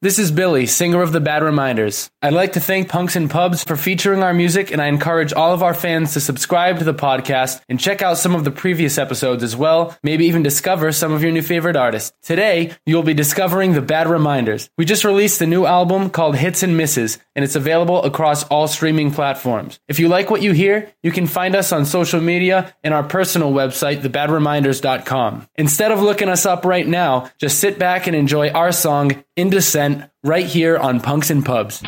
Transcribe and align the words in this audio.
This 0.00 0.20
is 0.20 0.30
Billy, 0.30 0.66
singer 0.66 1.02
of 1.02 1.10
the 1.10 1.18
Bad 1.18 1.42
Reminders. 1.42 2.08
I'd 2.22 2.32
like 2.32 2.52
to 2.52 2.60
thank 2.60 2.88
Punks 2.88 3.16
and 3.16 3.28
Pubs 3.28 3.64
for 3.64 3.74
featuring 3.74 4.22
our 4.22 4.32
music, 4.32 4.70
and 4.70 4.80
I 4.80 4.86
encourage 4.86 5.32
all 5.32 5.52
of 5.52 5.60
our 5.64 5.74
fans 5.74 6.12
to 6.12 6.20
subscribe 6.20 6.78
to 6.78 6.84
the 6.84 6.94
podcast 6.94 7.60
and 7.68 7.80
check 7.80 8.00
out 8.00 8.16
some 8.16 8.36
of 8.36 8.44
the 8.44 8.52
previous 8.52 8.96
episodes 8.96 9.42
as 9.42 9.56
well, 9.56 9.98
maybe 10.04 10.26
even 10.26 10.44
discover 10.44 10.92
some 10.92 11.10
of 11.10 11.24
your 11.24 11.32
new 11.32 11.42
favorite 11.42 11.74
artists. 11.74 12.16
Today, 12.22 12.76
you'll 12.86 13.02
be 13.02 13.12
discovering 13.12 13.72
the 13.72 13.82
Bad 13.82 14.06
Reminders. 14.06 14.70
We 14.78 14.84
just 14.84 15.04
released 15.04 15.40
a 15.40 15.48
new 15.48 15.66
album 15.66 16.10
called 16.10 16.36
Hits 16.36 16.62
and 16.62 16.76
Misses, 16.76 17.18
and 17.34 17.44
it's 17.44 17.56
available 17.56 18.00
across 18.04 18.44
all 18.44 18.68
streaming 18.68 19.10
platforms. 19.10 19.80
If 19.88 19.98
you 19.98 20.06
like 20.06 20.30
what 20.30 20.42
you 20.42 20.52
hear, 20.52 20.92
you 21.02 21.10
can 21.10 21.26
find 21.26 21.56
us 21.56 21.72
on 21.72 21.84
social 21.84 22.20
media 22.20 22.72
and 22.84 22.94
our 22.94 23.02
personal 23.02 23.52
website, 23.52 24.02
thebadreminders.com. 24.02 25.48
Instead 25.56 25.90
of 25.90 26.02
looking 26.02 26.28
us 26.28 26.46
up 26.46 26.64
right 26.64 26.86
now, 26.86 27.32
just 27.38 27.58
sit 27.58 27.80
back 27.80 28.06
and 28.06 28.14
enjoy 28.14 28.50
our 28.50 28.70
song, 28.70 29.24
In 29.38 29.50
Descent, 29.50 30.10
right 30.24 30.44
here 30.44 30.76
on 30.76 30.98
Punks 30.98 31.30
and 31.30 31.46
Pubs. 31.46 31.80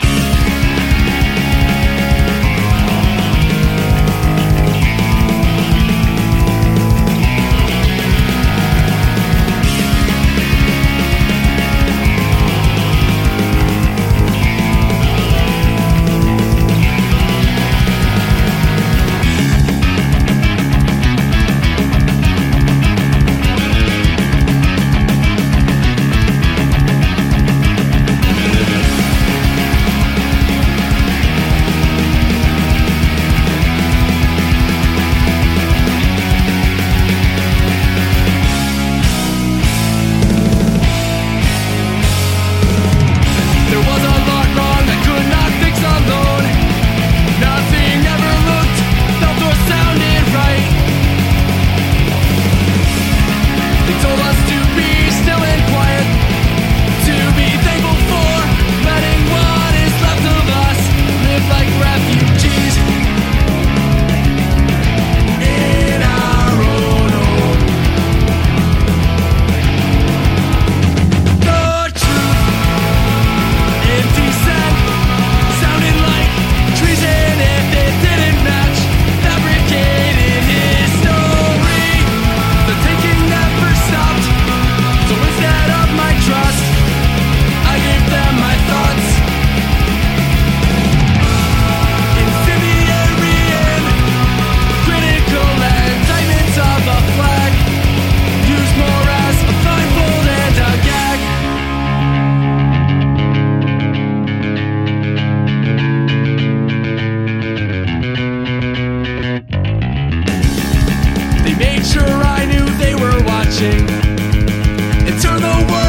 The 115.39 115.67
world 115.71 115.80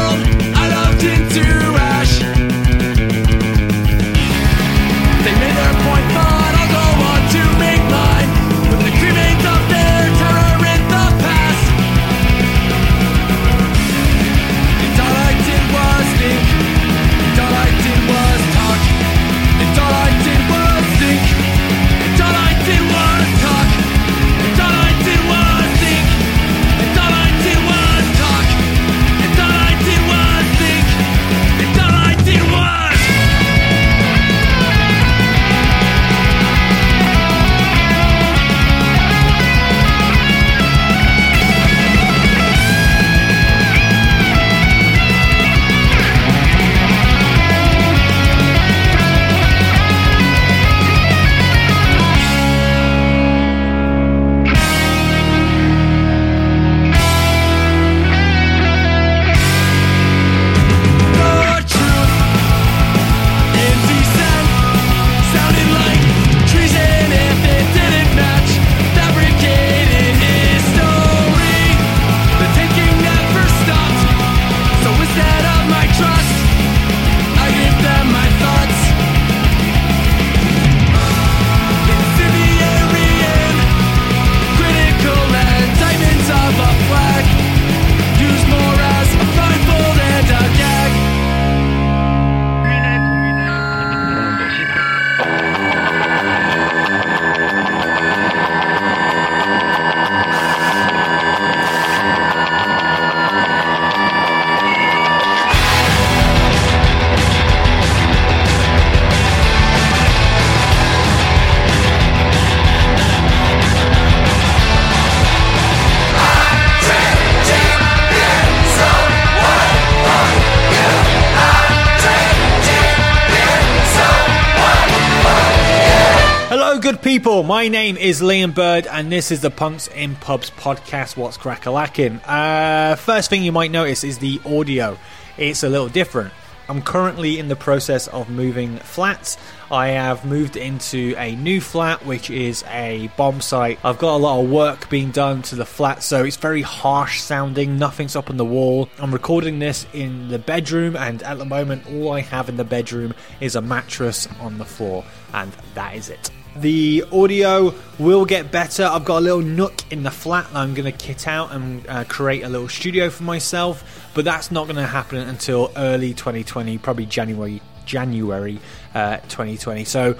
people. 127.12 127.42
My 127.42 127.68
name 127.68 127.98
is 127.98 128.22
Liam 128.22 128.54
Bird, 128.54 128.86
and 128.86 129.12
this 129.12 129.30
is 129.30 129.42
the 129.42 129.50
Punks 129.50 129.86
in 129.88 130.16
Pubs 130.16 130.50
podcast. 130.52 131.14
What's 131.14 131.36
crack 131.36 131.66
a 131.66 131.70
lacking? 131.70 132.20
Uh, 132.20 132.96
first 132.96 133.28
thing 133.28 133.42
you 133.42 133.52
might 133.52 133.70
notice 133.70 134.02
is 134.02 134.16
the 134.16 134.40
audio. 134.46 134.96
It's 135.36 135.62
a 135.62 135.68
little 135.68 135.90
different. 135.90 136.32
I'm 136.70 136.80
currently 136.80 137.38
in 137.38 137.48
the 137.48 137.54
process 137.54 138.08
of 138.08 138.30
moving 138.30 138.78
flats. 138.78 139.36
I 139.70 139.88
have 139.88 140.24
moved 140.24 140.56
into 140.56 141.14
a 141.18 141.36
new 141.36 141.60
flat, 141.60 142.06
which 142.06 142.30
is 142.30 142.64
a 142.68 143.10
bomb 143.18 143.42
site. 143.42 143.78
I've 143.84 143.98
got 143.98 144.16
a 144.16 144.16
lot 144.16 144.42
of 144.42 144.48
work 144.50 144.88
being 144.88 145.10
done 145.10 145.42
to 145.42 145.54
the 145.54 145.66
flat, 145.66 146.02
so 146.02 146.24
it's 146.24 146.36
very 146.36 146.62
harsh 146.62 147.20
sounding. 147.20 147.76
Nothing's 147.76 148.16
up 148.16 148.30
on 148.30 148.38
the 148.38 148.46
wall. 148.46 148.88
I'm 148.98 149.12
recording 149.12 149.58
this 149.58 149.84
in 149.92 150.28
the 150.28 150.38
bedroom, 150.38 150.96
and 150.96 151.22
at 151.24 151.36
the 151.36 151.44
moment, 151.44 151.86
all 151.90 152.12
I 152.12 152.22
have 152.22 152.48
in 152.48 152.56
the 152.56 152.64
bedroom 152.64 153.12
is 153.38 153.54
a 153.54 153.60
mattress 153.60 154.26
on 154.40 154.56
the 154.56 154.64
floor, 154.64 155.04
and 155.34 155.52
that 155.74 155.94
is 155.94 156.08
it. 156.08 156.30
The 156.56 157.04
audio 157.10 157.74
will 157.98 158.24
get 158.24 158.52
better. 158.52 158.84
I've 158.84 159.04
got 159.04 159.18
a 159.18 159.20
little 159.20 159.40
nook 159.40 159.90
in 159.90 160.02
the 160.02 160.10
flat 160.10 160.52
that 160.52 160.58
I'm 160.58 160.74
going 160.74 160.90
to 160.90 160.96
kit 160.96 161.26
out 161.26 161.52
and 161.52 161.86
uh, 161.88 162.04
create 162.04 162.42
a 162.42 162.48
little 162.48 162.68
studio 162.68 163.08
for 163.08 163.22
myself, 163.22 164.10
but 164.14 164.24
that's 164.24 164.50
not 164.50 164.64
going 164.64 164.76
to 164.76 164.86
happen 164.86 165.18
until 165.18 165.72
early 165.76 166.12
2020, 166.12 166.78
probably 166.78 167.06
January 167.06 167.62
January 167.86 168.60
uh, 168.94 169.16
2020. 169.28 169.84
So 169.84 170.16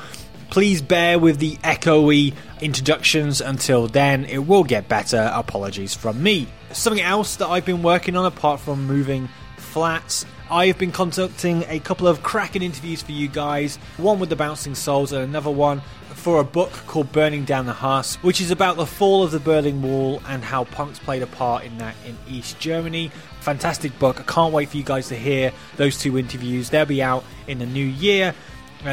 please 0.51 0.83
bear 0.83 1.19
with 1.19 1.39
the 1.39 1.57
echoey 1.59 2.35
introductions 2.61 3.41
until 3.41 3.89
then. 3.89 4.25
It 4.25 4.47
will 4.47 4.65
get 4.65 4.89
better. 4.89 5.31
Apologies 5.35 5.95
from 5.95 6.23
me. 6.23 6.49
Something 6.73 7.03
else 7.03 7.37
that 7.37 7.49
I've 7.49 7.67
been 7.67 7.83
working 7.83 8.17
on 8.17 8.25
apart 8.25 8.61
from 8.61 8.87
moving 8.87 9.29
flats. 9.59 10.27
I've 10.53 10.77
been 10.77 10.93
conducting 10.93 11.65
a 11.69 11.79
couple 11.79 12.07
of 12.07 12.23
cracking 12.23 12.61
interviews 12.61 13.01
for 13.01 13.13
you 13.13 13.27
guys. 13.27 13.77
One 13.97 14.21
with 14.21 14.29
the 14.29 14.37
Bouncing 14.37 14.75
Souls 14.75 15.11
and 15.11 15.25
another 15.25 15.51
one 15.51 15.81
for 16.11 16.41
a 16.41 16.45
book 16.45 16.71
called 16.87 17.11
Burning 17.11 17.47
Down 17.47 17.65
the 17.65 17.73
Haus, 17.73 18.17
which 18.17 18.39
is 18.39 18.51
about 18.51 18.77
the 18.77 18.85
fall 18.85 19.23
of 19.23 19.31
the 19.31 19.41
Berlin 19.41 19.81
Wall 19.81 20.21
and 20.29 20.45
how 20.45 20.65
punks 20.65 20.99
played 20.99 21.23
a 21.23 21.27
part 21.27 21.65
in 21.65 21.79
that 21.79 21.95
in 22.07 22.19
East 22.29 22.61
Germany. 22.61 23.11
Fantastic 23.41 23.99
book. 23.99 24.21
I 24.21 24.25
can't 24.25 24.53
wait 24.53 24.69
for 24.69 24.77
you 24.77 24.83
guys 24.83 25.09
to 25.09 25.17
hear 25.17 25.53
those 25.79 25.99
two 25.99 26.19
interviews. 26.19 26.69
They'll 26.69 26.85
be 26.85 27.03
out 27.03 27.25
in 27.47 27.59
the 27.59 27.67
new 27.67 27.87
year. 27.87 28.35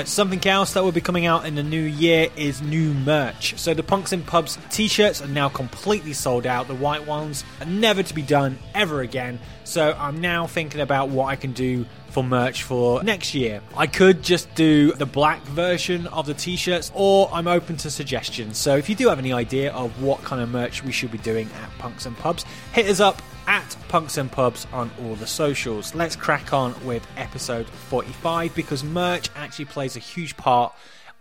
Something 0.06 0.45
else 0.47 0.74
that 0.74 0.83
will 0.83 0.91
be 0.91 1.01
coming 1.01 1.25
out 1.25 1.45
in 1.45 1.56
the 1.56 1.63
new 1.63 1.81
year 1.81 2.27
is 2.36 2.62
new 2.62 2.94
merch. 2.94 3.57
So 3.57 3.74
the 3.74 3.83
Punks 3.83 4.13
in 4.13 4.21
Pubs 4.24 4.57
t-shirts 4.69 5.21
are 5.21 5.27
now 5.27 5.50
completely 5.50 6.13
sold 6.13 6.45
out. 6.45 6.68
The 6.68 6.75
white 6.75 7.07
ones 7.07 7.44
are 7.59 7.65
never 7.65 8.03
to 8.03 8.13
be 8.13 8.21
done 8.21 8.59
ever 8.75 9.01
again. 9.01 9.39
So 9.63 9.95
I'm 9.97 10.21
now 10.21 10.47
thinking 10.47 10.81
about 10.81 11.09
what 11.09 11.25
I 11.25 11.36
can 11.36 11.53
do 11.53 11.86
for 12.10 12.24
merch 12.24 12.64
for 12.64 13.04
next 13.04 13.34
year. 13.34 13.62
I 13.78 13.88
could 13.88 14.24
just 14.24 14.54
do 14.56 14.92
the 14.94 15.06
black 15.06 15.42
version 15.44 16.08
of 16.08 16.26
the 16.26 16.34
t-shirts 16.34 16.92
or 16.94 17.30
I'm 17.32 17.48
open 17.48 17.78
to 17.78 17.92
suggestions. 17.92 18.58
So 18.58 18.78
if 18.78 18.90
you 18.90 18.96
do 18.96 19.10
have 19.10 19.20
any 19.20 19.34
idea 19.34 19.72
of 19.74 20.02
what 20.02 20.22
kind 20.24 20.42
of 20.42 20.50
merch 20.50 20.84
we 20.84 20.92
should 20.92 21.12
be 21.12 21.18
doing 21.20 21.50
at 21.62 21.70
Punks 21.78 22.06
and 22.06 22.18
Pubs, 22.18 22.46
hit 22.74 22.88
us 22.88 23.00
up 23.00 23.22
at 23.48 23.76
Punks 23.88 24.18
and 24.18 24.32
Pubs 24.32 24.68
on 24.72 24.92
all 25.02 25.16
the 25.16 25.28
socials. 25.28 25.96
Let's 25.96 26.16
crack 26.16 26.54
on 26.54 26.76
with 26.86 27.06
episode 27.18 27.68
45 27.68 28.54
because 28.56 28.84
merch 28.84 29.30
actually 29.36 29.66
plays 29.66 29.96
a 29.96 30.00
huge 30.00 30.38
part 30.38 30.74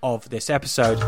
of 0.03 0.29
this 0.29 0.51
episode. 0.51 0.99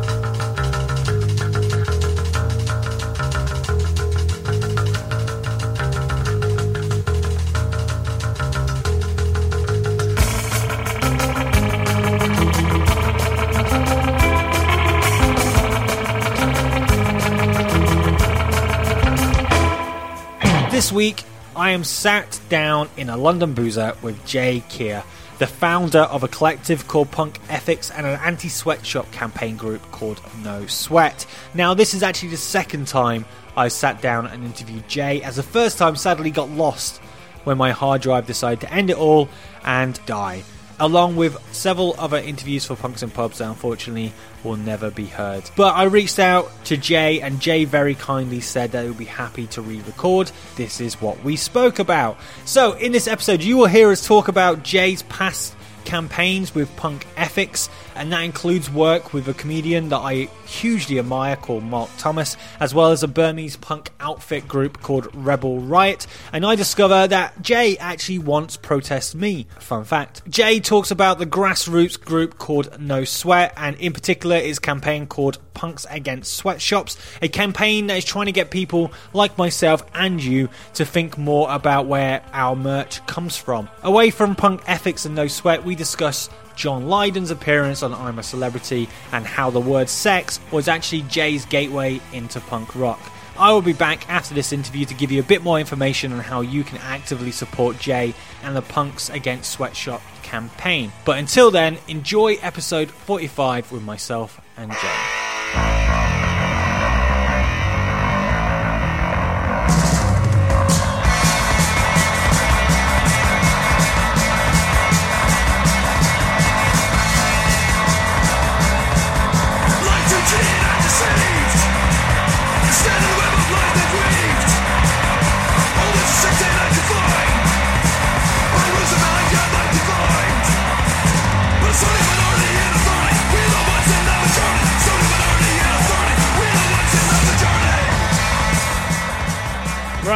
This 20.91 20.97
week, 20.97 21.23
I 21.55 21.71
am 21.71 21.85
sat 21.85 22.41
down 22.49 22.91
in 22.97 23.11
a 23.11 23.17
London 23.17 23.55
boozer 23.55 23.95
with 24.03 24.27
Jay 24.27 24.65
Keir, 24.69 25.05
the 25.39 25.47
founder 25.47 26.01
of 26.01 26.25
a 26.25 26.29
collective 26.29 26.89
called 26.89 27.13
Punk 27.13 27.39
Ethics 27.49 27.93
and 27.93 28.05
an 28.05 28.19
anti 28.25 28.49
sweatshop 28.49 29.13
campaign 29.13 29.57
group 29.57 29.83
called 29.93 30.21
No 30.43 30.67
Sweat. 30.67 31.27
Now, 31.55 31.75
this 31.75 31.95
is 31.95 32.03
actually 32.03 32.31
the 32.31 32.39
second 32.39 32.89
time 32.89 33.25
I 33.57 33.69
sat 33.69 34.03
down 34.03 34.27
and 34.27 34.43
interviewed 34.43 34.89
Jay, 34.89 35.23
as 35.23 35.37
the 35.37 35.45
first 35.45 35.79
time 35.79 35.95
sadly 35.95 36.33
got 36.33 36.51
lost 36.51 36.99
when 37.45 37.57
my 37.57 37.71
hard 37.71 38.03
drive 38.03 38.27
decided 38.27 38.63
to 38.63 38.75
end 38.75 38.91
it 38.91 38.99
all 38.99 39.29
and 39.65 40.05
die 40.07 40.43
along 40.81 41.17
with 41.17 41.39
several 41.53 41.95
other 41.99 42.17
interviews 42.17 42.65
for 42.65 42.75
Punks 42.75 43.03
and 43.03 43.13
Pubs 43.13 43.39
that 43.39 43.49
unfortunately 43.49 44.13
will 44.43 44.57
never 44.57 44.91
be 44.91 45.07
heard. 45.07 45.45
But 45.55 45.77
I 45.77 45.85
reached 45.85 46.19
out 46.19 46.51
to 46.65 46.77
Jay, 46.77 47.21
and 47.21 47.41
Jay 47.41 47.65
very 47.65 47.95
kindly 47.95 48.41
said 48.41 48.73
that 48.73 48.83
he 48.83 48.89
would 48.89 48.99
be 48.99 49.05
happy 49.05 49.47
to 49.49 49.63
re 49.63 49.81
record. 49.83 50.33
This 50.57 50.81
is 50.81 51.01
what 51.01 51.23
we 51.23 51.37
spoke 51.37 51.79
about. 51.79 52.19
So, 52.47 52.73
in 52.73 52.93
this 52.93 53.07
episode, 53.07 53.43
you 53.43 53.59
will 53.59 53.67
hear 53.67 53.91
us 53.91 54.07
talk 54.07 54.29
about 54.29 54.63
Jay's 54.65 55.03
past 55.05 55.55
campaigns 55.85 56.55
with 56.55 56.75
punk 56.77 57.07
ethics, 57.17 57.69
and 57.95 58.13
that 58.13 58.21
includes 58.21 58.71
work 58.71 59.13
with 59.13 59.29
a 59.29 59.35
comedian 59.35 59.89
that 59.91 59.99
I 59.99 60.29
hugely 60.47 60.99
admire 60.99 61.37
called 61.37 61.65
Mark 61.65 61.91
Thomas, 61.99 62.37
as 62.59 62.75
well 62.75 62.93
as 62.93 63.03
a 63.03 63.09
Burmese 63.09 63.57
punk 63.57 63.91
outfit 64.01 64.49
group 64.49 64.81
called 64.81 65.09
Rebel 65.15 65.61
Riot. 65.61 66.07
And 66.33 66.45
I 66.47 66.55
discover 66.55 67.07
that 67.07 67.41
Jay 67.43 67.77
actually 67.79 68.19
once 68.19 68.57
protested 68.57 69.21
me. 69.21 69.47
Fun 69.59 69.85
fact. 69.85 70.23
Jay 70.29 70.61
talks 70.61 70.91
about 70.91 71.19
the 71.19 71.27
grassroots 71.27 72.01
group 72.01 72.39
called 72.39 72.81
No 72.81 73.05
Sweat, 73.05 73.53
and 73.57 73.77
in 73.77 73.93
particular 73.93 74.39
his 74.39 74.59
campaign 74.59 75.07
called 75.07 75.39
Punks 75.61 75.85
Against 75.91 76.33
Sweatshops, 76.33 76.97
a 77.21 77.29
campaign 77.29 77.89
that 77.89 77.99
is 77.99 78.05
trying 78.07 78.25
to 78.25 78.33
get 78.33 78.51
people 78.51 78.95
like 79.13 79.37
myself 79.37 79.85
and 79.93 80.25
you 80.25 80.49
to 80.73 80.87
think 80.87 81.19
more 81.19 81.51
about 81.51 81.85
where 81.85 82.23
our 82.33 82.57
merch 82.57 83.05
comes 83.07 83.37
from. 83.37 83.69
Away 83.83 84.09
from 84.09 84.35
punk 84.35 84.63
ethics 84.67 85.05
and 85.05 85.15
no 85.15 85.27
sweat, 85.27 85.63
we 85.63 85.75
discuss 85.75 86.31
John 86.57 86.89
Lydon's 86.89 87.31
appearance 87.31 87.83
on 87.83 87.93
I'm 87.93 88.19
a 88.19 88.23
Celebrity 88.23 88.89
and 89.13 89.27
how 89.27 89.51
the 89.51 89.61
word 89.61 89.91
sex 89.91 90.41
was 90.51 90.67
actually 90.67 91.03
Jay's 91.03 91.45
gateway 91.45 92.01
into 92.15 92.41
punk 92.41 92.75
rock. 92.75 92.99
I 93.39 93.53
will 93.53 93.61
be 93.61 93.75
back 93.75 94.09
after 94.09 94.33
this 94.33 94.55
interview 94.55 94.87
to 94.87 94.95
give 94.95 95.13
you 95.13 95.21
a 95.21 95.25
bit 95.25 95.43
more 95.43 95.61
information 95.61 96.15
on 96.15 96.21
how 96.21 96.41
you 96.41 96.65
can 96.65 96.79
actively 96.79 97.33
support 97.33 97.79
Jay 97.79 98.15
and 98.43 98.57
the 98.57 98.63
Punks 98.63 99.11
Against 99.11 99.51
Sweatshop 99.51 100.01
campaign. 100.23 100.91
But 101.05 101.19
until 101.19 101.51
then, 101.51 101.77
enjoy 101.87 102.37
episode 102.41 102.91
45 102.91 103.73
with 103.73 103.83
myself 103.83 104.41
and 104.57 104.73
Jay. 104.73 105.40
Life 105.53 106.20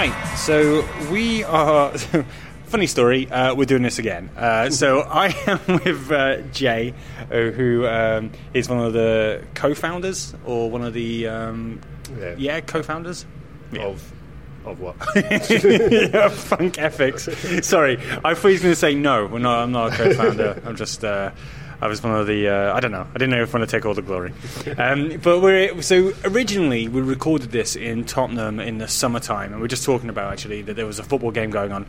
Right, 0.04 0.37
so 0.37 0.87
we 1.11 1.44
are. 1.44 1.90
Funny 2.66 2.87
story, 2.87 3.30
uh, 3.30 3.54
we're 3.54 3.64
doing 3.64 3.82
this 3.82 3.99
again. 3.99 4.28
Uh, 4.37 4.68
so 4.68 5.00
I 5.08 5.28
am 5.46 5.61
with 5.82 6.12
uh, 6.12 6.42
Jay, 6.52 6.92
uh, 7.30 7.34
who 7.52 7.87
um, 7.87 8.30
is 8.52 8.68
one 8.68 8.80
of 8.80 8.92
the 8.92 9.42
co 9.54 9.73
founders, 9.75 10.34
or 10.44 10.70
one 10.70 10.82
of 10.84 10.92
the. 10.92 11.26
Um, 11.28 11.80
Yeah. 12.20 12.34
yeah, 12.37 12.61
co 12.61 12.82
founders? 12.82 13.25
Of 13.80 14.12
of 14.66 14.78
what? 14.78 14.96
yeah, 15.16 16.34
Punk 16.50 16.78
Ethics. 16.78 17.26
Sorry, 17.66 17.96
I 18.23 18.34
thought 18.34 18.49
he 18.49 18.52
was 18.54 18.61
going 18.62 18.73
to 18.75 18.76
say 18.76 18.94
no. 18.94 19.25
Well, 19.25 19.40
no, 19.40 19.52
I'm 19.52 19.73
not 19.73 19.94
a 19.94 19.96
co-founder. 19.96 20.61
I'm 20.66 20.76
just. 20.76 21.02
Uh, 21.02 21.30
I 21.81 21.88
was 21.88 22.02
one 22.02 22.14
of 22.14 22.26
the. 22.26 22.49
Uh, 22.49 22.75
I 22.75 22.81
don't 22.81 22.93
know. 22.93 23.07
I 23.09 23.12
didn't 23.14 23.31
know 23.31 23.43
if 23.43 23.54
I 23.54 23.59
want 23.59 23.69
to 23.69 23.76
take 23.76 23.85
all 23.87 23.95
the 23.95 24.02
glory. 24.02 24.33
Um, 24.78 25.19
but 25.23 25.40
we're 25.40 25.83
so 25.83 26.12
originally 26.25 26.88
we 26.88 27.00
recorded 27.00 27.50
this 27.50 27.76
in 27.76 28.04
Tottenham 28.04 28.61
in 28.61 28.78
the 28.78 28.88
summertime, 28.88 29.52
and 29.52 29.61
we're 29.61 29.69
just 29.69 29.85
talking 29.85 30.09
about 30.09 30.33
actually 30.33 30.62
that 30.62 30.75
there 30.75 30.87
was 30.87 30.99
a 30.99 31.04
football 31.04 31.31
game 31.31 31.50
going 31.50 31.73
on. 31.73 31.87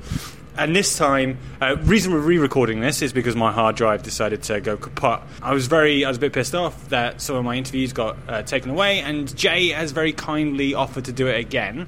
And 0.58 0.74
this 0.74 0.98
time, 0.98 1.38
uh, 1.60 1.75
reason 1.82 2.13
we're 2.13 2.20
re-recording 2.20 2.80
this 2.80 3.01
is 3.01 3.12
because 3.12 3.36
my 3.36 3.51
hard 3.51 3.75
drive 3.75 4.04
decided 4.04 4.42
to 4.44 4.62
go 4.62 4.77
kaput. 4.77 5.22
I 5.42 5.54
was 5.54 5.68
very, 5.68 6.06
I 6.06 6.08
was 6.08 6.15
a 6.15 6.20
bit 6.22 6.32
pissed 6.32 6.56
off 6.56 6.89
that 6.89 7.20
some 7.20 7.36
of 7.36 7.44
my 7.44 7.56
interviews 7.56 7.92
got 7.92 8.18
uh, 8.30 8.42
taken 8.44 8.72
away, 8.72 9.01
and 9.01 9.36
Jay 9.36 9.70
has 9.70 9.92
very 9.92 10.13
kindly 10.13 10.74
offered 10.74 11.06
to 11.06 11.12
do 11.12 11.27
it 11.27 11.38
again. 11.39 11.88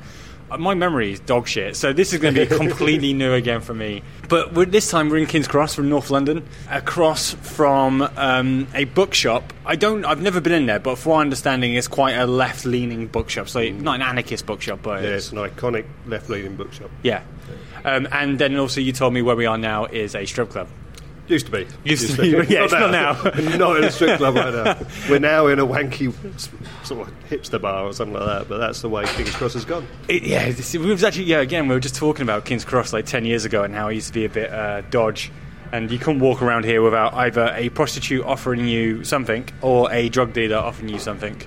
Uh, 0.50 0.58
My 0.58 0.74
memory 0.74 1.12
is 1.12 1.20
dog 1.20 1.48
shit, 1.48 1.76
so 1.76 1.92
this 1.94 2.14
is 2.14 2.20
going 2.20 2.34
to 2.36 2.46
be 2.46 2.56
completely 2.56 3.14
new 3.14 3.34
again 3.34 3.62
for 3.62 3.74
me. 3.74 4.02
But 4.30 4.54
we're, 4.54 4.66
this 4.66 4.90
time 4.90 5.10
we're 5.10 5.18
in 5.18 5.26
King's 5.26 5.48
Cross 5.48 5.76
from 5.76 5.90
North 5.90 6.10
London, 6.10 6.46
across 6.70 7.34
from 7.34 8.02
um, 8.16 8.68
a 8.74 8.86
bookshop. 8.86 9.52
I 9.66 9.76
don't, 9.76 10.06
I've 10.06 10.22
never 10.22 10.40
been 10.40 10.54
in 10.54 10.66
there, 10.66 10.80
but 10.80 10.98
from 10.98 11.14
my 11.14 11.22
understanding, 11.22 11.74
it's 11.76 11.88
quite 11.88 12.14
a 12.14 12.26
left-leaning 12.26 13.08
bookshop. 13.08 13.50
So 13.50 13.68
not 13.70 13.96
an 13.96 14.02
anarchist 14.02 14.46
bookshop, 14.46 14.80
but 14.84 15.04
yeah, 15.04 15.10
it's, 15.10 15.26
it's 15.28 15.32
an 15.34 15.40
iconic 15.40 15.86
left-leaning 16.06 16.56
bookshop. 16.56 16.92
yeah. 17.04 17.24
Um, 17.86 18.08
and 18.12 18.38
then 18.40 18.58
also 18.58 18.82
you 18.82 18.92
told 18.92 19.14
me 19.14 19.22
where 19.22 19.36
we 19.36 19.46
are 19.46 19.58
now 19.58 19.86
is 19.86 20.14
a 20.16 20.26
strip 20.26 20.50
club. 20.50 20.68
Used 21.28 21.48
to 21.48 21.52
be. 21.52 21.68
Used 21.84 22.16
to 22.16 22.22
be, 22.22 22.30
yeah, 22.30 22.64
it's 22.64 22.72
not 22.72 22.92
now. 22.92 23.14
not 23.58 23.78
in 23.78 23.84
a 23.84 23.92
strip 23.92 24.18
club 24.18 24.36
right 24.36 24.54
now. 24.54 24.78
We're 25.10 25.20
now 25.20 25.48
in 25.48 25.60
a 25.60 25.66
wanky 25.68 26.14
sort 26.86 27.08
of 27.08 27.30
hipster 27.30 27.62
bar 27.62 27.84
or 27.84 27.92
something 27.92 28.16
like 28.18 28.26
that. 28.26 28.48
But 28.48 28.60
that's 28.60 28.82
the 28.82 28.88
way 28.88 29.06
King's 29.08 29.36
Cross 29.36 29.54
has 29.54 29.66
gone. 29.66 29.86
It, 30.08 30.24
yeah, 30.24 30.54
we 30.80 30.90
was 30.90 31.04
actually 31.04 31.26
yeah. 31.26 31.40
Again, 31.40 31.68
we 31.68 31.76
were 31.76 31.82
just 31.82 31.96
talking 31.96 32.24
about 32.24 32.46
King's 32.46 32.64
Cross 32.64 32.94
like 32.94 33.06
ten 33.06 33.26
years 33.26 33.44
ago 33.44 33.64
and 33.64 33.76
how 33.76 33.90
it 33.90 33.96
used 33.96 34.08
to 34.08 34.14
be 34.14 34.24
a 34.24 34.30
bit 34.30 34.52
uh, 34.52 34.82
dodge, 34.90 35.32
and 35.74 35.92
you 35.92 36.00
couldn't 36.00 36.22
walk 36.22 36.42
around 36.42 36.64
here 36.64 36.82
without 36.82 37.14
either 37.14 37.52
a 37.56 37.70
prostitute 37.70 38.24
offering 38.24 38.66
you 38.66 39.04
something 39.04 39.48
or 39.62 39.92
a 39.92 40.08
drug 40.08 40.32
dealer 40.32 40.58
offering 40.58 40.88
you 40.88 41.00
something. 41.00 41.42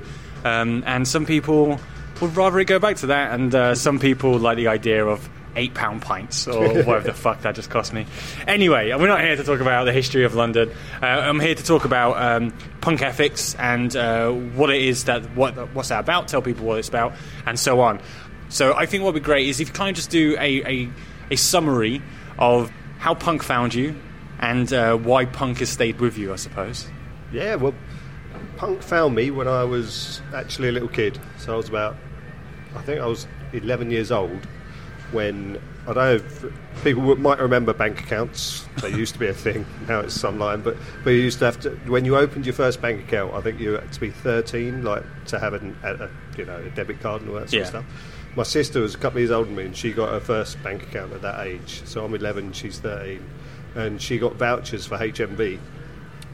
Um, 0.44 0.82
and 0.86 1.08
some 1.08 1.24
people 1.24 1.80
would 2.20 2.36
rather 2.36 2.58
it 2.60 2.66
go 2.66 2.78
back 2.78 2.96
to 2.96 3.06
that, 3.06 3.32
and 3.32 3.54
uh, 3.54 3.74
some 3.74 3.98
people 3.98 4.38
like 4.38 4.56
the 4.56 4.68
idea 4.68 5.06
of 5.06 5.26
eight 5.56 5.74
pound 5.74 6.02
pints 6.02 6.46
or 6.46 6.68
whatever 6.84 7.00
the 7.00 7.14
fuck 7.14 7.42
that 7.42 7.54
just 7.54 7.70
cost 7.70 7.92
me. 7.92 8.06
Anyway, 8.46 8.92
we're 8.94 9.08
not 9.08 9.20
here 9.20 9.36
to 9.36 9.44
talk 9.44 9.60
about 9.60 9.84
the 9.84 9.92
history 9.92 10.24
of 10.24 10.34
London. 10.34 10.70
Uh, 11.02 11.06
I'm 11.06 11.40
here 11.40 11.54
to 11.54 11.64
talk 11.64 11.84
about 11.84 12.16
um, 12.20 12.52
punk 12.80 13.02
ethics 13.02 13.54
and 13.56 13.94
uh, 13.96 14.30
what 14.30 14.70
it 14.70 14.82
is 14.82 15.04
that 15.04 15.24
what 15.34 15.54
what's 15.74 15.88
that 15.88 16.00
about. 16.00 16.28
Tell 16.28 16.42
people 16.42 16.66
what 16.66 16.78
it's 16.78 16.88
about, 16.88 17.12
and 17.46 17.58
so 17.58 17.80
on. 17.80 18.00
So 18.48 18.74
I 18.74 18.86
think 18.86 19.04
what 19.04 19.14
would 19.14 19.22
be 19.22 19.24
great 19.24 19.48
is 19.48 19.60
if 19.60 19.68
you 19.68 19.74
kind 19.74 19.90
of 19.90 19.96
just 19.96 20.10
do 20.10 20.36
a, 20.38 20.62
a, 20.64 20.90
a 21.30 21.36
summary 21.36 22.02
of 22.38 22.70
how 22.98 23.14
punk 23.14 23.44
found 23.44 23.74
you 23.74 23.94
and 24.40 24.72
uh, 24.72 24.96
why 24.96 25.24
punk 25.24 25.58
has 25.58 25.68
stayed 25.68 26.00
with 26.00 26.18
you, 26.18 26.32
I 26.32 26.36
suppose. 26.36 26.88
Yeah, 27.32 27.54
well, 27.54 27.74
punk 28.56 28.82
found 28.82 29.14
me 29.14 29.30
when 29.30 29.46
I 29.46 29.62
was 29.62 30.20
actually 30.34 30.68
a 30.68 30.72
little 30.72 30.88
kid. 30.88 31.20
So 31.38 31.54
I 31.54 31.56
was 31.56 31.68
about, 31.68 31.96
I 32.74 32.82
think 32.82 33.00
I 33.00 33.06
was 33.06 33.28
11 33.52 33.90
years 33.92 34.10
old 34.10 34.48
when, 35.12 35.60
I 35.82 35.92
don't 35.92 35.96
know 35.96 36.14
if 36.14 36.44
people 36.84 37.16
might 37.16 37.38
remember 37.40 37.72
bank 37.72 38.00
accounts. 38.00 38.66
They 38.80 38.90
used 38.90 39.14
to 39.14 39.18
be 39.20 39.26
a 39.28 39.34
thing. 39.34 39.66
Now 39.88 40.00
it's 40.00 40.22
online. 40.24 40.62
But, 40.62 40.76
but 41.04 41.10
you 41.10 41.16
used 41.20 41.38
to 41.40 41.44
have 41.46 41.60
to, 41.60 41.70
when 41.90 42.04
you 42.04 42.16
opened 42.16 42.46
your 42.46 42.52
first 42.54 42.80
bank 42.80 43.00
account, 43.02 43.34
I 43.34 43.40
think 43.40 43.60
you 43.60 43.72
had 43.72 43.92
to 43.92 44.00
be 44.00 44.10
13, 44.10 44.82
like 44.82 45.04
to 45.26 45.38
have 45.38 45.54
an, 45.54 45.76
a, 45.82 45.94
a, 45.94 46.10
you 46.38 46.44
know, 46.44 46.56
a 46.56 46.70
debit 46.70 47.00
card 47.00 47.22
and 47.22 47.30
all 47.30 47.36
that 47.36 47.50
sort 47.50 47.52
Yeah. 47.54 47.60
of 47.62 47.66
stuff. 47.68 47.84
My 48.36 48.44
sister 48.44 48.80
was 48.80 48.94
a 48.94 48.98
couple 48.98 49.16
of 49.18 49.22
years 49.22 49.30
older 49.32 49.46
than 49.46 49.56
me 49.56 49.64
and 49.64 49.76
she 49.76 49.92
got 49.92 50.10
her 50.10 50.20
first 50.20 50.62
bank 50.62 50.84
account 50.84 51.12
at 51.12 51.22
that 51.22 51.46
age. 51.46 51.82
So 51.84 52.04
I'm 52.04 52.14
11, 52.14 52.52
she's 52.52 52.78
13. 52.78 53.22
And 53.74 54.00
she 54.00 54.18
got 54.18 54.34
vouchers 54.36 54.86
for 54.86 54.96
HMV 54.98 55.58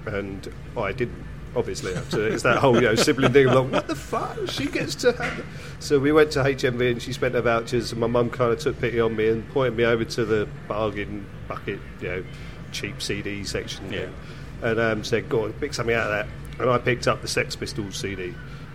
and 0.06 0.52
I 0.76 0.92
didn't. 0.92 1.24
Obviously, 1.56 1.94
so 2.10 2.20
it's 2.20 2.42
that 2.42 2.58
whole 2.58 2.74
you 2.76 2.82
know 2.82 2.94
sibling 2.94 3.32
thing. 3.32 3.46
Like, 3.46 3.72
what 3.72 3.88
the 3.88 3.94
fuck? 3.96 4.36
She 4.50 4.66
gets 4.66 4.94
to 4.96 5.12
have. 5.12 5.44
So 5.78 5.98
we 5.98 6.12
went 6.12 6.30
to 6.32 6.40
HMV 6.40 6.90
and 6.92 7.02
she 7.02 7.12
spent 7.14 7.34
her 7.34 7.40
vouchers, 7.40 7.92
and 7.92 8.00
my 8.00 8.06
mum 8.06 8.28
kind 8.30 8.52
of 8.52 8.58
took 8.58 8.78
pity 8.78 9.00
on 9.00 9.16
me 9.16 9.28
and 9.28 9.48
pointed 9.48 9.74
me 9.76 9.84
over 9.84 10.04
to 10.04 10.24
the 10.26 10.46
bargain 10.68 11.26
bucket, 11.48 11.80
you 12.02 12.08
know, 12.08 12.24
cheap 12.72 13.00
CD 13.00 13.42
section, 13.44 13.90
Yeah. 13.90 14.08
and 14.62 14.78
um, 14.78 15.02
said, 15.02 15.28
"Go 15.30 15.44
on, 15.44 15.54
pick 15.54 15.72
something 15.72 15.94
out 15.94 16.10
of 16.10 16.26
that." 16.26 16.60
And 16.60 16.68
I 16.70 16.76
picked 16.78 17.08
up 17.08 17.22
the 17.22 17.28
Sex 17.28 17.56
Pistols 17.56 17.96
CD 17.96 18.34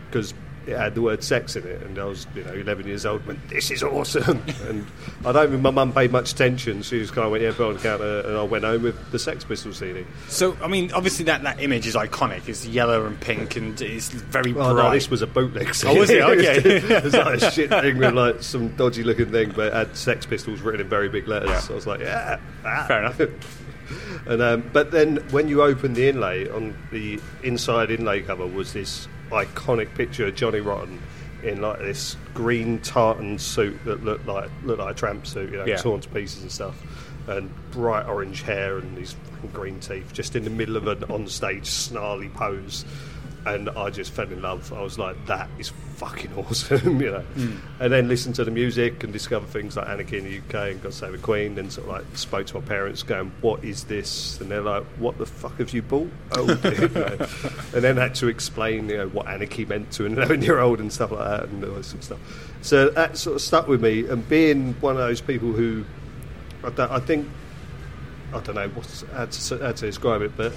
because 0.09 0.33
it 0.71 0.77
had 0.77 0.95
the 0.95 1.01
word 1.01 1.23
sex 1.23 1.55
in 1.55 1.65
it, 1.67 1.81
and 1.83 1.97
I 1.99 2.05
was, 2.05 2.25
you 2.35 2.43
know, 2.43 2.53
11 2.53 2.87
years 2.87 3.05
old. 3.05 3.25
Went, 3.25 3.47
this 3.49 3.69
is 3.71 3.83
awesome, 3.83 4.41
and 4.67 4.85
I 5.25 5.31
don't 5.31 5.49
think 5.51 5.61
my 5.61 5.71
mum 5.71 5.93
paid 5.93 6.11
much 6.11 6.31
attention. 6.33 6.81
She 6.81 6.99
just 6.99 7.13
kind 7.13 7.25
of 7.25 7.31
went, 7.31 7.43
"Yeah, 7.43 7.51
put 7.51 7.67
on 7.67 7.73
the 7.75 7.79
counter," 7.81 8.21
and 8.21 8.37
I 8.37 8.43
went 8.43 8.63
home 8.63 8.83
with 8.83 9.11
the 9.11 9.19
Sex 9.19 9.43
Pistols 9.43 9.77
CD. 9.77 10.05
So, 10.27 10.57
I 10.63 10.67
mean, 10.67 10.91
obviously 10.93 11.25
that, 11.25 11.43
that 11.43 11.61
image 11.61 11.85
is 11.87 11.95
iconic. 11.95 12.47
It's 12.47 12.65
yellow 12.65 13.05
and 13.05 13.19
pink 13.19 13.55
and 13.55 13.79
it's 13.81 14.09
very 14.09 14.51
Oh 14.51 14.73
bright. 14.73 14.83
no, 14.83 14.91
this 14.91 15.09
was 15.09 15.21
a 15.21 15.27
bootleg. 15.27 15.67
Oh, 15.85 15.95
was 15.99 16.09
it? 16.09 16.21
Okay. 16.21 16.57
it 16.79 17.03
was 17.03 17.13
like 17.13 17.41
a 17.41 17.51
shit 17.51 17.69
thing 17.69 17.97
with 17.97 18.13
like 18.13 18.41
some 18.41 18.69
dodgy 18.75 19.03
looking 19.03 19.31
thing, 19.31 19.51
but 19.55 19.67
it 19.67 19.73
had 19.73 19.95
Sex 19.95 20.25
Pistols 20.25 20.61
written 20.61 20.81
in 20.81 20.87
very 20.89 21.09
big 21.09 21.27
letters. 21.27 21.49
Yeah. 21.49 21.59
So 21.59 21.73
I 21.73 21.75
was 21.75 21.87
like, 21.87 21.99
yeah, 21.99 22.39
ah. 22.65 22.85
Fair 22.87 22.99
enough. 22.99 23.19
and 24.27 24.41
um, 24.41 24.69
but 24.71 24.91
then 24.91 25.17
when 25.31 25.47
you 25.47 25.61
open 25.61 25.93
the 25.93 26.07
inlay 26.07 26.47
on 26.49 26.75
the 26.91 27.19
inside 27.43 27.91
inlay 27.91 28.21
cover 28.21 28.45
was 28.47 28.73
this 28.73 29.07
iconic 29.31 29.93
picture 29.95 30.27
of 30.27 30.35
Johnny 30.35 30.59
Rotten 30.59 31.01
in 31.43 31.59
like 31.61 31.79
this 31.79 32.15
green 32.33 32.79
tartan 32.79 33.39
suit 33.39 33.83
that 33.85 34.03
looked 34.03 34.27
like 34.27 34.49
looked 34.63 34.79
like 34.79 34.93
a 34.95 34.97
tramp 34.97 35.25
suit, 35.25 35.51
you 35.51 35.57
know, 35.57 35.65
Yeah. 35.65 35.77
torn 35.77 36.01
to 36.01 36.09
pieces 36.09 36.41
and 36.43 36.51
stuff. 36.51 36.75
And 37.27 37.49
bright 37.71 38.07
orange 38.07 38.41
hair 38.43 38.77
and 38.77 38.97
these 38.97 39.15
green 39.53 39.79
teeth, 39.79 40.11
just 40.13 40.35
in 40.35 40.43
the 40.43 40.49
middle 40.49 40.75
of 40.77 40.87
an 40.87 40.99
onstage 41.01 41.65
snarly 41.65 42.29
pose 42.29 42.85
and 43.45 43.69
I 43.69 43.89
just 43.89 44.11
fell 44.11 44.25
in 44.25 44.41
love. 44.41 44.71
I 44.71 44.81
was 44.81 44.99
like, 44.99 45.25
that 45.25 45.49
is 45.57 45.71
fucking 45.95 46.33
awesome, 46.37 47.01
you 47.01 47.11
know. 47.11 47.19
Hmm. 47.21 47.55
And 47.79 47.93
then 47.93 48.07
listened 48.07 48.35
to 48.35 48.43
the 48.43 48.51
music 48.51 49.03
and 49.03 49.11
discovered 49.11 49.49
things 49.49 49.77
like 49.77 49.87
Anarchy 49.87 50.17
in 50.17 50.23
the 50.25 50.37
UK 50.39 50.71
and 50.71 50.83
God 50.83 50.93
Save 50.93 51.13
the 51.13 51.17
Queen, 51.17 51.57
and 51.57 51.71
sort 51.71 51.87
of 51.87 51.93
like 51.93 52.17
spoke 52.17 52.47
to 52.47 52.59
my 52.59 52.65
parents, 52.65 53.03
going, 53.03 53.31
"What 53.41 53.63
is 53.63 53.85
this?" 53.85 54.39
And 54.41 54.51
they're 54.51 54.61
like, 54.61 54.83
"What 54.97 55.17
the 55.17 55.25
fuck 55.25 55.57
have 55.57 55.73
you 55.73 55.81
bought?" 55.81 56.11
Oh, 56.33 56.53
dear, 56.55 56.81
you 56.81 56.87
know. 56.89 57.27
and 57.73 57.83
then 57.83 57.97
had 57.97 58.15
to 58.15 58.27
explain, 58.27 58.89
you 58.89 58.97
know, 58.97 59.07
what 59.09 59.27
Anarchy 59.27 59.65
meant 59.65 59.91
to 59.93 60.05
an 60.05 60.13
eleven-year-old 60.13 60.79
and 60.79 60.91
stuff 60.91 61.11
like 61.11 61.27
that, 61.27 61.49
and 61.49 61.63
all 61.63 61.75
that 61.75 61.85
sort 61.85 61.99
of 61.99 62.03
stuff. 62.03 62.19
So 62.61 62.89
that 62.89 63.17
sort 63.17 63.35
of 63.35 63.41
stuck 63.41 63.67
with 63.67 63.81
me, 63.81 64.07
and 64.07 64.27
being 64.29 64.73
one 64.81 64.93
of 64.93 64.99
those 64.99 65.21
people 65.21 65.51
who, 65.51 65.83
I, 66.63 66.95
I 66.95 66.99
think, 66.99 67.27
I 68.33 68.39
don't 68.39 68.55
know 68.55 68.69
what's, 68.69 69.01
how, 69.13 69.25
to, 69.25 69.57
how 69.57 69.71
to 69.71 69.85
describe 69.85 70.21
it, 70.21 70.37
but 70.37 70.53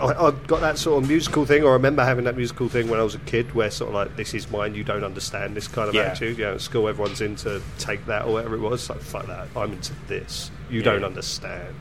I, 0.00 0.26
I 0.28 0.30
got 0.46 0.60
that 0.60 0.78
sort 0.78 1.02
of 1.02 1.08
musical 1.08 1.46
thing. 1.46 1.62
or 1.64 1.70
I 1.70 1.72
remember 1.74 2.04
having 2.04 2.24
that 2.24 2.36
musical 2.36 2.68
thing 2.68 2.88
when 2.88 3.00
I 3.00 3.02
was 3.02 3.14
a 3.14 3.18
kid, 3.20 3.54
where 3.54 3.70
sort 3.70 3.88
of 3.88 3.94
like, 3.94 4.16
"This 4.16 4.34
is 4.34 4.50
mine, 4.50 4.74
you 4.74 4.84
don't 4.84 5.04
understand." 5.04 5.56
This 5.56 5.68
kind 5.68 5.88
of 5.88 5.94
Yeah. 5.94 6.02
attitude. 6.02 6.38
You 6.38 6.44
know, 6.44 6.54
at 6.54 6.60
school, 6.60 6.88
everyone's 6.88 7.20
into 7.20 7.62
take 7.78 8.04
that 8.06 8.24
or 8.26 8.34
whatever 8.34 8.56
it 8.56 8.60
was. 8.60 8.88
Like, 8.90 9.00
fuck 9.00 9.26
that, 9.26 9.48
I'm 9.56 9.72
into 9.72 9.92
this. 10.08 10.50
You 10.70 10.78
Yeah. 10.80 10.84
don't 10.92 11.04
understand. 11.04 11.74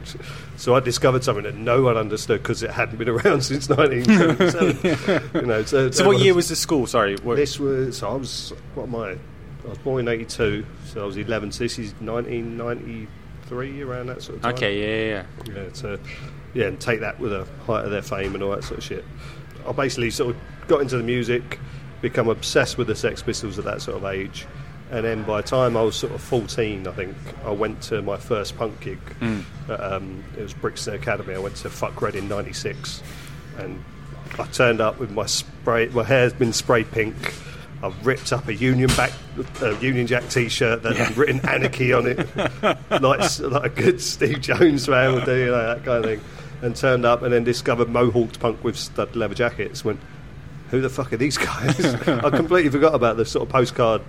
So 0.58 0.76
I 0.76 0.80
discovered 0.80 1.24
something 1.24 1.44
that 1.44 1.56
no 1.56 1.82
one 1.82 1.98
understood 1.98 2.42
because 2.44 2.64
it 2.64 2.72
hadn't 2.72 2.98
been 2.98 3.10
around 3.16 3.42
since 3.44 3.68
1977. 3.68 5.30
you 5.42 5.48
know, 5.48 5.64
so, 5.64 5.90
so, 5.92 6.06
what 6.08 6.20
year 6.20 6.34
was 6.34 6.50
the 6.50 6.56
school? 6.56 6.86
Sorry. 6.88 7.16
What, 7.18 7.36
this? 7.36 7.60
Was 7.60 7.98
so 7.98 8.10
I 8.10 8.16
was 8.16 8.54
what 8.76 8.84
am 8.84 8.96
I? 8.96 9.12
I 9.66 9.70
was 9.70 9.78
born 9.80 10.02
in 10.02 10.08
'82, 10.08 10.64
so 10.86 11.02
I 11.02 11.06
was 11.06 11.18
11. 11.18 11.52
So 11.52 11.64
this 11.64 11.80
is 11.80 11.94
1993, 12.00 13.82
around 13.82 14.08
that 14.08 14.22
sort 14.22 14.38
of 14.38 14.42
time. 14.44 14.54
okay, 14.54 15.08
yeah, 15.10 15.24
yeah, 15.48 15.56
Yeah, 15.56 15.70
so 15.74 15.98
yeah, 16.56 16.66
and 16.66 16.80
take 16.80 17.02
that 17.02 17.20
with 17.20 17.32
the 17.32 17.46
height 17.66 17.86
of 17.86 17.92
their 17.92 18.02
fame 18.02 18.34
and 18.34 18.42
all 18.42 18.52
that 18.52 18.64
sort 18.64 18.80
of 18.80 18.84
shit. 18.84 19.06
I 19.68 19.72
basically 19.74 20.10
sort 20.10 20.36
of 20.36 20.42
got 20.68 20.82
into 20.82 20.98
the 20.98 21.04
music, 21.04 21.60
become 22.02 22.30
obsessed 22.30 22.78
with 22.78 22.88
the 22.88 22.96
Sex 22.96 23.22
Pistols 23.22 23.60
at 23.60 23.66
that 23.66 23.82
sort 23.82 23.98
of 23.98 24.06
age, 24.06 24.48
and 24.92 25.04
then 25.06 25.24
by 25.24 25.42
the 25.42 25.48
time 25.48 25.76
I 25.76 25.82
was 25.82 25.96
sort 25.96 26.14
of 26.14 26.22
14, 26.22 26.88
I 26.88 26.92
think 26.92 27.16
I 27.44 27.52
went 27.52 27.82
to 27.84 28.02
my 28.02 28.18
first 28.18 28.58
punk 28.58 28.80
gig. 28.80 29.00
At, 29.70 29.80
um, 29.84 30.24
it 30.38 30.42
was 30.42 30.54
Brixton 30.54 30.94
Academy. 30.94 31.34
I 31.34 31.40
went 31.40 31.56
to 31.58 31.70
Fuck 31.70 32.02
Reading 32.02 32.24
in 32.24 32.30
'96, 32.30 33.02
and 33.58 33.84
I 34.40 34.46
turned 34.46 34.82
up 34.82 35.00
with 35.00 35.12
my 35.12 35.26
spray. 35.26 35.88
My 35.88 36.04
hair's 36.04 36.34
been 36.34 36.54
spray 36.54 36.84
pink. 36.84 37.16
I've 37.84 38.06
ripped 38.06 38.32
up 38.32 38.48
a 38.48 38.54
Union 38.54 38.90
back, 38.96 39.12
uh, 39.62 39.78
Union 39.80 40.08
Jack 40.08 40.30
T-shirt 40.30 40.84
that 40.84 40.96
had 40.96 41.18
written 41.18 41.40
"Anarchy" 41.46 41.92
on 41.92 42.08
it, 42.08 42.36
like 42.90 43.40
like 43.42 43.42
a 43.42 43.70
good 43.70 44.00
Steve 44.02 44.42
Jones 44.42 44.86
fan 44.86 45.14
would 45.14 45.26
do, 45.26 45.36
you 45.36 45.46
know, 45.48 45.76
that 45.76 45.84
kind 45.84 46.06
of 46.06 46.06
thing. 46.06 46.22
And 46.62 46.76
turned 46.76 47.06
up, 47.06 47.22
and 47.22 47.34
then 47.34 47.44
discovered 47.44 47.90
mohawked 47.90 48.40
punk 48.40 48.64
with 48.64 48.78
stud 48.78 49.16
leather 49.16 49.36
jackets. 49.36 49.84
Went, 49.86 50.00
who 50.70 50.82
the 50.82 50.90
fuck 50.90 51.14
are 51.14 51.18
these 51.18 51.38
guys? 51.38 51.86
I 52.08 52.30
completely 52.30 52.72
forgot 52.72 52.96
about 52.96 53.18
the 53.18 53.26
sort 53.26 53.48
of 53.48 53.50
postcard 53.52 54.02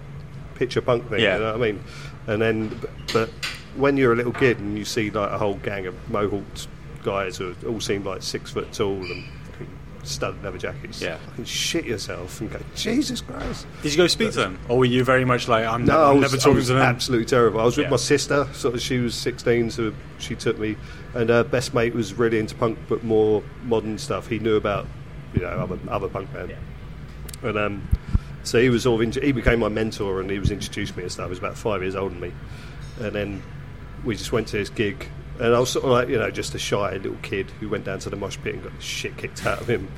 picture 0.54 0.80
punk 0.80 1.08
thing. 1.10 1.20
Yeah. 1.20 1.34
You 1.34 1.40
know 1.42 1.52
what 1.52 1.62
I 1.62 1.72
mean? 1.72 1.84
And 2.26 2.42
then, 2.42 2.80
but 3.12 3.30
when 3.76 3.96
you're 3.96 4.12
a 4.12 4.16
little 4.16 4.32
kid 4.32 4.58
and 4.58 4.76
you 4.76 4.84
see 4.84 5.10
like 5.10 5.30
a 5.30 5.38
whole 5.38 5.56
gang 5.56 5.86
of 5.86 5.94
mohawked 6.10 6.66
guys 7.02 7.36
who 7.36 7.54
all 7.66 7.80
seem 7.80 8.04
like 8.04 8.22
six 8.22 8.50
foot 8.50 8.72
tall 8.72 9.00
and 9.00 9.24
studded 10.06 10.42
leather 10.42 10.58
jackets, 10.58 11.00
Yeah. 11.00 11.16
fucking 11.18 11.44
shit 11.44 11.84
yourself 11.84 12.40
and 12.40 12.50
go, 12.50 12.58
Jesus 12.74 13.20
Christ. 13.20 13.66
Did 13.82 13.92
you 13.92 13.98
go 13.98 14.06
speak 14.06 14.30
to 14.32 14.38
them, 14.38 14.58
or 14.68 14.78
were 14.78 14.84
you 14.84 15.04
very 15.04 15.24
much 15.24 15.48
like 15.48 15.66
I'm, 15.66 15.84
No, 15.84 15.92
never, 15.94 16.04
I 16.04 16.08
I'm 16.10 16.14
was, 16.20 16.22
never 16.22 16.36
I 16.36 16.38
talking 16.40 16.54
was 16.56 16.66
to 16.68 16.72
them? 16.74 16.82
absolutely 16.82 17.26
terrible. 17.26 17.60
I 17.60 17.64
was 17.64 17.76
with 17.76 17.86
Yeah. 17.86 17.90
my 17.90 17.96
sister, 17.96 18.46
sort 18.52 18.74
of. 18.74 18.80
She 18.80 18.98
was 18.98 19.14
16, 19.14 19.70
so 19.70 19.92
she 20.18 20.34
took 20.34 20.58
me, 20.58 20.76
and 21.14 21.28
her 21.30 21.44
best 21.44 21.74
mate 21.74 21.94
was 21.94 22.14
really 22.14 22.38
into 22.38 22.54
punk, 22.54 22.78
but 22.88 23.04
more 23.04 23.42
modern 23.64 23.98
stuff. 23.98 24.28
He 24.28 24.38
knew 24.38 24.56
about, 24.56 24.86
you 25.34 25.40
know, 25.42 25.48
other 25.48 25.78
other 25.88 26.08
punk 26.08 26.32
bands, 26.32 26.52
and 27.42 27.58
um, 27.58 27.88
so 28.44 28.60
he 28.60 28.70
was 28.70 28.84
sort 28.84 29.00
of. 29.00 29.04
Into, 29.04 29.20
he 29.20 29.32
became 29.32 29.58
my 29.60 29.68
mentor, 29.68 30.20
and 30.20 30.30
he 30.30 30.38
was 30.38 30.50
introduced 30.50 30.96
me 30.96 31.02
and 31.02 31.12
stuff. 31.12 31.26
He 31.26 31.30
was 31.30 31.38
about 31.38 31.56
five 31.58 31.82
years 31.82 31.96
older 31.96 32.14
than 32.14 32.20
me, 32.20 32.32
and 33.00 33.12
then 33.14 33.42
we 34.04 34.14
just 34.16 34.32
went 34.32 34.48
to 34.48 34.56
his 34.56 34.70
gig. 34.70 35.08
And 35.40 35.54
I 35.54 35.58
was 35.60 35.70
sort 35.70 35.84
of 35.84 35.90
like, 35.90 36.08
you 36.08 36.18
know, 36.18 36.30
just 36.30 36.54
a 36.54 36.58
shy 36.58 36.92
little 36.94 37.16
kid 37.22 37.50
who 37.60 37.68
went 37.68 37.84
down 37.84 37.98
to 38.00 38.10
the 38.10 38.16
mosh 38.16 38.36
pit 38.42 38.54
and 38.54 38.62
got 38.62 38.74
the 38.74 38.82
shit 38.82 39.16
kicked 39.16 39.44
out 39.46 39.60
of 39.60 39.68
him. 39.68 39.88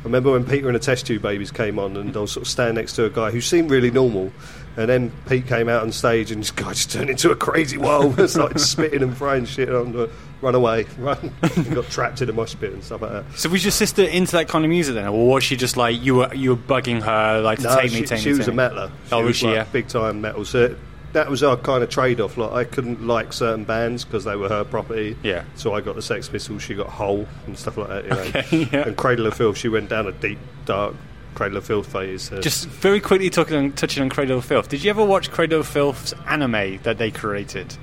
I 0.00 0.04
remember 0.04 0.30
when 0.32 0.44
Peter 0.44 0.68
and 0.68 0.76
the 0.76 0.80
Test 0.80 1.06
Tube 1.06 1.22
Babies 1.22 1.50
came 1.50 1.78
on, 1.78 1.96
and 1.96 2.16
I 2.16 2.20
was 2.20 2.30
sort 2.32 2.46
of 2.46 2.48
standing 2.50 2.76
next 2.76 2.92
to 2.94 3.04
a 3.06 3.10
guy 3.10 3.30
who 3.30 3.40
seemed 3.40 3.70
really 3.70 3.90
normal. 3.90 4.30
And 4.76 4.88
then 4.90 5.10
Pete 5.26 5.46
came 5.46 5.68
out 5.68 5.82
on 5.82 5.90
stage, 5.90 6.30
and 6.30 6.40
this 6.42 6.50
guy 6.50 6.68
just 6.74 6.92
turned 6.92 7.10
into 7.10 7.30
a 7.30 7.36
crazy 7.36 7.76
wild 7.78 8.18
and 8.20 8.28
started 8.30 8.58
spitting 8.60 9.02
and 9.02 9.16
throwing 9.16 9.46
shit 9.46 9.68
on 9.74 9.92
the 9.92 10.10
run 10.42 10.54
away, 10.54 10.84
run. 10.98 11.32
and 11.42 11.74
got 11.74 11.86
trapped 11.90 12.20
in 12.22 12.28
a 12.28 12.32
mosh 12.32 12.54
pit 12.60 12.72
and 12.72 12.84
stuff 12.84 13.00
like 13.02 13.10
that. 13.10 13.24
So 13.36 13.48
was 13.48 13.64
your 13.64 13.72
sister 13.72 14.02
into 14.04 14.32
that 14.32 14.48
kind 14.48 14.64
of 14.64 14.68
music 14.68 14.94
then, 14.94 15.08
or 15.08 15.26
was 15.28 15.42
she 15.44 15.56
just 15.56 15.76
like 15.78 16.00
you 16.00 16.16
were 16.16 16.32
you 16.34 16.50
were 16.50 16.56
bugging 16.56 17.02
her 17.02 17.40
like 17.40 17.58
to 17.60 17.64
No, 17.64 17.80
take 17.80 17.90
she, 17.90 18.00
me, 18.02 18.06
take 18.06 18.18
she 18.20 18.26
me? 18.32 18.38
was 18.38 18.46
a 18.48 18.50
take 18.50 18.56
me? 18.56 18.62
metaler. 18.64 18.90
Oh, 18.90 18.92
she 19.08 19.14
Oh, 19.14 19.18
was 19.18 19.26
was 19.28 19.36
she? 19.38 19.46
like 19.46 19.54
Yeah. 19.56 19.64
big 19.72 19.88
time 19.88 20.20
metal. 20.20 20.44
So 20.44 20.76
that 21.16 21.30
was 21.30 21.42
our 21.42 21.56
kind 21.56 21.82
of 21.82 21.88
trade 21.88 22.20
off. 22.20 22.36
Like 22.36 22.52
I 22.52 22.64
couldn't 22.64 23.06
like 23.06 23.32
certain 23.32 23.64
bands 23.64 24.04
because 24.04 24.24
they 24.24 24.36
were 24.36 24.50
her 24.50 24.64
property. 24.64 25.16
Yeah. 25.22 25.44
So 25.54 25.72
I 25.72 25.80
got 25.80 25.94
the 25.94 26.02
Sex 26.02 26.28
Pistols. 26.28 26.62
She 26.62 26.74
got 26.74 26.88
Hole 26.88 27.26
and 27.46 27.58
stuff 27.58 27.78
like 27.78 27.88
that. 27.88 28.04
You 28.04 28.10
know? 28.10 28.16
Okay, 28.18 28.68
yeah. 28.72 28.88
And 28.88 28.96
Cradle 28.98 29.26
of 29.26 29.34
Filth. 29.34 29.56
She 29.56 29.70
went 29.70 29.88
down 29.88 30.06
a 30.06 30.12
deep, 30.12 30.38
dark 30.66 30.94
Cradle 31.36 31.58
of 31.58 31.64
Filth 31.66 31.92
phase. 31.92 32.32
Uh, 32.32 32.40
Just 32.40 32.66
very 32.66 32.98
quickly 32.98 33.28
talking 33.30 33.56
on, 33.56 33.72
touching 33.72 34.02
on 34.02 34.08
Cradle 34.08 34.38
of 34.38 34.44
Filth. 34.44 34.68
Did 34.68 34.82
you 34.82 34.90
ever 34.90 35.04
watch 35.04 35.30
Cradle 35.30 35.60
of 35.60 35.68
Filth's 35.68 36.14
anime 36.26 36.78
that 36.82 36.96
they 36.98 37.10
created? 37.10 37.76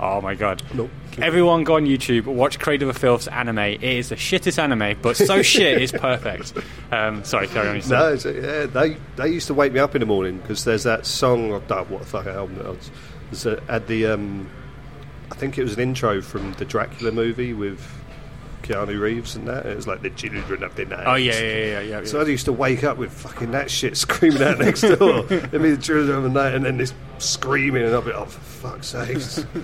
Oh 0.00 0.20
my 0.20 0.34
god! 0.34 0.62
Nope. 0.72 0.88
Everyone 1.18 1.64
go 1.64 1.74
on 1.74 1.84
YouTube, 1.84 2.24
watch 2.24 2.58
Cradle 2.58 2.88
of 2.88 2.96
Filth's 2.96 3.26
anime. 3.26 3.58
It 3.58 3.82
is 3.82 4.08
the 4.08 4.14
shittest 4.14 4.58
anime, 4.58 4.96
but 5.02 5.16
so 5.16 5.42
shit 5.52 5.82
it's 5.82 5.92
perfect. 5.92 6.54
Um, 6.90 7.22
sorry, 7.24 7.48
carry 7.48 7.68
on. 7.80 7.88
No, 7.88 8.12
it's, 8.12 8.24
yeah, 8.24 8.66
they 8.66 8.96
they 9.16 9.28
used 9.28 9.48
to 9.48 9.54
wake 9.54 9.72
me 9.72 9.80
up 9.80 9.94
in 9.94 10.00
the 10.00 10.06
morning 10.06 10.38
because 10.38 10.64
there's 10.64 10.84
that 10.84 11.04
song. 11.04 11.50
Oh, 11.52 11.58
what 11.58 12.00
the 12.00 12.06
fuck 12.06 12.26
album 12.26 12.58
it 12.60 12.66
was? 12.66 12.90
It's 13.32 13.46
uh, 13.46 13.60
at 13.68 13.88
the 13.88 14.06
um, 14.06 14.48
I 15.32 15.34
think 15.34 15.58
it 15.58 15.64
was 15.64 15.74
an 15.74 15.80
intro 15.80 16.22
from 16.22 16.52
the 16.52 16.64
Dracula 16.64 17.10
movie 17.10 17.52
with 17.52 17.80
Keanu 18.62 18.98
Reeves 19.00 19.36
and 19.36 19.46
that. 19.48 19.66
It 19.66 19.76
was 19.76 19.86
like 19.86 20.02
the 20.02 20.10
children 20.10 20.62
of 20.62 20.74
the 20.76 20.84
night. 20.84 21.04
Oh 21.06 21.14
yeah, 21.14 21.32
yeah, 21.32 21.40
yeah, 21.40 21.80
yeah. 21.80 21.98
yeah. 22.00 22.04
So 22.04 22.20
I 22.20 22.24
used 22.24 22.44
to 22.46 22.52
wake 22.52 22.84
up 22.84 22.96
with 22.96 23.12
fucking 23.12 23.50
that 23.52 23.70
shit 23.70 23.96
screaming 23.96 24.42
out 24.42 24.58
next 24.58 24.82
door. 24.82 25.22
Let 25.30 25.52
me 25.60 25.70
the 25.70 25.82
children 25.82 26.16
of 26.16 26.22
the 26.22 26.28
night, 26.30 26.54
and 26.54 26.64
then 26.64 26.76
this 26.78 26.94
screaming, 27.18 27.82
and 27.84 27.92
I'll 27.94 28.02
be, 28.02 28.12
oh, 28.12 28.24
for 28.26 28.40
fuck's 28.40 28.88
sakes. 28.88 29.44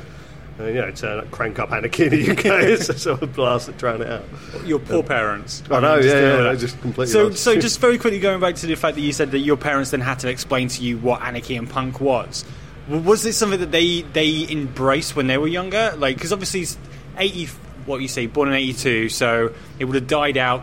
And, 0.59 0.75
you 0.75 0.81
know, 0.81 0.91
turn 0.91 1.21
up, 1.21 1.31
crank 1.31 1.61
up 1.61 1.71
Anarchy 1.71 2.07
in 2.07 2.11
the 2.11 2.33
UK, 2.33 2.77
so 2.83 2.93
sort 2.95 3.23
of 3.23 3.33
blast 3.33 3.69
it, 3.69 3.79
drown 3.79 4.03
it 4.03 4.09
out. 4.11 4.25
your 4.67 4.81
poor 4.81 5.05
uh, 5.05 5.07
parents. 5.07 5.63
I 5.71 5.79
know, 5.79 5.99
yeah, 5.99 6.43
yeah. 6.43 6.51
I 6.51 6.57
just 6.57 6.81
completely 6.81 7.13
So, 7.13 7.29
lost. 7.29 7.45
so 7.45 7.55
just 7.61 7.79
very 7.79 7.97
quickly 7.97 8.19
going 8.19 8.41
back 8.41 8.57
to 8.57 8.67
the 8.67 8.75
fact 8.75 8.97
that 8.97 9.03
you 9.03 9.13
said 9.13 9.31
that 9.31 9.39
your 9.39 9.57
parents 9.57 9.93
then 9.93 10.01
had 10.01 10.19
to 10.19 10.29
explain 10.29 10.67
to 10.67 10.83
you 10.83 10.99
what 10.99 11.23
anarchy 11.23 11.55
and 11.55 11.71
punk 11.71 12.01
was. 12.01 12.45
Was 12.89 13.25
it 13.25 13.35
something 13.35 13.61
that 13.61 13.71
they 13.71 14.03
they 14.03 14.49
embraced 14.51 15.15
when 15.15 15.29
they 15.29 15.39
were 15.39 15.47
younger? 15.47 15.95
Like, 15.97 16.17
because 16.17 16.33
obviously, 16.33 16.67
eighty. 17.19 17.49
What 17.89 18.01
you 18.03 18.09
say, 18.09 18.27
born 18.27 18.49
in 18.49 18.55
eighty 18.55 18.75
two, 18.75 19.09
so 19.09 19.53
it 19.79 19.87
would 19.87 19.95
have 19.97 20.07
died 20.07 20.37
out. 20.37 20.63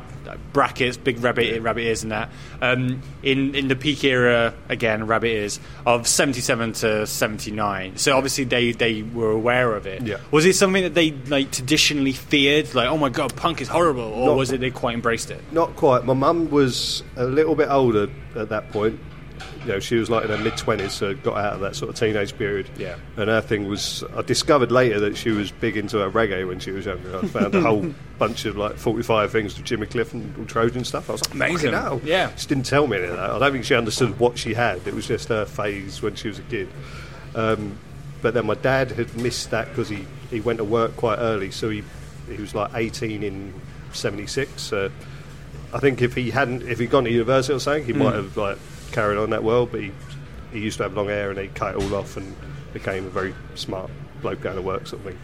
Brackets, 0.53 0.97
big 0.97 1.19
rabbit 1.19 1.61
rabbit 1.61 1.81
ears, 1.83 2.01
and 2.01 2.11
that. 2.11 2.29
Um, 2.59 3.01
in 3.21 3.53
in 3.53 3.67
the 3.67 3.75
peak 3.75 4.03
era, 4.03 4.55
again, 4.69 5.05
rabbit 5.05 5.27
ears 5.27 5.59
of 5.85 6.07
seventy 6.07 6.41
seven 6.41 6.73
to 6.73 7.05
seventy 7.05 7.51
nine. 7.51 7.97
So 7.97 8.15
obviously 8.17 8.45
they 8.45 8.71
they 8.71 9.03
were 9.03 9.29
aware 9.31 9.75
of 9.75 9.85
it. 9.85 10.01
Yeah. 10.01 10.17
Was 10.31 10.45
it 10.45 10.55
something 10.55 10.81
that 10.83 10.95
they 10.95 11.11
like 11.11 11.51
traditionally 11.51 12.13
feared? 12.13 12.73
Like, 12.73 12.87
oh 12.89 12.97
my 12.97 13.09
god, 13.09 13.35
punk 13.35 13.61
is 13.61 13.67
horrible, 13.67 14.01
or 14.01 14.27
Not- 14.27 14.37
was 14.37 14.51
it 14.51 14.61
they 14.61 14.71
quite 14.71 14.95
embraced 14.95 15.29
it? 15.29 15.41
Not 15.51 15.75
quite. 15.75 16.05
My 16.05 16.13
mum 16.13 16.49
was 16.49 17.03
a 17.15 17.25
little 17.25 17.55
bit 17.55 17.69
older 17.69 18.07
at 18.35 18.49
that 18.49 18.71
point. 18.71 18.99
You 19.61 19.73
know, 19.73 19.79
she 19.79 19.95
was 19.95 20.09
like 20.09 20.25
in 20.25 20.29
her 20.29 20.37
mid 20.37 20.57
twenties, 20.57 20.93
so 20.93 21.13
got 21.15 21.37
out 21.37 21.53
of 21.53 21.59
that 21.61 21.75
sort 21.75 21.89
of 21.89 21.95
teenage 21.95 22.37
period. 22.37 22.69
Yeah. 22.77 22.97
And 23.17 23.29
her 23.29 23.41
thing 23.41 23.67
was, 23.67 24.03
I 24.15 24.21
discovered 24.21 24.71
later 24.71 24.99
that 25.01 25.17
she 25.17 25.31
was 25.31 25.51
big 25.51 25.77
into 25.77 25.97
her 25.99 26.09
reggae 26.09 26.47
when 26.47 26.59
she 26.59 26.71
was 26.71 26.85
younger. 26.85 27.17
I 27.17 27.27
found 27.27 27.55
a 27.55 27.61
whole 27.61 27.93
bunch 28.19 28.45
of 28.45 28.57
like 28.57 28.77
forty-five 28.77 29.31
things 29.31 29.57
with 29.57 29.65
Jimmy 29.65 29.87
Cliff 29.87 30.13
and 30.13 30.35
all 30.37 30.45
Trojan 30.45 30.83
stuff. 30.83 31.09
I 31.09 31.13
was 31.13 31.25
like, 31.25 31.33
Amazing. 31.33 31.73
Hell!" 31.73 32.01
Yeah. 32.03 32.33
She 32.35 32.47
didn't 32.47 32.65
tell 32.65 32.87
me 32.87 32.97
any 32.97 33.07
of 33.07 33.15
that. 33.17 33.29
I 33.31 33.39
don't 33.39 33.51
think 33.51 33.65
she 33.65 33.75
understood 33.75 34.19
what 34.19 34.37
she 34.37 34.53
had. 34.53 34.85
It 34.87 34.93
was 34.93 35.07
just 35.07 35.29
her 35.29 35.45
phase 35.45 36.01
when 36.01 36.15
she 36.15 36.27
was 36.27 36.39
a 36.39 36.43
kid. 36.43 36.69
Um, 37.33 37.77
but 38.21 38.33
then 38.33 38.45
my 38.45 38.55
dad 38.55 38.91
had 38.91 39.15
missed 39.15 39.51
that 39.51 39.69
because 39.69 39.89
he, 39.89 40.05
he 40.31 40.39
went 40.39 40.57
to 40.57 40.63
work 40.63 40.95
quite 40.95 41.17
early, 41.17 41.51
so 41.51 41.69
he 41.69 41.83
he 42.29 42.37
was 42.37 42.55
like 42.55 42.71
18 42.73 43.23
in 43.23 43.53
76. 43.93 44.61
So 44.61 44.91
I 45.73 45.79
think 45.79 46.01
if 46.01 46.15
he 46.15 46.31
hadn't, 46.31 46.63
if 46.63 46.79
he'd 46.79 46.89
gone 46.89 47.03
to 47.03 47.11
university 47.11 47.53
or 47.53 47.59
something, 47.59 47.85
he 47.85 47.93
might 47.93 48.15
have 48.15 48.35
like 48.37 48.57
carried 48.91 49.17
on 49.17 49.29
that 49.31 49.43
well. 49.43 49.65
But 49.65 49.81
he 49.81 49.91
he 50.51 50.59
used 50.59 50.77
to 50.77 50.83
have 50.83 50.93
long 50.93 51.07
hair 51.07 51.29
and 51.29 51.39
he 51.39 51.47
cut 51.47 51.75
it 51.75 51.81
all 51.81 51.95
off 51.95 52.17
and 52.17 52.35
became 52.73 53.05
a 53.05 53.09
very 53.09 53.33
smart 53.55 53.91
bloke 54.21 54.41
going 54.41 54.55
to 54.55 54.61
work 54.61 54.87
sort 54.87 55.05
of 55.05 55.13
thing. 55.13 55.19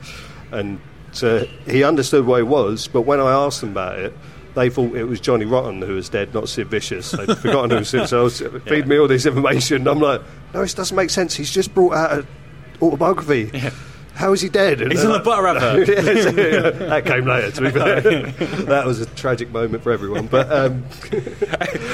And 0.52 0.82
so 1.12 1.46
he 1.66 1.84
understood 1.84 2.26
what 2.26 2.40
it 2.40 2.48
was. 2.48 2.88
But 2.88 3.02
when 3.02 3.20
I 3.20 3.32
asked 3.32 3.62
them 3.62 3.72
about 3.72 4.00
it. 4.00 4.14
They 4.54 4.70
thought 4.70 4.94
it 4.98 5.06
was 5.06 5.22
Johnny 5.22 5.46
Rotten 5.46 5.82
who 5.82 5.96
was 5.96 6.10
dead, 6.10 6.34
not 6.34 6.50
Sid 6.50 6.68
Vicious. 6.68 7.12
They'd 7.12 7.38
forgotten 7.38 7.70
who 7.70 7.78
was 7.78 7.88
Sid. 7.88 8.10
So 8.10 8.18
uh, 8.18 8.22
I 8.22 8.24
was 8.24 8.40
feed 8.66 8.86
me 8.86 8.98
all 8.98 9.08
this 9.08 9.26
information. 9.26 9.88
I'm 9.88 10.02
like, 10.02 10.22
no, 10.54 10.60
this 10.60 10.74
doesn't 10.74 10.94
make 10.94 11.10
sense. 11.10 11.36
He's 11.36 11.52
just 11.52 11.74
brought 11.74 11.94
out 11.94 12.12
an 12.12 12.28
autobiography. 12.82 13.50
How 14.14 14.34
is 14.34 14.42
he 14.42 14.50
dead? 14.50 14.82
And 14.82 14.92
He's 14.92 15.04
on 15.06 15.14
the 15.14 15.20
butter 15.20 15.48
advert. 15.48 15.88
Yeah, 15.90 16.22
so, 16.22 16.30
yeah, 16.30 16.70
that 16.90 17.06
came 17.06 17.26
later. 17.26 17.52
To 17.52 17.62
be 17.62 17.72
fair, 17.72 18.02
that 18.66 18.86
was 18.86 19.00
a 19.00 19.06
tragic 19.08 19.50
moment 19.52 19.82
for 19.84 19.92
everyone. 19.92 20.28
But 20.28 20.52
um, 20.52 20.86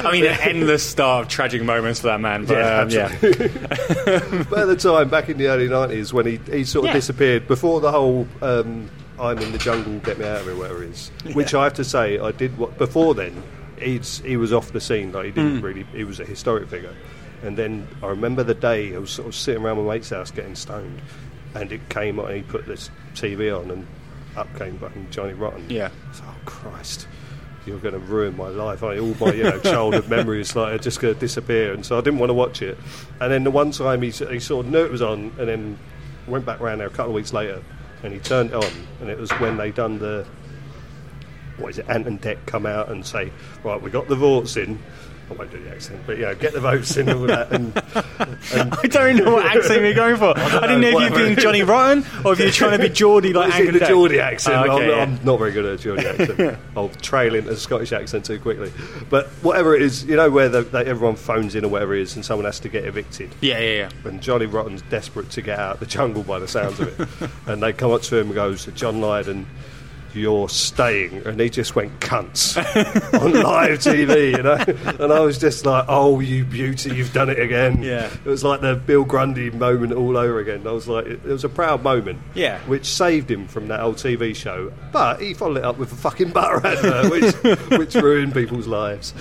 I 0.04 0.12
mean, 0.12 0.26
an 0.26 0.38
endless 0.42 0.84
start 0.84 1.24
of 1.26 1.30
tragic 1.30 1.62
moments 1.64 2.00
for 2.02 2.08
that 2.08 2.20
man. 2.20 2.46
But, 2.46 2.58
Yeah, 2.58 2.80
um, 2.82 2.90
yeah, 2.90 4.44
but 4.50 4.60
at 4.60 4.66
the 4.68 4.76
time, 4.78 5.10
back 5.10 5.30
in 5.30 5.38
the 5.38 5.48
early 5.48 5.70
nineties, 5.70 6.12
when 6.14 6.26
he, 6.26 6.38
he 6.52 6.64
sort 6.66 6.86
of 6.86 6.90
Yeah. 6.90 6.94
disappeared 6.94 7.48
before 7.48 7.80
the 7.82 7.92
whole 7.92 8.28
um, 8.42 8.90
"I'm 9.20 9.38
in 9.40 9.52
the 9.52 9.58
jungle, 9.58 10.00
get 10.00 10.18
me 10.20 10.26
out 10.26 10.40
of 10.42 10.46
here" 10.46 10.56
whatever 10.56 10.84
it 10.84 10.90
is, 10.90 11.12
which 11.34 11.54
I 11.54 11.64
have 11.66 11.76
to 11.76 11.84
say 11.84 12.20
I 12.20 12.32
did. 12.32 12.58
What 12.58 12.78
before 12.78 13.14
then, 13.16 13.42
he's 13.80 14.20
he 14.20 14.38
was 14.38 14.52
off 14.52 14.72
the 14.74 14.82
scene. 14.82 15.12
Like 15.12 15.26
he 15.26 15.32
didn't 15.32 15.62
really. 15.62 15.84
He 15.94 16.04
was 16.04 16.20
a 16.20 16.26
historic 16.26 16.68
figure. 16.68 16.94
And 17.44 17.56
then 17.56 17.88
I 18.02 18.08
remember 18.08 18.42
the 18.44 18.56
day 18.56 18.96
I 18.96 18.98
was 18.98 19.12
sort 19.12 19.28
of 19.28 19.36
sitting 19.36 19.62
around 19.64 19.78
my 19.86 19.94
mate's 19.94 20.10
house 20.10 20.32
getting 20.32 20.56
stoned, 20.56 21.00
and 21.56 21.72
it 21.72 21.90
came 21.90 22.20
on. 22.20 22.34
He 22.34 22.42
put 22.42 22.66
this 22.66 22.90
TV 23.14 23.58
on, 23.58 23.72
and 23.72 23.88
up 24.36 24.48
came 24.58 24.78
fucking 24.78 25.08
Johnny 25.12 25.34
Rotten. 25.34 25.70
Yeah. 25.70 25.90
So, 26.14 26.24
oh 26.28 26.36
Christ, 26.46 27.08
you're 27.66 27.80
going 27.80 27.94
to 27.94 28.00
ruin 28.00 28.38
my 28.38 28.50
life. 28.50 28.84
I, 28.84 28.98
all 29.00 29.16
my 29.20 29.34
you 29.34 29.44
know 29.44 29.60
childhood 29.60 30.08
memories 30.10 30.56
like 30.56 30.74
are 30.74 30.84
just 30.84 31.00
going 31.00 31.14
to 31.14 31.20
disappear, 31.20 31.74
and 31.74 31.86
so 31.86 31.98
I 31.98 32.02
didn't 32.02 32.20
want 32.20 32.30
to 32.30 32.36
watch 32.36 32.62
it. 32.62 32.78
And 33.20 33.32
then 33.32 33.44
the 33.44 33.52
one 33.52 33.72
time 33.72 34.02
he, 34.02 34.12
he 34.12 34.40
sort 34.40 34.66
of 34.66 34.72
knew 34.72 34.84
it 34.84 34.92
was 34.92 35.02
on, 35.02 35.34
and 35.38 35.48
then 35.48 35.80
went 36.28 36.46
back 36.46 36.60
round 36.60 36.82
there 36.82 36.88
a 36.88 36.92
couple 36.92 37.12
of 37.12 37.16
weeks 37.16 37.34
later, 37.34 37.64
and 38.04 38.14
he 38.14 38.20
turned 38.20 38.52
it 38.52 38.56
on, 38.56 38.72
and 39.02 39.10
it 39.10 39.18
was 39.18 39.32
when 39.34 39.58
they 39.58 39.72
done 39.72 40.00
the 40.00 40.26
what 41.58 41.70
is 41.70 41.80
it? 41.80 41.86
Ant 41.90 42.08
and 42.08 42.22
Dec 42.22 42.46
come 42.46 42.66
out 42.66 42.90
and 42.90 43.06
say, 43.06 43.32
right, 43.64 43.82
we 43.82 43.90
got 43.90 44.08
the 44.08 44.16
votes 44.16 44.58
in. 44.58 44.80
I 45.30 45.34
won't 45.34 45.52
do 45.52 45.62
the 45.62 45.72
accent, 45.72 46.02
but 46.06 46.18
yeah, 46.18 46.34
get 46.34 46.54
the 46.54 46.62
votes 46.62 46.96
in 46.96 47.10
and 47.10 47.20
all 47.20 47.28
that. 47.28 47.52
And, 47.52 47.76
and 48.54 48.74
I 48.74 48.88
don't 48.88 49.18
know 49.18 49.34
what 49.34 49.46
accent 49.46 49.82
you're 49.82 49.94
going 49.94 50.16
for. 50.16 50.34
I, 50.38 50.62
didn't 50.62 50.82
know 50.82 51.00
if 51.00 51.10
you're 51.10 51.20
being 51.20 51.36
Johnny 51.38 51.64
Rotten 51.64 52.06
or 52.24 52.34
if 52.34 52.40
you're 52.40 52.50
trying 52.50 52.80
to 52.80 52.88
be 52.88 52.94
Geordie 52.94 53.34
like 53.34 53.50
Is 53.54 53.56
it 53.56 53.68
Angus 53.68 53.82
the. 53.82 53.88
Geordie 53.88 54.20
accent? 54.22 54.56
Oh, 54.56 54.76
okay, 54.76 54.84
I'm, 54.86 54.90
yeah. 54.90 55.18
I'm 55.18 55.26
not 55.26 55.38
very 55.38 55.52
good 55.52 55.66
at 55.66 55.74
a 55.74 55.78
Geordie 55.78 56.08
accent. 56.08 56.60
I'll 56.78 56.90
trail 56.90 57.36
into 57.36 57.50
the 57.50 57.58
Scottish 57.58 57.92
accent 57.92 58.24
too 58.24 58.40
quickly. 58.40 58.72
But 59.10 59.28
whatever 59.42 59.76
it 59.76 59.82
is, 59.82 60.06
you 60.06 60.16
know, 60.16 60.30
where 60.30 60.48
the, 60.48 60.62
they, 60.62 60.86
everyone 60.86 61.18
phones 61.18 61.56
in 61.56 61.66
or 61.66 61.70
whatever 61.70 61.94
it 61.94 62.02
is, 62.02 62.16
and 62.16 62.24
someone 62.24 62.46
has 62.46 62.62
to 62.62 62.70
get 62.70 62.86
evicted. 62.86 63.30
Yeah, 63.42 63.60
yeah, 63.60 63.74
yeah. 63.74 64.10
And 64.10 64.22
Johnny 64.22 64.46
Rotten's 64.46 64.82
desperate 64.84 65.30
to 65.32 65.42
get 65.42 65.60
out 65.60 65.74
of 65.74 65.80
the 65.82 65.86
jungle 65.88 66.24
by 66.24 66.40
the 66.40 66.48
sounds 66.48 66.80
of 66.80 67.00
it. 67.00 67.30
and 67.48 67.62
they 67.62 67.74
come 67.74 67.92
up 67.92 68.02
to 68.04 68.18
him 68.18 68.28
and 68.28 68.36
goes, 68.36 68.66
John 68.76 69.02
Lydon, 69.02 69.46
you're 70.14 70.50
staying. 70.50 71.26
And 71.26 71.40
he 71.40 71.50
just 71.50 71.76
went 71.76 72.00
cunts 72.00 72.58
on 73.22 73.34
live 73.34 73.80
TV, 73.80 74.38
you 74.38 74.44
know. 74.44 75.04
And 75.04 75.12
I 75.12 75.20
was 75.20 75.38
just 75.38 75.66
like, 75.66 75.86
oh, 75.88 76.20
you 76.20 76.46
beauty, 76.46 76.96
you've 76.96 77.14
done 77.14 77.30
it 77.30 77.40
again. 77.40 77.82
Yeah. 77.84 78.06
It 78.06 78.26
was 78.26 78.44
like 78.44 78.62
the 78.62 78.76
Bill 78.76 79.04
Grundy 79.04 79.50
moment 79.50 79.94
all 79.94 80.18
over 80.18 80.40
again. 80.40 80.66
I 80.68 80.72
was 80.72 80.88
like, 80.88 81.06
it, 81.06 81.20
it 81.26 81.32
was 81.32 81.44
a 81.44 81.50
proud 81.50 81.84
moment. 81.84 82.20
Yeah. 82.34 82.60
Which 82.62 82.86
saved 82.86 83.30
him 83.30 83.48
from 83.48 83.68
that 83.68 83.80
old 83.82 83.98
TV 83.98 84.36
show. 84.36 84.72
But 84.92 85.22
he 85.22 85.34
followed 85.34 85.58
it 85.58 85.64
up 85.64 85.78
with 85.78 85.92
a 85.92 85.96
fucking 85.96 86.32
butter 86.32 86.66
advert, 86.66 87.12
which, 87.72 87.80
which 87.80 87.96
ruined 87.96 88.34
people's 88.34 88.68
lives. 88.68 89.14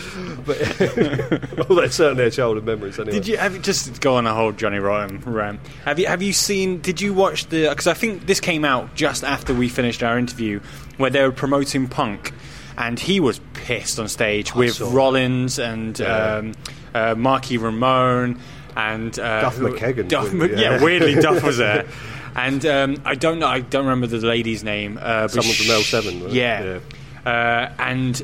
But 0.44 0.58
well, 1.68 1.80
that's 1.80 1.96
certainly 1.96 2.24
their 2.24 2.30
childhood 2.30 2.64
memories 2.64 2.98
anyway. 2.98 3.12
Did 3.12 3.28
you 3.28 3.36
have 3.36 3.54
you 3.54 3.60
just 3.60 4.00
go 4.00 4.16
on 4.16 4.26
a 4.26 4.34
whole 4.34 4.52
Johnny 4.52 4.78
Rotten 4.78 5.20
rant? 5.20 5.60
Have 5.84 5.98
you 5.98 6.06
have 6.06 6.22
you 6.22 6.32
seen? 6.32 6.80
Did 6.80 7.00
you 7.00 7.14
watch 7.14 7.46
the? 7.46 7.68
Because 7.68 7.86
I 7.86 7.94
think 7.94 8.26
this 8.26 8.40
came 8.40 8.64
out 8.64 8.94
just 8.94 9.24
after 9.24 9.54
we 9.54 9.68
finished 9.68 10.02
our 10.02 10.18
interview, 10.18 10.60
where 10.96 11.10
they 11.10 11.22
were 11.22 11.32
promoting 11.32 11.88
Punk, 11.88 12.32
and 12.78 12.98
he 12.98 13.20
was 13.20 13.40
pissed 13.54 13.98
on 13.98 14.08
stage 14.08 14.54
with 14.54 14.74
saw. 14.74 14.92
Rollins 14.92 15.58
and 15.58 15.98
Yeah. 15.98 16.36
um, 16.36 16.52
uh, 16.94 17.14
Marky 17.14 17.58
Ramone 17.58 18.38
and 18.76 19.18
uh, 19.18 19.40
Duff 19.42 19.56
who- 19.56 19.68
McKagan, 19.72 20.08
Duff, 20.08 20.24
wasn't 20.24 20.52
yeah. 20.52 20.76
Yeah. 20.76 20.82
weirdly 20.82 21.14
Duff 21.20 21.42
was 21.42 21.58
there. 21.58 21.86
And 22.34 22.64
um, 22.66 22.96
I 23.06 23.14
don't 23.14 23.38
know. 23.38 23.46
I 23.46 23.60
don't 23.60 23.84
remember 23.86 24.06
the 24.06 24.18
lady's 24.26 24.62
name. 24.62 24.98
Uh, 24.98 25.22
but 25.22 25.30
Someone 25.30 25.54
from 25.54 25.66
sh- 25.66 25.92
L7, 25.92 25.94
wasn't 25.94 26.22
it? 26.24 26.32
Yeah. 26.32 26.78
Uh, 27.24 27.72
and 27.78 28.22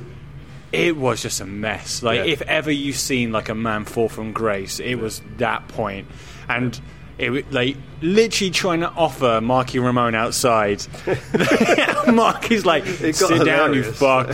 it 0.70 0.96
was 0.98 1.22
just 1.22 1.40
a 1.40 1.46
mess. 1.46 2.02
Like 2.02 2.18
Yeah. 2.18 2.24
if 2.32 2.42
ever 2.42 2.70
you've 2.70 2.96
seen 2.98 3.32
like 3.32 3.48
a 3.48 3.54
man 3.54 3.85
fall 3.87 4.08
from 4.11 4.32
grace, 4.32 4.80
it 4.80 4.96
was 4.96 5.22
that 5.38 5.66
point. 5.68 6.08
And 6.48 6.78
it 7.18 7.53
like 7.53 7.77
literally 8.01 8.51
trying 8.51 8.81
to 8.81 8.90
offer 8.90 9.40
Marky 9.40 9.79
Ramone 9.79 10.14
outside. 10.14 10.85
Marky's 12.12 12.64
like, 12.66 12.85
sit 12.87 13.44
down, 13.44 13.75
you 13.75 13.85
fuck, 13.85 14.29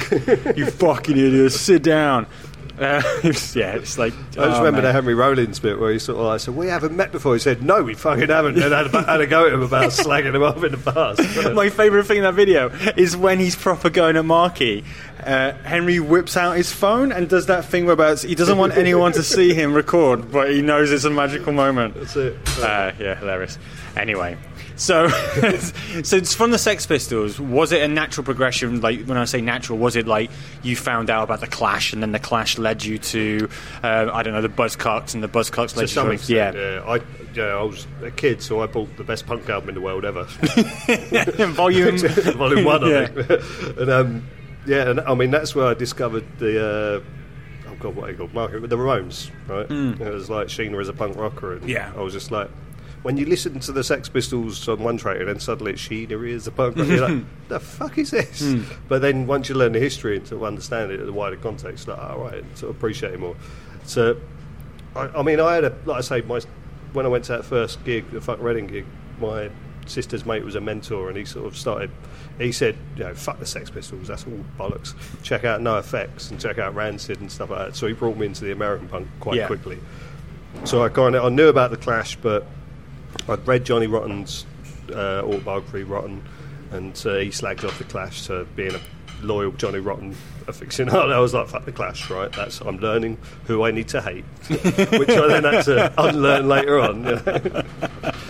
you 0.57 0.67
fucking 0.67 1.17
idiot, 1.17 1.53
sit 1.53 1.83
down. 1.83 2.27
Uh, 2.89 3.03
it's- 3.25 3.57
yeah, 3.57 3.75
it's 3.75 3.99
like. 3.99 4.13
I 4.13 4.17
just 4.17 4.39
oh, 4.39 4.59
remember 4.59 4.83
the. 4.83 4.93
Henry 4.93 5.15
Rollins 5.15 5.59
bit 5.59 5.81
where 5.81 5.93
he 5.93 5.99
sort 5.99 6.19
of 6.19 6.27
like 6.27 6.41
said, 6.41 6.55
"We 6.55 6.69
haven't 6.69 6.97
met 6.97 7.11
before." 7.11 7.35
He 7.35 7.41
said, 7.41 7.63
"No, 7.63 7.83
we 7.83 7.95
fucking 7.95 8.29
haven't." 8.29 8.57
And 8.63 8.73
had 8.73 8.95
a, 8.95 9.03
had 9.03 9.21
a 9.21 9.27
go 9.27 9.47
at 9.47 9.53
him 9.53 9.63
about 9.63 9.91
slagging 9.91 10.35
him 10.35 10.43
off 10.45 10.63
in 10.63 10.73
the 10.73 10.79
past. 10.79 11.55
My 11.55 11.71
favourite 11.71 12.07
thing 12.07 12.19
in 12.19 12.23
that 12.23 12.35
video 12.35 12.69
is 12.97 13.17
when 13.17 13.41
he's 13.41 13.57
proper 13.57 13.91
going 13.91 14.17
at 14.17 14.25
Marky. 14.25 14.85
Uh, 15.21 15.53
Henry 15.65 15.99
whips 15.99 16.37
out 16.37 16.57
his 16.57 16.73
phone 16.73 17.11
and 17.11 17.29
does 17.29 17.47
that 17.47 17.65
thing 17.65 17.85
where 17.85 17.95
about 17.95 18.21
he 18.21 18.37
doesn't 18.37 18.57
want 18.59 18.77
anyone 18.77 19.11
to 19.13 19.23
see 19.25 19.53
him 19.55 19.75
record, 19.75 20.31
but 20.31 20.51
he 20.51 20.63
knows 20.63 20.93
it's 20.93 21.05
a 21.05 21.11
magical 21.11 21.53
moment. 21.53 21.95
That's 21.95 22.15
it. 22.17 22.37
Uh, 22.61 22.93
yeah, 23.01 23.17
hilarious. 23.17 23.59
Anyway, 23.97 24.37
so 24.79 25.09
so 26.03 26.17
it's 26.17 26.35
from 26.35 26.51
the 26.51 26.59
Sex 26.59 26.87
Pistols. 26.87 27.39
Was 27.39 27.73
it 27.73 27.83
a 27.83 27.89
natural 27.89 28.25
progression? 28.25 28.81
Like 28.81 29.05
when 29.05 29.19
I 29.19 29.25
say 29.27 29.41
natural, 29.43 29.77
was 29.79 29.97
it 29.97 30.07
like 30.07 30.31
you 30.63 30.75
found 30.77 31.11
out 31.11 31.25
about 31.25 31.41
the 31.41 31.47
Clash 31.47 31.93
and 31.93 32.01
then 32.03 32.13
the 32.13 32.19
Clash 32.19 32.57
led 32.57 32.83
you 32.85 32.97
to 32.99 33.49
uh, 33.83 34.11
I 34.13 34.23
don't 34.23 34.33
know 34.33 34.41
the 34.41 34.49
Buzzcocks 34.49 35.13
and 35.15 35.23
the 35.23 35.29
Buzzcocks 35.29 35.77
led 35.77 35.89
To 35.89 36.01
you 36.01 36.07
to 36.07 36.11
extent, 36.13 36.57
yeah, 36.57 36.75
yeah. 36.75 36.83
I, 36.91 37.01
yeah, 37.35 37.45
I 37.59 37.63
was 37.63 37.87
a 38.03 38.11
kid, 38.11 38.41
so 38.43 38.63
I 38.63 38.67
bought 38.67 38.97
the 38.97 39.05
best 39.05 39.27
punk 39.27 39.49
album 39.51 39.69
in 39.71 39.75
the 39.75 39.81
world 39.83 40.05
ever. 40.05 40.25
volume. 41.53 41.99
Volume 41.99 42.65
one, 42.65 42.85
I 42.85 42.89
Yeah. 42.89 43.07
think. 43.07 43.79
and 43.79 43.91
um, 43.91 44.27
yeah, 44.67 44.91
and 44.91 45.01
I 45.01 45.15
mean 45.15 45.31
that's 45.31 45.55
where 45.55 45.67
I 45.67 45.75
discovered 45.75 46.25
the. 46.39 47.03
Uh, 47.05 47.69
oh 47.71 47.75
god, 47.81 47.95
what 47.97 48.09
are 48.09 48.13
they 48.13 48.19
called? 48.19 48.35
Market, 48.35 48.69
the 48.69 48.77
Ramones, 48.77 49.31
right? 49.47 49.71
It 49.71 50.13
was 50.13 50.31
like 50.31 50.49
Sheena 50.49 50.81
as 50.81 50.89
a 50.89 50.93
punk 50.93 51.17
rocker, 51.17 51.55
and. 51.55 51.69
Yeah. 51.69 51.93
I 51.97 52.01
was 52.01 52.13
just 52.13 52.31
like. 52.31 52.51
When 53.03 53.17
you 53.17 53.27
listen 53.27 53.61
to 53.61 53.73
the 53.73 53.85
Sex 53.85 54.09
Pistols 54.09 54.69
on 54.69 54.81
one 54.83 54.97
track 54.97 55.19
and 55.19 55.29
then 55.29 55.41
suddenly 55.41 55.73
it's 55.73 55.83
Sheena 55.87 56.29
is 56.29 56.47
a 56.47 56.51
punk 56.51 56.77
rocker, 56.77 56.91
you're 56.93 57.09
like, 57.09 57.25
the 57.49 57.61
fuck 57.61 57.97
is 57.99 58.11
this? 58.11 58.41
Hmm. 58.41 58.63
But 58.89 59.03
then 59.03 59.27
once 59.27 59.49
you 59.49 59.55
learn 59.55 59.73
the 59.73 59.79
history 59.79 60.17
and 60.17 60.27
sort 60.27 60.43
of 60.43 60.47
understand 60.47 60.91
it 60.91 61.01
in 61.01 61.07
the 61.07 61.13
wider 61.13 61.37
context, 61.37 61.87
like, 61.89 61.99
all 61.99 62.19
right, 62.19 62.43
sort 62.59 62.71
of 62.71 62.77
appreciate 62.77 63.15
it 63.15 63.21
more. 63.21 63.37
So, 63.85 64.17
I, 64.97 65.09
I 65.17 65.23
mean, 65.23 65.39
I 65.41 65.55
had 65.55 65.65
a, 65.65 65.75
like 65.85 65.99
I 65.99 66.01
say, 66.01 66.21
my 66.23 66.41
when 66.93 67.05
I 67.07 67.09
went 67.09 67.25
to 67.27 67.33
that 67.33 67.45
first 67.45 67.85
gig, 67.85 68.11
the 68.11 68.21
fuck 68.21 68.41
Reading 68.43 68.67
gig, 68.67 68.85
my 69.21 69.51
sister's 69.87 70.25
mate 70.27 70.45
was 70.45 70.55
a 70.55 70.61
mentor, 70.61 71.09
and 71.09 71.17
he 71.17 71.25
sort 71.25 71.47
of 71.47 71.57
started. 71.57 71.91
He 72.39 72.51
said, 72.53 72.77
you 72.97 73.05
know, 73.05 73.15
fuck 73.15 73.39
the 73.39 73.47
Sex 73.47 73.69
Pistols, 73.71 74.09
that's 74.09 74.25
all 74.27 74.45
bollocks. 74.59 74.95
Check 75.23 75.45
out 75.45 75.61
NOFX 75.61 76.31
and 76.31 76.41
check 76.41 76.59
out 76.59 76.75
Rancid 76.75 77.21
and 77.21 77.31
stuff 77.31 77.51
like 77.51 77.59
that. 77.69 77.77
So 77.77 77.87
he 77.87 77.93
brought 77.95 78.17
me 78.17 78.27
into 78.27 78.45
the 78.45 78.53
American 78.53 78.89
punk 78.89 79.09
quite 79.21 79.37
Yeah. 79.37 79.47
quickly. 79.47 79.79
So 80.65 80.83
I 80.83 80.89
kind 80.89 81.15
of 81.15 81.25
I 81.25 81.29
knew 81.29 81.49
about 81.49 81.71
the 81.71 81.77
Clash, 81.77 82.17
but 82.17 82.47
I'd 83.29 83.47
read 83.47 83.65
Johnny 83.65 83.87
Rotten's 83.87 84.47
uh, 84.93 85.23
autobiography, 85.25 85.83
Rotten, 85.85 86.23
and 86.71 87.01
uh, 87.07 87.17
he 87.17 87.31
slags 87.31 87.65
off 87.65 87.77
the 87.79 87.85
Clash 87.85 88.27
to 88.27 88.45
being 88.57 88.75
a 88.75 88.81
loyal 89.23 89.51
Johnny 89.53 89.81
Rotten 89.81 90.15
aficionado. 90.47 91.13
I 91.13 91.19
was 91.19 91.35
like, 91.35 91.49
fuck 91.49 91.65
the 91.65 91.73
Clash, 91.73 92.09
right? 92.11 92.33
That's 92.33 92.61
I'm 92.61 92.79
learning 92.79 93.19
who 93.45 93.65
I 93.65 93.71
need 93.71 93.89
to 93.89 94.01
hate, 94.01 94.25
which 94.49 95.09
I 95.11 95.27
then 95.29 95.45
had 95.45 95.65
to 95.65 95.93
unlearn 96.03 96.49
later 96.49 96.79
on, 96.81 97.03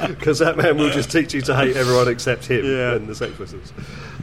because 0.08 0.38
that 0.40 0.56
man 0.56 0.76
will 0.78 0.90
just 0.90 1.10
teach 1.12 1.34
you 1.34 1.40
to 1.42 1.54
hate 1.56 1.76
everyone 1.76 2.08
except 2.08 2.46
him 2.46 2.64
Yeah. 2.64 2.94
and 2.94 3.06
the 3.06 3.14
Sex 3.14 3.32
Pistols. 3.36 3.72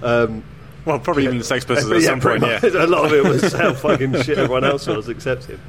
Um, 0.01 0.43
Well, 0.85 0.99
probably 0.99 1.23
even 1.23 1.37
the 1.39 1.43
Sex 1.43 1.65
Pistols 1.65 1.91
at 1.91 2.01
yeah, 2.01 2.07
some 2.07 2.19
point. 2.19 2.41
Yeah. 2.43 2.59
a 2.63 2.85
lot 2.87 3.05
of 3.05 3.13
it 3.13 3.23
was 3.23 3.53
how 3.53 3.73
fucking 3.73 4.13
shit 4.23 4.37
everyone 4.37 4.63
else 4.63 4.85
was, 4.87 5.09
except 5.09 5.45
him. 5.45 5.59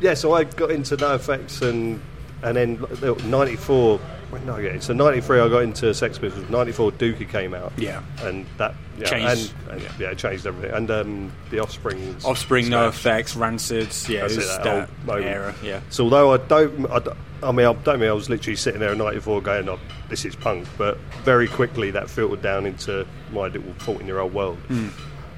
Yeah, 0.00 0.14
so 0.14 0.32
I 0.34 0.44
got 0.44 0.70
into 0.70 0.96
NOFX 0.96 1.62
and 1.68 2.00
and 2.42 2.56
then 2.56 3.30
'94. 3.30 4.00
When 4.32 4.46
did 4.46 4.50
I 4.54 4.62
get 4.62 4.72
into? 4.72 4.86
So 4.86 4.92
'93, 4.94 5.40
I 5.40 5.48
got 5.48 5.62
into 5.62 5.92
Sex 5.92 6.18
Pistols. 6.18 6.48
'94, 6.48 6.92
Dookie 6.92 7.28
came 7.28 7.52
out. 7.52 7.70
Yeah. 7.76 8.02
and 8.22 8.46
that 8.56 8.74
yeah, 8.98 9.04
Changed. 9.06 9.52
and, 9.70 9.82
and 9.82 10.00
yeah. 10.00 10.10
it 10.10 10.18
changed 10.18 10.46
everything. 10.46 10.74
And 10.74 10.90
um, 10.90 11.32
the 11.50 11.58
Offspring, 11.58 12.16
Offspring, 12.24 12.66
NOFX, 12.66 13.36
Rancids, 13.36 14.08
yeah, 14.08 14.22
That's 14.22 14.34
it 14.34 14.38
it, 14.38 14.46
that 14.46 14.64
that, 14.64 15.04
moment. 15.06 15.26
era, 15.26 15.54
yeah. 15.62 15.80
So 15.90 16.04
although 16.04 16.32
I 16.32 16.38
don't, 16.38 16.86
I, 16.90 16.98
don't- 16.98 17.16
I 17.42 17.52
mean, 17.52 17.66
I 17.66 17.72
don't 17.74 18.00
mean 18.00 18.08
I 18.08 18.12
was 18.12 18.30
literally 18.30 18.56
sitting 18.56 18.80
there 18.80 18.92
in 18.92 18.98
'94 18.98 19.42
going, 19.42 19.68
oh, 19.68 19.78
"This 20.08 20.24
is 20.24 20.34
punk," 20.34 20.66
but 20.78 20.96
very 21.24 21.46
quickly 21.48 21.90
that 21.90 22.08
filtered 22.08 22.40
down 22.40 22.64
into 22.66 23.06
my 23.32 23.48
little 23.48 23.72
14-year-old 23.80 24.32
world, 24.32 24.56
Hmm. 24.68 24.88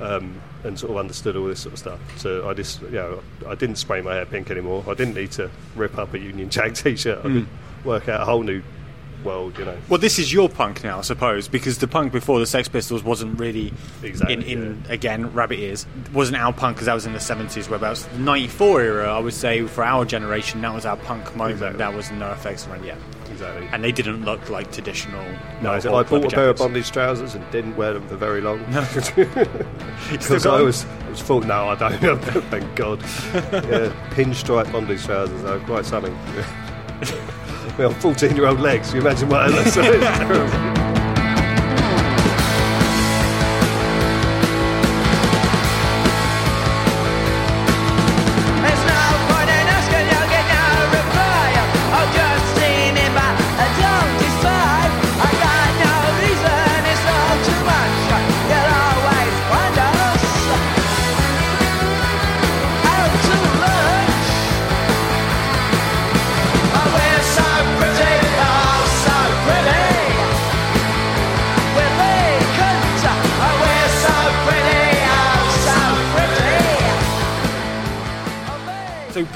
um, 0.01 0.41
and 0.65 0.79
sort 0.79 0.93
of 0.93 0.99
understood 0.99 1.37
all 1.37 1.47
this 1.47 1.61
sort 1.61 1.73
of 1.73 1.79
stuff. 1.79 2.01
So 2.19 2.49
I 2.49 2.55
just, 2.55 2.81
you 2.83 2.91
know, 2.93 3.23
I 3.47 3.55
didn't 3.57 3.77
spray 3.77 4.01
my 4.03 4.15
hair 4.15 4.27
pink 4.27 4.51
anymore. 4.51 4.85
I 4.89 4.95
didn't 4.95 5.15
need 5.15 5.33
to 5.33 5.51
rip 5.75 5.99
up 5.99 6.15
a 6.15 6.19
Union 6.19 6.49
Jack 6.51 6.75
T-shirt. 6.75 7.19
I 7.19 7.23
could 7.23 7.47
work 7.85 8.09
out 8.09 8.21
a 8.21 8.25
whole 8.25 8.43
new 8.43 8.63
world, 9.25 9.59
you 9.59 9.65
know. 9.65 9.77
Well, 9.89 9.99
this 9.99 10.19
is 10.19 10.33
your 10.33 10.49
punk 10.49 10.85
now, 10.85 10.99
I 10.99 11.03
suppose, 11.03 11.49
because 11.49 11.79
the 11.79 11.89
punk 11.89 12.13
before 12.13 12.39
the 12.39 12.47
Sex 12.47 12.69
Pistols 12.69 13.03
wasn't 13.03 13.39
really 13.41 13.73
Exactly, 14.03 14.35
in, 14.35 14.43
in 14.43 14.85
again 14.89 15.33
rabbit 15.33 15.59
ears. 15.59 15.87
Wasn't 16.13 16.37
our 16.37 16.53
punk 16.53 16.77
because 16.77 16.87
that 16.87 16.95
was 16.95 17.07
in 17.07 17.13
the 17.13 17.21
seventies. 17.21 17.69
Whereabouts 17.69 18.05
the 18.05 18.19
'94 18.19 18.81
era, 18.83 19.13
I 19.15 19.19
would 19.19 19.35
say 19.35 19.67
for 19.67 19.83
our 19.85 20.05
generation, 20.05 20.61
that 20.63 20.75
was 20.75 20.85
our 20.87 20.97
punk 20.97 21.35
moment. 21.37 21.55
Exactly. 21.55 21.79
That 21.79 21.95
was 21.95 22.09
NOFX 22.09 22.69
around 22.69 22.85
yet, 22.85 22.99
Exactly. 23.31 23.69
and 23.73 23.83
they 23.83 23.93
didn't 23.93 24.25
look 24.25 24.49
like 24.51 24.71
traditional. 24.73 25.25
No, 25.63 25.79
so 25.81 25.95
I 25.95 26.03
bought 26.03 26.25
a 26.25 26.29
pair 26.35 26.51
of 26.51 26.57
bondage 26.59 26.91
trousers 26.91 27.35
and 27.35 27.49
didn't 27.51 27.77
wear 27.77 27.95
them 27.95 28.07
for 28.09 28.17
very 28.17 28.41
long. 28.41 28.61
Still 29.01 29.25
Because 30.11 30.47
I 30.47 30.61
was, 30.61 30.85
I 30.85 31.11
was 31.11 31.23
thought, 31.23 31.45
no, 31.47 31.69
I 31.69 31.75
don't. 31.77 32.19
Thank 32.51 32.75
God. 32.77 33.01
Yeah, 33.65 33.93
pinstripe 34.11 34.71
bondage 34.73 35.05
trousers 35.05 35.43
are 35.45 35.59
quite 35.61 35.87
something. 35.87 36.15
Well, 37.79 37.91
14 37.91 38.37
year 38.37 38.47
old 38.47 38.61
legs, 38.61 38.93
you 38.93 39.01
imagine 39.01 39.29
what 39.29 39.41
I 39.43 39.47
look 39.49 39.77
like. 40.61 40.74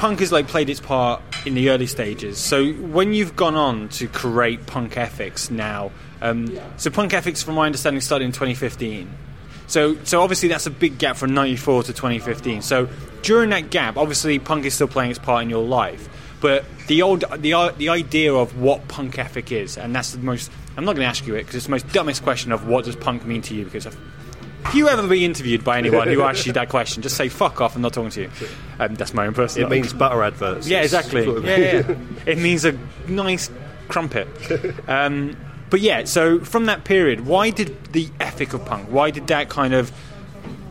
Punk 0.08 0.20
has 0.20 0.32
like 0.32 0.48
played 0.48 0.70
its 0.70 0.80
part 0.80 1.20
in 1.44 1.52
the 1.52 1.68
early 1.68 1.86
stages. 1.86 2.38
So 2.38 2.72
when 2.72 3.12
you've 3.12 3.36
gone 3.36 3.56
on 3.56 3.90
to 3.90 4.08
create 4.08 4.64
Punk 4.64 4.96
Ethics 4.96 5.50
now, 5.50 5.90
um, 6.22 6.58
so 6.78 6.88
Punk 6.88 7.12
Ethics, 7.12 7.42
from 7.42 7.56
my 7.56 7.66
understanding, 7.66 8.00
started 8.00 8.24
in 8.24 8.32
2015. 8.32 9.06
So 9.66 10.02
so 10.04 10.22
obviously 10.22 10.48
that's 10.48 10.64
a 10.64 10.70
big 10.70 10.96
gap 10.96 11.18
from 11.18 11.34
94 11.34 11.82
to 11.82 11.92
2015. 11.92 12.62
So 12.62 12.88
during 13.20 13.50
that 13.50 13.68
gap, 13.68 13.98
obviously 13.98 14.38
punk 14.38 14.64
is 14.64 14.72
still 14.72 14.88
playing 14.88 15.10
its 15.10 15.18
part 15.18 15.42
in 15.42 15.50
your 15.50 15.62
life. 15.62 16.08
But 16.40 16.64
the 16.86 17.02
old 17.02 17.24
the 17.36 17.74
the 17.76 17.90
idea 17.90 18.32
of 18.32 18.58
what 18.58 18.88
punk 18.88 19.18
ethic 19.18 19.52
is, 19.52 19.76
and 19.76 19.94
that's 19.94 20.12
the 20.12 20.20
most. 20.20 20.50
I'm 20.78 20.86
not 20.86 20.94
going 20.94 21.04
to 21.04 21.10
ask 21.10 21.26
you 21.26 21.34
it 21.34 21.40
because 21.40 21.56
it's 21.56 21.66
the 21.66 21.72
most 21.72 21.92
dumbest 21.92 22.22
question 22.22 22.50
of 22.50 22.66
what 22.66 22.86
does 22.86 22.96
punk 22.96 23.26
mean 23.26 23.42
to 23.42 23.54
you. 23.54 23.64
Because 23.64 23.84
if, 23.84 23.94
if 24.68 24.74
you 24.74 24.88
ever 24.88 25.06
be 25.06 25.24
interviewed 25.24 25.64
by 25.64 25.78
anyone 25.78 26.08
who 26.08 26.22
asks 26.22 26.46
you 26.46 26.52
that 26.54 26.68
question, 26.68 27.02
just 27.02 27.16
say 27.16 27.28
fuck 27.28 27.60
off. 27.60 27.74
I'm 27.76 27.82
not 27.82 27.92
talking 27.92 28.10
to 28.10 28.22
you. 28.22 28.30
Um, 28.78 28.94
that's 28.94 29.14
my 29.14 29.26
own 29.26 29.34
personal. 29.34 29.66
It 29.66 29.70
means 29.70 29.92
butter 29.92 30.22
adverts. 30.22 30.68
Yeah, 30.68 30.82
exactly. 30.82 31.24
sort 31.24 31.38
of- 31.38 31.44
Yeah, 31.44 31.56
yeah, 31.56 31.94
it 32.26 32.38
means 32.38 32.64
a 32.64 32.78
nice 33.06 33.50
crumpet. 33.88 34.28
Um, 34.88 35.36
but 35.70 35.80
yeah, 35.80 36.04
so 36.04 36.40
from 36.40 36.66
that 36.66 36.84
period, 36.84 37.26
why 37.26 37.50
did 37.50 37.76
the 37.92 38.08
ethic 38.20 38.52
of 38.54 38.64
punk? 38.64 38.88
Why 38.90 39.10
did 39.10 39.26
that 39.28 39.48
kind 39.48 39.74
of 39.74 39.90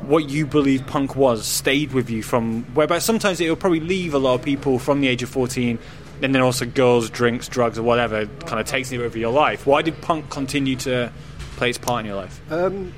what 0.02 0.30
you 0.30 0.46
believe 0.46 0.88
punk 0.88 1.16
was 1.16 1.46
stayed 1.46 1.92
with 1.92 2.10
you 2.10 2.24
from? 2.24 2.64
Whereby 2.74 3.00
sometimes 3.00 3.40
it 3.42 3.50
will 3.50 3.56
probably 3.58 3.80
leave 3.82 4.14
a 4.14 4.18
lot 4.20 4.36
of 4.36 4.42
people 4.44 4.80
from 4.80 5.02
the 5.02 5.08
age 5.08 5.22
of 5.24 5.30
fourteen, 5.30 5.78
and 6.22 6.34
then 6.34 6.42
also 6.42 6.66
girls, 6.66 7.10
drinks, 7.10 7.48
drugs, 7.48 7.78
or 7.78 7.84
whatever 7.84 8.26
kind 8.46 8.60
of 8.60 8.66
takes 8.66 8.92
it 8.92 9.00
over 9.02 9.18
your 9.20 9.32
life. 9.32 9.68
Why 9.68 9.82
did 9.82 10.00
punk 10.02 10.30
continue 10.30 10.76
to 10.78 11.12
play 11.58 11.70
its 11.70 11.78
part 11.78 12.00
in 12.02 12.06
your 12.08 12.16
life? 12.16 12.40
Um, 12.52 12.94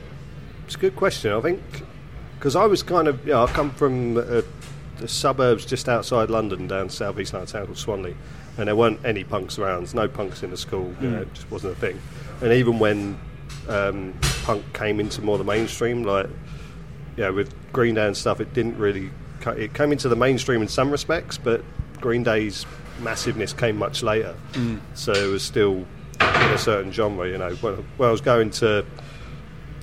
it's 0.69 0.75
a 0.75 0.79
good 0.79 0.95
question. 0.95 1.31
I 1.33 1.41
think 1.41 1.59
because 2.37 2.55
I 2.55 2.65
was 2.67 2.83
kind 2.83 3.07
of, 3.07 3.25
you 3.25 3.33
know, 3.33 3.43
I 3.43 3.47
come 3.51 3.71
from 3.71 4.17
uh, 4.17 4.41
the 4.97 5.07
suburbs 5.07 5.65
just 5.65 5.89
outside 5.89 6.29
London, 6.29 6.67
down 6.67 6.89
south 6.89 7.19
east 7.19 7.33
London, 7.33 7.51
town 7.51 7.65
called 7.65 7.77
Swanley, 7.79 8.15
and 8.59 8.67
there 8.67 8.75
weren't 8.75 8.99
any 9.03 9.23
punks 9.23 9.57
around. 9.57 9.91
No 9.95 10.07
punks 10.07 10.43
in 10.43 10.51
the 10.51 10.57
school. 10.57 10.93
You 11.01 11.09
know, 11.09 11.21
it 11.23 11.33
just 11.33 11.49
wasn't 11.49 11.73
a 11.73 11.75
thing. 11.79 11.99
And 12.41 12.53
even 12.53 12.77
when 12.77 13.17
um, 13.67 14.13
punk 14.43 14.63
came 14.73 14.99
into 14.99 15.23
more 15.23 15.39
the 15.39 15.43
mainstream, 15.43 16.03
like 16.03 16.27
yeah, 17.17 17.29
with 17.29 17.51
Green 17.73 17.95
Day 17.95 18.05
and 18.05 18.15
stuff, 18.15 18.39
it 18.39 18.53
didn't 18.53 18.77
really. 18.77 19.09
co- 19.41 19.51
It 19.51 19.73
came 19.73 19.91
into 19.91 20.07
the 20.07 20.15
mainstream 20.15 20.61
in 20.61 20.67
some 20.67 20.91
respects, 20.91 21.39
but 21.39 21.63
Green 21.99 22.21
Day's 22.21 22.67
massiveness 23.01 23.53
came 23.53 23.75
much 23.75 24.03
later. 24.03 24.35
So 24.93 25.13
it 25.13 25.31
was 25.31 25.41
still 25.41 25.83
in 26.21 26.51
a 26.51 26.57
certain 26.59 26.91
genre. 26.91 27.27
You 27.27 27.39
know, 27.39 27.55
when, 27.55 27.73
when 27.97 28.07
I 28.09 28.11
was 28.11 28.21
going 28.21 28.51
to 28.51 28.85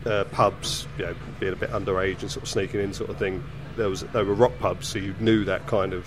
uh, 0.07 0.25
pubs, 0.25 0.87
you 0.99 1.05
know, 1.07 1.15
being 1.41 1.53
a 1.53 1.57
bit 1.57 1.71
underage 1.71 2.23
and 2.23 2.31
sort 2.31 2.45
of 2.45 2.49
sneaking 2.49 2.81
in, 2.81 2.93
sort 2.95 3.11
of 3.11 3.17
thing. 3.19 3.43
There 3.77 3.89
was 3.91 4.03
they 4.03 4.23
were 4.23 4.35
rock 4.35 4.53
pubs, 4.59 4.87
so 4.89 4.99
you 4.99 5.15
knew 5.21 5.45
that 5.45 5.67
kind 5.67 5.93
of 5.93 6.07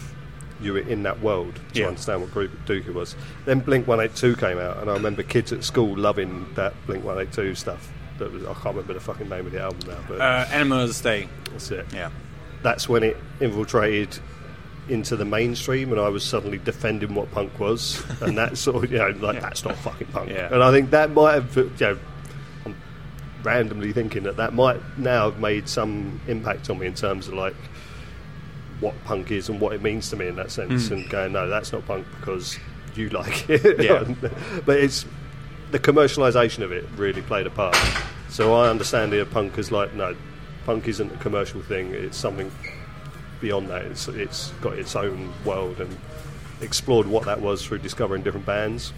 you 0.62 0.74
were 0.74 0.80
in 0.80 1.04
that 1.04 1.22
world 1.22 1.60
to 1.74 1.80
Yeah. 1.82 1.88
understand 1.88 2.22
what 2.22 2.32
group 2.34 2.52
Dookie 2.66 2.94
was. 2.94 3.16
Then 3.46 3.60
Blink 3.60 3.88
One 3.88 4.00
Eight 4.00 4.16
Two 4.16 4.36
came 4.36 4.58
out, 4.58 4.78
and 4.78 4.90
I 4.90 4.94
remember 4.94 5.24
kids 5.24 5.52
at 5.54 5.64
school 5.64 5.96
loving 5.98 6.48
that 6.56 6.74
Blink 6.88 7.04
One 7.06 7.20
Eight 7.20 7.32
Two 7.32 7.56
stuff. 7.56 7.92
That 8.18 8.32
was, 8.34 8.44
I 8.44 8.54
can't 8.54 8.66
remember 8.76 8.94
the 8.94 9.00
fucking 9.00 9.30
name 9.30 9.46
of 9.46 9.52
the 9.54 9.62
album 9.62 9.80
now, 9.88 9.98
but 10.08 10.20
Uh, 10.20 10.46
Enema 10.52 10.82
of 10.82 10.88
the 10.90 10.94
State. 10.94 11.30
that's 11.52 11.72
it. 11.72 11.86
Yeah. 11.94 12.10
That's 12.64 12.90
when 12.90 13.04
it 13.04 13.16
infiltrated 13.40 14.20
into 14.90 15.16
the 15.16 15.24
mainstream, 15.24 15.92
and 15.92 16.02
I 16.02 16.10
was 16.10 16.24
suddenly 16.26 16.58
defending 16.58 17.14
what 17.14 17.32
punk 17.32 17.58
was, 17.60 18.04
and 18.22 18.38
that 18.38 18.58
sort 18.66 18.84
of 18.86 18.92
you 18.92 18.98
know 18.98 19.10
like 19.20 19.40
that's 19.40 19.64
not 19.64 19.78
fucking 19.78 20.08
punk. 20.08 20.30
Yeah. 20.32 20.50
And 20.52 20.62
I 20.64 20.72
think 20.72 20.90
that 20.90 21.12
might 21.12 21.34
have 21.36 21.56
you 21.56 21.72
know. 21.80 21.98
Randomly 23.44 23.94
thinking 23.94 24.24
that 24.24 24.38
that 24.38 24.54
might 24.54 24.82
now 24.98 25.30
have 25.30 25.40
made 25.40 25.70
some 25.70 26.20
impact 26.28 26.70
on 26.70 26.80
me 26.80 26.88
in 26.88 26.94
terms 26.94 27.28
of 27.28 27.34
like 27.34 27.56
what 28.80 28.94
punk 29.06 29.32
is 29.32 29.50
and 29.50 29.60
what 29.60 29.74
it 29.74 29.82
means 29.82 30.10
to 30.10 30.16
me 30.16 30.28
in 30.28 30.36
that 30.38 30.52
sense, 30.52 30.88
hmm. 30.88 30.96
and 30.96 31.10
going 31.10 31.34
no, 31.34 31.48
that's 31.48 31.72
not 31.72 31.86
punk 31.86 32.06
because 32.20 32.58
you 32.96 33.10
like 33.10 33.50
it. 33.50 33.82
Yeah. 33.82 34.04
but 34.66 34.78
it's 34.78 35.06
the 35.72 35.80
commercialisation 35.80 36.64
of 36.64 36.72
it 36.72 36.86
really 36.96 37.22
played 37.22 37.48
a 37.48 37.52
part. 37.52 37.78
So 38.30 38.54
I 38.56 38.70
understand 38.70 39.14
it 39.14 39.30
punk 39.32 39.58
as 39.58 39.72
like 39.72 39.94
no, 39.94 40.16
punk 40.66 40.88
isn't 40.88 41.12
a 41.12 41.18
commercial 41.18 41.62
thing. 41.62 41.94
It's 41.94 42.18
something 42.18 42.52
beyond 43.42 43.70
that. 43.70 43.84
It's 43.84 44.08
it's 44.08 44.52
got 44.62 44.78
its 44.78 44.96
own 44.96 45.34
world 45.46 45.80
and 45.80 45.98
explored 46.62 47.08
what 47.08 47.26
that 47.26 47.42
was 47.42 47.66
through 47.66 47.80
discovering 47.80 48.24
different 48.24 48.46
bands. 48.46 48.94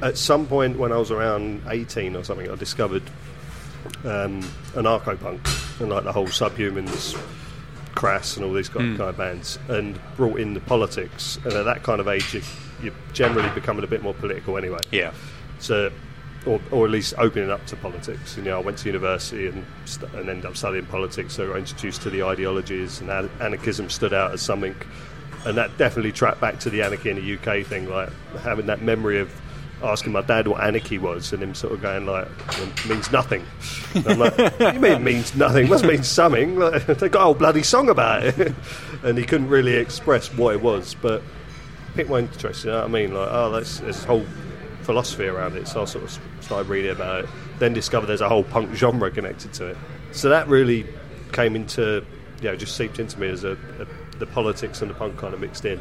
At 0.00 0.16
some 0.16 0.46
point 0.46 0.78
when 0.78 0.92
I 0.92 0.96
was 0.96 1.10
around 1.10 1.62
18 1.68 2.14
or 2.14 2.22
something, 2.22 2.48
I 2.48 2.54
discovered 2.54 3.02
um, 4.04 4.42
anarcho 4.74 5.18
punk 5.20 5.40
and 5.80 5.90
like 5.90 6.04
the 6.04 6.12
whole 6.12 6.26
subhumans, 6.26 7.18
crass, 7.94 8.36
and 8.36 8.44
all 8.44 8.52
these 8.52 8.68
kind, 8.68 8.96
kind 8.96 9.10
of 9.10 9.16
bands, 9.16 9.58
and 9.68 9.98
brought 10.16 10.40
in 10.40 10.54
the 10.54 10.60
politics. 10.60 11.38
And 11.44 11.52
at 11.52 11.64
that 11.64 11.82
kind 11.82 12.00
of 12.00 12.08
age, 12.08 12.34
you, 12.34 12.42
you're 12.82 12.94
generally 13.12 13.48
becoming 13.50 13.84
a 13.84 13.86
bit 13.86 14.02
more 14.02 14.14
political 14.14 14.56
anyway. 14.58 14.78
Yeah. 14.90 15.12
So, 15.58 15.90
or, 16.46 16.60
or 16.70 16.84
at 16.84 16.90
least 16.90 17.14
opening 17.18 17.50
up 17.50 17.64
to 17.66 17.76
politics. 17.76 18.36
And, 18.36 18.46
you 18.46 18.52
know, 18.52 18.58
I 18.58 18.62
went 18.62 18.78
to 18.78 18.88
university 18.88 19.48
and 19.48 19.64
st- 19.84 20.12
and 20.14 20.28
ended 20.28 20.46
up 20.46 20.56
studying 20.56 20.86
politics, 20.86 21.34
so 21.34 21.44
I 21.44 21.48
got 21.48 21.58
introduced 21.58 22.02
to 22.02 22.10
the 22.10 22.22
ideologies, 22.22 23.00
and 23.00 23.10
an- 23.10 23.30
anarchism 23.40 23.90
stood 23.90 24.12
out 24.12 24.32
as 24.32 24.42
something. 24.42 24.74
And 25.44 25.56
that 25.56 25.76
definitely 25.78 26.12
tracked 26.12 26.40
back 26.40 26.58
to 26.60 26.70
the 26.70 26.82
anarchy 26.82 27.10
in 27.10 27.16
the 27.16 27.34
UK 27.34 27.64
thing, 27.64 27.88
like 27.88 28.10
having 28.42 28.66
that 28.66 28.82
memory 28.82 29.20
of 29.20 29.30
asking 29.82 30.12
my 30.12 30.22
dad 30.22 30.48
what 30.48 30.62
anarchy 30.62 30.98
was, 30.98 31.32
and 31.32 31.42
him 31.42 31.54
sort 31.54 31.72
of 31.72 31.82
going 31.82 32.06
like, 32.06 32.28
"It 32.58 32.88
means 32.88 33.10
nothing." 33.12 33.44
And 33.94 34.06
I'm 34.08 34.18
like, 34.18 34.36
you 34.74 34.80
mean 34.80 34.92
it 34.92 35.02
means 35.02 35.34
nothing? 35.34 35.66
It 35.66 35.70
must 35.70 35.84
mean 35.84 36.02
something." 36.02 36.58
Like, 36.68 36.86
they 36.86 37.08
got 37.08 37.20
a 37.20 37.24
whole 37.24 37.34
bloody 37.34 37.62
song 37.62 37.88
about 37.88 38.24
it, 38.24 38.54
and 39.02 39.16
he 39.16 39.24
couldn't 39.24 39.48
really 39.48 39.74
express 39.74 40.32
what 40.34 40.54
it 40.54 40.60
was, 40.60 40.94
but 40.94 41.22
picked 41.94 42.10
my 42.10 42.18
interest. 42.20 42.64
You 42.64 42.70
know 42.72 42.78
what 42.78 42.84
I 42.84 42.88
mean? 42.88 43.14
Like, 43.14 43.28
oh, 43.30 43.50
there's, 43.52 43.80
there's 43.80 43.96
this 43.96 44.04
whole 44.04 44.24
philosophy 44.82 45.26
around 45.26 45.56
it. 45.56 45.68
So 45.68 45.82
I 45.82 45.84
sort 45.84 46.04
of 46.04 46.18
started 46.40 46.68
reading 46.68 46.90
about 46.90 47.24
it. 47.24 47.30
Then 47.58 47.72
discovered 47.72 48.06
there's 48.06 48.20
a 48.20 48.28
whole 48.28 48.44
punk 48.44 48.74
genre 48.74 49.10
connected 49.10 49.52
to 49.54 49.68
it. 49.68 49.76
So 50.12 50.28
that 50.30 50.48
really 50.48 50.86
came 51.32 51.54
into, 51.56 52.04
you 52.40 52.48
know, 52.48 52.56
just 52.56 52.76
seeped 52.76 52.98
into 52.98 53.18
me 53.20 53.28
as 53.28 53.44
a, 53.44 53.52
a 53.52 53.86
the 54.18 54.26
politics 54.26 54.82
and 54.82 54.90
the 54.90 54.94
punk 54.94 55.16
kind 55.16 55.34
of 55.34 55.40
mixed 55.40 55.64
in. 55.64 55.80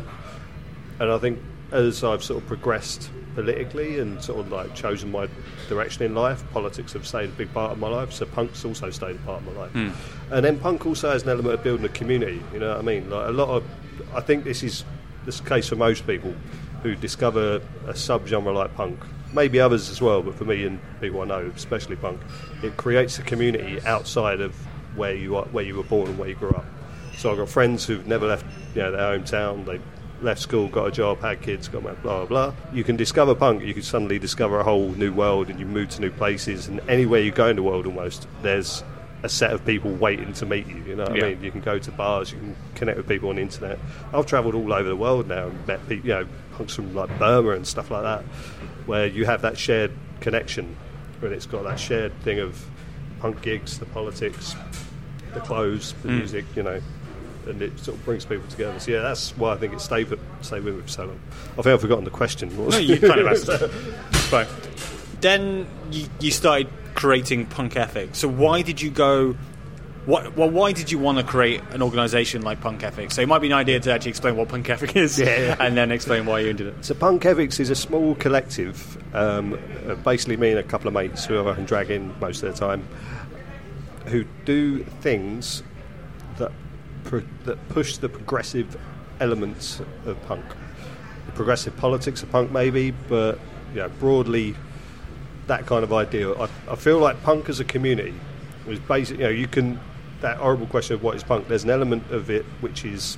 And 1.00 1.12
I 1.12 1.18
think 1.18 1.40
as 1.72 2.04
I've 2.04 2.24
sort 2.24 2.42
of 2.42 2.48
progressed 2.48 3.10
politically 3.38 4.00
and 4.00 4.20
sort 4.20 4.40
of 4.40 4.52
like 4.52 4.74
chosen 4.74 5.12
my 5.12 5.30
direction 5.70 6.04
in 6.04 6.16
life, 6.16 6.44
politics 6.54 6.94
have 6.94 7.06
stayed 7.06 7.30
a 7.30 7.34
big 7.34 7.54
part 7.54 7.72
of 7.72 7.78
my 7.78 7.88
life. 7.88 8.12
So 8.12 8.26
punk's 8.26 8.66
also 8.66 8.90
stayed 8.90 9.16
a 9.16 9.20
part 9.20 9.44
of 9.44 9.54
my 9.54 9.62
life. 9.62 9.72
Hmm. 9.74 9.90
And 10.34 10.44
then 10.44 10.58
punk 10.58 10.88
also 10.88 11.12
has 11.12 11.22
an 11.22 11.30
element 11.30 11.54
of 11.54 11.64
building 11.64 11.86
a 11.86 11.90
community. 11.90 12.42
You 12.52 12.60
know 12.60 12.70
what 12.70 12.80
I 12.80 12.82
mean? 12.82 13.12
Like 13.12 13.30
a 13.30 13.32
lot 13.32 13.50
of, 13.50 13.64
I 14.16 14.22
think 14.22 14.44
this 14.44 14.64
is 14.64 14.84
this 15.26 15.40
case 15.40 15.70
for 15.70 15.76
most 15.76 16.08
people 16.08 16.34
who 16.82 16.96
discover 16.96 17.58
a 17.86 17.94
subgenre 17.94 18.56
like 18.56 18.74
punk. 18.74 19.00
Maybe 19.34 19.60
others 19.60 19.92
as 19.92 20.02
well, 20.02 20.24
but 20.24 20.34
for 20.34 20.46
me 20.46 20.66
and 20.66 20.80
people 21.00 21.22
I 21.22 21.26
know, 21.26 21.52
especially 21.56 21.96
punk, 21.96 22.20
it 22.64 22.76
creates 22.76 23.20
a 23.20 23.22
community 23.22 23.80
outside 23.86 24.42
of 24.42 24.56
where 24.96 25.14
you 25.14 25.36
are, 25.36 25.46
where 25.46 25.64
you 25.64 25.76
were 25.76 25.84
born 25.84 26.08
and 26.08 26.18
where 26.18 26.30
you 26.30 26.36
grew 26.36 26.50
up. 26.50 26.66
So 27.18 27.30
I've 27.30 27.38
got 27.38 27.50
friends 27.50 27.86
who've 27.86 28.08
never 28.08 28.26
left 28.26 28.48
you 28.74 28.82
know, 28.82 28.92
their 28.94 29.20
hometown. 29.20 29.64
They 29.66 29.80
left 30.22 30.42
school, 30.42 30.68
got 30.68 30.86
a 30.86 30.92
job, 30.92 31.22
had 31.22 31.42
kids, 31.42 31.68
got 31.68 31.84
blah 31.84 31.94
blah 31.96 32.26
blah. 32.26 32.54
You 32.74 32.84
can 32.84 32.96
discover 32.96 33.36
punk. 33.36 33.64
You 33.64 33.74
can 33.74 33.84
suddenly 33.84 34.20
discover 34.20 34.60
a 34.60 34.64
whole 34.64 34.90
new 34.92 35.12
world, 35.14 35.50
and 35.50 35.60
you 35.60 35.66
move 35.66 35.90
to 35.90 36.02
new 36.02 36.12
places. 36.12 36.68
And 36.68 36.80
anywhere 36.90 37.22
you 37.22 37.32
go 37.32 37.48
in 37.48 37.56
the 37.56 37.64
world, 37.64 37.86
almost 37.86 38.28
there's 38.42 38.84
a 39.24 39.30
set 39.30 39.52
of 39.52 39.66
people 39.66 39.92
waiting 39.92 40.32
to 40.34 40.46
meet 40.46 40.68
you. 40.68 40.78
You 40.88 40.96
know 40.96 41.04
what 41.06 41.16
Yeah. 41.16 41.26
I 41.26 41.30
mean? 41.36 41.44
You 41.44 41.52
can 41.52 41.62
go 41.62 41.80
to 41.80 41.92
bars, 41.92 42.32
you 42.32 42.38
can 42.38 42.56
connect 42.76 42.98
with 42.98 43.08
people 43.08 43.30
on 43.30 43.36
the 43.38 43.42
internet. 43.42 43.80
I've 44.14 44.26
travelled 44.28 44.54
all 44.56 44.72
over 44.72 44.88
the 44.88 44.96
world 44.96 45.28
now 45.28 45.48
and 45.48 45.68
met 45.68 45.88
people, 45.90 46.08
you 46.08 46.14
know, 46.14 46.28
punks 46.56 46.76
from 46.76 46.94
like 46.94 47.10
Burma 47.18 47.52
and 47.52 47.66
stuff 47.66 47.90
like 47.92 48.04
that, 48.04 48.24
where 48.86 49.08
you 49.08 49.26
have 49.26 49.42
that 49.42 49.58
shared 49.58 49.92
connection, 50.22 50.76
and 51.22 51.34
it's 51.34 51.46
got 51.48 51.64
that 51.64 51.80
shared 51.80 52.14
thing 52.22 52.40
of 52.40 52.64
punk 53.20 53.42
gigs, 53.42 53.80
the 53.80 53.86
politics, 53.88 54.56
the 55.34 55.40
clothes, 55.42 55.94
the 56.04 56.10
Mm. 56.10 56.18
music, 56.18 56.46
you 56.56 56.62
know, 56.64 56.80
and 57.50 57.62
it 57.62 57.78
sort 57.80 57.98
of 57.98 58.06
brings 58.06 58.26
people 58.26 58.48
together. 58.48 58.80
So 58.80 58.92
yeah, 58.92 59.02
that's 59.02 59.36
why 59.38 59.54
I 59.54 59.58
think 59.58 59.74
it 59.74 59.82
stayed 59.82 60.10
with, 60.10 60.20
stayed 60.42 60.64
with 60.64 60.76
me 60.76 60.82
for 60.82 60.88
so 60.88 61.06
long. 61.06 61.20
I 61.54 61.62
think 61.62 61.68
I've 61.68 61.82
forgotten 61.82 62.04
the 62.04 62.12
question. 62.12 62.56
No, 62.58 62.78
you 62.78 63.00
kind 63.00 63.20
of 63.20 63.28
answered. 63.28 63.72
Right. 64.32 64.48
Then 65.22 65.68
you, 65.92 66.08
you 66.20 66.32
started 66.32 66.70
creating 66.96 67.46
Punk 67.46 67.76
Ethic. 67.76 68.16
So 68.16 68.28
why 68.28 68.62
did 68.62 68.82
you 68.82 68.90
go? 68.90 69.36
What, 70.06 70.38
well, 70.38 70.50
why 70.50 70.72
did 70.72 70.90
you 70.90 70.98
want 71.00 71.18
to 71.18 71.24
create 71.24 71.62
an 71.72 71.82
organisation 71.82 72.42
like 72.42 72.62
Punk 72.62 72.82
Ethic? 72.82 73.12
So 73.12 73.22
it 73.22 73.28
might 73.28 73.40
be 73.40 73.48
an 73.48 73.54
idea 73.54 73.80
to 73.82 73.92
actually 73.92 74.12
explain 74.12 74.38
what 74.38 74.48
Punk 74.48 74.70
Ethic 74.70 74.96
is, 74.96 75.20
Yeah, 75.20 75.26
yeah. 75.38 75.56
and 75.60 75.76
then 75.76 75.92
explain 75.92 76.26
why 76.26 76.40
you 76.40 76.54
did 76.54 76.68
it. 76.68 76.86
So 76.86 76.94
Punk 76.94 77.26
Ethics 77.26 77.60
is 77.60 77.70
a 77.70 77.76
small 77.76 78.16
collective, 78.16 78.98
um, 79.14 79.60
uh, 79.86 79.96
basically 79.96 80.38
me 80.38 80.52
and 80.52 80.60
a 80.60 80.64
couple 80.64 80.88
of 80.88 80.94
mates 80.94 81.26
who 81.26 81.46
I 81.46 81.54
can 81.56 81.66
drag 81.66 81.92
in 81.92 82.18
most 82.22 82.42
of 82.42 82.54
the 82.54 82.58
time, 82.58 82.88
who 84.06 84.24
do 84.46 84.82
things 85.02 85.62
that 86.38 86.54
pro- 87.08 87.24
that 87.46 87.70
push 87.70 87.98
the 87.98 88.10
progressive 88.10 88.78
elements 89.20 89.82
of 90.06 90.22
punk, 90.28 90.46
the 91.26 91.32
progressive 91.32 91.76
politics 91.78 92.22
of 92.24 92.32
punk 92.32 92.52
maybe, 92.52 92.92
but 92.92 93.40
you 93.74 93.80
know, 93.80 93.90
broadly 94.00 94.56
that 95.48 95.66
kind 95.66 95.84
of 95.84 95.94
idea. 95.94 96.34
I, 96.34 96.50
I 96.70 96.76
feel 96.76 97.00
like 97.00 97.22
punk 97.24 97.50
as 97.50 97.60
a 97.60 97.66
community 97.66 98.14
was 98.68 98.80
basic. 98.80 99.18
You 99.18 99.24
know, 99.26 99.30
you 99.30 99.48
can 99.48 99.80
that 100.22 100.38
horrible 100.38 100.68
question 100.68 100.96
of 100.96 101.04
what 101.04 101.16
is 101.16 101.24
punk. 101.24 101.48
There's 101.48 101.64
an 101.64 101.70
element 101.70 102.12
of 102.12 102.30
it 102.30 102.44
which 102.62 102.86
is 102.86 103.18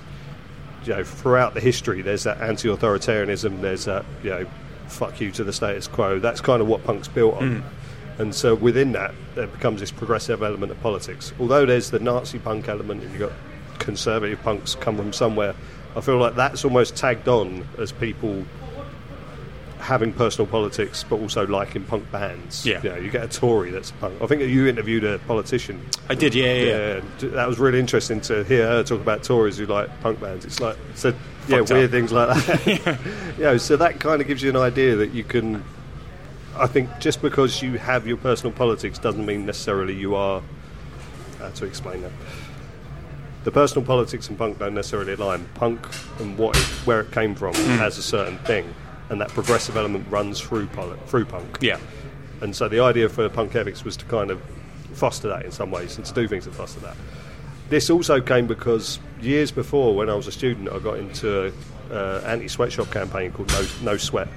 you 0.86 0.94
know, 0.94 1.04
throughout 1.04 1.54
the 1.54 1.60
history, 1.60 2.02
there's 2.02 2.24
that 2.24 2.42
anti-authoritarianism. 2.42 3.62
There's 3.62 3.86
that, 3.86 4.06
you 4.24 4.30
know, 4.30 4.46
fuck 4.88 5.20
you 5.20 5.32
to 5.32 5.44
the 5.44 5.54
status 5.54 5.88
quo. 5.88 6.20
That's 6.20 6.42
kind 6.42 6.62
of 6.62 6.68
what 6.68 6.84
punk's 6.84 7.08
built 7.08 7.36
on. 7.36 7.58
Mm. 7.58 7.64
And 8.20 8.36
so 8.36 8.56
within 8.56 8.92
that, 8.94 9.14
there 9.36 9.48
becomes 9.48 9.80
this 9.80 9.92
progressive 9.92 10.44
element 10.44 10.72
of 10.72 10.82
politics. 10.82 11.34
Although 11.40 11.66
there's 11.66 11.90
the 11.90 12.00
Nazi 12.00 12.40
punk 12.40 12.68
element, 12.68 13.04
and 13.04 13.12
you've 13.12 13.20
got 13.20 13.32
conservative 13.80 14.42
punks 14.44 14.76
come 14.76 14.98
from 14.98 15.14
somewhere. 15.14 15.56
I 15.96 16.02
feel 16.02 16.18
like 16.18 16.36
that's 16.36 16.64
almost 16.64 16.96
tagged 16.96 17.28
on 17.28 17.68
as 17.78 17.92
people 17.92 18.46
having 19.80 20.14
personal 20.14 20.46
politics, 20.46 21.04
but 21.10 21.20
also 21.20 21.48
liking 21.48 21.84
punk 21.84 22.12
bands. 22.12 22.66
Yeah. 22.66 22.82
you 22.84 22.90
know, 22.90 22.96
you 22.98 23.10
get 23.10 23.24
a 23.24 23.28
Tory 23.28 23.72
that's 23.72 23.92
punk. 23.92 24.22
I 24.22 24.28
think 24.28 24.42
you 24.42 24.68
interviewed 24.68 25.04
a 25.04 25.20
politician 25.20 25.84
I 26.10 26.16
did, 26.16 26.36
yeah, 26.36 26.54
yeah. 26.54 26.64
yeah. 26.64 27.02
yeah, 27.22 27.30
that 27.30 27.48
was 27.48 27.60
really 27.60 27.80
interesting 27.80 28.22
to 28.22 28.44
hear 28.44 28.68
her 28.68 28.84
talk 28.84 29.02
about 29.02 29.24
Tories 29.24 29.58
who 29.58 29.66
like 29.66 29.90
punk 30.02 30.20
bands. 30.20 30.46
It's 30.46 30.60
like, 30.60 30.78
so 30.96 31.10
yeah, 31.48 31.58
Fucked 31.60 31.72
weird 31.72 31.86
up. 31.86 31.92
things 31.92 32.12
like 32.12 32.46
that. 32.46 33.00
you 33.38 33.44
know, 33.44 33.58
so 33.58 33.78
that 33.78 34.00
kind 34.00 34.22
of 34.22 34.28
gives 34.28 34.44
you 34.44 34.50
an 34.50 34.58
idea 34.58 34.96
that 34.98 35.12
you 35.14 35.24
can. 35.24 35.64
I 36.56 36.68
think 36.68 36.90
just 37.00 37.22
because 37.22 37.62
you 37.62 37.78
have 37.78 38.06
your 38.06 38.18
personal 38.18 38.52
politics 38.52 39.00
doesn't 39.00 39.26
mean 39.26 39.46
necessarily 39.46 39.96
you 39.96 40.16
are. 40.16 40.44
How 41.40 41.50
to 41.50 41.66
explain 41.66 42.02
that? 42.02 42.12
The 43.44 43.52
personal 43.52 43.86
politics 43.86 44.28
and 44.30 44.38
punk 44.38 44.60
don't 44.60 44.74
necessarily 44.76 45.14
align. 45.14 45.46
Punk 45.56 45.80
and 46.20 46.38
what 46.38 46.56
it, 46.58 46.64
where 46.86 47.00
it 47.02 47.12
came 47.12 47.36
from 47.36 47.54
Hmm. 47.56 47.78
has 47.78 47.98
a 47.98 48.04
certain 48.04 48.38
thing, 48.40 48.66
and 49.10 49.20
that 49.22 49.30
progressive 49.30 49.78
element 49.78 50.06
runs 50.10 50.40
through 50.40 50.68
poli- 50.68 50.98
through 51.08 51.26
punk. 51.26 51.58
Yeah. 51.62 51.78
And 52.42 52.56
so 52.56 52.68
the 52.68 52.80
idea 52.82 53.10
for 53.10 53.28
Punk 53.30 53.56
Ethics 53.56 53.84
was 53.84 53.98
to 53.98 54.06
kind 54.06 54.30
of 54.32 54.42
foster 54.94 55.28
that 55.30 55.46
in 55.46 55.52
some 55.52 55.72
ways 55.72 55.98
and 55.98 56.06
to 56.06 56.14
do 56.14 56.28
things 56.28 56.46
that 56.46 56.54
foster 56.54 56.80
that. 56.82 56.96
This 57.70 57.90
also 57.90 58.20
came 58.22 58.48
because 58.48 59.00
years 59.22 59.52
before, 59.52 59.96
when 59.96 60.10
I 60.10 60.16
was 60.16 60.28
a 60.28 60.32
student, 60.32 60.70
I 60.70 60.80
got 60.80 60.98
into 60.98 61.46
an 61.46 61.54
uh, 61.92 62.22
anti-sweatshop 62.26 62.92
campaign 62.92 63.32
called 63.32 63.50
No, 63.50 63.66
no 63.92 63.98
Sweat. 63.98 64.28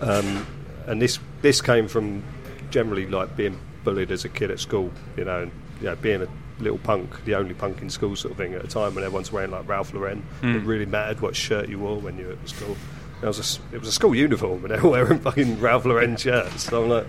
Um, 0.00 0.46
and 0.86 1.00
this 1.00 1.18
this 1.42 1.60
came 1.60 1.88
from 1.88 2.22
generally 2.70 3.06
like 3.06 3.36
being 3.36 3.58
bullied 3.84 4.10
as 4.10 4.24
a 4.24 4.28
kid 4.28 4.50
at 4.50 4.60
school, 4.60 4.90
you 5.16 5.24
know, 5.24 5.42
and, 5.42 5.52
you 5.80 5.86
know, 5.86 5.96
being 5.96 6.22
a 6.22 6.28
little 6.58 6.78
punk, 6.78 7.24
the 7.24 7.34
only 7.34 7.54
punk 7.54 7.82
in 7.82 7.90
school 7.90 8.16
sort 8.16 8.32
of 8.32 8.38
thing 8.38 8.54
at 8.54 8.64
a 8.64 8.68
time 8.68 8.94
when 8.94 9.04
everyone's 9.04 9.30
wearing 9.32 9.50
like 9.50 9.68
Ralph 9.68 9.92
Lauren. 9.92 10.22
Hmm. 10.40 10.56
It 10.56 10.62
really 10.64 10.86
mattered 10.86 11.20
what 11.20 11.36
shirt 11.36 11.68
you 11.68 11.78
wore 11.78 11.98
when 12.00 12.16
you 12.18 12.26
were 12.26 12.32
at 12.32 12.48
school. 12.48 12.76
It 13.22 13.26
was 13.26 13.58
a, 13.72 13.74
it 13.74 13.78
was 13.78 13.88
a 13.88 13.92
school 13.92 14.14
uniform, 14.14 14.64
and 14.64 14.74
they 14.74 14.80
were 14.80 14.90
wearing 15.04 15.18
fucking 15.20 15.60
Ralph 15.60 15.84
Lauren 15.84 16.16
shirts. 16.16 16.64
So 16.64 16.82
I'm 16.84 16.88
like, 16.90 17.06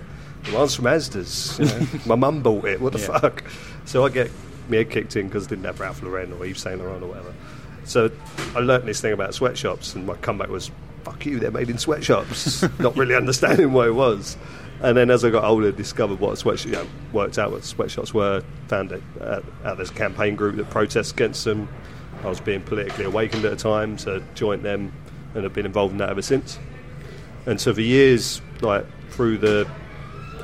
Mine's 0.53 0.75
from 0.75 0.85
Asda's. 0.85 1.57
You 1.59 1.65
know? 1.65 1.87
My 2.05 2.15
mum 2.15 2.41
bought 2.41 2.65
it. 2.65 2.79
What 2.81 2.93
the 2.93 2.99
Yeah. 2.99 3.19
fuck? 3.19 3.43
So 3.85 4.05
I 4.05 4.09
get 4.09 4.31
my 4.69 4.77
head 4.77 4.89
kicked 4.89 5.15
in 5.15 5.27
because 5.27 5.45
I 5.47 5.49
didn't 5.49 5.65
have 5.65 5.79
Ralph 5.79 6.01
Lauren 6.03 6.33
or 6.33 6.45
Yves 6.45 6.61
Saint 6.61 6.79
Laurent 6.79 7.03
or 7.03 7.07
whatever. 7.07 7.33
So 7.85 8.11
I 8.55 8.59
learnt 8.59 8.85
this 8.85 8.99
thing 8.99 9.13
about 9.13 9.33
sweatshops, 9.33 9.95
and 9.95 10.05
my 10.05 10.15
comeback 10.15 10.49
was, 10.49 10.71
"Fuck 11.03 11.25
you! 11.25 11.39
They're 11.39 11.51
made 11.51 11.69
in 11.69 11.77
sweatshops." 11.77 12.63
Not 12.79 12.97
really 12.97 13.15
understanding 13.15 13.71
what 13.71 13.87
it 13.87 13.91
was. 13.93 14.35
And 14.81 14.95
then 14.95 15.09
as 15.09 15.25
I 15.25 15.29
got 15.31 15.43
older, 15.43 15.71
discovered 15.71 16.19
what 16.19 16.43
a 16.45 16.67
you 16.67 16.73
know, 16.73 16.87
worked 17.11 17.39
out 17.39 17.51
what 17.51 17.63
sweatshops 17.63 18.13
were. 18.13 18.43
Found 18.67 18.91
it 18.91 19.01
uh, 19.19 19.41
out 19.63 19.77
there's 19.77 19.89
a 19.89 19.93
campaign 19.93 20.35
group 20.35 20.55
that 20.57 20.69
protests 20.69 21.11
against 21.11 21.43
them. 21.45 21.67
I 22.23 22.27
was 22.29 22.39
being 22.39 22.61
politically 22.61 23.05
awakened 23.05 23.45
at 23.45 23.51
the 23.51 23.57
time, 23.57 23.97
so 23.97 24.21
joined 24.35 24.63
them 24.63 24.91
and 25.33 25.43
have 25.43 25.53
been 25.53 25.65
involved 25.65 25.93
in 25.93 25.97
that 25.99 26.09
ever 26.09 26.21
since. 26.21 26.59
And 27.45 27.59
so 27.59 27.73
for 27.73 27.81
years, 27.81 28.41
like 28.61 28.85
through 29.11 29.37
the 29.39 29.67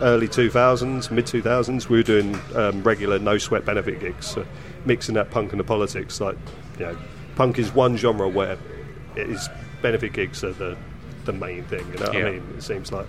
early 0.01 0.27
2000s, 0.27 1.11
mid 1.11 1.25
2000s, 1.25 1.89
we 1.89 1.97
were 1.97 2.03
doing 2.03 2.39
um, 2.55 2.81
regular 2.83 3.19
no 3.19 3.37
sweat 3.37 3.65
benefit 3.65 3.99
gigs, 3.99 4.27
so 4.27 4.45
mixing 4.85 5.15
that 5.15 5.29
punk 5.31 5.51
and 5.51 5.59
the 5.59 5.63
politics. 5.63 6.19
Like, 6.19 6.37
you 6.79 6.85
know, 6.85 6.97
punk 7.35 7.59
is 7.59 7.73
one 7.73 7.97
genre 7.97 8.27
where 8.27 8.57
it 9.15 9.29
is 9.29 9.47
benefit 9.81 10.13
gigs 10.13 10.43
are 10.43 10.53
the 10.53 10.77
the 11.25 11.33
main 11.33 11.63
thing. 11.65 11.85
You 11.93 11.99
know 11.99 12.05
what 12.07 12.13
Yeah. 12.13 12.25
I 12.27 12.31
mean? 12.31 12.53
It 12.57 12.63
seems 12.63 12.91
like 12.91 13.07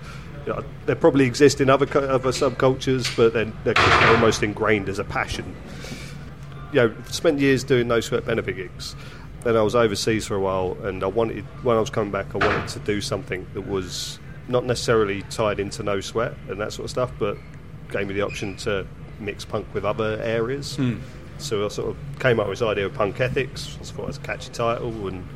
Uh, 0.49 0.63
they 0.87 0.95
probably 0.95 1.25
exist 1.25 1.61
in 1.61 1.71
other 1.71 1.87
other 2.09 2.31
subcultures, 2.31 3.15
but 3.17 3.33
then 3.33 3.57
they're, 3.65 3.75
they're 3.75 4.15
almost 4.15 4.43
ingrained 4.43 4.89
as 4.89 4.99
a 4.99 5.05
passion. 5.05 5.57
You 6.73 6.81
know, 6.81 6.95
spent 7.11 7.39
years 7.41 7.65
doing 7.65 7.89
no 7.89 8.01
sweat 8.01 8.27
benefit 8.27 8.57
gigs. 8.57 8.97
Then 9.43 9.57
I 9.57 9.63
was 9.63 9.75
overseas 9.75 10.27
for 10.27 10.37
a 10.37 10.41
while, 10.41 10.77
and 10.83 11.03
I 11.03 11.07
wanted 11.07 11.45
when 11.63 11.77
I 11.77 11.81
was 11.81 11.91
coming 11.91 12.11
back, 12.11 12.35
I 12.35 12.39
wanted 12.39 12.69
to 12.69 12.79
do 12.81 13.01
something 13.01 13.47
that 13.55 13.67
was 13.67 14.19
not 14.49 14.65
necessarily 14.65 15.23
tied 15.23 15.61
into 15.61 15.83
no 15.83 16.01
sweat 16.01 16.35
and 16.49 16.61
that 16.61 16.73
sort 16.73 16.85
of 16.85 16.91
stuff, 16.91 17.13
but 17.19 17.39
gave 17.91 18.07
me 18.07 18.15
the 18.15 18.23
option 18.23 18.57
to 18.57 18.87
mix 19.21 19.45
punk 19.45 19.67
with 19.73 19.85
other 19.85 20.21
areas. 20.23 20.77
Hmm. 20.77 20.97
So 21.39 21.65
I 21.65 21.69
sort 21.69 21.91
of 21.91 22.19
came 22.21 22.39
up 22.39 22.49
with 22.49 22.59
this 22.59 22.67
idea 22.67 22.87
of 22.87 22.95
punk 22.95 23.21
ethics. 23.21 23.77
I 23.81 23.85
thought 23.85 24.03
it 24.03 24.07
was 24.07 24.17
a 24.19 24.21
catchy 24.21 24.53
title, 24.53 25.09
and 25.09 25.27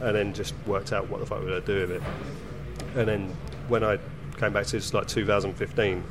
and 0.00 0.14
then 0.14 0.34
just 0.34 0.54
worked 0.66 0.92
out 0.92 1.08
what 1.08 1.20
the 1.20 1.26
fuck 1.26 1.42
would 1.42 1.52
I 1.52 1.64
do 1.64 1.80
with 1.80 1.90
it. 1.92 2.02
And 2.94 3.08
then 3.08 3.36
when 3.68 3.82
I 3.82 3.98
came 4.38 4.52
back 4.52 4.66
to 4.66 4.72
this, 4.72 4.92
like 4.94 5.06
2015, 5.08 6.04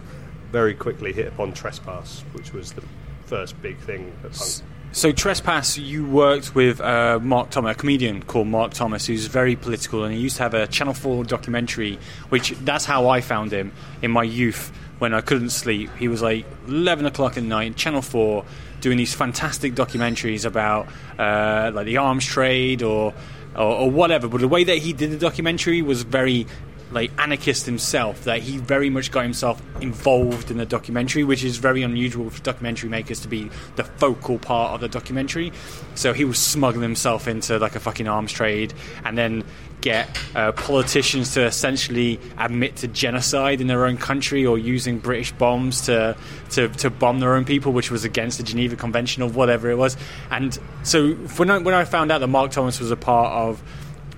very 0.51 0.73
quickly 0.73 1.13
hit 1.13 1.27
upon 1.27 1.53
Trespass, 1.53 2.23
which 2.33 2.53
was 2.53 2.73
the 2.73 2.83
first 3.25 3.61
big 3.61 3.77
thing 3.79 4.13
at 4.23 4.33
punk. 4.33 4.61
So 4.95 5.11
Trespass, 5.11 5.77
you 5.77 6.05
worked 6.05 6.55
with 6.55 6.79
uh, 6.79 7.19
Mark 7.21 7.49
Thomas, 7.49 7.75
a 7.75 7.77
comedian 7.77 8.23
called 8.23 8.47
Mark 8.47 8.73
Thomas, 8.73 9.05
who's 9.05 9.25
very 9.25 9.57
political, 9.57 10.05
and 10.05 10.13
he 10.13 10.21
used 10.21 10.37
to 10.37 10.43
have 10.43 10.53
a 10.53 10.67
Channel 10.67 10.93
Four 10.93 11.25
documentary, 11.25 11.99
which 12.29 12.51
that's 12.51 12.85
how 12.85 13.09
I 13.09 13.19
found 13.19 13.51
him 13.51 13.73
in 14.01 14.11
my 14.11 14.23
youth 14.23 14.71
when 14.99 15.13
I 15.13 15.19
couldn't 15.19 15.49
sleep. 15.49 15.89
He 15.99 16.07
was 16.07 16.21
like 16.21 16.45
eleven 16.69 17.05
o'clock 17.05 17.35
at 17.35 17.43
night, 17.43 17.75
Channel 17.75 18.01
Four, 18.01 18.45
doing 18.79 18.97
these 18.97 19.13
fantastic 19.13 19.75
documentaries 19.75 20.45
about 20.45 20.87
uh, 21.19 21.71
like 21.73 21.87
the 21.87 21.97
arms 21.97 22.25
trade 22.25 22.81
or, 22.81 23.13
or 23.53 23.63
or 23.63 23.91
whatever. 23.91 24.29
But 24.29 24.39
the 24.39 24.47
way 24.47 24.63
that 24.63 24.77
he 24.77 24.93
did 24.93 25.11
the 25.11 25.17
documentary 25.17 25.81
was 25.81 26.03
very 26.03 26.47
like 26.91 27.11
anarchist 27.19 27.65
himself 27.65 28.23
that 28.25 28.41
he 28.41 28.57
very 28.57 28.89
much 28.89 29.11
got 29.11 29.23
himself 29.23 29.61
involved 29.81 30.51
in 30.51 30.57
the 30.57 30.65
documentary 30.65 31.23
which 31.23 31.43
is 31.43 31.57
very 31.57 31.81
unusual 31.81 32.29
for 32.29 32.41
documentary 32.43 32.89
makers 32.89 33.19
to 33.19 33.27
be 33.27 33.49
the 33.75 33.83
focal 33.83 34.37
part 34.37 34.73
of 34.73 34.81
the 34.81 34.87
documentary 34.87 35.51
so 35.95 36.13
he 36.13 36.23
was 36.23 36.37
smuggling 36.37 36.83
himself 36.83 37.27
into 37.27 37.57
like 37.59 37.75
a 37.75 37.79
fucking 37.79 38.07
arms 38.07 38.31
trade 38.31 38.73
and 39.03 39.17
then 39.17 39.43
get 39.85 40.09
uh, 40.35 40.51
politicians 40.53 41.35
to 41.35 41.45
essentially 41.45 42.19
admit 42.39 42.75
to 42.75 42.87
genocide 42.87 43.61
in 43.61 43.67
their 43.67 43.85
own 43.85 43.97
country 43.97 44.43
or 44.43 44.57
using 44.57 44.97
British 44.97 45.31
bombs 45.33 45.81
to, 45.81 46.17
to, 46.49 46.67
to 46.69 46.89
bomb 46.89 47.19
their 47.19 47.35
own 47.35 47.45
people, 47.45 47.71
which 47.71 47.91
was 47.91 48.03
against 48.03 48.39
the 48.39 48.43
Geneva 48.43 48.75
Convention 48.75 49.21
or 49.21 49.29
whatever 49.29 49.69
it 49.69 49.75
was. 49.75 49.95
And 50.31 50.57
so 50.81 51.13
when 51.13 51.51
I, 51.51 51.59
when 51.59 51.75
I 51.75 51.85
found 51.85 52.11
out 52.11 52.17
that 52.19 52.27
Mark 52.27 52.49
Thomas 52.49 52.79
was 52.79 52.89
a 52.89 52.95
part 52.95 53.31
of 53.31 53.61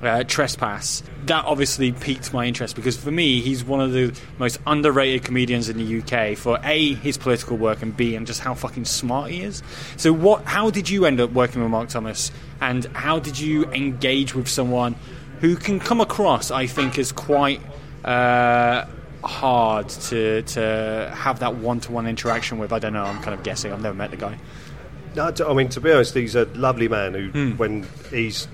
uh, 0.01 0.23
Trespass, 0.23 1.03
that 1.25 1.45
obviously 1.45 1.91
piqued 1.91 2.33
my 2.33 2.45
interest 2.45 2.75
because 2.75 2.97
for 2.97 3.11
me, 3.11 3.41
he's 3.41 3.63
one 3.63 3.81
of 3.81 3.91
the 3.93 4.13
most 4.37 4.59
underrated 4.65 5.23
comedians 5.23 5.69
in 5.69 5.77
the 5.77 6.01
UK 6.01 6.37
for 6.37 6.59
A, 6.63 6.93
his 6.95 7.17
political 7.17 7.57
work, 7.57 7.81
and 7.81 7.95
B, 7.95 8.15
and 8.15 8.27
just 8.27 8.39
how 8.39 8.53
fucking 8.53 8.85
smart 8.85 9.31
he 9.31 9.41
is. 9.41 9.63
So, 9.97 10.13
what? 10.13 10.43
how 10.43 10.69
did 10.69 10.89
you 10.89 11.05
end 11.05 11.19
up 11.19 11.31
working 11.31 11.61
with 11.61 11.71
Mark 11.71 11.89
Thomas, 11.89 12.31
and 12.61 12.85
how 12.93 13.19
did 13.19 13.39
you 13.39 13.65
engage 13.71 14.35
with 14.35 14.47
someone 14.47 14.95
who 15.41 15.55
can 15.55 15.79
come 15.79 16.01
across, 16.01 16.51
I 16.51 16.67
think, 16.67 16.97
as 16.97 17.11
quite. 17.11 17.61
Uh, 18.03 18.85
hard 19.23 19.89
to 19.89 20.41
to 20.43 21.11
have 21.13 21.39
that 21.39 21.55
one 21.55 21.79
to 21.81 21.91
one 21.91 22.07
interaction 22.07 22.59
with. 22.59 22.71
I 22.71 22.79
don't 22.79 22.93
know. 22.93 23.03
I'm 23.03 23.21
kind 23.21 23.33
of 23.33 23.43
guessing. 23.43 23.73
I've 23.73 23.81
never 23.81 23.95
met 23.95 24.11
the 24.11 24.15
guy. 24.15 24.37
No, 25.17 25.33
I 25.47 25.53
mean, 25.53 25.67
to 25.69 25.81
be 25.81 25.91
honest, 25.91 26.13
he's 26.13 26.35
a 26.35 26.45
lovely 26.45 26.87
man 26.87 27.15
who, 27.15 27.51
when 27.55 27.87
he's, 28.11 28.47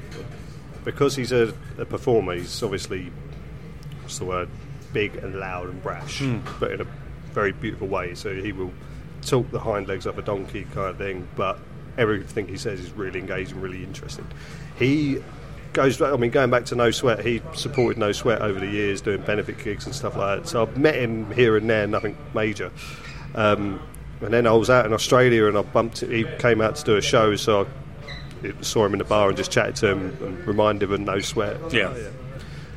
because 0.84 1.15
he's 1.15 1.32
a, 1.32 1.54
a 1.78 1.86
performer, 1.86 2.36
he's 2.36 2.62
obviously, 2.62 3.12
what's 4.02 4.19
the 4.19 4.26
word, 4.26 4.50
big 4.91 5.15
and 5.17 5.39
loud 5.39 5.69
and 5.69 5.82
brash, 5.82 6.22
but 6.60 6.72
in 6.72 6.82
a 6.82 6.88
very 7.34 7.52
beautiful 7.52 7.88
way. 7.88 8.15
So 8.15 8.34
he 8.34 8.52
will 8.52 8.72
talk 9.22 9.50
the 9.52 9.60
hind 9.60 9.88
legs 9.88 10.06
up 10.06 10.17
a 10.17 10.22
donkey 10.22 10.65
kind 10.74 10.89
of 10.89 10.98
thing, 10.98 11.28
but 11.36 11.60
everything 11.98 12.48
he 12.48 12.58
says 12.58 12.80
is 12.80 12.91
really 12.91 13.19
engaging, 13.19 13.60
really 13.60 13.84
interesting. 13.84 14.28
He 14.78 15.22
goes, 15.74 16.02
I 16.02 16.15
mean, 16.15 16.32
going 16.32 16.50
back 16.50 16.65
to 16.65 16.76
No 16.76 16.91
Sweat, 16.91 17.26
he 17.26 17.41
supported 17.56 17.98
No 17.98 18.12
Sweat 18.12 18.41
over 18.41 18.60
the 18.60 18.67
years, 18.67 19.02
doing 19.02 19.22
benefit 19.22 19.58
gigs 19.58 19.86
and 19.86 19.96
stuff 19.96 20.15
like 20.15 20.41
that. 20.41 20.48
So 20.48 20.62
I've 20.62 20.78
met 20.78 20.96
him 20.96 21.32
here 21.32 21.58
and 21.58 21.69
there, 21.69 21.88
nothing 21.88 22.17
major. 22.34 22.72
Um, 23.36 23.82
and 24.22 24.34
then 24.34 24.48
I 24.48 24.52
was 24.52 24.69
out 24.69 24.86
in 24.86 24.93
Australia 24.93 25.48
and 25.48 25.58
I 25.58 25.63
bumped. 25.63 26.00
He 26.00 26.26
came 26.39 26.62
out 26.62 26.76
to 26.78 26.84
do 26.84 26.96
a 26.96 27.02
show, 27.02 27.36
so 27.36 27.62
I 27.62 27.65
saw 28.62 28.86
him 28.86 28.94
in 28.94 29.00
the 29.00 29.06
bar 29.06 29.30
and 29.30 29.38
just 29.38 29.52
chatted 29.52 29.76
to 29.78 29.88
him 29.90 30.18
and 30.22 30.48
reminded 30.48 30.90
him 30.90 30.94
of 30.94 31.00
No 31.02 31.20
Sweat. 31.20 31.58
Yeah. 31.74 31.94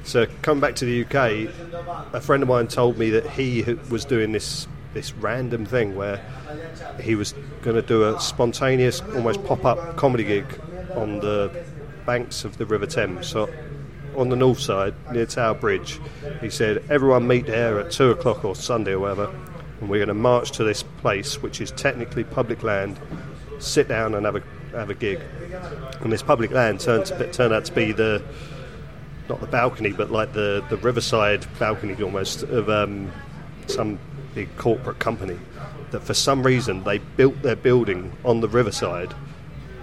So 0.05 0.27
coming 0.43 0.61
back 0.61 0.77
to 0.77 0.85
the 0.85 1.05
UK, 1.05 2.15
a 2.15 2.21
friend 2.21 2.43
of 2.43 2.49
mine 2.49 2.69
told 2.69 2.97
me 2.97 3.11
that 3.11 3.29
he 3.29 3.63
was 3.91 4.05
doing 4.05 4.33
this 4.33 4.69
this 4.95 5.13
random 5.15 5.67
thing 5.67 5.95
where 5.95 6.25
he 7.01 7.15
was 7.15 7.35
going 7.61 7.77
to 7.77 7.83
do 7.83 8.05
a 8.05 8.19
spontaneous, 8.19 9.03
almost 9.15 9.45
pop 9.45 9.65
up 9.67 9.97
comedy 9.97 10.25
gig 10.25 10.47
on 10.95 11.21
the 11.21 11.65
banks 12.07 12.45
of 12.45 12.57
the 12.57 12.65
River 12.65 12.87
Thames. 12.87 13.27
So 13.27 13.53
on 14.17 14.31
the 14.31 14.37
north 14.37 14.59
side 14.59 14.95
near 15.13 15.27
Tower 15.27 15.55
Bridge, 15.55 16.01
he 16.41 16.49
said 16.49 16.83
everyone 16.89 17.27
meet 17.27 17.47
there 17.47 17.79
at 17.79 17.91
two 17.91 18.11
o'clock 18.11 18.45
or 18.45 18.55
Sunday 18.55 18.93
or 18.93 19.01
whatever, 19.01 19.35
and 19.81 19.91
we're 19.91 19.99
going 19.99 20.09
to 20.09 20.15
march 20.15 20.53
to 20.53 20.65
this 20.65 20.83
place 20.83 21.43
which 21.43 21.61
is 21.61 21.71
technically 21.73 22.25
public 22.25 22.63
land. 22.63 22.99
Sit 23.59 23.89
down 23.89 24.15
and 24.15 24.25
have 24.25 24.37
a 24.37 24.43
have 24.73 24.91
a 24.91 24.95
gig. 24.95 25.21
And 26.01 26.13
this 26.13 26.23
public 26.23 26.51
land 26.51 26.81
turned 26.81 27.07
to, 27.07 27.33
turned 27.33 27.53
out 27.53 27.65
to 27.67 27.73
be 27.73 27.93
the 27.93 28.23
not 29.29 29.41
the 29.41 29.47
balcony, 29.47 29.93
but 29.93 30.11
like 30.11 30.33
the, 30.33 30.65
the 30.69 30.77
riverside 30.77 31.47
balcony 31.59 32.01
almost 32.03 32.45
of 32.45 32.71
um, 32.71 33.11
some 33.67 33.99
big 34.35 34.55
corporate 34.57 34.99
company. 34.99 35.39
That 35.91 36.03
for 36.03 36.15
some 36.15 36.43
reason 36.43 36.85
they 36.85 36.99
built 36.99 37.43
their 37.43 37.57
building 37.57 38.13
on 38.25 38.41
the 38.41 38.49
riverside, 38.49 39.15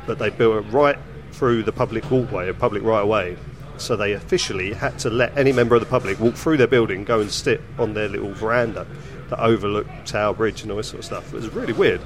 but 0.05 0.19
they 0.19 0.29
built 0.29 0.65
it 0.65 0.69
right 0.69 0.97
through 1.31 1.63
the 1.63 1.71
public 1.71 2.09
walkway, 2.09 2.49
a 2.49 2.53
public 2.53 2.83
right 2.83 3.01
of 3.01 3.07
way. 3.07 3.37
So 3.77 3.95
they 3.95 4.13
officially 4.13 4.73
had 4.73 4.99
to 4.99 5.09
let 5.09 5.35
any 5.37 5.51
member 5.51 5.75
of 5.75 5.81
the 5.81 5.87
public 5.87 6.19
walk 6.19 6.35
through 6.35 6.57
their 6.57 6.67
building, 6.67 7.03
go 7.03 7.19
and 7.19 7.31
sit 7.31 7.59
on 7.79 7.93
their 7.93 8.07
little 8.07 8.31
veranda 8.33 8.85
that 9.29 9.39
overlooked 9.39 10.05
Tower 10.05 10.33
Bridge 10.33 10.61
and 10.61 10.71
all 10.71 10.77
this 10.77 10.89
sort 10.89 10.99
of 10.99 11.05
stuff. 11.05 11.33
It 11.33 11.37
was 11.37 11.49
really 11.49 11.73
weird. 11.73 12.01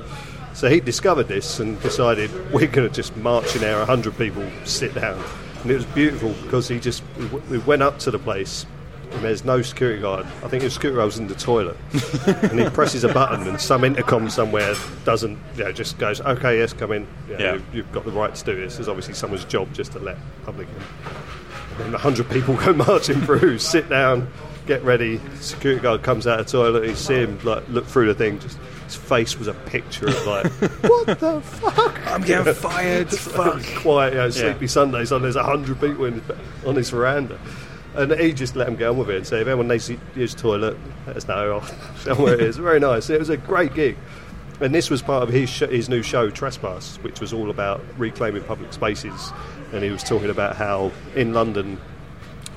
So 0.57 0.67
he 0.69 0.79
discovered 0.79 1.27
this 1.27 1.59
and 1.59 1.79
decided 1.81 2.31
we're 2.51 2.65
going 2.65 2.89
to 2.89 2.93
just 2.93 3.15
march 3.17 3.53
in 3.55 3.61
there, 3.61 3.77
100 3.77 4.17
people 4.17 4.43
sit 4.65 4.95
down. 4.95 5.23
And 5.61 5.69
it 5.69 5.75
was 5.75 5.85
beautiful 5.85 6.33
because 6.41 6.67
he 6.67 6.79
just, 6.79 7.03
we 7.51 7.59
went 7.59 7.83
up 7.83 7.99
to 7.99 8.09
the 8.09 8.17
place 8.17 8.65
and 9.11 9.23
there's 9.23 9.45
no 9.45 9.61
security 9.61 10.01
guard. 10.01 10.25
I 10.43 10.47
think 10.47 10.63
the 10.63 10.71
security 10.71 10.95
guard 10.95 11.05
was 11.05 11.19
in 11.19 11.27
the 11.27 11.35
toilet. 11.35 11.77
and 12.49 12.59
he 12.59 12.67
presses 12.71 13.03
a 13.03 13.13
button 13.13 13.47
and 13.47 13.61
some 13.61 13.83
intercom 13.83 14.31
somewhere 14.31 14.73
doesn't, 15.05 15.37
you 15.57 15.63
know, 15.63 15.71
just 15.71 15.99
goes, 15.99 16.21
okay, 16.21 16.57
yes, 16.57 16.73
come 16.73 16.91
in. 16.91 17.05
You 17.29 17.33
know, 17.37 17.39
Yeah. 17.43 17.53
you've- 17.53 17.65
You've 17.73 17.91
got 17.91 18.05
the 18.05 18.11
right 18.11 18.33
to 18.33 18.43
do 18.43 18.55
this. 18.55 18.79
It's 18.79 18.87
obviously 18.87 19.13
someone's 19.13 19.45
job 19.45 19.71
just 19.73 19.91
to 19.91 19.99
let 19.99 20.17
public 20.43 20.67
in. 21.77 21.83
And 21.83 21.91
100 21.93 22.31
people 22.31 22.55
go 22.65 22.73
marching 22.73 23.21
through, 23.21 23.59
sit 23.59 23.89
down, 23.89 24.27
get 24.65 24.83
ready. 24.83 25.21
Security 25.39 25.81
guard 25.83 26.01
comes 26.01 26.25
out 26.25 26.39
of 26.39 26.47
the 26.47 26.51
toilet. 26.51 26.87
You 26.87 26.95
see 26.95 27.13
him 27.13 27.37
like 27.43 27.63
look 27.69 27.85
through 27.85 28.07
the 28.07 28.15
thing. 28.15 28.39
Just 28.39 28.57
his 28.87 28.95
face 28.95 29.37
was 29.37 29.47
a 29.47 29.53
picture 29.53 30.07
of 30.07 30.25
like, 30.25 30.45
what 30.83 31.19
the 31.19 31.41
fuck? 31.41 32.07
I'm 32.07 32.21
getting 32.21 32.53
fired. 32.55 33.09
Fuck. 33.09 33.61
Quiet, 33.77 34.13
you 34.13 34.19
know, 34.19 34.29
sleepy 34.29 34.65
Yeah. 34.65 34.67
Sundays 34.67 35.11
on. 35.11 35.21
There's 35.21 35.35
100 35.35 35.79
people 35.79 36.05
in, 36.05 36.21
on 36.65 36.75
this 36.75 36.89
veranda. 36.89 37.39
And 37.95 38.11
he 38.13 38.31
just 38.31 38.55
let 38.55 38.67
him 38.67 38.75
get 38.75 38.89
on 38.89 38.97
with 38.97 39.09
it 39.09 39.17
and 39.17 39.27
say, 39.27 39.41
if 39.41 39.47
anyone 39.47 39.67
needs 39.67 39.87
to 39.87 39.97
use 40.15 40.35
the 40.35 40.41
toilet, 40.41 40.77
let 41.07 41.17
us 41.17 41.27
know. 41.27 41.53
I'll 41.59 41.95
show 42.03 42.11
'em 42.11 42.21
where 42.21 42.33
it 42.35 42.41
is. 42.41 42.57
Very 42.57 42.79
nice. 42.79 43.09
It 43.09 43.19
was 43.19 43.29
a 43.29 43.37
great 43.37 43.73
gig. 43.73 43.97
And 44.61 44.73
this 44.73 44.89
was 44.89 45.01
part 45.01 45.23
of 45.23 45.29
his, 45.29 45.49
sh- 45.49 45.61
his 45.69 45.89
new 45.89 46.01
show, 46.01 46.29
Trespass, 46.29 46.97
which 47.01 47.19
was 47.19 47.33
all 47.33 47.49
about 47.49 47.83
reclaiming 47.97 48.43
public 48.43 48.71
spaces. 48.73 49.31
And 49.73 49.83
he 49.83 49.89
was 49.91 50.03
talking 50.03 50.29
about 50.29 50.55
how 50.55 50.91
in 51.15 51.33
London, 51.33 51.79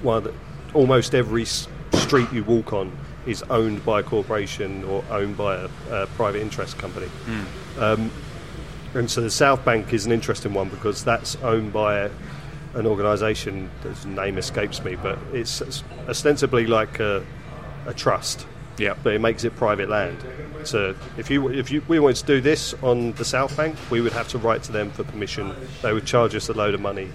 one 0.03 0.19
of 0.19 0.25
the, 0.25 0.35
almost 0.75 1.15
every 1.15 1.45
street 1.45 2.33
you 2.33 2.45
walk 2.45 2.73
on 2.73 2.97
is 3.27 3.43
owned 3.45 3.85
by 3.85 4.01
a 4.01 4.03
corporation 4.03 4.85
or 4.85 5.05
owned 5.11 5.37
by 5.37 5.57
a, 5.57 5.69
a 5.91 6.07
private 6.09 6.41
interest 6.41 6.79
company. 6.79 7.09
Um, 7.79 8.11
and 8.95 9.11
so 9.11 9.21
the 9.21 9.31
South 9.31 9.65
Bank 9.65 9.93
is 9.93 10.07
an 10.07 10.13
interesting 10.13 10.53
one 10.53 10.69
because 10.69 11.05
that's 11.05 11.37
owned 11.37 11.73
by 11.73 11.99
a, 11.99 12.11
an 12.75 12.87
organisation, 12.87 13.71
whose 13.83 14.05
name 14.07 14.39
escapes 14.39 14.83
me, 14.83 14.97
but 14.97 15.19
it's 15.33 15.63
ostensibly 16.09 16.67
like 16.67 16.99
a, 16.99 17.25
a 17.87 17.95
trust. 17.95 18.47
Yeah. 18.79 18.95
But 19.03 19.15
it 19.15 19.21
makes 19.21 19.45
it 19.45 19.55
private 19.57 19.89
land. 19.89 20.25
So 20.65 20.95
if 21.19 21.31
you 21.31 21.49
if 21.49 21.71
you 21.71 21.83
we 21.89 21.99
wanted 21.99 22.17
to 22.17 22.27
do 22.27 22.41
this 22.41 22.75
on 22.83 23.13
the 23.13 23.25
South 23.25 23.57
Bank, 23.57 23.77
we 23.91 24.01
would 24.01 24.13
have 24.13 24.29
to 24.29 24.39
write 24.39 24.63
to 24.65 24.73
them 24.73 24.91
for 24.91 25.05
permission. 25.05 25.55
They 25.83 25.93
would 25.93 26.07
charge 26.07 26.35
us 26.35 26.49
a 26.49 26.53
load 26.53 26.75
of 26.75 26.81
money, 26.81 27.11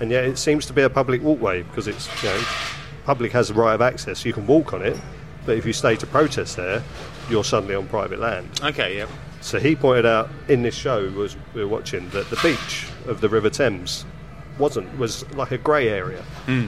and 0.00 0.10
yet 0.10 0.24
it 0.24 0.38
seems 0.38 0.66
to 0.66 0.72
be 0.72 0.82
a 0.82 0.90
public 0.90 1.22
walkway 1.22 1.62
because 1.62 1.88
it's 1.88 2.06
you 2.22 2.28
know 2.28 2.42
public 3.04 3.32
has 3.32 3.48
the 3.48 3.54
right 3.54 3.74
of 3.74 3.80
access. 3.80 4.24
You 4.24 4.32
can 4.32 4.46
walk 4.46 4.72
on 4.72 4.82
it, 4.82 4.98
but 5.46 5.56
if 5.56 5.64
you 5.64 5.72
stay 5.72 5.96
to 5.96 6.06
protest 6.06 6.56
there, 6.56 6.82
you're 7.30 7.44
suddenly 7.44 7.74
on 7.74 7.86
private 7.88 8.18
land. 8.18 8.48
Okay, 8.62 8.98
yeah. 8.98 9.06
So 9.40 9.58
he 9.60 9.76
pointed 9.76 10.06
out 10.06 10.28
in 10.48 10.62
this 10.62 10.74
show 10.74 11.08
was 11.10 11.36
we 11.54 11.62
were 11.62 11.68
watching 11.68 12.08
that 12.10 12.28
the 12.30 12.36
beach 12.42 12.88
of 13.06 13.20
the 13.20 13.28
River 13.28 13.48
Thames 13.50 14.04
wasn't 14.58 14.98
was 14.98 15.28
like 15.32 15.52
a 15.52 15.58
grey 15.58 15.88
area. 15.88 16.22
Hmm. 16.46 16.66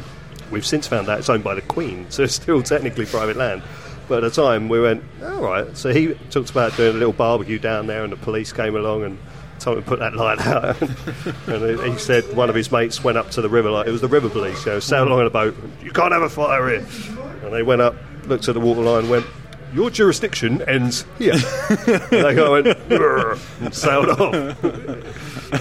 We've 0.50 0.64
since 0.66 0.86
found 0.86 1.08
out 1.08 1.18
it's 1.18 1.28
owned 1.28 1.44
by 1.44 1.54
the 1.54 1.62
Queen, 1.62 2.06
so 2.10 2.22
it's 2.22 2.34
still 2.34 2.62
technically 2.62 3.04
private 3.06 3.36
land. 3.36 3.62
But 4.08 4.24
at 4.24 4.32
the 4.32 4.42
time 4.42 4.68
we 4.70 4.80
went, 4.80 5.02
all 5.22 5.42
right. 5.42 5.76
So 5.76 5.92
he 5.92 6.14
talked 6.30 6.50
about 6.50 6.74
doing 6.76 6.94
a 6.96 6.98
little 6.98 7.12
barbecue 7.12 7.58
down 7.58 7.86
there, 7.86 8.02
and 8.04 8.12
the 8.12 8.16
police 8.16 8.52
came 8.52 8.74
along 8.74 9.02
and 9.04 9.18
told 9.58 9.76
him 9.78 9.84
to 9.84 9.88
put 9.90 9.98
that 9.98 10.14
light 10.14 10.40
out. 10.46 10.80
and 11.48 11.80
he- 11.92 11.98
said 11.98 12.24
one 12.36 12.48
of 12.48 12.54
his 12.54 12.70
mates 12.72 13.02
went 13.04 13.18
up 13.18 13.30
to 13.32 13.42
the 13.42 13.48
river, 13.48 13.70
like 13.70 13.86
it 13.86 13.90
was 13.90 14.00
the 14.00 14.08
river 14.08 14.30
police, 14.30 14.64
you 14.64 14.72
know, 14.72 14.80
sailed 14.80 15.08
along 15.08 15.20
in 15.20 15.26
a 15.26 15.30
boat. 15.30 15.54
You 15.82 15.90
can't 15.90 16.12
have 16.12 16.22
a 16.22 16.28
fire 16.30 16.68
here. 16.68 16.86
And 17.42 17.52
they 17.52 17.62
went 17.62 17.80
up, 17.82 17.94
looked 18.28 18.48
at 18.48 18.54
the 18.54 18.60
water 18.60 18.82
line, 18.82 19.08
went. 19.08 19.26
Your 19.74 19.90
jurisdiction 19.90 20.62
ends 20.62 21.04
here. 21.18 21.34
and 21.68 22.02
they 22.10 22.34
go 22.34 22.54
and 22.54 22.66
went, 22.66 23.40
and 23.60 23.74
sailed 23.74 24.08
off 24.08 24.56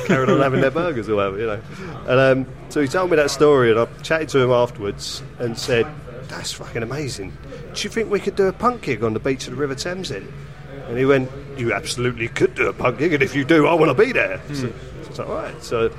carried 0.06 0.30
on 0.30 0.40
having 0.40 0.62
their 0.62 0.72
burgers 0.72 1.10
or 1.10 1.16
whatever, 1.16 1.40
you 1.40 1.46
know. 1.46 1.62
And 2.08 2.20
um, 2.48 2.54
so 2.70 2.82
he 2.82 2.88
told 2.88 3.10
me 3.10 3.18
that 3.18 3.32
story, 3.32 3.72
and 3.72 3.80
I 3.80 3.86
chatted 4.02 4.30
to 4.30 4.40
him 4.40 4.52
afterwards 4.52 5.22
and 5.40 5.58
said, 5.58 5.86
"That's 6.28 6.54
fucking 6.54 6.84
amazing. 6.84 7.38
Do 7.74 7.84
you 7.84 7.90
think 7.90 8.10
we 8.10 8.20
could 8.20 8.36
do 8.36 8.48
a 8.48 8.54
punk 8.54 8.84
gig 8.84 9.04
on 9.04 9.14
the 9.14 9.20
beach 9.20 9.48
of 9.48 9.52
the 9.52 9.58
River 9.58 9.76
Thames 9.76 10.10
then?" 10.10 10.32
And 10.88 10.98
he 10.98 11.06
went, 11.06 11.30
"You 11.58 11.74
absolutely 11.74 12.28
could 12.30 12.56
do 12.56 12.68
a 12.68 12.74
punk 12.74 13.00
gig, 13.00 13.14
and 13.14 13.24
if 13.24 13.36
you 13.36 13.46
do, 13.46 13.68
I 13.68 13.74
want 13.74 13.96
to 13.96 14.06
be 14.06 14.12
there." 14.12 14.42
So, 14.54 14.56
so 14.56 14.68
I 14.68 15.08
was 15.10 15.20
like, 15.20 15.28
all 15.28 15.36
right. 15.36 15.64
So 15.64 15.92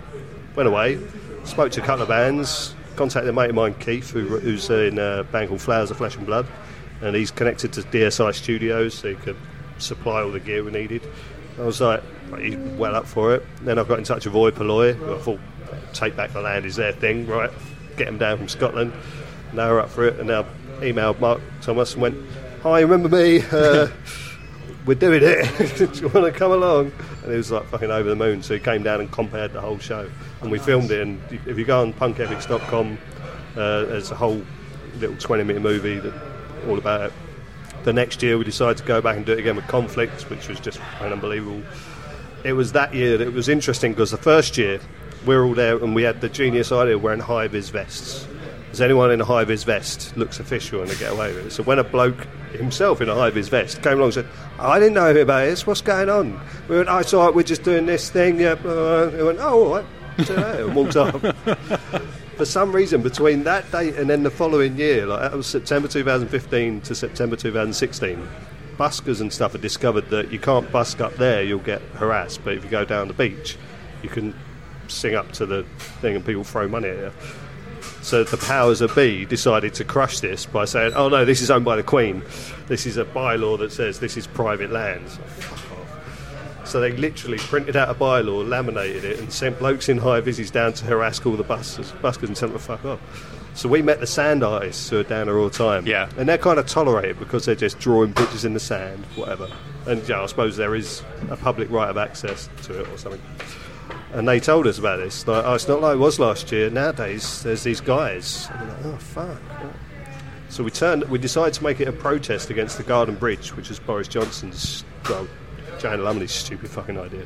went 0.54 0.68
away, 0.68 0.98
spoke 1.44 1.72
to 1.72 1.82
a 1.82 1.84
couple 1.84 2.02
of 2.02 2.08
bands, 2.08 2.74
contacted 2.98 3.30
a 3.30 3.32
mate 3.32 3.50
of 3.50 3.54
mine, 3.54 3.74
Keith, 3.74 4.10
who, 4.10 4.26
who's 4.26 4.68
in 4.68 4.98
a 4.98 5.22
band 5.22 5.48
called 5.48 5.60
Flowers 5.62 5.90
of 5.92 5.96
Flesh 5.96 6.16
and 6.16 6.26
Blood, 6.26 6.46
and 7.00 7.14
he's 7.14 7.30
connected 7.30 7.72
to 7.74 7.82
DSI 7.82 8.34
Studios, 8.34 8.92
so 8.92 9.10
he 9.10 9.14
could 9.14 9.36
supply 9.78 10.20
all 10.20 10.32
the 10.32 10.40
gear 10.40 10.64
we 10.64 10.72
needed. 10.72 11.08
I 11.58 11.62
was 11.62 11.80
like, 11.80 12.02
he's 12.40 12.56
well 12.56 12.96
up 12.96 13.06
for 13.06 13.36
it. 13.36 13.46
Then 13.62 13.78
I 13.78 13.84
got 13.84 13.98
in 13.98 14.04
touch 14.04 14.26
with 14.26 14.34
Oi 14.34 14.50
who 14.50 15.14
I 15.14 15.18
thought, 15.18 15.38
take 15.92 16.16
back 16.16 16.32
the 16.32 16.40
land 16.40 16.66
is 16.66 16.74
their 16.74 16.90
thing, 16.92 17.28
right? 17.28 17.50
Get 17.96 18.06
them 18.06 18.18
down 18.18 18.36
from 18.36 18.48
Scotland. 18.48 18.92
Now 19.52 19.70
we're 19.70 19.80
up 19.80 19.90
for 19.90 20.04
it, 20.04 20.18
and 20.18 20.26
now 20.26 20.44
emailed 20.80 21.20
Mark 21.20 21.40
Thomas 21.62 21.92
and 21.92 22.02
went, 22.02 22.16
hi, 22.62 22.80
remember 22.80 23.08
me? 23.08 23.42
Uh, 23.52 23.88
we're 24.88 24.94
doing 24.94 25.20
it. 25.22 25.76
Do 25.76 25.84
you 26.00 26.08
want 26.08 26.32
to 26.32 26.32
come 26.32 26.50
along? 26.50 26.92
And 27.22 27.30
he 27.30 27.36
was 27.36 27.50
like 27.50 27.66
fucking 27.66 27.90
over 27.90 28.08
the 28.08 28.16
moon. 28.16 28.42
So 28.42 28.54
he 28.54 28.60
came 28.60 28.82
down 28.82 29.00
and 29.00 29.12
compared 29.12 29.52
the 29.52 29.60
whole 29.60 29.78
show, 29.78 30.10
and 30.40 30.50
we 30.50 30.58
filmed 30.58 30.90
it. 30.90 31.02
And 31.02 31.20
if 31.46 31.58
you 31.58 31.66
go 31.66 31.82
on 31.82 31.92
punkethics.com, 31.92 32.98
uh, 33.54 33.84
there's 33.84 34.10
a 34.10 34.14
whole 34.14 34.42
little 34.96 35.16
20 35.16 35.44
minute 35.44 35.60
movie 35.60 35.98
that 35.98 36.14
all 36.66 36.78
about 36.78 37.02
it. 37.02 37.12
The 37.84 37.92
next 37.92 38.22
year 38.22 38.38
we 38.38 38.44
decided 38.44 38.78
to 38.78 38.84
go 38.84 39.02
back 39.02 39.16
and 39.18 39.26
do 39.26 39.32
it 39.32 39.38
again 39.38 39.56
with 39.56 39.66
Conflict, 39.66 40.22
which 40.30 40.48
was 40.48 40.58
just 40.58 40.80
unbelievable. 41.00 41.62
It 42.42 42.54
was 42.54 42.72
that 42.72 42.94
year 42.94 43.18
that 43.18 43.26
it 43.26 43.32
was 43.34 43.50
interesting 43.50 43.92
because 43.92 44.10
the 44.10 44.16
first 44.16 44.56
year 44.56 44.80
we 45.26 45.36
were 45.36 45.44
all 45.44 45.54
there 45.54 45.76
and 45.76 45.94
we 45.94 46.02
had 46.02 46.22
the 46.22 46.30
genius 46.30 46.72
idea 46.72 46.96
of 46.96 47.02
wearing 47.02 47.20
high 47.20 47.46
vis 47.46 47.68
vests. 47.68 48.26
Does 48.78 48.84
anyone 48.84 49.10
in 49.10 49.20
a 49.20 49.24
high 49.24 49.42
vis 49.42 49.64
vest 49.64 50.16
looks 50.16 50.38
official 50.38 50.80
and 50.80 50.88
they 50.88 50.94
get 50.94 51.10
away 51.10 51.34
with 51.34 51.46
it? 51.46 51.50
So 51.50 51.64
when 51.64 51.80
a 51.80 51.82
bloke 51.82 52.28
himself 52.52 53.00
in 53.00 53.08
a 53.08 53.14
high 53.16 53.30
vis 53.30 53.48
vest 53.48 53.82
came 53.82 53.94
along 53.94 54.04
and 54.04 54.14
said, 54.14 54.26
I 54.60 54.78
didn't 54.78 54.94
know 54.94 55.10
about 55.10 55.46
this, 55.46 55.66
what's 55.66 55.80
going 55.80 56.08
on? 56.08 56.40
We 56.68 56.76
went, 56.76 56.88
oh, 56.88 56.98
it's 56.98 57.12
all 57.12 57.26
right, 57.26 57.34
we're 57.34 57.42
just 57.42 57.64
doing 57.64 57.86
this 57.86 58.08
thing. 58.08 58.38
Yeah. 58.38 58.50
Uh, 58.52 59.10
he 59.10 59.20
went, 59.20 59.40
oh, 59.40 59.64
all 59.64 59.74
right. 59.74 60.30
And 60.30 60.76
walked 60.76 60.94
off. 60.94 61.20
For 62.36 62.44
some 62.44 62.70
reason, 62.70 63.02
between 63.02 63.42
that 63.42 63.68
date 63.72 63.96
and 63.96 64.08
then 64.08 64.22
the 64.22 64.30
following 64.30 64.78
year, 64.78 65.06
like 65.06 65.22
that 65.22 65.32
was 65.32 65.48
September 65.48 65.88
2015 65.88 66.80
to 66.82 66.94
September 66.94 67.34
2016, 67.34 68.28
buskers 68.76 69.20
and 69.20 69.32
stuff 69.32 69.50
had 69.50 69.60
discovered 69.60 70.08
that 70.10 70.30
you 70.30 70.38
can't 70.38 70.70
busk 70.70 71.00
up 71.00 71.16
there, 71.16 71.42
you'll 71.42 71.58
get 71.58 71.82
harassed. 71.96 72.44
But 72.44 72.54
if 72.54 72.62
you 72.62 72.70
go 72.70 72.84
down 72.84 73.08
the 73.08 73.14
beach, 73.14 73.56
you 74.04 74.08
can 74.08 74.36
sing 74.86 75.16
up 75.16 75.32
to 75.32 75.46
the 75.46 75.64
thing 76.00 76.14
and 76.14 76.24
people 76.24 76.44
throw 76.44 76.68
money 76.68 76.90
at 76.90 76.96
you. 76.96 77.12
So 78.02 78.24
the 78.24 78.36
powers 78.36 78.80
of 78.80 78.94
be 78.94 79.26
decided 79.26 79.74
to 79.74 79.84
crush 79.84 80.20
this 80.20 80.46
by 80.46 80.64
saying, 80.64 80.94
"Oh 80.94 81.08
no, 81.08 81.24
this 81.24 81.40
is 81.40 81.50
owned 81.50 81.64
by 81.64 81.76
the 81.76 81.82
Queen. 81.82 82.22
This 82.66 82.86
is 82.86 82.96
a 82.96 83.04
bylaw 83.04 83.58
that 83.58 83.72
says 83.72 83.98
this 83.98 84.16
is 84.16 84.26
private 84.26 84.70
land." 84.70 85.08
So, 85.08 85.22
fuck 85.22 85.78
off. 85.78 86.68
So 86.68 86.80
they 86.80 86.92
literally 86.92 87.38
printed 87.38 87.76
out 87.76 87.90
a 87.90 87.94
bylaw, 87.94 88.48
laminated 88.48 89.04
it, 89.04 89.18
and 89.18 89.32
sent 89.32 89.58
blokes 89.58 89.88
in 89.88 89.98
high 89.98 90.20
vises 90.20 90.50
down 90.50 90.72
to 90.74 90.84
harass 90.84 91.24
all 91.26 91.36
the 91.36 91.44
buskers, 91.44 91.92
buskers 92.00 92.28
and 92.28 92.36
tell 92.36 92.48
them 92.48 92.58
to 92.58 92.64
fuck 92.64 92.84
off. 92.84 93.00
So 93.54 93.68
we 93.68 93.82
met 93.82 93.98
the 93.98 94.06
sand 94.06 94.44
artists 94.44 94.88
who 94.88 95.00
are 95.00 95.02
down 95.02 95.26
there 95.26 95.36
all 95.38 95.48
the 95.48 95.58
time. 95.58 95.84
Yeah. 95.84 96.08
And 96.16 96.28
they're 96.28 96.38
kind 96.38 96.60
of 96.60 96.66
tolerated 96.66 97.18
because 97.18 97.44
they're 97.44 97.56
just 97.56 97.80
drawing 97.80 98.14
pictures 98.14 98.44
in 98.44 98.54
the 98.54 98.60
sand, 98.60 99.04
whatever. 99.16 99.48
And 99.86 100.08
yeah, 100.08 100.22
I 100.22 100.26
suppose 100.26 100.56
there 100.56 100.76
is 100.76 101.02
a 101.28 101.36
public 101.36 101.68
right 101.68 101.88
of 101.88 101.96
access 101.96 102.48
to 102.62 102.80
it 102.80 102.88
or 102.88 102.98
something 102.98 103.20
and 104.12 104.26
they 104.28 104.40
told 104.40 104.66
us 104.66 104.78
about 104.78 104.98
this. 104.98 105.26
Like, 105.26 105.44
oh, 105.44 105.54
it's 105.54 105.68
not 105.68 105.80
like 105.80 105.94
it 105.94 105.98
was 105.98 106.18
last 106.18 106.50
year. 106.52 106.70
Nowadays, 106.70 107.42
there's 107.42 107.62
these 107.62 107.80
guys. 107.80 108.48
And 108.52 108.60
we're 108.60 108.74
like, 108.74 108.84
oh 108.86 108.96
fuck. 108.98 109.40
So 110.50 110.64
we 110.64 110.70
turned. 110.70 111.04
We 111.04 111.18
decided 111.18 111.54
to 111.54 111.64
make 111.64 111.80
it 111.80 111.88
a 111.88 111.92
protest 111.92 112.48
against 112.50 112.78
the 112.78 112.82
Garden 112.84 113.16
Bridge, 113.16 113.54
which 113.54 113.70
is 113.70 113.78
Boris 113.78 114.08
Johnson's, 114.08 114.82
well, 115.08 115.28
Joanna 115.78 116.02
Lumley's 116.02 116.32
stupid 116.32 116.70
fucking 116.70 116.98
idea. 116.98 117.24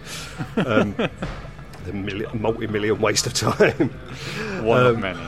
Um, 0.57 0.95
the 1.85 1.93
million, 1.93 2.29
multi-million 2.43 3.01
waste 3.01 3.27
of 3.27 3.35
time. 3.35 3.91
One 4.65 4.87
of 4.87 4.97
Um, 4.97 5.01
many. 5.03 5.21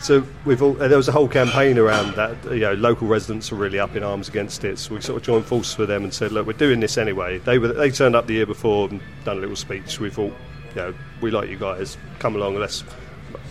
So 0.00 0.24
we've 0.44 0.60
all, 0.62 0.74
there 0.74 0.96
was 0.96 1.08
a 1.08 1.12
whole 1.12 1.28
campaign 1.28 1.78
around 1.78 2.14
that. 2.16 2.36
You 2.46 2.60
know, 2.60 2.74
local 2.74 3.06
residents 3.08 3.50
are 3.50 3.56
really 3.56 3.78
up 3.78 3.94
in 3.96 4.02
arms 4.02 4.28
against 4.28 4.64
it. 4.64 4.78
So 4.78 4.94
we 4.94 5.00
sort 5.00 5.16
of 5.20 5.24
joined 5.24 5.46
forces 5.46 5.78
with 5.78 5.88
them 5.88 6.02
and 6.04 6.12
said, 6.12 6.32
"Look, 6.32 6.46
we're 6.48 6.52
doing 6.52 6.80
this 6.80 6.98
anyway." 6.98 7.38
They 7.38 7.58
were 7.58 7.68
they 7.68 7.90
turned 7.90 8.14
up 8.16 8.26
the 8.26 8.34
year 8.34 8.46
before 8.46 8.88
and 8.88 9.00
done 9.24 9.38
a 9.38 9.40
little 9.40 9.56
speech. 9.56 9.98
We 10.00 10.10
thought, 10.10 10.34
you 10.76 10.82
know, 10.82 10.94
we 11.22 11.30
like 11.30 11.48
you 11.48 11.56
guys. 11.56 11.96
Come 12.18 12.36
along, 12.36 12.52
and 12.52 12.60
let's 12.60 12.84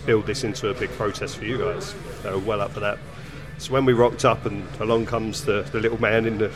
build 0.06 0.26
this 0.26 0.44
into 0.44 0.68
a 0.68 0.74
big 0.74 0.90
protest 0.90 1.36
for 1.36 1.44
you 1.44 1.58
guys. 1.58 1.94
They 2.22 2.30
were 2.30 2.38
well 2.38 2.60
up 2.60 2.70
for 2.70 2.80
that. 2.80 2.98
So 3.58 3.72
when 3.72 3.84
we 3.84 3.94
rocked 3.94 4.24
up, 4.24 4.46
and 4.46 4.64
along 4.80 5.06
comes 5.06 5.44
the, 5.44 5.62
the 5.72 5.80
little 5.80 6.00
man 6.00 6.26
in 6.26 6.38
the, 6.38 6.52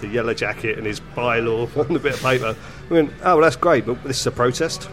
the 0.00 0.08
yellow 0.08 0.32
jacket 0.32 0.78
and 0.78 0.86
his 0.86 1.00
bylaw 1.00 1.76
on 1.88 1.92
the 1.92 1.98
bit 1.98 2.14
of 2.14 2.22
paper, 2.22 2.56
we 2.88 2.96
went, 2.96 3.12
"Oh, 3.22 3.36
well, 3.36 3.40
that's 3.42 3.56
great, 3.56 3.84
but 3.84 4.02
this 4.02 4.18
is 4.18 4.26
a 4.26 4.30
protest. 4.30 4.88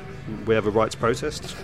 We 0.46 0.54
have 0.54 0.68
a 0.68 0.72
right 0.72 0.92
to 0.92 0.98
protest." 0.98 1.56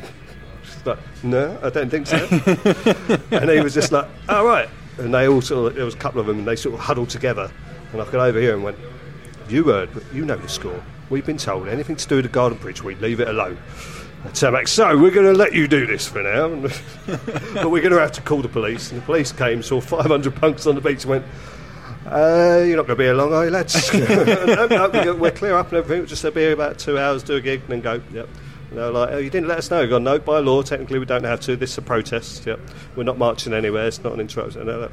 Like, 0.85 0.99
no, 1.23 1.59
I 1.61 1.69
don't 1.69 1.89
think 1.89 2.07
so. 2.07 2.17
and 3.31 3.49
he 3.49 3.59
was 3.59 3.73
just 3.73 3.91
like, 3.91 4.07
"All 4.29 4.45
right." 4.45 4.69
And 4.97 5.13
they 5.13 5.27
all 5.27 5.41
sort 5.41 5.71
of, 5.71 5.75
there 5.75 5.85
was 5.85 5.93
a 5.93 5.97
couple 5.97 6.21
of 6.21 6.27
them, 6.27 6.39
and 6.39 6.47
they 6.47 6.55
sort 6.55 6.73
of 6.73 6.79
huddled 6.79 7.09
together. 7.09 7.51
And 7.91 8.01
I 8.01 8.05
got 8.05 8.15
over 8.15 8.39
here 8.39 8.53
and 8.53 8.63
went, 8.63 8.77
"You 9.49 9.65
heard, 9.65 9.89
you 10.13 10.23
know 10.23 10.37
the 10.37 10.47
score. 10.47 10.81
We've 11.09 11.25
been 11.25 11.37
told 11.37 11.67
anything 11.67 11.95
to 11.95 12.07
do 12.07 12.15
with 12.17 12.25
the 12.25 12.29
Garden 12.29 12.57
Bridge, 12.57 12.83
we 12.83 12.95
leave 12.95 13.19
it 13.19 13.27
alone." 13.27 13.57
And 14.23 14.35
so, 14.35 14.97
we're 14.97 15.11
going 15.11 15.31
to 15.31 15.37
let 15.37 15.53
you 15.53 15.67
do 15.67 15.85
this 15.85 16.07
for 16.07 16.21
now, 16.23 16.49
but 17.53 17.69
we're 17.69 17.81
going 17.81 17.93
to 17.93 17.99
have 17.99 18.11
to 18.13 18.21
call 18.21 18.41
the 18.41 18.49
police. 18.49 18.91
And 18.91 19.01
the 19.01 19.05
police 19.05 19.31
came, 19.31 19.61
saw 19.61 19.79
500 19.79 20.35
punks 20.35 20.65
on 20.67 20.75
the 20.75 20.81
beach, 20.81 21.03
and 21.03 21.11
went. 21.11 21.25
Uh, 22.05 22.63
you're 22.65 22.77
not 22.77 22.87
going 22.87 22.95
to 22.95 22.95
be 22.95 23.03
here 23.03 23.13
long, 23.13 23.33
are 23.33 23.43
you, 23.43 23.51
lads? 23.51 23.93
no, 23.93 24.67
no, 24.67 25.15
we're 25.15 25.31
clear 25.31 25.57
up 25.57 25.67
and 25.67 25.77
everything. 25.77 25.99
We'll 25.99 26.07
just 26.07 26.23
be 26.23 26.39
here 26.39 26.53
about 26.53 26.79
two 26.79 26.97
hours, 26.97 27.21
do 27.21 27.35
a 27.35 27.41
gig, 27.41 27.61
and 27.61 27.69
then 27.69 27.81
go. 27.81 28.01
Yep. 28.13 28.29
And 28.69 28.77
they're 28.77 28.91
like, 28.91 29.09
oh, 29.11 29.17
you 29.17 29.29
didn't 29.29 29.49
let 29.49 29.57
us 29.57 29.69
know. 29.69 29.81
We've 29.81 29.89
gone, 29.89 30.05
no, 30.05 30.17
by 30.17 30.39
law, 30.39 30.61
technically 30.61 30.99
we 30.99 31.05
don't 31.05 31.25
have 31.25 31.41
to. 31.41 31.57
This 31.57 31.71
is 31.71 31.77
a 31.79 31.81
protest. 31.81 32.45
Yep. 32.45 32.59
We're 32.95 33.03
not 33.03 33.17
marching 33.17 33.53
anywhere. 33.53 33.87
It's 33.87 34.01
not 34.03 34.13
an 34.13 34.21
interruption. 34.21 34.61
And 34.61 34.69
they're 34.69 34.77
like, 34.77 34.91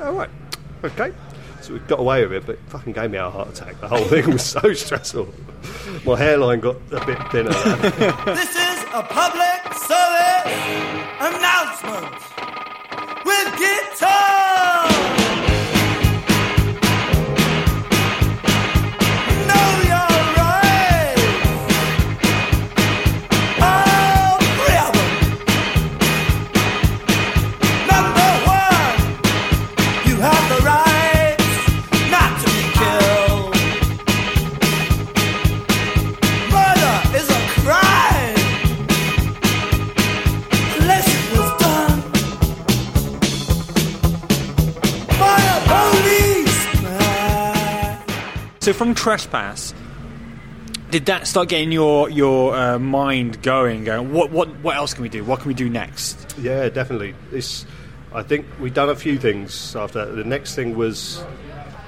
all 0.00 0.12
right, 0.12 0.30
okay. 0.82 1.12
So 1.66 1.72
we 1.72 1.80
got 1.80 1.98
away 1.98 2.24
with 2.24 2.32
it, 2.32 2.46
but 2.46 2.52
it 2.52 2.60
fucking 2.68 2.92
gave 2.92 3.10
me 3.10 3.18
a 3.18 3.28
heart 3.28 3.48
attack. 3.48 3.80
The 3.80 3.88
whole 3.88 4.04
thing 4.04 4.30
was 4.30 4.44
so 4.44 4.72
stressful. 4.84 5.26
My 6.04 6.16
hairline 6.16 6.60
got 6.60 6.76
a 6.92 7.04
bit 7.04 7.18
thinner. 7.32 7.50
This 7.50 8.54
is 8.54 8.82
a 8.94 9.02
public 9.02 9.74
service 9.74 10.54
announcement 11.18 12.14
with 13.24 13.58
guitar. 13.58 13.85
From 48.76 48.94
Trespass, 48.94 49.74
did 50.90 51.06
that 51.06 51.26
start 51.26 51.48
getting 51.48 51.72
your 51.72 52.08
your 52.10 52.54
uh, 52.54 52.78
mind 52.78 53.42
going? 53.42 53.84
Going, 53.84 54.12
what 54.12 54.30
what 54.30 54.48
what 54.60 54.76
else 54.76 54.94
can 54.94 55.02
we 55.02 55.08
do? 55.08 55.24
What 55.24 55.40
can 55.40 55.48
we 55.48 55.54
do 55.54 55.68
next? 55.68 56.36
Yeah, 56.38 56.68
definitely. 56.68 57.14
It's. 57.32 57.66
I 58.12 58.22
think 58.22 58.46
we've 58.60 58.72
done 58.72 58.88
a 58.88 58.94
few 58.96 59.18
things 59.18 59.74
after 59.74 60.04
that. 60.04 60.14
The 60.14 60.24
next 60.24 60.54
thing 60.54 60.76
was, 60.76 61.22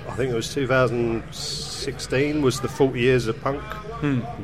I 0.09 0.15
think 0.15 0.31
it 0.31 0.35
was 0.35 0.53
2016 0.53 2.43
was 2.43 2.61
the 2.61 2.69
40 2.69 3.01
years 3.01 3.29
of 3.29 3.41
punk. 3.41 3.63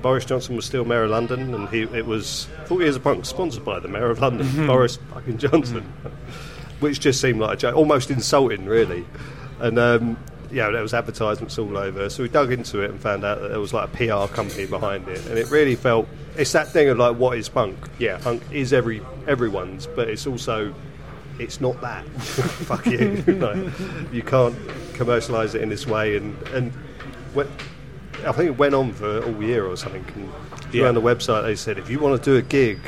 Boris 0.01 0.24
Johnson 0.24 0.57
was 0.57 0.64
still 0.64 0.84
mayor 0.84 1.05
of 1.05 1.11
London, 1.11 1.55
and 1.55 1.68
he 1.68 1.82
it 1.82 2.07
was 2.07 2.47
40 2.66 2.84
years 2.84 2.97
of 2.97 3.05
punk 3.05 3.26
sponsored 3.26 3.64
by 3.64 3.80
the 3.80 3.88
mayor 3.88 4.11
of 4.11 4.20
London, 4.20 4.66
Boris 4.66 4.99
fucking 5.12 5.38
Johnson, 5.38 5.82
which 6.80 7.01
just 7.01 7.20
seemed 7.20 7.40
like 7.40 7.55
a 7.55 7.57
joke, 7.57 7.76
almost 7.76 8.11
insulting, 8.11 8.66
really. 8.66 9.05
And 9.61 9.78
um, 9.78 10.16
yeah, 10.55 10.70
there 10.70 10.82
was 10.82 10.94
advertisements 10.94 11.59
all 11.59 11.76
over. 11.76 12.09
So 12.09 12.22
we 12.22 12.28
dug 12.28 12.52
into 12.52 12.80
it 12.80 12.90
and 12.90 13.00
found 13.00 13.24
out 13.24 13.40
that 13.40 13.48
there 13.48 13.61
was 13.61 13.74
like 13.74 13.88
a 13.92 13.96
PR 14.28 14.32
company 14.32 14.66
behind 14.66 15.09
it, 15.09 15.26
and 15.26 15.36
it 15.38 15.50
really 15.50 15.74
felt 15.74 16.09
it's 16.36 16.52
that 16.52 16.68
thing 16.68 16.88
of 16.88 16.98
like, 16.98 17.16
what 17.16 17.36
is 17.36 17.48
punk? 17.48 17.76
Yeah, 17.98 18.18
punk 18.18 18.42
is 18.50 18.72
every 18.72 19.02
everyone's, 19.26 19.86
but 19.86 20.09
it's 20.09 20.26
also 20.26 20.74
it's 21.38 21.61
not 21.61 21.80
that. 21.80 22.05
Fuck 22.20 22.86
you. 22.86 23.16
like, 23.26 24.12
you 24.12 24.22
can't 24.22 24.55
commercialise 24.94 25.55
it 25.57 25.62
in 25.62 25.68
this 25.68 25.86
way. 25.86 26.16
And 26.16 26.40
and 26.48 26.72
when, 27.34 27.48
I 28.24 28.32
think 28.32 28.50
it 28.50 28.57
went 28.59 28.74
on 28.74 28.92
for 28.92 29.22
all 29.24 29.42
year 29.42 29.66
or 29.66 29.76
something. 29.76 30.05
And 30.14 30.32
Yeah. 30.72 30.86
on 30.88 30.94
the 30.94 31.02
website, 31.02 31.42
they 31.42 31.57
said 31.57 31.78
if 31.78 31.90
you 31.90 31.98
want 31.98 32.22
to 32.22 32.30
do 32.30 32.36
a 32.36 32.42
gig. 32.42 32.78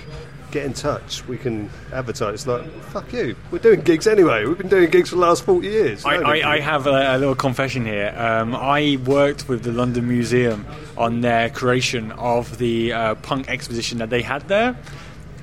Get 0.56 0.64
in 0.64 0.72
touch. 0.72 1.22
We 1.28 1.36
can 1.36 1.68
advertise. 1.92 2.32
It's 2.32 2.46
like 2.46 2.66
fuck 2.84 3.12
you. 3.12 3.36
We're 3.50 3.58
doing 3.58 3.82
gigs 3.82 4.06
anyway. 4.06 4.46
We've 4.46 4.56
been 4.56 4.70
doing 4.70 4.88
gigs 4.88 5.10
for 5.10 5.16
the 5.16 5.20
last 5.20 5.44
forty 5.44 5.68
years. 5.68 6.02
I, 6.02 6.16
No 6.16 6.22
I, 6.22 6.54
I 6.54 6.60
have 6.60 6.86
a, 6.86 7.14
a 7.14 7.18
little 7.18 7.34
confession 7.34 7.84
here. 7.84 8.14
Um, 8.16 8.56
I 8.56 8.96
worked 9.04 9.50
with 9.50 9.64
the 9.64 9.72
London 9.72 10.08
Museum 10.08 10.64
on 10.96 11.20
their 11.20 11.50
creation 11.50 12.10
of 12.12 12.56
the 12.56 12.94
uh, 12.94 13.14
punk 13.16 13.50
exposition 13.50 13.98
that 13.98 14.08
they 14.08 14.22
had 14.22 14.48
there. 14.48 14.78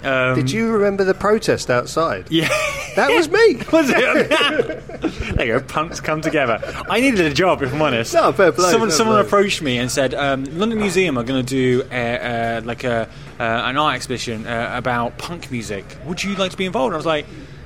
Um, 0.04 0.36
Did 0.36 0.52
you 0.52 0.72
remember 0.72 1.04
the 1.04 1.14
protest 1.14 1.70
outside? 1.70 2.26
Yeah. 2.32 2.50
That 2.96 3.10
was 3.12 3.30
me. 3.30 3.56
Was 3.72 3.90
it? 3.90 5.36
there 5.36 5.48
you 5.48 5.60
go, 5.60 5.66
punks 5.66 6.00
come 6.00 6.22
together. 6.22 6.60
I 6.90 7.00
needed 7.00 7.22
a 7.22 7.34
job, 7.34 7.64
if 7.64 7.74
I'm 7.74 7.82
honest. 7.82 8.14
No, 8.14 8.32
fair 8.34 8.52
play, 8.52 8.70
Someone, 8.70 8.90
fair 8.90 8.98
someone 8.98 9.16
play. 9.18 9.26
approached 9.26 9.62
me 9.62 9.78
and 9.80 9.90
said, 9.90 10.14
um, 10.14 10.44
"London 10.60 10.80
Museum 10.80 11.18
are 11.18 11.24
going 11.24 11.44
to 11.44 11.50
do 11.50 11.88
a, 11.92 12.58
uh, 12.58 12.62
like 12.66 12.84
a 12.84 13.10
an 13.44 13.78
art 13.78 13.96
exhibition 13.96 14.46
uh, 14.48 14.72
about 14.74 15.18
punk 15.18 15.52
music. 15.52 15.86
Would 16.06 16.24
you 16.24 16.36
like 16.36 16.52
to 16.52 16.58
be 16.58 16.66
involved?" 16.66 16.88
And 16.88 16.96
I 16.96 16.98
was 16.98 17.06
like, 17.06 17.26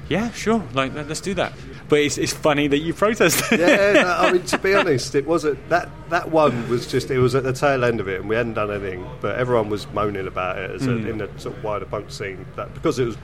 "Yeah, 0.09 0.31
sure. 0.31 0.63
Like, 0.73 0.93
let- 0.93 1.07
let's 1.07 1.21
do 1.21 1.33
that." 1.35 1.53
But 1.89 1.99
it's, 1.99 2.17
it's 2.17 2.33
funny 2.33 2.67
that 2.67 2.79
you 2.79 2.93
protested. 2.93 3.59
yeah, 3.61 3.93
no, 3.93 4.15
I 4.19 4.31
mean 4.33 4.43
to 4.43 4.57
be 4.57 4.73
honest, 4.81 5.15
it 5.15 5.25
wasn't 5.25 5.69
that 5.69 5.89
that 6.09 6.29
one 6.31 6.67
was 6.69 6.85
just 6.85 7.09
it 7.11 7.19
was 7.19 7.33
at 7.33 7.43
the 7.43 7.53
tail 7.53 7.85
end 7.85 7.99
of 8.01 8.07
it, 8.09 8.19
and 8.19 8.29
we 8.29 8.35
hadn't 8.35 8.55
done 8.55 8.69
anything, 8.71 9.07
but 9.21 9.37
everyone 9.37 9.69
was 9.69 9.87
moaning 9.93 10.27
about 10.27 10.57
it 10.57 10.71
as 10.71 10.85
a, 10.85 10.91
in 10.91 11.17
the 11.19 11.29
sort 11.37 11.55
of 11.55 11.63
wider 11.63 11.85
punk 11.85 12.11
scene 12.11 12.45
that 12.57 12.73
because 12.73 12.99
it 12.99 13.05
was 13.05 13.17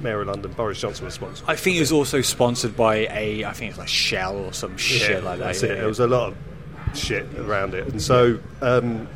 Mayor 0.00 0.22
of 0.22 0.26
London, 0.28 0.50
Boris 0.52 0.80
Johnson 0.80 1.04
was 1.04 1.14
sponsored. 1.14 1.48
I 1.48 1.54
think 1.56 1.76
it 1.76 1.80
was 1.80 1.92
also 1.92 2.20
sponsored 2.20 2.76
by 2.76 3.06
a, 3.10 3.44
I 3.44 3.52
think 3.52 3.68
it 3.68 3.72
was 3.74 3.78
like 3.78 3.88
Shell 3.88 4.36
or 4.36 4.52
some 4.52 4.76
shit 4.76 5.22
like 5.22 5.38
that. 5.38 5.44
That's 5.44 5.62
yeah, 5.62 5.70
it. 5.70 5.76
There 5.76 5.86
was 5.86 6.00
a 6.00 6.06
lot 6.06 6.32
of 6.32 6.98
shit 6.98 7.26
around 7.38 7.74
it, 7.74 7.86
and 7.88 8.00
so 8.02 8.38
um, 8.62 9.06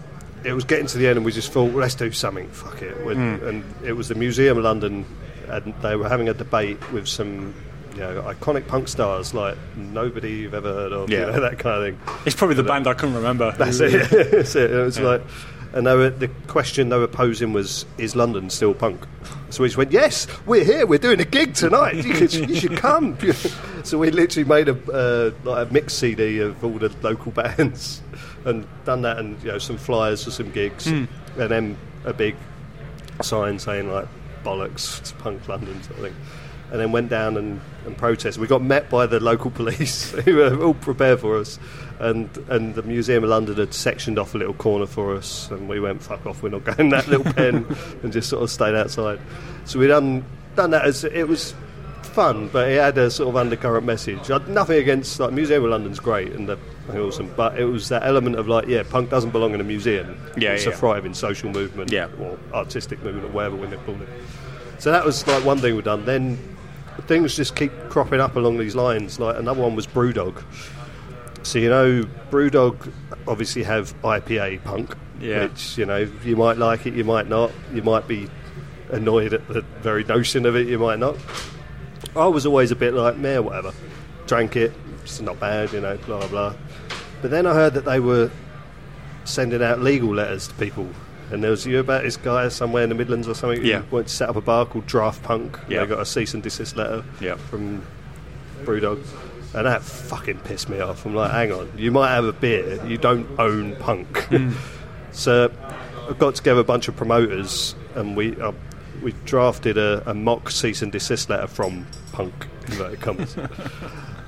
it 0.44 0.52
was 0.52 0.64
getting 0.64 0.86
to 0.86 0.98
the 0.98 1.06
end, 1.08 1.16
and 1.16 1.24
we 1.24 1.32
just 1.32 1.52
thought, 1.52 1.70
well, 1.70 1.80
let's 1.80 1.94
do 1.94 2.12
something. 2.12 2.48
Fuck 2.48 2.82
it. 2.82 2.94
Hmm. 2.96 3.18
And 3.46 3.64
it 3.84 3.92
was 3.94 4.08
the 4.08 4.14
Museum 4.14 4.58
of 4.58 4.64
London, 4.64 5.04
and 5.48 5.74
they 5.82 5.96
were 5.96 6.08
having 6.08 6.28
a 6.28 6.34
debate 6.34 6.78
with 6.92 7.06
some. 7.08 7.54
You 7.94 8.00
know, 8.00 8.22
iconic 8.22 8.66
punk 8.66 8.88
stars 8.88 9.34
like 9.34 9.56
nobody 9.76 10.32
you've 10.32 10.52
ever 10.54 10.72
heard 10.72 10.92
of, 10.92 11.08
Yeah. 11.10 11.26
you 11.26 11.26
know, 11.26 11.40
that 11.48 11.60
kind 11.60 11.80
of 11.80 11.84
thing. 11.84 12.16
It's 12.26 12.34
probably 12.34 12.56
the 12.56 12.64
band 12.64 12.88
I 12.88 12.94
couldn't 12.94 13.14
remember. 13.14 13.52
That's 13.52 13.78
it. 13.78 14.10
That's 14.32 14.56
it. 14.56 14.72
It 14.72 14.84
was 14.84 14.98
like, 14.98 15.22
and 15.72 15.86
they 15.86 15.94
were, 15.94 16.10
the 16.10 16.26
question 16.48 16.88
they 16.88 16.98
were 16.98 17.06
posing 17.06 17.52
was, 17.52 17.86
"Is 17.96 18.16
London 18.16 18.50
still 18.50 18.74
punk?" 18.74 19.06
So 19.50 19.62
we 19.62 19.68
just 19.68 19.76
went, 19.76 19.92
"Yes, 19.92 20.26
we're 20.44 20.64
here. 20.64 20.86
We're 20.86 20.98
doing 20.98 21.20
a 21.20 21.24
gig 21.24 21.54
tonight. 21.54 21.94
You, 21.94 22.14
could, 22.14 22.34
you 22.34 22.56
should 22.56 22.76
come." 22.76 23.16
so 23.84 23.96
we 23.98 24.10
literally 24.10 24.48
made 24.48 24.68
a 24.68 24.92
uh, 24.92 25.30
like 25.48 25.70
a 25.70 25.72
mix 25.72 25.94
CD 25.94 26.40
of 26.40 26.64
all 26.64 26.72
the 26.78 26.92
local 27.00 27.30
bands, 27.30 28.02
and 28.44 28.66
done 28.84 29.02
that, 29.02 29.18
and 29.18 29.40
you 29.42 29.52
know 29.52 29.58
some 29.58 29.76
flyers 29.76 30.24
for 30.24 30.30
some 30.30 30.50
gigs, 30.50 30.86
hmm. 30.86 31.04
and 31.38 31.50
then 31.50 31.78
a 32.04 32.12
big 32.12 32.36
sign 33.22 33.58
saying 33.58 33.90
like 33.90 34.06
"bollocks 34.44 35.02
to 35.02 35.14
punk 35.16 35.46
London" 35.48 35.82
sort 35.82 35.98
of 35.98 36.04
thing. 36.04 36.16
And 36.70 36.80
then 36.80 36.90
went 36.90 37.08
down 37.08 37.36
and, 37.36 37.60
and 37.86 37.96
protested. 37.96 38.40
We 38.40 38.48
got 38.48 38.62
met 38.62 38.90
by 38.90 39.06
the 39.06 39.20
local 39.20 39.50
police, 39.60 40.10
who 40.10 40.36
were 40.36 40.60
all 40.60 40.74
prepared 40.74 41.20
for 41.20 41.38
us, 41.38 41.58
and 42.00 42.28
and 42.48 42.74
the 42.74 42.82
Museum 42.82 43.22
of 43.22 43.30
London 43.30 43.56
had 43.56 43.74
sectioned 43.74 44.18
off 44.18 44.34
a 44.34 44.38
little 44.38 44.54
corner 44.54 44.86
for 44.86 45.14
us, 45.14 45.50
and 45.50 45.68
we 45.68 45.78
went 45.78 46.02
fuck 46.02 46.26
off. 46.26 46.42
We're 46.42 46.48
not 46.48 46.64
going 46.76 46.88
that 46.90 47.06
little 47.06 47.32
pen, 47.32 47.66
and 48.02 48.12
just 48.12 48.28
sort 48.28 48.42
of 48.42 48.50
stayed 48.50 48.74
outside. 48.74 49.20
So 49.66 49.78
we 49.78 49.86
done 49.86 50.24
done 50.56 50.70
that 50.70 50.84
as 50.84 51.04
it 51.04 51.28
was 51.28 51.54
fun, 52.02 52.48
but 52.48 52.68
it 52.68 52.80
had 52.80 52.96
a 52.96 53.10
sort 53.10 53.28
of 53.28 53.36
undercurrent 53.36 53.84
message. 53.84 54.30
I'd 54.30 54.48
nothing 54.48 54.78
against 54.78 55.18
like 55.18 55.32
Museum 55.32 55.64
of 55.64 55.70
London's 55.70 56.00
great 56.00 56.32
and 56.32 56.48
they're 56.48 56.58
awesome, 56.90 57.32
but 57.36 57.58
it 57.58 57.64
was 57.64 57.88
that 57.88 58.04
element 58.04 58.36
of 58.36 58.48
like, 58.48 58.66
yeah, 58.66 58.82
punk 58.82 59.10
doesn't 59.10 59.30
belong 59.30 59.54
in 59.54 59.60
a 59.60 59.64
museum. 59.64 60.18
Yeah, 60.36 60.50
it's 60.52 60.64
yeah. 60.66 60.72
a 60.72 60.76
thriving 60.76 61.14
social 61.14 61.50
movement, 61.50 61.90
Yeah. 61.92 62.08
or 62.20 62.38
artistic 62.52 63.02
movement, 63.02 63.26
or 63.26 63.30
whatever 63.30 63.56
when 63.56 63.70
they 63.70 63.76
call 63.78 63.94
it. 64.00 64.08
So 64.78 64.90
that 64.92 65.04
was 65.04 65.26
like 65.26 65.44
one 65.44 65.58
thing 65.58 65.74
we've 65.74 65.84
done. 65.84 66.04
Then 66.04 66.38
things 67.06 67.36
just 67.36 67.56
keep 67.56 67.72
cropping 67.88 68.20
up 68.20 68.36
along 68.36 68.58
these 68.58 68.74
lines. 68.74 69.18
Like 69.18 69.36
another 69.38 69.62
one 69.62 69.74
was 69.74 69.86
Brewdog. 69.86 70.42
So 71.42 71.58
you 71.58 71.68
know, 71.70 72.04
Brewdog 72.30 72.92
obviously 73.26 73.62
have 73.62 73.94
IPA 74.02 74.62
punk, 74.64 74.94
Yeah. 75.20 75.44
which 75.44 75.78
you 75.78 75.86
know 75.86 76.08
you 76.24 76.36
might 76.36 76.58
like 76.58 76.86
it, 76.86 76.94
you 76.94 77.04
might 77.04 77.28
not. 77.28 77.50
You 77.72 77.82
might 77.82 78.06
be 78.08 78.28
annoyed 78.90 79.32
at 79.32 79.46
the 79.48 79.62
very 79.80 80.04
notion 80.04 80.44
of 80.46 80.54
it, 80.56 80.66
you 80.68 80.78
might 80.78 80.98
not. 80.98 81.16
I 82.14 82.26
was 82.26 82.46
always 82.46 82.70
a 82.70 82.76
bit 82.76 82.94
like, 82.94 83.16
meh, 83.16 83.38
whatever. 83.38 83.72
Drank 84.26 84.56
it, 84.56 84.72
it's 85.02 85.20
not 85.20 85.38
bad, 85.40 85.72
you 85.72 85.80
know, 85.80 85.96
blah 86.06 86.26
blah. 86.28 86.54
But 87.24 87.30
then 87.30 87.46
I 87.46 87.54
heard 87.54 87.72
that 87.72 87.86
they 87.86 88.00
were 88.00 88.30
sending 89.24 89.62
out 89.62 89.80
legal 89.80 90.14
letters 90.14 90.46
to 90.48 90.54
people. 90.56 90.86
And 91.30 91.42
there 91.42 91.50
was 91.52 91.64
you 91.64 91.78
about 91.78 92.02
this 92.02 92.18
guy 92.18 92.48
somewhere 92.50 92.82
in 92.82 92.90
the 92.90 92.94
Midlands 92.94 93.26
or 93.26 93.34
something 93.34 93.64
Yeah. 93.64 93.78
who 93.80 93.96
wanted 93.96 94.08
to 94.08 94.14
set 94.14 94.28
up 94.28 94.36
a 94.36 94.42
bar 94.42 94.66
called 94.66 94.86
Draft 94.86 95.22
Punk. 95.22 95.58
Yeah. 95.66 95.80
They 95.80 95.86
got 95.86 96.00
a 96.00 96.04
cease 96.04 96.34
and 96.34 96.42
desist 96.42 96.76
letter 96.76 97.02
Yeah. 97.22 97.36
from 97.36 97.82
Brewdog. 98.64 99.02
And 99.54 99.66
that 99.66 99.80
fucking 99.80 100.40
pissed 100.40 100.68
me 100.68 100.80
off. 100.80 101.06
I'm 101.06 101.14
like, 101.14 101.30
hang 101.30 101.50
on, 101.50 101.72
you 101.78 101.90
might 101.90 102.10
have 102.10 102.26
a 102.26 102.32
beer, 102.34 102.78
you 102.86 102.98
don't 102.98 103.26
own 103.40 103.74
punk. 103.76 104.24
Hmm. 104.24 104.50
so 105.12 105.50
I 106.06 106.12
got 106.12 106.34
together 106.34 106.60
a 106.60 106.64
bunch 106.64 106.88
of 106.88 106.96
promoters 106.96 107.74
and 107.94 108.18
we 108.18 108.38
uh, 108.38 108.52
we 109.02 109.12
drafted 109.24 109.78
a, 109.78 110.02
a 110.10 110.12
mock 110.12 110.50
cease 110.50 110.82
and 110.82 110.92
desist 110.92 111.30
letter 111.30 111.46
from 111.46 111.86
punk, 112.12 112.34
inverted 112.66 113.00
commas. 113.00 113.34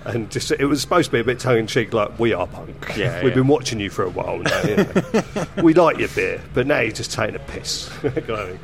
And 0.07 0.31
just, 0.31 0.51
it 0.53 0.67
was 0.67 0.81
supposed 0.81 1.07
to 1.07 1.13
be 1.13 1.21
a 1.21 1.25
bit 1.25 1.41
tongue 1.41 1.59
in 1.59 1.67
cheek, 1.67 1.93
like 1.93 2.19
we 2.19 2.33
are 2.33 2.47
punk. 2.47 2.95
Yeah, 2.97 3.23
We've 3.23 3.31
yeah. 3.31 3.35
been 3.35 3.49
watching 3.49 3.81
you 3.81 3.91
for 3.91 4.05
a 4.05 4.11
while 4.11 4.39
now. 4.39 4.63
You 4.63 4.77
know. 4.77 5.47
we 5.63 5.75
like 5.75 5.99
your 5.99 6.09
beer, 6.09 6.41
but 6.55 6.67
now 6.67 6.81
you're 6.81 6.93
just 6.93 7.13
taking 7.13 7.37
a 7.37 7.41
piss. 7.41 7.89
kind 8.01 8.17
of 8.17 8.25
thing. 8.27 8.61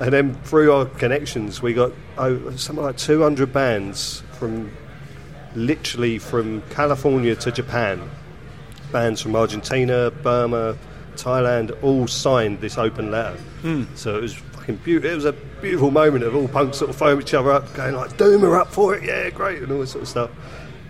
and 0.00 0.12
then 0.12 0.34
through 0.44 0.72
our 0.72 0.86
connections, 0.86 1.60
we 1.60 1.74
got 1.74 1.92
oh, 2.18 2.50
something 2.56 2.84
like 2.84 2.96
200 2.96 3.52
bands 3.52 4.22
from 4.32 4.70
literally 5.54 6.18
from 6.18 6.62
California 6.70 7.34
to 7.36 7.52
Japan. 7.52 8.08
Bands 8.92 9.20
from 9.20 9.36
Argentina, 9.36 10.10
Burma, 10.10 10.76
Thailand 11.14 11.76
all 11.82 12.06
signed 12.06 12.60
this 12.60 12.78
open 12.78 13.10
letter. 13.10 13.36
Hmm. 13.62 13.84
So 13.94 14.16
it 14.16 14.22
was 14.22 14.34
fucking 14.34 14.76
beautiful. 14.76 15.10
It 15.10 15.14
was 15.14 15.24
a 15.26 15.32
beautiful 15.32 15.90
moment 15.90 16.24
of 16.24 16.34
all 16.34 16.48
punks 16.48 16.78
sort 16.78 16.90
of 16.90 16.96
throwing 16.96 17.20
each 17.20 17.34
other 17.34 17.52
up, 17.52 17.72
going 17.74 17.94
like, 17.94 18.16
"Doom 18.16 18.44
are 18.44 18.56
up 18.56 18.72
for 18.72 18.94
it, 18.94 19.04
yeah, 19.04 19.30
great," 19.30 19.62
and 19.62 19.70
all 19.70 19.80
this 19.80 19.92
sort 19.92 20.02
of 20.02 20.08
stuff. 20.08 20.30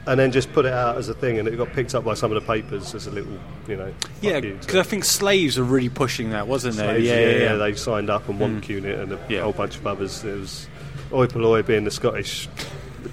And 0.06 0.18
then 0.18 0.32
just 0.32 0.50
put 0.54 0.64
it 0.64 0.72
out 0.72 0.96
as 0.96 1.08
a 1.10 1.14
thing, 1.14 1.38
and 1.38 1.46
it 1.46 1.56
got 1.58 1.72
picked 1.74 1.94
up 1.94 2.04
by 2.04 2.14
some 2.14 2.32
of 2.32 2.40
the 2.42 2.46
papers 2.46 2.94
as 2.94 3.06
a 3.06 3.10
little, 3.10 3.38
you 3.68 3.76
know. 3.76 3.92
Yeah, 4.22 4.40
because 4.40 4.76
I 4.76 4.82
think 4.82 5.04
Slaves 5.04 5.58
were 5.58 5.64
really 5.64 5.90
pushing 5.90 6.30
that, 6.30 6.48
wasn't 6.48 6.76
they? 6.76 6.84
Slaves, 6.84 7.06
yeah, 7.06 7.20
yeah, 7.20 7.38
yeah. 7.38 7.54
They 7.56 7.74
signed 7.74 8.08
up 8.08 8.26
and 8.28 8.40
one 8.40 8.62
unit 8.66 8.98
and 8.98 9.12
a 9.12 9.18
Yeah. 9.28 9.42
whole 9.42 9.52
bunch 9.52 9.76
of 9.76 9.86
others. 9.86 10.24
It 10.24 10.38
was 10.38 10.68
Oi 11.12 11.26
Polloi 11.26 11.62
being 11.66 11.84
the 11.84 11.90
Scottish 11.90 12.48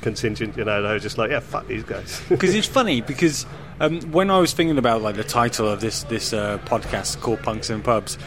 contingent. 0.02 0.56
You 0.58 0.64
know, 0.66 0.82
they 0.82 0.90
were 0.90 1.00
just 1.00 1.18
like, 1.18 1.30
yeah, 1.32 1.42
fuck 1.42 1.68
these 1.68 1.84
guys. 1.84 2.22
because 2.30 2.56
it's 2.56 2.68
funny 2.68 3.02
because 3.02 3.46
um, 3.82 4.00
when 4.12 4.32
I 4.32 4.40
was 4.40 4.54
thinking 4.54 4.78
about 4.78 5.02
like 5.02 5.16
the 5.18 5.24
title 5.26 5.68
of 5.68 5.82
this 5.82 6.04
this 6.04 6.32
uh, 6.34 6.58
podcast 6.66 7.20
called 7.22 7.42
Punks 7.44 7.70
and 7.70 7.84
Pubs, 7.84 8.18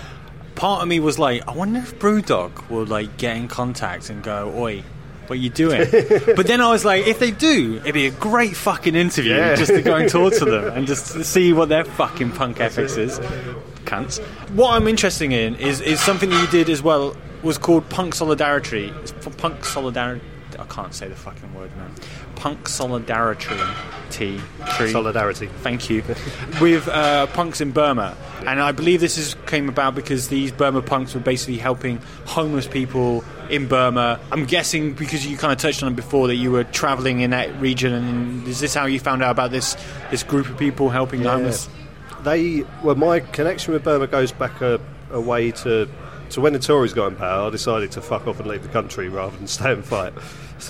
part 0.54 0.82
of 0.82 0.88
me 0.88 1.00
was 1.00 1.18
like, 1.18 1.46
I 1.48 1.52
wonder 1.52 1.78
if 1.80 1.98
Brewdog 1.98 2.68
will 2.68 2.84
like 2.84 3.16
get 3.16 3.36
in 3.38 3.48
contact 3.48 4.10
and 4.10 4.22
go, 4.22 4.52
"Oi, 4.56 4.82
what 5.30 5.38
you 5.38 5.48
doing?" 5.48 5.88
but 6.36 6.46
then 6.46 6.60
I 6.60 6.68
was 6.70 6.84
like, 6.84 7.06
if 7.06 7.18
they 7.18 7.30
do, 7.30 7.76
it'd 7.82 7.94
be 7.94 8.06
a 8.06 8.10
great 8.10 8.54
fucking 8.56 8.94
interview 8.94 9.34
Yeah. 9.34 9.54
just 9.54 9.72
to 9.72 9.80
go 9.80 9.96
and 9.96 10.10
talk 10.10 10.34
to 10.34 10.44
them 10.44 10.64
and 10.76 10.86
just 10.86 11.24
see 11.24 11.52
what 11.54 11.68
their 11.70 11.84
fucking 11.84 12.32
punk 12.32 12.60
ethics 12.60 12.96
is. 12.98 13.18
Cunts. 13.86 14.20
What 14.54 14.72
I'm 14.74 14.86
interested 14.86 15.32
in 15.32 15.54
is 15.56 15.80
is 15.80 16.00
something 16.00 16.28
that 16.30 16.40
you 16.40 16.46
did 16.48 16.68
as 16.68 16.82
well 16.82 17.16
was 17.42 17.56
called 17.56 17.88
Punk 17.88 18.14
Solidarity. 18.14 18.92
It's 19.02 19.12
Punk 19.38 19.64
Solidarity. 19.64 20.22
I 20.58 20.64
can't 20.64 20.92
say 20.92 21.08
the 21.08 21.16
fucking 21.16 21.54
word, 21.54 21.74
man. 21.76 21.94
Punk 22.40 22.68
solidarity, 22.68 23.54
T, 24.08 24.40
tree. 24.74 24.90
Solidarity. 24.90 25.46
Thank 25.60 25.90
you. 25.90 26.02
With 26.58 26.88
uh, 26.88 27.26
punks 27.26 27.60
in 27.60 27.70
Burma, 27.72 28.16
and 28.46 28.62
I 28.62 28.72
believe 28.72 29.00
this 29.00 29.18
is 29.18 29.36
came 29.44 29.68
about 29.68 29.94
because 29.94 30.28
these 30.28 30.50
Burma 30.50 30.80
punks 30.80 31.14
were 31.14 31.20
basically 31.20 31.58
helping 31.58 31.98
homeless 32.24 32.66
people 32.66 33.22
in 33.50 33.68
Burma. 33.68 34.18
I'm 34.32 34.46
guessing 34.46 34.94
because 34.94 35.26
you 35.26 35.36
kind 35.36 35.52
of 35.52 35.58
touched 35.58 35.82
on 35.82 35.92
it 35.92 35.96
before 35.96 36.28
that 36.28 36.36
you 36.36 36.50
were 36.50 36.64
traveling 36.64 37.20
in 37.20 37.30
that 37.30 37.54
region, 37.60 37.92
and 37.92 38.48
is 38.48 38.58
this 38.58 38.72
how 38.72 38.86
you 38.86 38.98
found 38.98 39.22
out 39.22 39.32
about 39.32 39.50
this 39.50 39.76
this 40.10 40.22
group 40.22 40.48
of 40.48 40.56
people 40.56 40.88
helping 40.88 41.22
the 41.22 41.30
homeless? 41.30 41.68
They 42.22 42.64
well, 42.82 42.94
my 42.94 43.20
connection 43.20 43.74
with 43.74 43.84
Burma 43.84 44.06
goes 44.06 44.32
back 44.32 44.62
a, 44.62 44.80
a 45.10 45.20
way 45.20 45.50
to 45.50 45.90
to 46.30 46.40
when 46.40 46.52
the 46.52 46.58
Tories 46.58 46.92
got 46.92 47.08
in 47.08 47.16
power. 47.16 47.46
I 47.46 47.50
decided 47.50 47.90
to 47.92 48.00
fuck 48.00 48.26
off 48.26 48.40
and 48.40 48.48
leave 48.48 48.62
the 48.62 48.68
country 48.68 49.08
rather 49.08 49.36
than 49.36 49.46
stay 49.46 49.72
and 49.72 49.84
fight. 49.84 50.12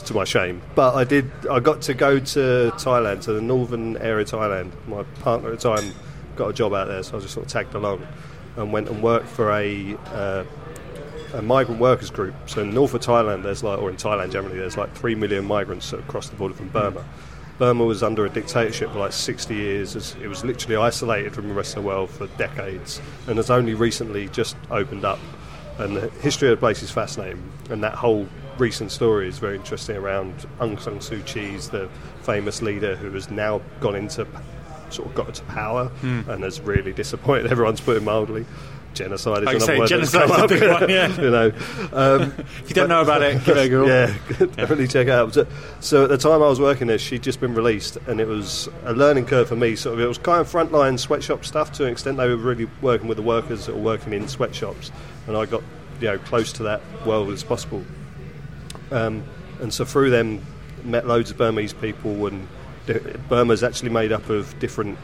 To 0.06 0.14
my 0.14 0.22
shame, 0.22 0.62
but 0.76 0.94
I 0.94 1.02
did. 1.02 1.28
I 1.50 1.58
got 1.58 1.82
to 1.82 1.94
go 1.94 2.20
to 2.20 2.70
Thailand, 2.76 3.22
to 3.22 3.32
the 3.32 3.40
northern 3.40 3.96
area 3.96 4.22
of 4.22 4.30
Thailand. 4.30 4.70
My 4.86 5.02
partner 5.20 5.50
at 5.50 5.58
the 5.58 5.76
time 5.76 5.92
got 6.36 6.46
a 6.46 6.52
job 6.52 6.74
out 6.74 6.86
there, 6.86 7.02
so 7.02 7.16
I 7.16 7.20
just 7.20 7.34
sort 7.34 7.46
of 7.46 7.52
tagged 7.52 7.74
along 7.74 8.06
and 8.56 8.72
went 8.72 8.88
and 8.88 9.02
worked 9.02 9.28
for 9.28 9.50
a. 9.52 9.96
Uh, 10.12 10.44
a 11.34 11.42
migrant 11.42 11.80
workers 11.80 12.10
group. 12.10 12.34
So 12.46 12.62
in 12.62 12.74
north 12.74 12.92
of 12.94 13.02
Thailand, 13.02 13.44
there's 13.44 13.62
like, 13.62 13.78
or 13.78 13.88
in 13.88 13.96
Thailand 13.96 14.32
generally, 14.32 14.58
there's 14.58 14.76
like 14.76 14.92
three 14.96 15.14
million 15.14 15.44
migrants 15.44 15.90
that 15.92 16.06
cross 16.08 16.28
the 16.28 16.36
border 16.36 16.54
from 16.54 16.68
Burma. 16.70 17.04
Burma 17.58 17.84
was 17.84 18.02
under 18.02 18.24
a 18.24 18.30
dictatorship 18.30 18.90
for 18.90 19.00
like 19.00 19.12
60 19.12 19.54
years. 19.54 20.16
It 20.16 20.28
was 20.28 20.44
literally 20.44 20.76
isolated 20.76 21.34
from 21.34 21.46
the 21.46 21.54
rest 21.54 21.76
of 21.76 21.82
the 21.82 21.88
world 21.88 22.10
for 22.10 22.26
decades, 22.38 23.00
and 23.26 23.36
has 23.36 23.50
only 23.50 23.74
recently 23.74 24.28
just 24.28 24.56
opened 24.70 25.04
up. 25.04 25.18
And 25.80 25.96
the 25.96 26.10
history 26.20 26.48
of 26.48 26.58
the 26.58 26.60
place 26.60 26.82
is 26.82 26.90
fascinating, 26.90 27.42
and 27.70 27.82
that 27.82 27.94
whole 27.94 28.28
recent 28.58 28.90
story 28.90 29.26
is 29.28 29.38
very 29.38 29.56
interesting 29.56 29.96
around 29.96 30.46
Aung 30.58 30.78
San 30.80 30.98
Suu 30.98 31.24
Kyi's 31.24 31.70
the 31.70 31.88
famous 32.22 32.60
leader 32.60 32.94
who 32.96 33.10
has 33.12 33.30
now 33.30 33.62
gone 33.80 33.96
into 33.96 34.26
sort 34.90 35.08
of 35.08 35.14
got 35.14 35.34
to 35.34 35.42
power 35.44 35.86
hmm. 35.86 36.28
and 36.28 36.42
has 36.44 36.60
really 36.60 36.92
disappointed 36.92 37.46
everyone, 37.50 37.74
to 37.74 37.82
put 37.82 37.96
it 37.96 38.02
mildly. 38.02 38.44
Genocide 38.94 39.38
is 39.42 39.46
Like 39.46 39.56
another 39.56 39.66
say, 39.72 39.78
word 39.78 39.88
that's 39.88 40.10
genocide's 40.12 40.30
come 40.30 40.30
a 40.40 40.44
up, 40.44 40.48
big 40.50 40.62
one, 40.80 40.90
yeah. 40.90 41.20
you 41.20 41.30
know. 41.30 41.52
Um, 41.92 42.22
If 42.62 42.64
you 42.68 42.74
don't 42.74 42.88
know 42.88 43.00
about 43.00 43.22
it, 43.22 43.44
give 43.44 43.56
it 43.56 43.66
a 43.66 43.68
Google. 43.68 43.88
yeah, 43.88 44.06
definitely 44.38 44.88
check 44.88 45.06
it 45.06 45.10
out. 45.12 45.32
So, 45.32 45.46
so 45.80 46.04
at 46.04 46.10
the 46.10 46.18
time 46.18 46.42
I 46.42 46.48
was 46.48 46.58
working 46.60 46.88
there, 46.88 46.98
she'd 46.98 47.22
just 47.22 47.40
been 47.40 47.54
released, 47.54 47.96
and 48.08 48.20
it 48.20 48.26
was 48.26 48.68
a 48.84 48.92
learning 48.92 49.26
curve 49.26 49.48
for 49.48 49.56
me. 49.56 49.76
Sort 49.76 49.94
of, 49.94 50.00
it 50.00 50.06
was 50.06 50.18
kind 50.18 50.40
of 50.40 50.50
frontline 50.50 50.98
sweatshop 50.98 51.44
stuff 51.44 51.72
to 51.72 51.84
an 51.86 51.92
extent. 51.92 52.16
They 52.16 52.28
were 52.28 52.36
really 52.36 52.68
working 52.82 53.06
with 53.08 53.16
the 53.16 53.22
workers 53.22 53.66
that 53.66 53.74
were 53.76 53.82
working 53.82 54.12
in 54.12 54.26
sweatshops, 54.28 54.90
and 55.26 55.36
I 55.36 55.46
got 55.46 55.62
you 56.00 56.08
know 56.08 56.18
close 56.18 56.52
to 56.54 56.62
that 56.64 56.80
world 57.06 57.30
as 57.30 57.44
possible. 57.44 57.84
Um, 58.90 59.22
and 59.60 59.72
so 59.72 59.84
through 59.84 60.10
them, 60.10 60.44
met 60.84 61.06
loads 61.06 61.30
of 61.30 61.36
Burmese 61.36 61.72
people, 61.74 62.26
and 62.26 62.48
Burma's 63.28 63.62
actually 63.62 63.90
made 63.90 64.10
up 64.10 64.28
of 64.30 64.58
different 64.58 64.98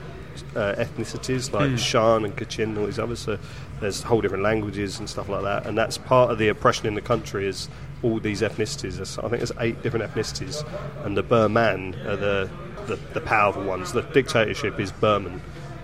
uh, 0.54 0.74
ethnicities 0.76 1.52
like 1.52 1.78
Shan 1.78 2.24
and 2.24 2.34
Kachin 2.36 2.64
and 2.64 2.78
all 2.78 2.86
these 2.86 2.98
others. 2.98 3.20
So 3.20 3.38
there's 3.80 4.02
whole 4.02 4.20
different 4.20 4.42
languages 4.42 4.98
and 4.98 5.08
stuff 5.08 5.28
like 5.28 5.42
that, 5.42 5.66
and 5.66 5.76
that's 5.76 5.98
part 5.98 6.30
of 6.30 6.38
the 6.38 6.48
oppression 6.48 6.86
in 6.86 6.94
the 6.94 7.00
country 7.00 7.46
is 7.46 7.68
all 8.02 8.20
these 8.20 8.40
ethnicities. 8.42 9.00
I 9.18 9.28
think 9.28 9.38
there's 9.38 9.52
eight 9.60 9.82
different 9.82 10.10
ethnicities, 10.10 10.64
and 11.04 11.16
the 11.16 11.22
Burman 11.22 11.94
are 12.06 12.16
the, 12.16 12.50
the 12.86 12.96
the 13.14 13.20
powerful 13.20 13.64
ones. 13.64 13.92
The 13.92 14.02
dictatorship 14.02 14.78
is 14.80 14.92
Burman, 14.92 15.40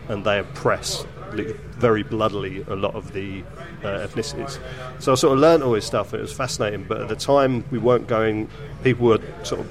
and 0.09 0.25
they 0.25 0.39
oppress 0.39 1.05
very 1.33 2.03
bloodily 2.03 2.63
a 2.69 2.77
lot 2.77 2.95
of 2.95 3.13
the 3.15 3.43
uh, 3.83 4.07
ethnicities. 4.07 4.59
So 4.99 5.13
I 5.13 5.15
sort 5.15 5.33
of 5.33 5.39
learnt 5.39 5.63
all 5.63 5.73
this 5.73 5.87
stuff, 5.87 6.13
and 6.13 6.21
it 6.21 6.23
was 6.23 6.33
fascinating. 6.33 6.85
But 6.85 7.01
at 7.01 7.09
the 7.09 7.17
time, 7.17 7.65
we 7.71 7.79
weren't 7.79 8.07
going. 8.07 8.49
People 8.83 9.09
were 9.09 9.21
sort 9.43 9.63
of 9.63 9.71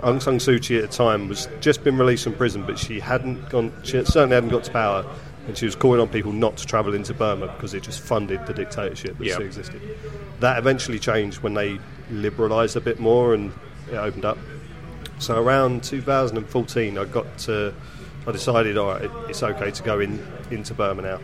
Aung 0.00 0.20
San 0.20 0.36
Suu 0.38 0.62
Kyi 0.62 0.78
at 0.78 0.90
the 0.90 0.96
time 0.96 1.28
was 1.28 1.48
just 1.60 1.82
been 1.82 1.96
released 1.96 2.24
from 2.24 2.34
prison, 2.34 2.64
but 2.66 2.78
she 2.78 3.00
hadn't 3.00 3.48
gone. 3.48 3.72
She 3.82 4.04
certainly 4.04 4.34
hadn't 4.34 4.50
got 4.50 4.64
to 4.64 4.70
power, 4.70 5.06
and 5.46 5.56
she 5.56 5.64
was 5.64 5.74
calling 5.76 6.00
on 6.00 6.08
people 6.08 6.32
not 6.32 6.56
to 6.58 6.66
travel 6.66 6.94
into 6.94 7.14
Burma 7.14 7.46
because 7.48 7.74
it 7.74 7.82
just 7.82 8.00
funded 8.00 8.44
the 8.46 8.52
dictatorship 8.54 9.16
that 9.18 9.24
Yeah. 9.24 9.34
still 9.34 9.46
existed. 9.46 9.80
That 10.40 10.58
eventually 10.58 10.98
changed 10.98 11.42
when 11.42 11.54
they 11.54 11.78
liberalised 12.12 12.76
a 12.76 12.80
bit 12.80 12.98
more 12.98 13.34
and 13.34 13.52
it 13.90 13.96
opened 13.96 14.24
up. 14.24 14.38
So 15.18 15.40
around 15.40 15.82
2014, 15.84 16.98
I 16.98 17.04
got 17.04 17.38
to. 17.38 17.72
I 18.26 18.32
decided, 18.32 18.76
all 18.76 18.88
right, 18.88 19.08
it's 19.28 19.42
okay 19.42 19.70
to 19.70 19.82
go 19.84 20.00
in 20.00 20.18
into 20.50 20.74
Burma 20.74 21.02
now. 21.02 21.20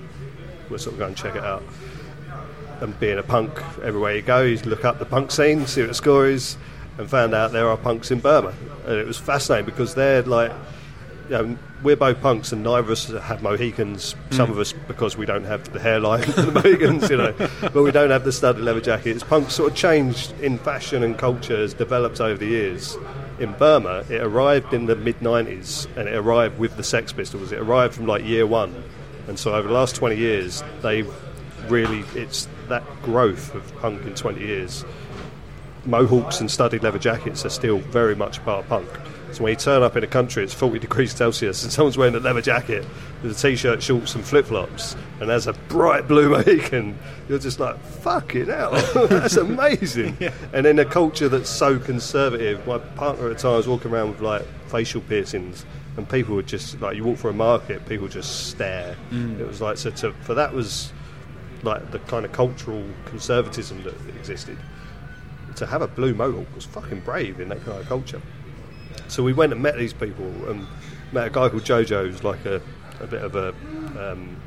We'll 0.70 0.79
sort 0.79 0.93
of 0.95 1.01
go 1.01 1.07
and 1.07 1.16
check 1.16 1.35
it 1.35 1.43
out 1.43 1.64
and 2.81 2.99
being 2.99 3.18
a 3.18 3.23
punk, 3.23 3.61
everywhere 3.83 4.14
you 4.16 4.23
go, 4.23 4.43
you 4.43 4.57
look 4.64 4.85
up 4.85 4.99
the 4.99 5.05
punk 5.05 5.31
scene, 5.31 5.66
see 5.66 5.81
what 5.83 5.87
the 5.89 5.95
score 5.95 6.27
is, 6.27 6.57
and 6.99 7.09
found 7.09 7.33
out 7.33 7.53
there 7.53 7.68
are 7.68 7.77
punks 7.77 8.11
in 8.11 8.18
Burma. 8.18 8.53
And 8.87 8.97
it 8.97 9.07
was 9.07 9.16
fascinating 9.16 9.66
because 9.66 9.95
they're 9.95 10.23
like, 10.23 10.53
you 11.33 11.39
know, 11.39 11.57
we're 11.83 11.97
both 11.97 12.20
punks 12.20 12.53
and 12.53 12.62
neither 12.62 12.80
of 12.80 12.91
us 12.91 13.09
have 13.09 13.43
Mohicans. 13.43 14.14
Some 14.33 14.49
hmm. 14.49 14.53
of 14.53 14.59
us 14.59 14.74
because 14.87 15.16
we 15.16 15.24
don't 15.24 15.45
have 15.45 15.72
the 15.72 15.80
hairline 15.80 16.24
of 16.24 16.37
the 16.37 16.53
Mohicans, 16.53 17.09
you 17.09 17.16
know, 17.16 17.33
but 17.62 17.83
we 17.83 17.91
don't 17.91 18.11
have 18.11 18.24
the 18.24 18.33
studded 18.33 18.62
leather 18.62 18.83
jackets. 18.83 19.22
Punk 19.22 19.51
sort 19.51 19.70
of 19.70 19.76
changed 19.76 20.39
in 20.41 20.59
fashion 20.59 21.03
and 21.03 21.16
culture 21.16 21.57
has 21.57 21.72
developed 21.72 22.20
over 22.20 22.37
the 22.37 22.47
years. 22.47 22.99
In 23.39 23.55
Burma, 23.55 24.05
it 24.11 24.20
arrived 24.20 24.74
in 24.74 24.85
the 24.85 24.95
mid 24.95 25.20
90s 25.20 25.87
and 25.97 26.07
it 26.07 26.14
arrived 26.14 26.59
with 26.59 26.76
the 26.76 26.85
Sex 26.85 27.14
Pistols. 27.14 27.51
It 27.51 27.61
arrived 27.61 27.95
from 27.95 28.07
like 28.07 28.24
year 28.24 28.47
one. 28.47 28.85
And 29.26 29.39
so 29.39 29.55
over 29.55 29.68
the 29.68 29.74
last 29.74 29.97
20 29.97 30.16
years, 30.16 30.62
they've 30.83 31.11
really, 31.70 32.05
it's 32.14 32.47
that 32.68 32.85
growth 33.03 33.55
of 33.55 33.74
punk 33.78 34.05
in 34.05 34.14
20 34.14 34.39
years 34.39 34.85
mohawks 35.85 36.41
and 36.41 36.49
studded 36.49 36.80
leather 36.85 36.99
jackets 36.99 37.45
are 37.45 37.51
still 37.51 37.78
very 37.78 38.14
much 38.14 38.41
part 38.45 38.62
of 38.62 38.68
punk. 38.68 38.89
So 39.33 39.45
when 39.45 39.53
you 39.53 39.57
turn 39.57 39.83
up 39.83 39.97
in 39.97 40.05
a 40.05 40.07
country, 40.07 40.45
it's 40.45 40.53
40 40.53 40.78
degrees 40.78 41.14
Celsius, 41.14 41.62
and 41.62 41.72
someone's 41.72 41.97
wearing 41.97 42.14
a 42.14 42.20
leather 42.20 42.43
jacket 42.43 42.85
with 43.22 43.33
a 43.33 43.35
t-shirt, 43.35 43.83
shorts, 43.83 44.14
and 44.14 44.22
flip-flops, 44.24 44.95
and 45.20 45.30
has 45.30 45.47
a 45.47 45.55
bright 45.55 46.07
blue 46.07 46.28
Mohican, 46.37 46.99
you're 47.28 47.39
just 47.39 47.59
like, 47.59 47.78
fucking 47.80 48.47
hell, 48.47 48.72
that's 49.09 49.37
amazing. 49.37 50.18
And 50.53 50.66
in 50.66 50.78
a 50.78 50.85
culture 50.85 51.28
that's 51.28 51.49
so 51.49 51.78
conservative, 51.78 52.66
my 52.66 52.78
partner 52.78 53.30
at 53.30 53.37
the 53.37 53.43
time 53.43 53.57
was 53.57 53.66
walking 53.66 53.91
around 53.91 54.11
with 54.11 54.20
like 54.20 54.43
facial 54.68 55.01
piercings, 55.01 55.64
and 55.97 56.09
people 56.09 56.35
would 56.35 56.47
just 56.47 56.78
like, 56.80 56.97
you 56.97 57.05
walk 57.05 57.18
through 57.18 57.30
a 57.30 57.35
market, 57.35 57.87
people 57.87 58.09
just 58.09 58.49
stare. 58.49 58.97
Mm. 59.11 59.41
It 59.41 59.47
was 59.47 59.61
like 59.62 59.78
so. 59.78 59.91
To, 59.91 60.12
for 60.12 60.35
that 60.35 60.53
was 60.53 60.93
like 61.62 61.91
the 61.91 62.01
kind 62.01 62.24
of 62.24 62.33
cultural 62.33 62.85
conservatism 63.07 63.83
that 63.85 63.95
existed 64.16 64.59
to 65.57 65.66
have 65.66 65.83
a 65.83 65.89
blue 65.89 66.14
mohawk 66.14 66.55
was 66.55 66.64
fucking 66.64 67.01
brave 67.01 67.41
in 67.41 67.49
that 67.49 67.62
kind 67.64 67.78
of 67.78 67.87
culture. 67.87 68.20
So 69.13 69.23
we 69.23 69.35
went 69.35 69.53
and 69.53 69.63
met 69.63 69.77
these 69.77 69.93
people 69.93 70.25
and 70.49 70.67
met 71.13 71.27
a 71.27 71.31
guy 71.31 71.51
called 71.51 71.65
Jojo, 71.65 72.11
who's 72.11 72.25
like 72.25 72.47
a, 72.47 72.63
a 72.99 73.07
bit 73.07 73.21
of 73.21 73.37
a 73.37 73.51
um, 74.01 74.41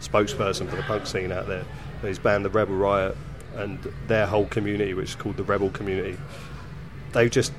spokesperson 0.00 0.66
for 0.66 0.76
the 0.76 0.82
punk 0.84 1.06
scene 1.06 1.30
out 1.30 1.46
there. 1.46 1.66
And 2.00 2.08
his 2.08 2.18
band, 2.18 2.42
the 2.42 2.48
Rebel 2.48 2.74
Riot, 2.74 3.14
and 3.54 3.78
their 4.06 4.26
whole 4.26 4.46
community, 4.46 4.94
which 4.94 5.10
is 5.10 5.14
called 5.14 5.36
the 5.36 5.42
Rebel 5.44 5.68
Community. 5.68 6.16
They 7.12 7.28
just 7.28 7.52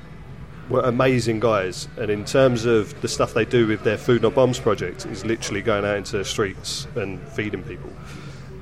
were 0.68 0.80
amazing 0.80 1.38
guys. 1.38 1.86
And 1.96 2.10
in 2.10 2.24
terms 2.24 2.64
of 2.64 3.00
the 3.00 3.06
stuff 3.06 3.32
they 3.32 3.44
do 3.44 3.68
with 3.68 3.84
their 3.84 3.96
Food 3.96 4.22
Not 4.22 4.34
Bombs 4.34 4.58
project, 4.58 5.06
is 5.06 5.24
literally 5.24 5.62
going 5.62 5.84
out 5.84 5.98
into 5.98 6.18
the 6.18 6.24
streets 6.24 6.88
and 6.96 7.20
feeding 7.28 7.62
people. 7.62 7.92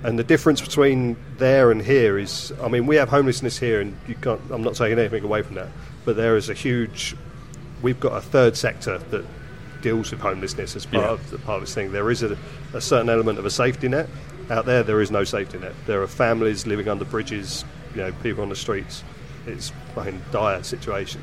And 0.03 0.19
the 0.19 0.25
difference 0.25 0.61
between 0.61 1.17
there 1.39 1.71
and 1.71 1.81
here 1.81 2.19
is, 2.19 2.53
I 2.63 2.69
mean, 2.69 2.87
we 2.87 2.97
have 2.97 3.09
homelessness 3.09 3.59
here, 3.59 3.81
and 3.81 3.97
you 4.07 4.15
can't. 4.15 4.43
I'm 4.51 4.63
not 4.63 4.75
taking 4.75 4.99
anything 4.99 5.25
away 5.25 5.41
from 5.41 5.55
that, 5.55 5.69
but 6.05 6.17
there 6.17 6.37
is 6.37 6.51
a 6.51 6.55
huge. 6.55 7.17
We've 7.83 7.99
got 8.01 8.13
a 8.13 8.21
third 8.21 8.57
sector 8.57 8.99
that 9.11 9.25
deals 9.83 10.11
with 10.11 10.21
homelessness 10.21 10.75
as 10.77 10.87
part 10.87 11.05
Yeah. 11.05 11.11
of 11.13 11.31
the 11.31 11.39
part 11.39 11.57
of 11.57 11.63
this 11.63 11.75
thing. 11.75 11.93
There 11.93 12.11
is 12.11 12.23
a, 12.23 12.37
a 12.75 12.81
certain 12.81 13.09
element 13.09 13.39
of 13.39 13.47
a 13.47 13.51
safety 13.51 13.89
net. 13.89 14.09
Out 14.51 14.67
there, 14.67 14.83
there 14.83 15.01
is 15.01 15.11
no 15.11 15.25
safety 15.25 15.59
net. 15.59 15.75
There 15.87 16.03
are 16.03 16.07
families 16.07 16.67
living 16.67 16.89
under 16.89 17.05
bridges, 17.05 17.65
you 17.95 18.01
know, 18.01 18.13
people 18.23 18.43
on 18.43 18.49
the 18.49 18.57
streets. 18.57 19.05
It's 19.47 19.71
a 19.71 19.95
fucking 19.95 20.23
dire 20.33 20.63
situation. 20.63 21.21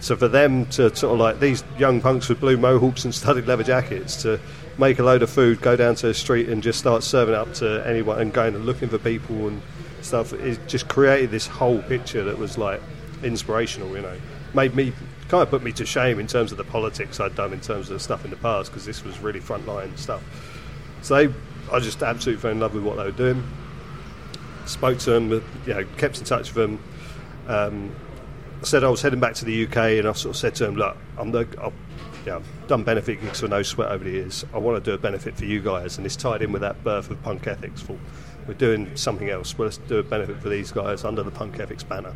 So 0.00 0.16
for 0.16 0.26
them 0.28 0.66
to 0.66 0.94
sort 0.96 1.12
of 1.14 1.18
like 1.20 1.38
these 1.38 1.62
young 1.78 2.00
punks 2.00 2.28
with 2.28 2.40
blue 2.40 2.56
mohawks 2.56 3.04
and 3.04 3.14
studded 3.14 3.46
leather 3.46 3.62
jackets 3.62 4.22
to 4.22 4.40
make 4.78 4.98
a 4.98 5.02
load 5.02 5.22
of 5.22 5.30
food, 5.30 5.60
go 5.60 5.76
down 5.76 5.94
to 5.96 6.06
the 6.08 6.14
street 6.14 6.48
and 6.48 6.62
just 6.62 6.78
start 6.78 7.02
serving 7.04 7.34
it 7.34 7.38
up 7.38 7.52
to 7.54 7.86
anyone 7.86 8.20
and 8.20 8.32
going 8.32 8.54
and 8.54 8.64
looking 8.64 8.88
for 8.88 8.98
people 8.98 9.48
and 9.48 9.60
stuff, 10.00 10.32
it 10.32 10.58
just 10.66 10.88
created 10.88 11.30
this 11.30 11.46
whole 11.46 11.80
picture 11.82 12.24
that 12.24 12.38
was 12.38 12.56
like 12.58 12.80
inspirational. 13.22 13.94
You 13.94 14.02
know, 14.02 14.16
made 14.54 14.74
me 14.74 14.92
kind 15.32 15.42
of 15.42 15.48
put 15.48 15.62
me 15.62 15.72
to 15.72 15.86
shame 15.86 16.20
in 16.20 16.26
terms 16.26 16.52
of 16.52 16.58
the 16.58 16.64
politics 16.64 17.18
I'd 17.18 17.34
done 17.34 17.54
in 17.54 17.60
terms 17.62 17.88
of 17.88 17.94
the 17.94 18.00
stuff 18.00 18.22
in 18.26 18.30
the 18.30 18.36
past 18.36 18.70
because 18.70 18.84
this 18.84 19.02
was 19.02 19.18
really 19.20 19.40
frontline 19.40 19.96
stuff. 19.96 20.22
So 21.00 21.14
they, 21.14 21.34
I 21.72 21.78
just 21.78 22.02
absolutely 22.02 22.42
fell 22.42 22.50
in 22.50 22.60
love 22.60 22.74
with 22.74 22.84
what 22.84 22.98
they 22.98 23.04
were 23.04 23.12
doing. 23.12 23.42
Spoke 24.66 24.98
to 24.98 25.10
them, 25.12 25.30
you 25.30 25.72
know, 25.72 25.86
kept 25.96 26.18
in 26.18 26.26
touch 26.26 26.54
with 26.54 26.70
them. 26.70 26.82
Um, 27.48 27.96
I 28.60 28.64
said 28.66 28.84
I 28.84 28.90
was 28.90 29.00
heading 29.00 29.20
back 29.20 29.32
to 29.36 29.46
the 29.46 29.64
UK, 29.64 29.76
and 29.76 30.06
I 30.06 30.12
sort 30.12 30.34
of 30.34 30.36
said 30.36 30.54
to 30.56 30.66
them, 30.66 30.76
"Look, 30.76 30.98
I'm 31.16 31.32
the, 31.32 31.48
I've, 31.58 32.46
done 32.68 32.84
benefit 32.84 33.22
gigs 33.22 33.40
for 33.40 33.48
no 33.48 33.62
sweat 33.62 33.90
over 33.90 34.04
the 34.04 34.10
years. 34.10 34.44
I 34.52 34.58
want 34.58 34.84
to 34.84 34.90
do 34.90 34.94
a 34.94 34.98
benefit 34.98 35.34
for 35.34 35.46
you 35.46 35.60
guys." 35.62 35.96
And 35.96 36.04
this 36.04 36.14
tied 36.14 36.42
in 36.42 36.52
with 36.52 36.60
that 36.60 36.84
birth 36.84 37.10
of 37.10 37.22
punk 37.22 37.46
ethics. 37.46 37.80
Thought 37.80 37.98
we're 38.46 38.54
doing 38.54 38.94
something 38.96 39.30
else. 39.30 39.56
Well, 39.56 39.66
let's 39.66 39.78
do 39.78 39.98
a 39.98 40.02
benefit 40.02 40.40
for 40.40 40.48
these 40.48 40.72
guys 40.72 41.04
under 41.04 41.22
the 41.22 41.30
Punk 41.30 41.60
Ethics 41.60 41.82
banner. 41.82 42.14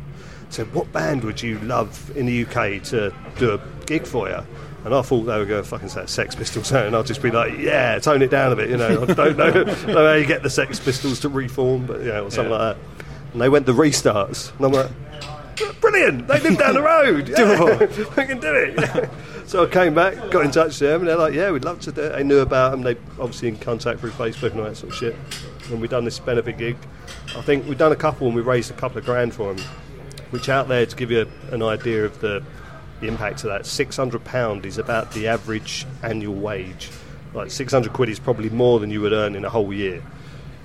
So, 0.49 0.65
what 0.65 0.91
band 0.91 1.23
would 1.23 1.41
you 1.41 1.59
love 1.59 2.11
in 2.15 2.25
the 2.25 2.45
UK 2.45 2.83
to 2.85 3.13
do 3.37 3.53
a 3.53 3.61
gig 3.85 4.05
for 4.05 4.29
you? 4.29 4.39
And 4.85 4.95
I 4.95 5.01
thought 5.01 5.23
they 5.23 5.37
were 5.37 5.45
going 5.45 5.63
to 5.63 5.67
fucking 5.67 5.89
say 5.89 6.05
Sex 6.05 6.35
Pistols, 6.35 6.71
and 6.73 6.95
I'd 6.95 7.05
just 7.05 7.21
be 7.21 7.31
like, 7.31 7.57
yeah, 7.57 7.99
tone 7.99 8.21
it 8.21 8.31
down 8.31 8.53
a 8.53 8.55
bit, 8.55 8.69
you 8.69 8.77
know. 8.77 9.03
I 9.03 9.05
don't 9.05 9.37
know, 9.37 9.51
don't 9.51 9.87
know 9.87 10.07
how 10.07 10.13
you 10.13 10.25
get 10.25 10.43
the 10.43 10.49
Sex 10.49 10.79
Pistols 10.79 11.19
to 11.21 11.29
reform, 11.29 11.85
but 11.85 11.99
you 11.99 12.07
know, 12.07 12.25
or 12.25 12.31
something 12.31 12.51
like 12.51 12.77
that. 12.77 13.03
And 13.33 13.41
they 13.41 13.49
went 13.49 13.65
the 13.65 13.73
restarts, 13.73 14.55
and 14.55 14.65
I'm 14.65 14.71
like, 14.71 15.81
brilliant, 15.81 16.27
they 16.27 16.39
live 16.39 16.57
down 16.57 16.73
the 16.75 16.81
road, 16.81 17.29
yeah, 17.37 17.79
we 18.15 18.25
can 18.25 18.39
do 18.39 18.53
it. 18.53 19.09
so 19.45 19.65
I 19.65 19.69
came 19.69 19.93
back, 19.93 20.31
got 20.31 20.45
in 20.45 20.51
touch 20.51 20.79
with 20.79 20.89
them, 20.89 21.01
and 21.01 21.09
they're 21.09 21.17
like, 21.17 21.33
yeah, 21.33 21.51
we'd 21.51 21.65
love 21.65 21.79
to 21.81 21.91
do 21.91 22.01
it. 22.01 22.09
They 22.13 22.23
knew 22.23 22.39
about 22.39 22.71
them, 22.71 22.81
they 22.81 22.95
obviously 23.19 23.49
in 23.49 23.57
contact 23.57 23.99
through 23.99 24.11
Facebook 24.11 24.51
and 24.51 24.61
all 24.61 24.67
that 24.67 24.77
sort 24.77 24.93
of 24.93 24.97
shit. 24.97 25.15
And 25.69 25.81
we've 25.81 25.89
done 25.89 26.05
this 26.05 26.19
benefit 26.19 26.57
gig. 26.57 26.77
I 27.35 27.41
think 27.41 27.67
we've 27.67 27.77
done 27.77 27.91
a 27.91 27.97
couple, 27.97 28.27
and 28.27 28.35
we 28.35 28.41
raised 28.41 28.71
a 28.71 28.73
couple 28.73 28.97
of 28.97 29.05
grand 29.05 29.33
for 29.33 29.53
them 29.53 29.63
which 30.29 30.49
out 30.49 30.67
there 30.67 30.85
to 30.85 30.95
give 30.95 31.11
you 31.11 31.29
an 31.51 31.63
idea 31.63 32.05
of 32.05 32.19
the, 32.19 32.43
the 32.99 33.07
impact 33.07 33.43
of 33.43 33.49
that. 33.49 33.65
Six 33.65 33.95
hundred 33.97 34.23
pound 34.25 34.65
is 34.65 34.77
about 34.77 35.11
the 35.11 35.27
average 35.27 35.85
annual 36.03 36.35
wage. 36.35 36.89
Like 37.33 37.51
six 37.51 37.73
hundred 37.73 37.93
quid 37.93 38.09
is 38.09 38.19
probably 38.19 38.49
more 38.49 38.79
than 38.79 38.89
you 38.89 39.01
would 39.01 39.13
earn 39.13 39.35
in 39.35 39.45
a 39.45 39.49
whole 39.49 39.73
year. 39.73 40.01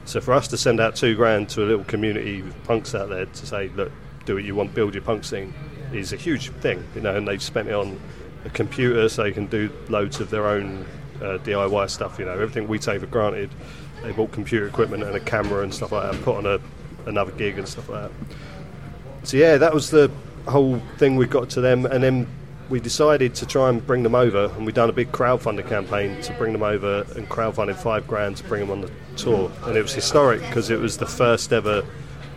So 0.05 0.20
for 0.20 0.34
us 0.34 0.48
to 0.48 0.57
send 0.57 0.80
out 0.80 0.96
two 0.96 1.14
grand 1.14 1.48
to 1.50 1.62
a 1.62 1.66
little 1.66 1.84
community 1.84 2.40
of 2.40 2.64
punks 2.64 2.94
out 2.94 3.09
there 3.09 3.26
to 3.26 3.46
say, 3.46 3.68
look, 3.68 3.92
do 4.24 4.34
what 4.34 4.44
you 4.44 4.55
want, 4.55 4.74
build 4.74 4.94
your 4.94 5.03
punk 5.03 5.22
scene, 5.22 5.55
is 5.92 6.12
a 6.12 6.16
huge 6.16 6.50
thing, 6.50 6.84
you 6.94 7.00
know. 7.00 7.16
And 7.16 7.26
they've 7.26 7.42
spent 7.42 7.68
it 7.68 7.74
on 7.74 8.00
a 8.44 8.50
computer 8.50 9.09
so 9.09 9.22
they 9.22 9.32
can 9.32 9.46
do 9.46 9.70
loads 9.88 10.20
of 10.20 10.30
their 10.30 10.46
own 10.46 10.84
uh, 11.18 11.38
DIY 11.38 11.88
stuff. 11.88 12.18
You 12.18 12.24
know, 12.24 12.32
everything 12.32 12.66
we 12.66 12.80
take 12.80 13.00
for 13.00 13.07
granted. 13.07 13.50
They 14.03 14.12
bought 14.12 14.32
computer 14.32 14.66
equipment 14.66 15.03
and 15.03 15.14
a 15.14 15.20
camera 15.20 15.62
and 15.62 15.72
stuff 15.72 15.92
like 15.92 16.03
that, 16.05 16.14
and 16.14 16.24
put 16.24 16.36
on 16.36 16.46
a, 16.46 16.61
another 17.07 17.32
gig 17.32 17.59
and 17.59 17.66
stuff 17.66 17.88
like 17.88 18.03
that. 18.03 18.11
So 19.24 19.36
yeah, 19.36 19.57
that 19.59 19.72
was 19.72 19.90
the 19.90 20.11
whole 20.48 20.80
thing 20.98 21.16
we 21.16 21.26
got 21.26 21.50
to 21.50 21.61
them, 21.61 21.86
and 21.86 22.03
then 22.03 22.26
we 22.68 22.80
decided 22.80 23.34
to 23.36 23.46
try 23.46 23.68
and 23.68 23.86
bring 23.86 24.03
them 24.03 24.14
over, 24.14 24.46
and 24.57 24.66
we 24.66 24.72
done 24.72 24.88
a 24.88 24.92
big 24.92 25.12
crowdfunding 25.12 25.68
campaign 25.68 26.20
to 26.22 26.32
bring 26.34 26.53
them 26.53 26.62
over, 26.62 27.07
and 27.16 27.28
crowdfunded 27.28 27.76
five 27.76 28.07
grand 28.07 28.36
to 28.38 28.44
bring 28.44 28.61
them 28.61 28.70
on 28.70 28.80
the 28.80 28.90
tour, 29.16 29.50
and 29.64 29.76
it 29.76 29.82
was 29.82 29.92
historic 29.92 30.40
because 30.40 30.70
it 30.70 30.78
was 30.78 30.96
the 30.96 31.07
first 31.07 31.53
ever 31.53 31.84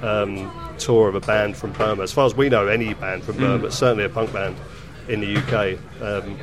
um, 0.01 0.51
tour 0.77 1.07
of 1.07 1.15
a 1.15 1.21
band 1.21 1.55
from 1.55 1.71
Burma, 1.73 2.03
as 2.03 2.11
far 2.11 2.25
as 2.25 2.35
we 2.35 2.49
know, 2.49 2.67
any 2.67 2.93
band 2.93 3.23
from 3.23 3.37
Burma, 3.37 3.59
but 3.59 3.73
certainly 3.73 4.03
a 4.03 4.09
punk 4.09 4.31
band 4.33 4.55
in 5.07 5.21
the 5.21 5.37
UK. 5.37 5.79
Um, 6.01 6.37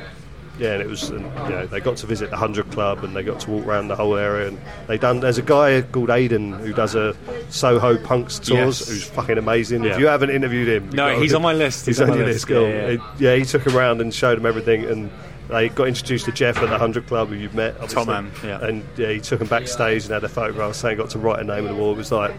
yeah, 0.59 0.73
and 0.73 0.81
it 0.81 0.87
was, 0.87 1.09
and, 1.09 1.21
you 1.21 1.49
know, 1.49 1.65
they 1.65 1.79
got 1.79 1.97
to 1.97 2.05
visit 2.07 2.29
the 2.29 2.37
Hundred 2.37 2.69
Club 2.71 3.03
and 3.03 3.15
they 3.15 3.23
got 3.23 3.39
to 3.41 3.49
walk 3.51 3.65
around 3.65 3.87
the 3.87 3.95
whole 3.95 4.15
area. 4.15 4.47
And 4.49 4.59
they 4.87 4.97
done. 4.97 5.19
There's 5.19 5.37
a 5.39 5.41
guy 5.41 5.81
called 5.81 6.09
Aidan 6.11 6.53
who 6.53 6.73
does 6.73 6.93
a 6.95 7.15
Soho 7.49 7.97
Punks 7.97 8.37
tours, 8.39 8.79
Yes. 8.81 8.87
who's 8.89 9.03
fucking 9.03 9.37
amazing. 9.37 9.83
Yeah. 9.83 9.93
If 9.93 9.99
you 9.99 10.07
haven't 10.07 10.29
interviewed 10.29 10.67
him, 10.69 10.89
No, 10.91 11.19
he's 11.19 11.33
on 11.33 11.41
my 11.41 11.53
list. 11.53 11.85
He's, 11.87 11.97
He's 11.97 12.01
on 12.09 12.15
your 12.17 12.25
list. 12.25 12.49
list. 12.49 12.49
Yeah, 12.49 12.67
yeah. 12.67 12.87
It- 12.93 13.01
yeah, 13.19 13.35
he 13.35 13.45
took 13.45 13.65
him 13.65 13.75
around 13.75 13.99
and 14.01 14.13
showed 14.13 14.37
him 14.37 14.45
everything 14.45 14.85
and. 14.85 15.09
They 15.49 15.67
got 15.67 15.89
introduced 15.89 16.23
to 16.25 16.31
Jeff 16.31 16.57
at 16.59 16.69
the 16.69 16.77
Hundred 16.77 17.05
Club, 17.05 17.27
who 17.27 17.35
you've 17.35 17.53
met. 17.53 17.73
Obviously. 17.75 17.95
Top 17.95 18.07
man, 18.07 18.31
yeah. 18.45 18.63
And 18.65 18.81
yeah, 18.95 19.11
he 19.11 19.19
took 19.19 19.41
him 19.41 19.47
backstage 19.47 20.03
and 20.05 20.13
had 20.13 20.23
a 20.23 20.29
photograph 20.29 20.73
saying 20.73 20.97
got 20.97 21.09
to 21.11 21.19
write 21.19 21.39
a 21.41 21.43
name 21.43 21.67
on 21.67 21.75
the 21.75 21.79
wall. 21.79 21.91
It 21.91 21.97
was 21.97 22.13
like, 22.13 22.33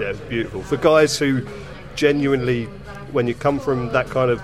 yeah, 0.00 0.14
beautiful. 0.30 0.62
For 0.62 0.78
guys 0.78 1.18
who 1.18 1.46
genuinely, 1.94 2.64
when 3.12 3.26
you 3.26 3.34
come 3.34 3.60
from 3.60 3.92
that 3.92 4.08
kind 4.08 4.30
of 4.30 4.40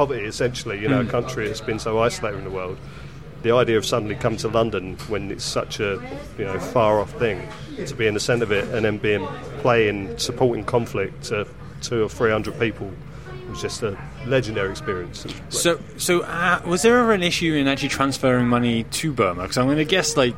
poverty, 0.00 0.24
essentially, 0.24 0.80
you 0.80 0.88
know, 0.88 1.02
a 1.02 1.04
country 1.04 1.46
that's 1.46 1.60
been 1.60 1.78
so 1.78 1.98
isolated 1.98 2.38
in 2.38 2.44
the 2.44 2.50
world, 2.50 2.78
the 3.42 3.52
idea 3.52 3.76
of 3.76 3.84
suddenly 3.84 4.14
coming 4.14 4.38
to 4.38 4.48
London 4.48 4.96
when 5.08 5.30
it's 5.30 5.44
such 5.44 5.78
a 5.78 6.00
you 6.38 6.44
know 6.46 6.58
far 6.58 7.00
off 7.00 7.12
thing 7.18 7.46
to 7.86 7.94
be 7.94 8.06
in 8.06 8.14
the 8.14 8.20
centre 8.20 8.44
of 8.44 8.50
it 8.50 8.66
and 8.74 8.82
then 8.86 8.96
being 8.96 9.26
playing 9.58 10.16
supporting 10.16 10.64
conflict 10.64 11.24
to 11.24 11.46
two 11.82 12.02
or 12.02 12.08
three 12.08 12.30
hundred 12.30 12.58
people 12.58 12.90
was 13.50 13.60
just 13.60 13.82
a 13.82 13.98
legendary 14.26 14.70
experience. 14.70 15.26
So, 15.50 15.78
so 15.98 16.22
uh, 16.22 16.62
was 16.64 16.82
there 16.82 16.98
ever 16.98 17.12
an 17.12 17.22
issue 17.22 17.54
in 17.54 17.66
actually 17.66 17.88
transferring 17.88 18.46
money 18.48 18.84
to 18.84 19.12
Burma? 19.12 19.42
Because 19.42 19.58
I'm 19.58 19.66
going 19.66 19.78
to 19.78 19.84
guess, 19.84 20.16
like, 20.16 20.34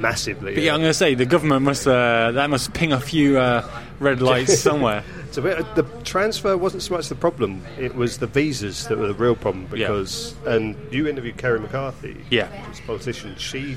massively. 0.00 0.54
but 0.54 0.62
yeah, 0.62 0.72
I'm 0.72 0.80
going 0.80 0.90
to 0.90 0.94
say 0.94 1.14
the 1.14 1.26
government 1.26 1.62
must 1.62 1.86
uh, 1.86 2.32
that 2.32 2.50
must 2.50 2.72
ping 2.72 2.92
a 2.92 3.00
few 3.00 3.38
uh, 3.38 3.68
red 4.00 4.20
lights 4.20 4.58
somewhere. 4.68 5.04
So 5.36 5.42
the 5.42 5.82
transfer 6.02 6.56
wasn't 6.56 6.82
so 6.82 6.94
much 6.94 7.10
the 7.10 7.14
problem; 7.14 7.62
it 7.78 7.94
was 7.94 8.16
the 8.16 8.26
visas 8.26 8.86
that 8.88 8.96
were 8.96 9.08
the 9.08 9.12
real 9.12 9.36
problem. 9.36 9.68
Yeah. 9.70 9.88
Because 9.88 10.34
and 10.46 10.74
you 10.90 11.06
interviewed 11.06 11.36
Kerry 11.36 11.60
McCarthy, 11.60 12.24
Yeah. 12.30 12.46
who's 12.46 12.78
a 12.78 12.82
politician. 12.84 13.36
She, 13.36 13.76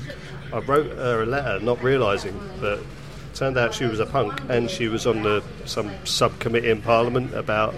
I 0.54 0.60
wrote 0.60 0.86
her 0.96 1.22
a 1.22 1.26
letter, 1.26 1.60
not 1.62 1.82
realising 1.82 2.32
that 2.62 2.82
turned 3.34 3.58
out 3.58 3.74
she 3.74 3.84
was 3.84 4.00
a 4.00 4.06
punk, 4.06 4.40
and 4.48 4.70
she 4.70 4.88
was 4.88 5.06
on 5.06 5.22
the 5.22 5.42
some 5.66 5.90
subcommittee 6.04 6.70
in 6.70 6.80
Parliament 6.80 7.34
about 7.34 7.74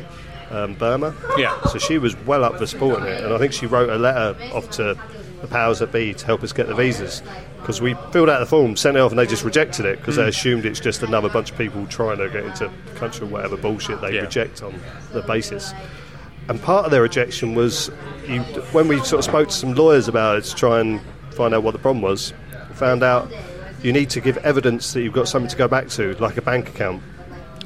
um, 0.52 0.74
Burma. 0.74 1.12
Yeah. 1.36 1.60
So 1.64 1.78
she 1.78 1.98
was 1.98 2.16
well 2.18 2.44
up 2.44 2.58
for 2.58 2.66
supporting 2.66 3.08
it, 3.08 3.24
and 3.24 3.34
I 3.34 3.38
think 3.38 3.52
she 3.52 3.66
wrote 3.66 3.90
a 3.90 3.98
letter 3.98 4.36
off 4.54 4.70
to 4.76 4.96
the 5.42 5.48
powers 5.48 5.80
that 5.80 5.92
be 5.92 6.14
to 6.14 6.24
help 6.24 6.42
us 6.42 6.52
get 6.52 6.68
the 6.68 6.74
visas. 6.74 7.22
Because 7.60 7.80
we 7.80 7.94
filled 8.10 8.30
out 8.30 8.40
the 8.40 8.46
form, 8.46 8.76
sent 8.76 8.96
it 8.96 9.00
off, 9.00 9.12
and 9.12 9.18
they 9.18 9.26
just 9.26 9.44
rejected 9.44 9.84
it 9.84 9.98
because 9.98 10.16
they 10.16 10.24
mm. 10.24 10.28
assumed 10.28 10.64
it's 10.64 10.80
just 10.80 11.02
another 11.02 11.28
bunch 11.28 11.50
of 11.50 11.58
people 11.58 11.86
trying 11.86 12.18
to 12.18 12.28
get 12.30 12.44
into 12.44 12.70
the 12.86 12.98
country 12.98 13.26
or 13.26 13.30
whatever 13.30 13.56
bullshit 13.56 14.00
they 14.00 14.14
Yeah. 14.14 14.22
reject 14.22 14.62
on 14.62 14.74
the 15.12 15.22
basis. 15.22 15.74
And 16.48 16.60
part 16.60 16.86
of 16.86 16.90
their 16.90 17.02
rejection 17.02 17.54
was 17.54 17.90
you, 18.26 18.40
when 18.72 18.88
we 18.88 18.98
sort 18.98 19.20
of 19.20 19.24
spoke 19.24 19.48
to 19.48 19.54
some 19.54 19.74
lawyers 19.74 20.08
about 20.08 20.38
it 20.38 20.44
to 20.44 20.54
try 20.54 20.80
and 20.80 21.00
find 21.30 21.54
out 21.54 21.62
what 21.62 21.72
the 21.72 21.78
problem 21.78 22.02
was, 22.02 22.32
we 22.68 22.74
found 22.74 23.02
out 23.02 23.30
you 23.82 23.92
need 23.92 24.10
to 24.10 24.20
give 24.20 24.36
evidence 24.38 24.92
that 24.92 25.02
you've 25.02 25.12
got 25.12 25.28
something 25.28 25.50
to 25.50 25.56
go 25.56 25.68
back 25.68 25.88
to, 25.88 26.14
like 26.16 26.36
a 26.36 26.42
bank 26.42 26.68
account. 26.68 27.02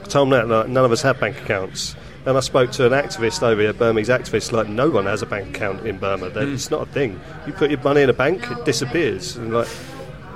I 0.02 0.04
told 0.08 0.30
them 0.30 0.48
that 0.48 0.68
none 0.68 0.84
of 0.84 0.92
us 0.92 1.02
have 1.02 1.18
bank 1.18 1.40
accounts. 1.40 1.96
And 2.26 2.36
I 2.36 2.40
spoke 2.40 2.72
to 2.72 2.86
an 2.86 2.92
activist 2.92 3.42
over 3.44 3.60
here, 3.62 3.72
Burmese 3.72 4.08
activist, 4.08 4.50
like 4.50 4.68
no 4.68 4.90
one 4.90 5.06
has 5.06 5.22
a 5.22 5.26
bank 5.26 5.54
account 5.56 5.86
in 5.86 5.96
Burma. 5.98 6.28
That 6.30 6.46
hmm. 6.48 6.54
It's 6.54 6.70
not 6.72 6.82
a 6.82 6.90
thing. 6.90 7.20
You 7.46 7.52
put 7.52 7.70
your 7.70 7.80
money 7.82 8.02
in 8.02 8.10
a 8.10 8.12
bank, 8.12 8.50
it 8.50 8.64
disappears. 8.64 9.36
And 9.36 9.54
like, 9.54 9.68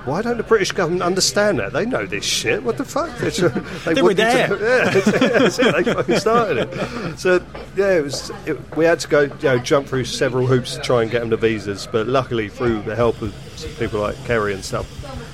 why 0.05 0.23
don't 0.23 0.37
the 0.37 0.45
British 0.45 0.71
government 0.71 1.03
understand 1.03 1.59
that? 1.59 1.73
They 1.73 1.85
know 1.85 2.07
this 2.07 2.25
shit. 2.25 2.63
What 2.63 2.79
the 2.79 2.85
fuck? 2.85 3.11
They, 3.19 3.31
They 3.93 4.01
were 4.01 4.09
want 4.09 4.19
you 4.19 4.25
to- 4.25 4.57
there. 4.57 4.85
yeah, 4.85 4.91
that's 5.39 5.59
it. 5.59 5.85
They 5.85 5.93
fucking 5.93 6.17
started 6.19 6.69
it. 6.73 7.19
So 7.19 7.45
yeah, 7.77 7.99
it 7.99 8.05
was. 8.05 8.31
It, 8.47 8.77
we 8.77 8.85
had 8.85 9.01
to 9.01 9.09
go, 9.09 9.23
you 9.23 9.31
know, 9.43 9.59
jump 9.59 9.89
through 9.89 10.05
several 10.05 10.47
hoops 10.47 10.77
to 10.77 10.81
try 10.81 11.03
and 11.03 11.11
get 11.11 11.21
them 11.21 11.31
the 11.31 11.37
visas. 11.37 11.89
But 11.91 12.07
luckily, 12.07 12.49
through 12.49 12.83
the 12.83 12.95
help 12.95 13.21
of 13.21 13.35
people 13.81 14.01
like 14.01 14.17
Kerry 14.27 14.55
and 14.55 14.65
stuff, 14.65 14.87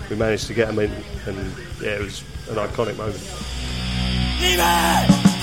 we 0.09 0.17
managed 0.17 0.47
to 0.47 0.55
get 0.55 0.69
them 0.69 0.79
in. 0.79 0.91
And 1.27 1.53
yeah, 1.83 1.91
it 1.91 2.01
was 2.01 2.23
an 2.49 2.57
iconic 2.57 2.97
moment. 2.97 3.21
Nous 4.41 5.36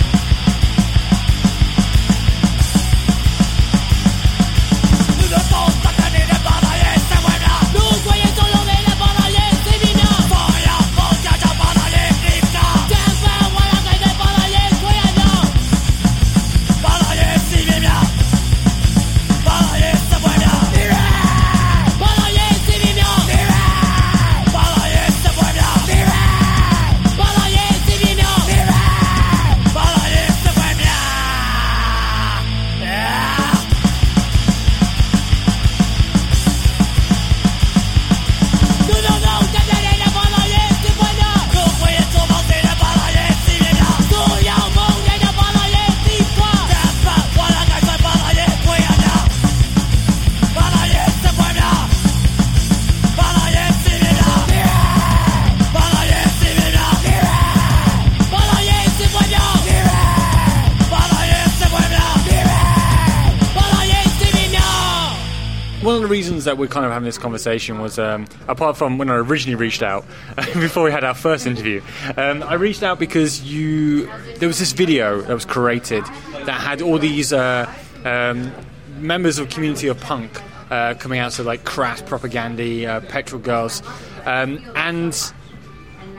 reasons 66.44 66.58
that 66.58 66.58
we're 66.58 66.68
kind 66.68 66.86
of 66.86 66.92
having 66.92 67.06
this 67.06 67.18
conversation 67.18 67.80
was, 67.80 67.98
um, 67.98 68.26
apart 68.48 68.78
from 68.78 68.98
when 68.98 69.10
I 69.10 69.16
originally 69.16 69.56
reached 69.56 69.84
out, 69.84 70.06
before 70.54 70.84
we 70.84 70.92
had 70.92 71.04
our 71.04 71.14
first 71.14 71.48
interview, 71.48 71.82
um, 72.18 72.44
I 72.44 72.56
reached 72.56 72.84
out 72.84 73.00
because 73.00 73.42
you 73.44 74.08
there 74.40 74.48
was 74.48 74.60
this 74.60 74.74
video 74.74 75.22
that 75.22 75.34
was 75.34 75.46
created 75.46 76.04
that 76.46 76.60
had 76.60 76.82
all 76.82 77.00
these 77.00 77.32
uh, 77.32 77.66
um, 78.04 78.52
members 79.00 79.40
of 79.40 79.50
community 79.50 79.88
of 79.88 80.00
punk 80.00 80.32
uh, 80.70 80.96
coming 80.96 81.20
out, 81.20 81.34
so 81.34 81.44
like 81.44 81.64
crass 81.64 82.02
propaganda, 82.02 82.86
uh, 82.86 83.00
petrol 83.02 83.42
girls, 83.42 83.82
um, 84.26 84.60
and 84.76 85.34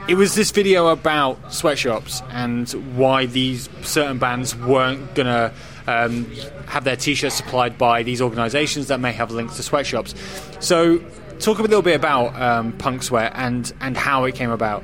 it 0.07 0.15
was 0.15 0.35
this 0.35 0.51
video 0.51 0.87
about 0.87 1.37
sweatshops 1.51 2.21
and 2.31 2.69
why 2.97 3.25
these 3.25 3.69
certain 3.81 4.17
bands 4.17 4.55
weren't 4.55 5.15
gonna 5.15 5.51
um, 5.87 6.25
have 6.67 6.83
their 6.83 6.95
t-shirts 6.95 7.35
supplied 7.35 7.77
by 7.77 8.03
these 8.03 8.21
organisations 8.21 8.87
that 8.87 8.99
may 8.99 9.11
have 9.11 9.31
links 9.31 9.55
to 9.57 9.63
sweatshops. 9.63 10.15
So, 10.59 10.99
talk 11.39 11.59
a 11.59 11.61
little 11.63 11.81
bit 11.81 11.95
about 11.95 12.39
um, 12.41 12.71
Punk 12.73 13.03
Sweat 13.03 13.33
and 13.35 13.71
and 13.81 13.95
how 13.97 14.23
it 14.25 14.35
came 14.35 14.49
about. 14.51 14.83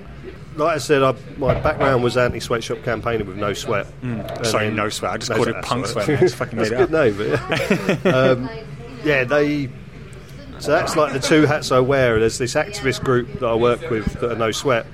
Like 0.57 0.75
I 0.75 0.77
said, 0.79 1.01
I, 1.01 1.15
my 1.37 1.53
background 1.59 2.03
was 2.03 2.17
anti-sweatshop 2.17 2.83
campaigning 2.83 3.25
with 3.25 3.37
No 3.37 3.53
Sweat. 3.53 3.87
And 4.01 4.21
Hmm. 4.29 4.43
Sorry, 4.43 4.65
then- 4.67 4.75
no 4.75 4.89
sweat. 4.89 5.11
I 5.13 5.17
just 5.17 5.29
No 5.29 5.37
called 5.37 5.47
it 5.47 5.63
Punk 5.63 5.81
that's 5.83 5.93
Sweat. 5.93 6.05
all 6.09 6.11
I 6.11 6.13
right. 6.15 6.19
just 6.21 6.35
fucking 6.35 6.57
That's 6.59 6.71
made 6.71 6.79
a 6.81 6.87
good 6.87 6.93
up. 6.93 7.05
name, 7.05 7.99
but 7.99 8.05
yeah. 8.05 8.11
um, 8.17 8.49
yeah, 9.05 9.23
they. 9.23 9.69
So 10.59 10.71
that's 10.71 10.95
like 10.95 11.13
the 11.13 11.19
two 11.19 11.45
hats 11.47 11.71
I 11.71 11.79
wear. 11.79 12.19
There's 12.19 12.37
this 12.37 12.53
activist 12.53 13.03
group 13.03 13.39
that 13.39 13.45
I 13.47 13.55
work 13.55 13.89
with 13.89 14.13
that 14.19 14.33
are 14.33 14.35
No 14.35 14.51
Sweat, 14.51 14.85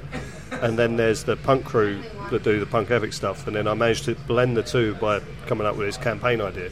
and 0.62 0.78
then 0.80 0.96
there's 0.96 1.24
the 1.24 1.36
punk 1.36 1.66
crew 1.66 2.02
that 2.32 2.44
do 2.44 2.60
the 2.60 2.66
punk 2.66 2.92
ethic 2.92 3.14
stuff. 3.14 3.48
And 3.48 3.56
then 3.56 3.68
I 3.68 3.74
managed 3.74 4.06
to 4.06 4.16
blend 4.16 4.58
the 4.58 4.64
two 4.64 4.96
by 4.96 5.22
coming 5.46 5.66
up 5.66 5.76
with 5.76 5.88
this 5.88 5.98
campaign 5.98 6.42
idea. 6.42 6.70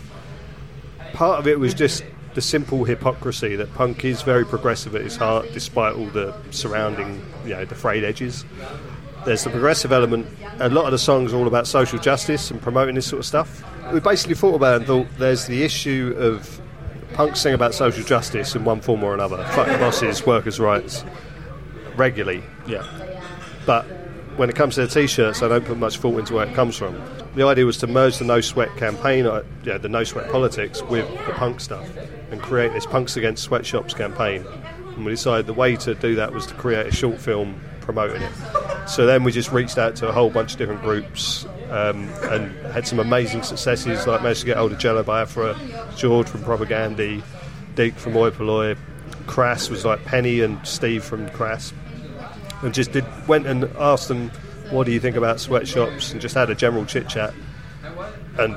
Part 1.13 1.39
of 1.39 1.47
it 1.47 1.59
was 1.59 1.73
just 1.73 2.03
the 2.33 2.41
simple 2.41 2.83
hypocrisy 2.83 3.55
that 3.55 3.73
punk 3.75 4.03
is 4.03 4.21
very 4.21 4.45
progressive 4.45 4.95
at 4.95 5.01
its 5.01 5.15
heart, 5.15 5.47
despite 5.53 5.95
all 5.95 6.07
the 6.07 6.35
surrounding, 6.51 7.25
you 7.43 7.51
know, 7.51 7.65
the 7.65 7.75
frayed 7.75 8.03
edges 8.03 8.43
there's 9.25 9.43
the 9.43 9.49
progressive 9.49 9.91
element. 9.91 10.27
A 10.59 10.69
lot 10.69 10.85
of 10.85 10.91
the 10.91 10.99
songs 10.99 11.33
are 11.33 11.37
all 11.37 11.47
about 11.47 11.67
social 11.67 11.99
justice 11.99 12.51
and 12.51 12.61
promoting 12.61 12.95
this 12.95 13.07
sort 13.07 13.19
of 13.19 13.25
stuff. 13.25 13.63
We 13.91 13.99
basically 13.99 14.35
thought 14.35 14.55
about 14.55 14.73
it 14.73 14.75
and 14.77 14.85
thought 14.85 15.07
there's 15.17 15.47
the 15.47 15.63
issue 15.63 16.15
of 16.17 16.61
punk 17.13 17.35
sing 17.35 17.53
about 17.53 17.73
social 17.73 18.03
justice 18.03 18.55
in 18.55 18.63
one 18.63 18.81
form 18.81 19.03
or 19.03 19.13
another. 19.13 19.43
Fuck 19.51 19.67
bosses, 19.79 20.25
workers' 20.25 20.59
rights, 20.59 21.03
regularly. 21.95 22.43
Yeah. 22.67 22.85
But 23.65 23.85
when 24.37 24.49
it 24.49 24.55
comes 24.55 24.75
to 24.75 24.85
the 24.85 24.87
t-shirts, 24.87 25.41
I 25.41 25.47
don't 25.47 25.65
put 25.65 25.77
much 25.77 25.97
thought 25.97 26.19
into 26.19 26.33
where 26.33 26.47
it 26.47 26.53
comes 26.53 26.75
from. 26.75 27.01
The 27.35 27.45
idea 27.45 27.65
was 27.65 27.77
to 27.77 27.87
merge 27.87 28.17
the 28.17 28.25
No 28.25 28.41
Sweat 28.41 28.75
campaign, 28.77 29.25
uh, 29.25 29.43
yeah, 29.63 29.77
the 29.77 29.89
No 29.89 30.03
Sweat 30.03 30.31
politics, 30.31 30.81
with 30.83 31.07
the 31.25 31.33
punk 31.33 31.59
stuff, 31.59 31.87
and 32.31 32.41
create 32.41 32.73
this 32.73 32.85
Punks 32.85 33.17
Against 33.17 33.43
Sweatshops 33.43 33.93
campaign. 33.93 34.45
And 34.95 35.05
we 35.05 35.11
decided 35.11 35.45
the 35.45 35.53
way 35.53 35.75
to 35.77 35.95
do 35.95 36.15
that 36.15 36.33
was 36.33 36.45
to 36.47 36.53
create 36.53 36.87
a 36.87 36.91
short 36.91 37.19
film 37.19 37.59
promoting 37.81 38.21
it. 38.21 38.31
So 38.87 39.05
then 39.05 39.23
we 39.23 39.31
just 39.31 39.51
reached 39.51 39.77
out 39.77 39.95
to 39.97 40.07
a 40.07 40.11
whole 40.11 40.29
bunch 40.29 40.53
of 40.53 40.57
different 40.57 40.81
groups 40.81 41.45
um, 41.69 42.09
and 42.23 42.51
had 42.67 42.87
some 42.87 42.99
amazing 42.99 43.43
successes. 43.43 44.07
Like 44.07 44.21
managed 44.21 44.41
to 44.41 44.45
get 44.45 44.57
hold 44.57 44.71
of 44.71 44.79
Jello 44.79 45.03
Biafra, 45.03 45.55
George 45.95 46.27
from 46.27 46.41
Propagandhi, 46.41 47.21
Deek 47.75 47.95
from 47.95 48.15
Oi 48.15 48.31
Polloi, 48.31 48.77
Crass 49.27 49.69
was 49.69 49.85
like 49.85 50.03
Penny 50.05 50.41
and 50.41 50.65
Steve 50.65 51.03
from 51.03 51.29
Crass 51.29 51.73
and 52.61 52.73
just 52.73 52.91
did 52.91 53.05
went 53.27 53.47
and 53.47 53.65
asked 53.77 54.07
them, 54.07 54.29
"What 54.69 54.85
do 54.85 54.91
you 54.91 54.99
think 54.99 55.15
about 55.15 55.39
sweatshops?" 55.39 56.11
and 56.11 56.21
just 56.21 56.35
had 56.35 56.49
a 56.49 56.55
general 56.55 56.85
chit 56.85 57.07
chat. 57.07 57.33
And 58.37 58.55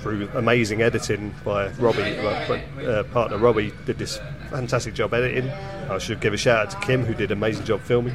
through 0.00 0.28
amazing 0.34 0.82
editing 0.82 1.34
by 1.44 1.68
Robbie, 1.72 2.16
my 2.22 2.84
uh, 2.84 3.02
partner 3.04 3.38
Robbie, 3.38 3.72
did 3.86 3.98
this 3.98 4.18
fantastic 4.50 4.94
job 4.94 5.14
editing. 5.14 5.50
I 5.90 5.98
should 5.98 6.20
give 6.20 6.32
a 6.32 6.36
shout 6.36 6.66
out 6.66 6.70
to 6.70 6.86
Kim, 6.86 7.04
who 7.04 7.14
did 7.14 7.30
an 7.30 7.38
amazing 7.38 7.64
job 7.64 7.80
filming. 7.80 8.14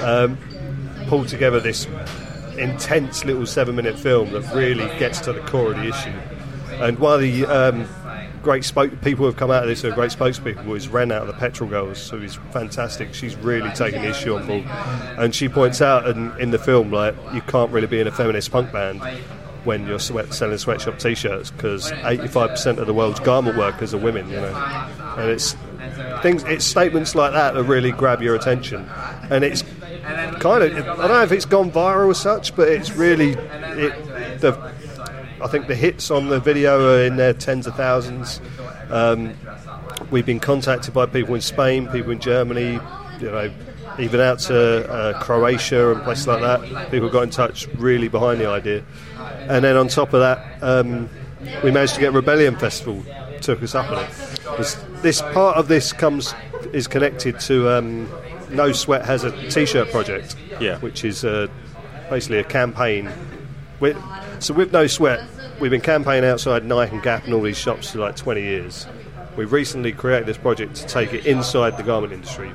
Um, 0.00 0.38
pulled 1.06 1.28
together 1.28 1.60
this 1.60 1.86
intense 2.58 3.24
little 3.24 3.46
seven-minute 3.46 3.98
film 3.98 4.30
that 4.32 4.54
really 4.54 4.86
gets 4.98 5.20
to 5.20 5.32
the 5.32 5.40
core 5.40 5.72
of 5.72 5.76
the 5.76 5.88
issue. 5.88 6.12
And 6.82 6.98
of 6.98 7.20
the 7.20 7.46
um, 7.46 7.86
great 8.44 8.64
spoke 8.64 9.00
people 9.00 9.26
have 9.26 9.36
come 9.36 9.50
out 9.50 9.62
of 9.62 9.68
this, 9.68 9.82
who 9.82 9.88
are 9.88 9.94
great 9.94 10.12
spokespeople, 10.12 10.76
is 10.76 10.86
Ren 10.88 11.10
out 11.10 11.22
of 11.22 11.28
the 11.28 11.32
Petrol 11.34 11.68
Girls, 11.68 12.08
who 12.08 12.22
is 12.22 12.36
fantastic. 12.52 13.14
She's 13.14 13.34
really 13.36 13.70
taken 13.70 14.02
the 14.02 14.10
issue 14.10 14.36
on 14.36 14.46
board, 14.46 14.64
and 15.18 15.34
she 15.34 15.48
points 15.48 15.80
out 15.80 16.06
in, 16.06 16.30
in 16.38 16.50
the 16.50 16.58
film 16.58 16.92
like 16.92 17.16
you 17.32 17.40
can't 17.40 17.72
really 17.72 17.88
be 17.88 17.98
in 17.98 18.06
a 18.06 18.12
feminist 18.12 18.52
punk 18.52 18.70
band 18.70 19.02
when 19.64 19.86
you're 19.86 19.98
sweat, 19.98 20.32
selling 20.34 20.58
sweatshop 20.58 20.98
t-shirts 20.98 21.50
because 21.50 21.90
85% 21.90 22.76
of 22.76 22.86
the 22.86 22.92
world's 22.92 23.20
garment 23.20 23.56
workers 23.56 23.94
are 23.94 23.98
women, 23.98 24.28
you 24.28 24.36
know, 24.36 24.54
and 25.16 25.30
it's 25.30 25.56
things, 26.22 26.44
it's 26.44 26.64
statements 26.64 27.14
like 27.14 27.32
that 27.32 27.54
that 27.54 27.64
really 27.64 27.92
grab 27.92 28.22
your 28.22 28.34
attention, 28.34 28.88
and 29.30 29.42
it's 29.42 29.62
kind 30.38 30.62
of 30.62 30.76
I 30.76 31.06
don't 31.06 31.08
know 31.08 31.22
if 31.22 31.32
it's 31.32 31.46
gone 31.46 31.70
viral 31.70 32.10
as 32.10 32.20
such, 32.20 32.54
but 32.54 32.68
it's 32.68 32.92
really 32.92 33.30
it 33.32 34.40
the 34.40 34.73
I 35.44 35.48
think 35.48 35.66
the 35.66 35.74
hits 35.74 36.10
on 36.10 36.28
the 36.28 36.40
video 36.40 36.94
are 36.94 37.04
in 37.04 37.16
their 37.16 37.34
tens 37.34 37.66
of 37.66 37.74
thousands. 37.76 38.40
Um, 38.88 39.34
we've 40.10 40.24
been 40.24 40.40
contacted 40.40 40.94
by 40.94 41.04
people 41.04 41.34
in 41.34 41.42
Spain, 41.42 41.86
people 41.88 42.12
in 42.12 42.18
Germany, 42.18 42.80
you 43.20 43.30
know, 43.30 43.52
even 43.98 44.20
out 44.20 44.38
to 44.40 44.90
uh, 44.90 45.22
Croatia 45.22 45.92
and 45.92 46.02
places 46.02 46.26
like 46.26 46.40
that. 46.40 46.90
People 46.90 47.10
got 47.10 47.24
in 47.24 47.30
touch 47.30 47.68
really 47.76 48.08
behind 48.08 48.40
the 48.40 48.48
idea. 48.48 48.82
And 49.18 49.62
then 49.62 49.76
on 49.76 49.88
top 49.88 50.14
of 50.14 50.20
that, 50.20 50.62
um, 50.62 51.10
we 51.62 51.70
managed 51.70 51.94
to 51.96 52.00
get 52.00 52.14
Rebellion 52.14 52.56
Festival 52.56 53.04
took 53.42 53.62
us 53.62 53.74
up 53.74 53.90
on 53.90 54.02
it. 54.04 54.10
This, 54.56 54.74
this 55.02 55.20
part 55.20 55.58
of 55.58 55.68
this 55.68 55.92
comes 55.92 56.34
is 56.72 56.88
connected 56.88 57.38
to 57.40 57.68
um, 57.68 58.08
No 58.50 58.72
Sweat 58.72 59.04
has 59.04 59.24
a 59.24 59.50
T-shirt 59.50 59.90
project, 59.90 60.36
Yeah. 60.58 60.78
which 60.78 61.04
is 61.04 61.22
uh, 61.22 61.48
basically 62.08 62.38
a 62.38 62.44
campaign 62.44 63.10
with, 63.80 63.98
so 64.38 64.54
with 64.54 64.72
No 64.72 64.86
Sweat, 64.86 65.20
we've 65.60 65.70
been 65.70 65.80
campaigning 65.80 66.28
outside 66.28 66.64
Nike 66.64 66.94
and 66.94 67.02
Gap 67.02 67.24
and 67.24 67.34
all 67.34 67.42
these 67.42 67.58
shops 67.58 67.92
for 67.92 67.98
like 67.98 68.16
20 68.16 68.42
years. 68.42 68.86
We 69.36 69.44
recently 69.44 69.92
created 69.92 70.26
this 70.26 70.38
project 70.38 70.76
to 70.76 70.86
take 70.86 71.12
it 71.12 71.26
inside 71.26 71.76
the 71.76 71.82
garment 71.82 72.12
industry. 72.12 72.52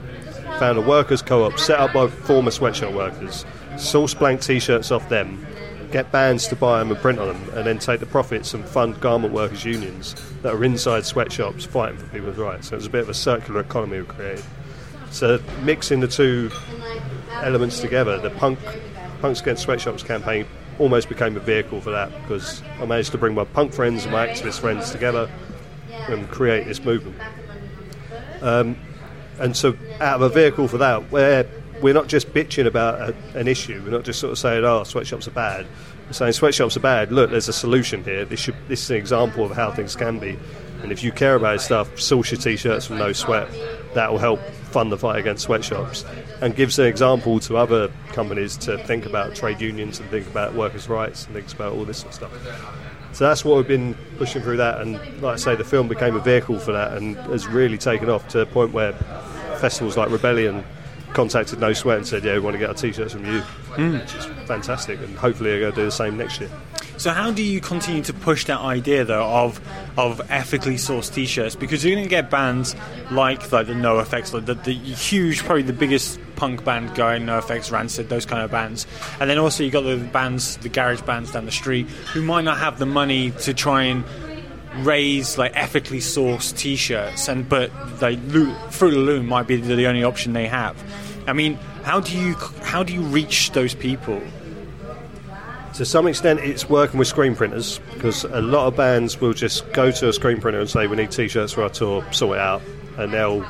Found 0.60 0.78
a 0.78 0.82
workers' 0.82 1.22
co-op 1.22 1.60
set 1.60 1.80
up 1.80 1.94
by 1.94 2.08
former 2.08 2.52
sweatshop 2.52 2.94
workers, 2.94 3.46
source 3.78 4.14
blank 4.14 4.42
T-shirts 4.42 4.92
off 4.92 5.08
them, 5.10 5.46
get 5.92 6.12
bands 6.12 6.48
to 6.48 6.56
buy 6.56 6.80
them 6.80 6.92
and 6.92 7.00
print 7.00 7.20
on 7.20 7.28
them, 7.28 7.58
and 7.58 7.66
then 7.66 7.80
take 7.80 8.00
the 8.00 8.06
profits 8.06 8.54
and 8.54 8.66
fund 8.66 9.00
garment 9.02 9.34
workers' 9.34 9.66
unions 9.66 10.16
that 10.42 10.54
are 10.54 10.64
inside 10.64 11.06
sweatshops 11.06 11.66
fighting 11.66 11.98
for 11.98 12.08
people's 12.08 12.38
rights. 12.38 12.70
So 12.70 12.76
it's 12.76 12.88
a 12.88 12.90
bit 12.90 13.02
of 13.02 13.10
a 13.10 13.14
circular 13.14 13.62
economy 13.62 13.98
we've 13.98 14.08
created. 14.08 14.46
So 15.12 15.40
mixing 15.64 16.00
the 16.00 16.08
two 16.08 16.52
elements 17.32 17.80
together, 17.80 18.20
the 18.20 18.30
punk 18.32 18.60
Punks 19.22 19.42
Against 19.42 19.64
Sweatshops 19.64 20.04
campaign 20.04 20.46
almost 20.80 21.10
became 21.10 21.36
a 21.38 21.42
vehicle 21.42 21.82
for 21.82 21.92
that 21.92 22.12
because 22.22 22.64
I 22.80 22.86
managed 22.86 23.12
to 23.12 23.18
bring 23.18 23.36
my 23.36 23.44
punk 23.44 23.74
friends 23.74 24.04
and 24.04 24.12
my 24.12 24.28
activist 24.28 24.60
friends 24.60 24.92
together 24.92 25.30
and 26.08 26.28
create 26.30 26.66
this 26.66 26.84
movement. 26.84 27.18
Um, 28.42 28.78
and 29.40 29.56
so, 29.56 29.78
out 30.00 30.16
of 30.16 30.22
a 30.22 30.30
vehicle 30.30 30.68
for 30.68 30.78
that, 30.80 31.12
where 31.12 31.46
we're 31.82 31.94
not 31.94 32.08
just 32.08 32.34
bitching 32.34 32.66
about 32.66 33.10
a, 33.10 33.16
an 33.38 33.48
issue, 33.48 33.82
we're 33.84 33.92
not 33.92 34.04
just 34.04 34.20
sort 34.20 34.32
of 34.32 34.40
saying, 34.40 34.64
"Oh, 34.64 34.84
sweatshops 34.84 35.28
are 35.28 35.32
bad." 35.32 35.68
We're 36.08 36.14
saying 36.14 36.34
sweatshops 36.34 36.76
are 36.76 36.82
bad. 36.82 37.12
Look, 37.12 37.30
there's 37.30 37.48
a 37.48 37.54
solution 37.54 38.04
here. 38.04 38.26
This 38.26 38.40
should 38.40 38.56
this 38.68 38.84
is 38.84 38.90
an 38.90 38.98
example 38.98 39.46
of 39.46 39.52
how 39.52 39.72
things 39.72 39.96
can 39.96 40.20
be. 40.20 40.38
And 40.82 40.92
if 40.92 41.04
you 41.04 41.12
care 41.12 41.36
about 41.36 41.62
stuff, 41.62 42.00
source 42.00 42.32
your 42.32 42.40
t-shirts 42.40 42.86
from 42.86 42.98
No 42.98 43.12
Sweat. 43.12 43.50
That 43.94 44.12
will 44.12 44.20
help 44.20 44.40
fund 44.72 44.92
the 44.92 44.98
fight 44.98 45.20
against 45.20 45.44
sweatshops, 45.44 46.06
and 46.42 46.56
gives 46.56 46.80
an 46.80 46.86
example 46.86 47.40
to 47.42 47.58
other 47.58 47.92
companies 48.14 48.56
to 48.58 48.78
think 48.86 49.06
about 49.06 49.36
trade 49.36 49.60
unions 49.60 50.00
and 50.00 50.10
think 50.10 50.28
about 50.28 50.54
workers' 50.54 50.88
rights 50.88 51.26
and 51.26 51.36
think 51.36 51.52
about 51.54 51.74
all 51.74 51.86
this 51.86 52.00
sort 52.00 52.10
of 52.10 52.16
stuff. 52.16 52.70
So 53.12 53.28
that's 53.28 53.44
what 53.44 53.58
we've 53.58 53.68
been 53.68 53.96
pushing 54.18 54.42
through 54.42 54.58
that, 54.58 54.82
and 54.82 54.94
like 55.22 55.34
I 55.34 55.38
say, 55.38 55.56
the 55.56 55.64
film 55.64 55.88
became 55.88 56.16
a 56.16 56.20
vehicle 56.20 56.60
for 56.60 56.72
that, 56.74 56.96
and 56.96 57.18
has 57.18 57.48
really 57.48 57.78
taken 57.78 58.10
off 58.10 58.28
to 58.30 58.42
a 58.42 58.46
point 58.46 58.72
where 58.72 58.94
festivals 59.60 59.98
like 59.98 60.10
Rebellion 60.10 60.64
contacted 61.14 61.60
No 61.60 61.74
Sweat 61.74 61.98
and 61.98 62.08
said, 62.08 62.24
"Yeah, 62.24 62.34
we 62.34 62.40
want 62.40 62.54
to 62.54 62.60
get 62.60 62.70
our 62.70 62.76
t-shirts 62.76 63.14
from 63.14 63.26
you," 63.26 63.42
hmm. 63.42 63.98
which 63.98 64.14
is 64.14 64.26
fantastic, 64.48 65.00
and 65.00 65.18
hopefully 65.18 65.50
they're 65.50 65.60
going 65.60 65.74
to 65.74 65.82
do 65.82 65.86
the 65.86 65.92
same 65.92 66.18
next 66.18 66.40
year. 66.40 66.52
So 67.00 67.12
how 67.12 67.32
do 67.32 67.42
you 67.42 67.62
continue 67.62 68.04
to 68.04 68.14
push 68.14 68.44
that 68.46 68.60
idea 68.60 69.06
though 69.06 69.24
of 69.24 69.62
of 69.98 70.20
ethically 70.30 70.76
sourced 70.76 71.14
T-shirts? 71.14 71.56
Because 71.56 71.84
you're 71.84 71.96
going 71.96 72.04
to 72.04 72.10
get 72.10 72.30
bands 72.30 72.76
like 73.10 73.54
like 73.54 73.68
the 73.68 73.74
NOFX, 73.74 74.34
like 74.34 74.46
the, 74.46 74.56
the 74.56 74.74
huge, 74.74 75.40
probably 75.40 75.62
the 75.62 75.72
biggest 75.72 76.20
punk 76.36 76.66
band 76.66 76.94
going, 76.96 77.24
NOFX, 77.24 77.72
Rancid, 77.72 78.10
those 78.10 78.26
kind 78.26 78.44
of 78.44 78.52
bands, 78.52 78.86
and 79.22 79.30
then 79.30 79.38
also 79.38 79.64
you 79.64 79.72
got 79.72 79.84
the 79.84 79.96
bands, 79.96 80.58
the 80.58 80.68
garage 80.68 81.02
bands 81.04 81.32
down 81.32 81.46
the 81.46 81.52
street 81.52 81.90
who 82.12 82.22
might 82.22 82.44
not 82.44 82.58
have 82.58 82.80
the 82.80 82.86
money 82.86 83.32
to 83.32 83.54
try 83.54 83.84
and 83.84 84.04
raise 84.86 85.38
like 85.38 85.54
ethically 85.56 86.00
sourced 86.00 86.56
T-shirts, 86.58 87.30
and 87.30 87.48
but 87.48 87.72
Fruit 88.02 88.90
of 88.90 89.00
the 89.00 89.00
Loom 89.00 89.26
might 89.26 89.48
be 89.48 89.56
the 89.56 89.88
only 89.88 90.04
option 90.04 90.34
they 90.34 90.48
have. 90.48 90.76
I 91.28 91.32
mean, 91.32 91.54
how 91.84 92.02
do 92.02 92.18
you 92.18 92.34
how 92.62 92.84
do 92.84 92.94
you 92.94 93.04
reach 93.04 93.52
those 93.52 93.74
people? 93.74 94.22
To 95.80 95.86
some 95.86 96.08
extent, 96.08 96.42
it's 96.42 96.70
working 96.70 97.00
with 97.00 97.08
screen 97.08 97.38
printers 97.38 97.80
because 97.94 98.26
a 98.26 98.42
lot 98.42 98.68
of 98.68 98.76
bands 98.76 99.22
will 99.22 99.32
just 99.32 99.72
go 99.72 99.92
to 99.92 100.10
a 100.10 100.12
screen 100.12 100.42
printer 100.42 100.60
and 100.60 100.70
say, 100.70 100.88
"We 100.88 100.98
need 100.98 101.10
t-shirts 101.10 101.54
for 101.54 101.64
our 101.64 101.70
tour, 101.70 102.04
sort 102.12 102.36
it 102.36 102.42
out," 102.42 102.62
and 102.98 103.14
they'll 103.14 103.46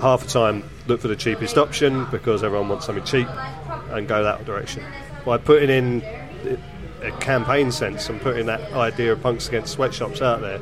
half 0.00 0.24
the 0.24 0.30
time 0.30 0.64
look 0.88 1.00
for 1.00 1.06
the 1.06 1.14
cheapest 1.14 1.56
option 1.56 2.08
because 2.10 2.42
everyone 2.42 2.70
wants 2.70 2.86
something 2.86 3.04
cheap 3.04 3.28
and 3.92 4.08
go 4.08 4.24
that 4.24 4.44
direction. 4.44 4.82
By 5.24 5.36
putting 5.36 5.70
in 5.70 6.02
a 7.04 7.12
campaign 7.20 7.70
sense 7.70 8.08
and 8.08 8.20
putting 8.20 8.46
that 8.46 8.72
idea 8.72 9.12
of 9.12 9.22
punks 9.22 9.46
against 9.46 9.74
sweatshops 9.74 10.20
out 10.20 10.40
there 10.40 10.58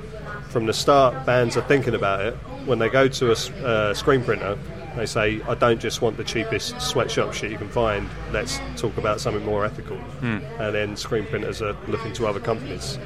from 0.50 0.66
the 0.66 0.74
start, 0.74 1.24
bands 1.24 1.56
are 1.56 1.62
thinking 1.62 1.94
about 1.94 2.20
it. 2.20 2.34
When 2.66 2.80
they 2.80 2.90
go 2.90 3.08
to 3.08 3.30
a 3.30 3.64
uh, 3.64 3.94
screen 3.94 4.22
printer, 4.22 4.58
They 4.96 5.06
say, 5.06 5.40
I 5.48 5.54
don't 5.54 5.80
just 5.80 6.02
want 6.02 6.16
the 6.16 6.24
cheapest 6.24 6.80
sweatshop 6.80 7.32
shit 7.32 7.50
you 7.50 7.58
can 7.58 7.68
find. 7.68 8.08
Let's 8.30 8.60
talk 8.76 8.96
about 8.98 9.20
something 9.20 9.44
more 9.44 9.64
ethical. 9.64 9.96
Hmm. 9.96 10.38
And 10.58 10.74
then 10.74 10.96
screen 10.96 11.24
printers 11.26 11.62
are 11.62 11.76
looking 11.88 12.12
to 12.14 12.26
other 12.26 12.40
companies. 12.40 12.98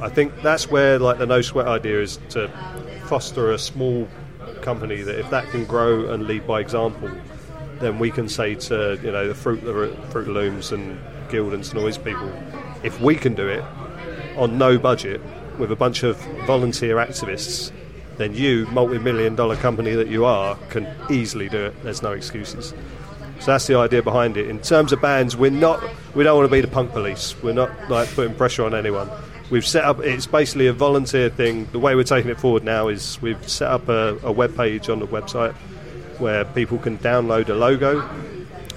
I 0.00 0.08
think 0.08 0.32
that's 0.42 0.70
where 0.70 0.98
like 0.98 1.18
the 1.18 1.26
no 1.26 1.40
sweat 1.42 1.66
idea 1.66 2.00
is 2.00 2.18
to 2.30 2.48
foster 3.04 3.52
a 3.52 3.58
small 3.58 4.08
company 4.62 5.02
that 5.02 5.18
if 5.18 5.30
that 5.30 5.48
can 5.50 5.64
grow 5.64 6.12
and 6.12 6.26
lead 6.26 6.46
by 6.46 6.60
example, 6.60 7.10
then 7.78 7.98
we 7.98 8.10
can 8.10 8.28
say 8.28 8.54
to 8.54 8.98
you 9.02 9.10
know 9.10 9.28
the 9.28 9.34
fruit 9.34 9.62
the 9.62 9.96
fruit 10.10 10.28
looms 10.28 10.72
and 10.72 10.98
Gildans 11.28 11.70
and 11.70 11.78
all 11.78 11.86
these 11.86 11.98
people, 11.98 12.32
if 12.82 13.00
we 13.00 13.14
can 13.14 13.34
do 13.34 13.48
it 13.48 13.64
on 14.36 14.58
no 14.58 14.78
budget 14.78 15.20
with 15.58 15.70
a 15.70 15.76
bunch 15.76 16.02
of 16.02 16.16
volunteer 16.46 16.96
activists, 16.96 17.72
then 18.20 18.34
you, 18.34 18.66
multi-million 18.66 19.34
dollar 19.34 19.56
company 19.56 19.94
that 19.94 20.08
you 20.08 20.24
are, 20.24 20.56
can 20.68 20.86
easily 21.10 21.48
do 21.48 21.66
it. 21.66 21.82
There's 21.82 22.02
no 22.02 22.12
excuses. 22.12 22.74
So 23.40 23.46
that's 23.46 23.66
the 23.66 23.76
idea 23.76 24.02
behind 24.02 24.36
it. 24.36 24.48
In 24.48 24.60
terms 24.60 24.92
of 24.92 25.00
bands, 25.00 25.34
we're 25.36 25.50
not. 25.50 25.82
We 26.14 26.24
don't 26.24 26.36
want 26.36 26.48
to 26.48 26.52
be 26.52 26.60
the 26.60 26.68
punk 26.68 26.92
police. 26.92 27.34
We're 27.42 27.54
not 27.54 27.70
like 27.88 28.08
putting 28.14 28.34
pressure 28.34 28.64
on 28.64 28.74
anyone. 28.74 29.08
We've 29.50 29.66
set 29.66 29.84
up. 29.84 30.00
It's 30.00 30.26
basically 30.26 30.66
a 30.66 30.74
volunteer 30.74 31.30
thing. 31.30 31.64
The 31.72 31.78
way 31.78 31.94
we're 31.94 32.04
taking 32.04 32.30
it 32.30 32.38
forward 32.38 32.64
now 32.64 32.88
is 32.88 33.20
we've 33.22 33.48
set 33.48 33.70
up 33.70 33.88
a, 33.88 34.18
a 34.22 34.30
web 34.30 34.54
page 34.54 34.90
on 34.90 34.98
the 34.98 35.06
website 35.06 35.54
where 36.20 36.44
people 36.44 36.78
can 36.78 36.98
download 36.98 37.48
a 37.48 37.54
logo, 37.54 38.06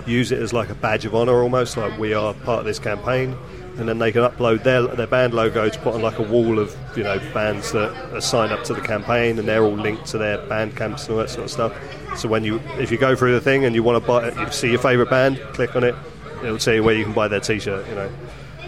use 0.06 0.32
it 0.32 0.40
as 0.40 0.54
like 0.54 0.70
a 0.70 0.76
badge 0.76 1.04
of 1.04 1.14
honour, 1.14 1.44
almost 1.44 1.76
like 1.76 2.00
we 2.00 2.14
are 2.14 2.34
part 2.34 2.60
of 2.60 2.66
this 2.66 2.80
campaign, 2.80 3.36
and 3.78 3.90
then 3.90 3.98
they 4.00 4.12
can 4.12 4.22
upload 4.22 4.64
their 4.64 4.84
their 4.88 5.08
band 5.08 5.34
logo 5.34 5.70
to 5.70 5.80
put 5.80 5.94
on 5.96 6.02
like 6.02 6.20
a 6.20 6.24
wall 6.24 6.60
of 6.60 6.76
you 6.96 7.04
know 7.04 7.18
bands 7.34 7.72
that 7.72 7.92
are 8.14 8.22
signed 8.22 8.52
up 8.52 8.64
to 8.66 8.74
the 8.74 8.82
campaign, 8.82 9.40
and 9.40 9.48
they're 9.48 9.64
all 9.64 9.72
linked 9.76 10.06
to 10.08 10.18
their 10.18 10.38
band 10.48 10.76
camps 10.76 11.04
and 11.04 11.14
all 11.14 11.18
that 11.20 11.30
sort 11.30 11.46
of 11.46 11.52
stuff. 11.52 12.18
So 12.18 12.28
when 12.30 12.44
you 12.44 12.60
if 12.78 12.92
you 12.92 12.98
go 12.98 13.16
through 13.16 13.34
the 13.34 13.42
thing 13.42 13.66
and 13.66 13.74
you 13.76 13.84
want 13.84 14.02
to 14.02 14.08
buy 14.08 14.28
it, 14.28 14.38
you 14.38 14.52
see 14.52 14.70
your 14.70 14.80
favourite 14.80 15.10
band, 15.10 15.38
click 15.54 15.76
on 15.76 15.84
it, 15.84 15.96
it'll 16.44 16.58
tell 16.58 16.74
you 16.74 16.84
where 16.84 16.96
you 16.96 17.04
can 17.04 17.14
buy 17.14 17.28
their 17.28 17.40
T-shirt. 17.40 17.88
You 17.88 17.96
know, 17.96 18.12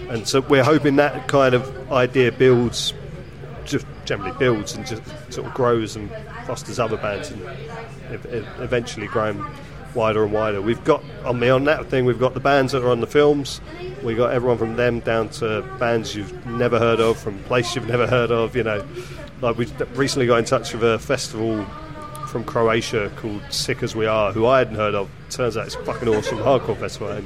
and 0.09 0.27
so 0.27 0.41
we're 0.41 0.63
hoping 0.63 0.95
that 0.97 1.27
kind 1.27 1.53
of 1.53 1.91
idea 1.91 2.31
builds 2.31 2.93
just 3.65 3.85
generally 4.05 4.35
builds 4.37 4.75
and 4.75 4.85
just 4.85 5.03
sort 5.33 5.47
of 5.47 5.53
grows 5.53 5.95
and 5.95 6.09
fosters 6.45 6.79
other 6.79 6.97
bands 6.97 7.31
and 7.31 7.41
ev- 8.11 8.25
ev- 8.27 8.47
eventually 8.59 9.07
growing 9.07 9.43
wider 9.95 10.23
and 10.23 10.33
wider. 10.33 10.61
We've 10.61 10.83
got 10.83 11.03
on 11.23 11.39
the 11.39 11.49
on 11.49 11.63
that 11.65 11.87
thing, 11.87 12.05
we've 12.05 12.19
got 12.19 12.33
the 12.33 12.39
bands 12.39 12.73
that 12.73 12.83
are 12.83 12.89
on 12.89 13.01
the 13.01 13.07
films. 13.07 13.61
We 14.03 14.13
got 14.13 14.33
everyone 14.33 14.57
from 14.57 14.75
them 14.75 14.99
down 14.99 15.29
to 15.29 15.61
bands 15.79 16.15
you've 16.15 16.45
never 16.45 16.77
heard 16.77 16.99
of, 16.99 17.17
from 17.17 17.39
places 17.43 17.75
you've 17.75 17.87
never 17.87 18.05
heard 18.05 18.31
of. 18.31 18.55
You 18.55 18.63
know, 18.63 18.85
like 19.41 19.57
we 19.57 19.65
recently 19.95 20.27
got 20.27 20.37
in 20.37 20.45
touch 20.45 20.73
with 20.73 20.83
a 20.83 20.99
festival 20.99 21.65
from 22.27 22.43
Croatia 22.43 23.11
called 23.15 23.41
Sick 23.49 23.81
as 23.81 23.95
We 23.95 24.05
Are, 24.05 24.33
who 24.33 24.45
I 24.45 24.59
hadn't 24.59 24.75
heard 24.75 24.93
of. 24.93 25.09
Turns 25.29 25.55
out 25.55 25.67
it's 25.67 25.75
fucking 25.75 26.09
awesome 26.09 26.37
hardcore 26.39 26.77
festival 26.77 27.11
in, 27.11 27.25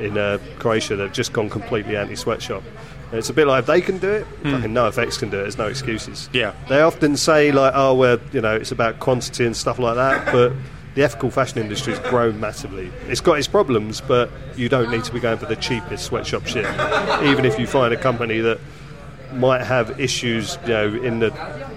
in 0.00 0.16
uh, 0.16 0.38
Croatia. 0.58 0.96
They've 0.96 1.12
just 1.12 1.34
gone 1.34 1.50
completely 1.50 1.96
anti-sweatshop. 1.96 2.62
And 3.10 3.18
it's 3.18 3.28
a 3.30 3.34
bit 3.34 3.46
like 3.46 3.60
if 3.60 3.66
they 3.66 3.80
can 3.80 3.98
do 3.98 4.10
it, 4.10 4.26
fucking 4.42 4.72
NOFX 4.72 5.18
can 5.18 5.30
do 5.30 5.38
it. 5.38 5.42
There's 5.42 5.58
no 5.58 5.66
excuses. 5.66 6.28
Yeah. 6.32 6.54
They 6.68 6.80
often 6.80 7.16
say 7.16 7.52
like, 7.52 7.72
oh, 7.74 7.94
well, 7.94 8.18
you 8.32 8.40
know, 8.40 8.54
it's 8.56 8.72
about 8.72 9.00
quantity 9.00 9.44
and 9.44 9.56
stuff 9.56 9.78
like 9.78 9.96
that, 9.96 10.32
but 10.32 10.52
the 10.98 11.04
ethical 11.04 11.30
fashion 11.30 11.60
industry 11.60 11.94
has 11.94 12.10
grown 12.10 12.40
massively. 12.40 12.90
It's 13.06 13.20
got 13.20 13.38
its 13.38 13.46
problems, 13.46 14.00
but 14.00 14.28
you 14.56 14.68
don't 14.68 14.90
need 14.90 15.04
to 15.04 15.12
be 15.12 15.20
going 15.20 15.38
for 15.38 15.46
the 15.46 15.54
cheapest 15.54 16.04
sweatshop 16.04 16.44
shit. 16.48 16.66
Even 17.22 17.44
if 17.44 17.56
you 17.56 17.68
find 17.68 17.94
a 17.94 17.96
company 17.96 18.40
that 18.40 18.58
might 19.32 19.62
have 19.62 20.00
issues, 20.00 20.58
you 20.62 20.70
know, 20.70 20.94
in 20.94 21.20
the 21.20 21.32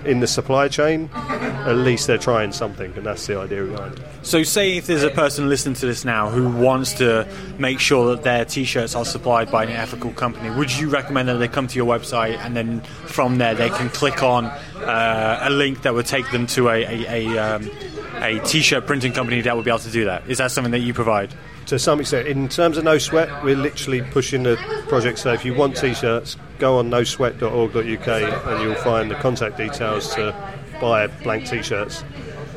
in 0.05 0.21
the 0.21 0.27
supply 0.27 0.67
chain, 0.67 1.07
at 1.13 1.75
least 1.75 2.07
they're 2.07 2.17
trying 2.17 2.51
something, 2.51 2.91
and 2.95 3.05
that's 3.05 3.27
the 3.27 3.37
idea 3.37 3.63
behind 3.63 3.99
it. 3.99 4.05
So, 4.23 4.41
say 4.41 4.77
if 4.77 4.87
there's 4.87 5.03
a 5.03 5.11
person 5.11 5.49
listening 5.49 5.75
to 5.75 5.85
this 5.85 6.03
now 6.03 6.31
who 6.31 6.49
wants 6.49 6.93
to 6.93 7.27
make 7.59 7.79
sure 7.79 8.15
that 8.15 8.23
their 8.23 8.43
T-shirts 8.43 8.95
are 8.95 9.05
supplied 9.05 9.51
by 9.51 9.65
an 9.65 9.69
ethical 9.69 10.13
company, 10.13 10.49
would 10.49 10.75
you 10.75 10.89
recommend 10.89 11.29
that 11.29 11.35
they 11.35 11.47
come 11.47 11.67
to 11.67 11.75
your 11.75 11.85
website 11.85 12.39
and 12.39 12.55
then 12.55 12.81
from 13.05 13.37
there 13.37 13.53
they 13.53 13.69
can 13.69 13.89
click 13.89 14.23
on 14.23 14.45
uh, 14.45 15.39
a 15.43 15.51
link 15.51 15.83
that 15.83 15.93
would 15.93 16.07
take 16.07 16.31
them 16.31 16.47
to 16.47 16.69
a 16.69 16.81
a, 16.81 17.27
a, 17.27 17.37
um, 17.37 17.69
a 18.21 18.39
T-shirt 18.39 18.85
printing 18.85 19.13
company 19.13 19.41
that 19.41 19.55
would 19.55 19.65
be 19.65 19.71
able 19.71 19.79
to 19.79 19.91
do 19.91 20.05
that? 20.05 20.29
Is 20.29 20.37
that 20.37 20.51
something 20.51 20.71
that 20.71 20.79
you 20.79 20.93
provide? 20.93 21.33
to 21.67 21.79
some 21.79 21.99
extent. 21.99 22.27
In 22.27 22.49
terms 22.49 22.77
of 22.77 22.83
No 22.83 22.97
Sweat, 22.97 23.43
we're 23.43 23.55
literally 23.55 24.01
pushing 24.01 24.43
the 24.43 24.57
project. 24.87 25.19
So 25.19 25.31
if 25.31 25.45
you 25.45 25.53
want 25.53 25.77
t-shirts, 25.77 26.37
go 26.59 26.77
on 26.77 26.89
nosweat.org.uk 26.89 28.07
and 28.07 28.63
you'll 28.63 28.75
find 28.75 29.09
the 29.09 29.15
contact 29.15 29.57
details 29.57 30.13
to 30.15 30.35
buy 30.79 31.07
blank 31.07 31.47
t-shirts. 31.47 32.03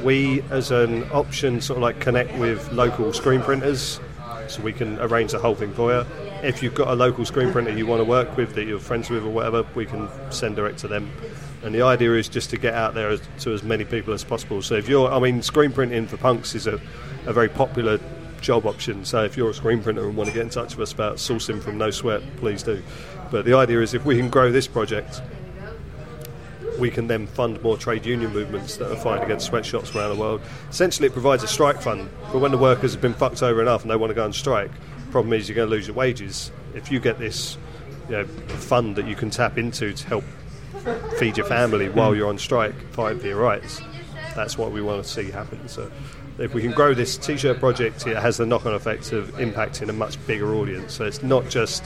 We, 0.02 0.42
as 0.50 0.70
an 0.70 1.04
option, 1.12 1.60
sort 1.60 1.78
of 1.78 1.82
like 1.82 2.00
connect 2.00 2.36
with 2.38 2.72
local 2.72 3.12
screen 3.12 3.40
printers, 3.40 4.00
so 4.48 4.62
we 4.62 4.72
can 4.72 4.98
arrange 4.98 5.32
the 5.32 5.38
whole 5.38 5.54
thing 5.54 5.72
for 5.72 5.92
you. 5.92 6.06
If 6.42 6.62
you've 6.62 6.74
got 6.74 6.88
a 6.88 6.94
local 6.94 7.24
screen 7.24 7.52
printer 7.52 7.70
you 7.70 7.86
want 7.86 8.00
to 8.00 8.04
work 8.04 8.36
with 8.36 8.54
that 8.56 8.64
you're 8.64 8.78
friends 8.78 9.08
with 9.08 9.24
or 9.24 9.30
whatever, 9.30 9.64
we 9.74 9.86
can 9.86 10.08
send 10.30 10.56
direct 10.56 10.78
to 10.80 10.88
them. 10.88 11.10
And 11.64 11.74
the 11.74 11.82
idea 11.82 12.12
is 12.12 12.28
just 12.28 12.50
to 12.50 12.58
get 12.58 12.74
out 12.74 12.94
there 12.94 13.08
as, 13.08 13.22
to 13.40 13.52
as 13.54 13.62
many 13.62 13.84
people 13.84 14.12
as 14.12 14.22
possible. 14.22 14.60
So 14.60 14.74
if 14.74 14.88
you're, 14.88 15.10
I 15.10 15.18
mean, 15.18 15.40
screen 15.42 15.72
printing 15.72 16.06
for 16.06 16.18
punks 16.18 16.54
is 16.54 16.66
a, 16.66 16.78
a 17.26 17.32
very 17.32 17.48
popular 17.48 17.98
job 18.42 18.66
option. 18.66 19.04
So 19.06 19.24
if 19.24 19.36
you're 19.36 19.50
a 19.50 19.54
screen 19.54 19.82
printer 19.82 20.06
and 20.06 20.14
want 20.14 20.28
to 20.28 20.34
get 20.34 20.42
in 20.42 20.50
touch 20.50 20.76
with 20.76 20.88
us 20.88 20.92
about 20.92 21.16
sourcing 21.16 21.62
from 21.62 21.78
No 21.78 21.90
Sweat, 21.90 22.22
please 22.36 22.62
do. 22.62 22.82
But 23.30 23.46
the 23.46 23.54
idea 23.54 23.80
is 23.80 23.94
if 23.94 24.04
we 24.04 24.16
can 24.18 24.28
grow 24.28 24.52
this 24.52 24.66
project, 24.66 25.22
we 26.78 26.90
can 26.90 27.06
then 27.06 27.26
fund 27.26 27.62
more 27.62 27.78
trade 27.78 28.04
union 28.04 28.32
movements 28.32 28.76
that 28.76 28.92
are 28.92 28.96
fighting 28.96 29.24
against 29.24 29.46
sweatshops 29.46 29.94
around 29.94 30.14
the 30.14 30.20
world. 30.20 30.42
Essentially, 30.68 31.06
it 31.06 31.12
provides 31.12 31.42
a 31.42 31.48
strike 31.48 31.80
fund. 31.80 32.10
But 32.30 32.40
when 32.40 32.50
the 32.50 32.58
workers 32.58 32.92
have 32.92 33.00
been 33.00 33.14
fucked 33.14 33.42
over 33.42 33.62
enough 33.62 33.82
and 33.82 33.90
they 33.90 33.96
want 33.96 34.10
to 34.10 34.14
go 34.14 34.24
on 34.24 34.32
strike, 34.34 34.70
problem 35.10 35.32
is 35.32 35.48
you're 35.48 35.56
going 35.56 35.68
to 35.68 35.74
lose 35.74 35.86
your 35.86 35.96
wages. 35.96 36.52
If 36.74 36.90
you 36.90 37.00
get 37.00 37.18
this 37.18 37.56
you 38.10 38.16
know, 38.16 38.24
fund 38.24 38.96
that 38.96 39.06
you 39.06 39.14
can 39.14 39.30
tap 39.30 39.56
into 39.56 39.92
to 39.94 40.06
help 40.06 40.24
feed 41.18 41.36
your 41.36 41.46
family 41.46 41.88
while 41.88 42.14
you're 42.14 42.28
on 42.28 42.38
strike, 42.38 42.74
fight 42.92 43.20
for 43.20 43.26
your 43.26 43.40
rights, 43.40 43.80
that's 44.34 44.58
what 44.58 44.72
we 44.72 44.82
want 44.82 45.04
to 45.04 45.08
see 45.08 45.30
happen. 45.30 45.68
So 45.68 45.90
if 46.38 46.54
we 46.54 46.62
can 46.62 46.72
grow 46.72 46.94
this 46.94 47.16
t-shirt 47.16 47.58
project, 47.60 48.06
it 48.06 48.16
has 48.16 48.36
the 48.36 48.46
knock-on 48.46 48.74
effect 48.74 49.12
of 49.12 49.28
impacting 49.34 49.88
a 49.88 49.92
much 49.92 50.24
bigger 50.26 50.54
audience. 50.54 50.92
So 50.92 51.04
it's 51.04 51.22
not 51.22 51.48
just 51.48 51.84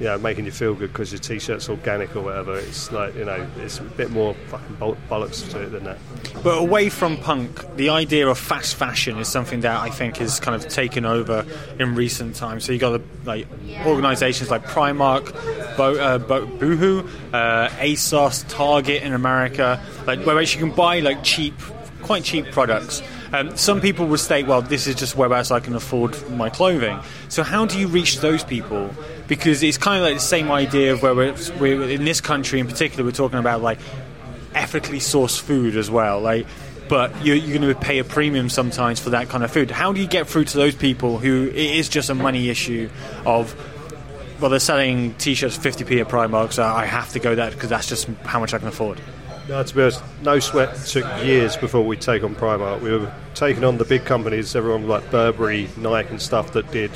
you 0.00 0.06
know 0.06 0.18
making 0.18 0.44
you 0.44 0.50
feel 0.52 0.74
good 0.74 0.92
because 0.92 1.12
your 1.12 1.20
t-shirt's 1.20 1.68
organic 1.68 2.14
or 2.16 2.22
whatever. 2.22 2.58
It's 2.58 2.92
like 2.92 3.14
you 3.14 3.24
know 3.24 3.46
it's 3.58 3.78
a 3.78 3.82
bit 3.82 4.10
more 4.10 4.34
fucking 4.48 4.76
bol- 4.76 4.96
bollocks 5.08 5.48
to 5.50 5.62
it 5.62 5.70
than 5.70 5.84
that. 5.84 5.98
But 6.42 6.58
away 6.58 6.88
from 6.88 7.16
punk, 7.16 7.76
the 7.76 7.88
idea 7.90 8.28
of 8.28 8.38
fast 8.38 8.76
fashion 8.76 9.18
is 9.18 9.28
something 9.28 9.60
that 9.60 9.80
I 9.80 9.90
think 9.90 10.18
has 10.18 10.40
kind 10.40 10.54
of 10.54 10.68
taken 10.68 11.04
over 11.04 11.44
in 11.78 11.94
recent 11.94 12.36
times. 12.36 12.64
So 12.64 12.72
you 12.72 12.78
got 12.78 13.00
like 13.24 13.46
organisations 13.84 14.50
like 14.50 14.64
Primark, 14.64 15.32
Bo, 15.76 15.94
uh, 15.94 16.18
Bo, 16.18 16.46
Boohoo, 16.46 17.08
uh, 17.32 17.68
ASOS, 17.68 18.44
Target 18.48 19.02
in 19.02 19.12
America, 19.12 19.82
like 20.06 20.24
where 20.24 20.40
you 20.40 20.58
can 20.58 20.70
buy 20.70 21.00
like 21.00 21.22
cheap, 21.22 21.54
quite 22.06 22.24
cheap 22.24 22.50
products. 22.52 23.02
Um, 23.32 23.56
some 23.56 23.80
people 23.80 24.06
would 24.06 24.20
state, 24.20 24.46
well, 24.46 24.62
this 24.62 24.86
is 24.86 24.94
just 24.94 25.16
whereabouts 25.16 25.50
I 25.50 25.60
can 25.60 25.74
afford 25.74 26.30
my 26.30 26.48
clothing. 26.48 26.98
So 27.28 27.42
how 27.42 27.66
do 27.66 27.78
you 27.78 27.88
reach 27.88 28.20
those 28.20 28.44
people? 28.44 28.90
Because 29.26 29.62
it's 29.62 29.76
kind 29.76 29.98
of 29.98 30.04
like 30.04 30.14
the 30.14 30.20
same 30.20 30.50
idea 30.50 30.92
of 30.92 31.02
where 31.02 31.14
we're, 31.14 31.34
we're 31.58 31.90
in 31.90 32.04
this 32.04 32.20
country 32.20 32.60
in 32.60 32.66
particular, 32.66 33.04
we're 33.04 33.10
talking 33.10 33.38
about 33.38 33.60
like 33.60 33.78
ethically 34.54 34.98
sourced 34.98 35.40
food 35.40 35.76
as 35.76 35.90
well. 35.90 36.20
Like, 36.20 36.46
but 36.88 37.24
you're, 37.24 37.36
you're 37.36 37.58
going 37.58 37.74
to 37.74 37.78
pay 37.78 37.98
a 37.98 38.04
premium 38.04 38.48
sometimes 38.48 39.00
for 39.00 39.10
that 39.10 39.28
kind 39.28 39.42
of 39.42 39.50
food. 39.50 39.72
How 39.72 39.92
do 39.92 40.00
you 40.00 40.06
get 40.06 40.28
through 40.28 40.44
to 40.44 40.56
those 40.56 40.74
people 40.74 41.18
who 41.18 41.48
it 41.48 41.56
is 41.56 41.88
just 41.88 42.10
a 42.10 42.14
money 42.14 42.48
issue 42.48 42.88
of, 43.24 43.54
well, 44.40 44.50
they're 44.50 44.60
selling 44.60 45.14
t-shirts 45.14 45.58
50p 45.58 46.00
at 46.00 46.08
Primark, 46.08 46.52
so 46.52 46.62
I 46.62 46.84
have 46.84 47.10
to 47.12 47.18
go 47.18 47.34
there 47.34 47.50
because 47.50 47.70
that's 47.70 47.88
just 47.88 48.06
how 48.22 48.38
much 48.38 48.54
I 48.54 48.58
can 48.58 48.68
afford. 48.68 49.00
No, 49.48 49.62
to 49.62 49.74
be 49.74 49.82
honest, 49.82 50.02
No 50.22 50.38
Sweat 50.40 50.74
took 50.86 51.04
years 51.24 51.56
before 51.56 51.84
we 51.84 51.96
take 51.96 52.24
on 52.24 52.34
Primark. 52.34 52.80
We 52.80 52.90
were 52.90 53.12
taking 53.34 53.62
on 53.64 53.78
the 53.78 53.84
big 53.84 54.04
companies, 54.04 54.56
everyone 54.56 54.88
like 54.88 55.08
Burberry, 55.10 55.68
Nike, 55.76 56.08
and 56.10 56.20
stuff 56.20 56.52
that 56.52 56.70
did 56.72 56.90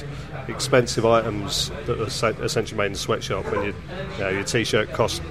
expensive 0.48 1.06
items 1.06 1.70
that 1.86 1.96
were 1.98 2.06
essentially 2.06 2.76
made 2.76 2.86
in 2.86 2.92
a 2.92 2.96
sweatshop. 2.96 3.44
And 3.46 3.66
you, 3.66 3.74
you 4.14 4.18
know, 4.18 4.28
your 4.30 4.42
t-shirt 4.42 4.92
cost, 4.92 5.22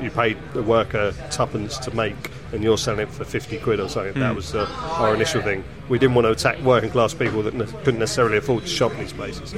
you 0.00 0.10
paid 0.10 0.36
the 0.52 0.62
worker 0.62 1.14
tuppence 1.30 1.78
to 1.78 1.96
make, 1.96 2.30
and 2.52 2.62
you're 2.62 2.76
selling 2.76 3.00
it 3.00 3.10
for 3.10 3.24
50 3.24 3.58
quid 3.60 3.80
or 3.80 3.88
something. 3.88 4.20
That 4.20 4.34
was 4.36 4.54
uh, 4.54 4.66
our 4.98 5.14
initial 5.14 5.40
thing. 5.40 5.64
We 5.88 5.98
didn't 5.98 6.16
want 6.16 6.26
to 6.26 6.32
attack 6.32 6.60
working 6.62 6.90
class 6.90 7.14
people 7.14 7.42
that 7.44 7.54
ne- 7.54 7.64
couldn't 7.82 8.00
necessarily 8.00 8.36
afford 8.36 8.64
to 8.64 8.68
shop 8.68 8.92
in 8.92 8.98
these 8.98 9.14
places. 9.14 9.54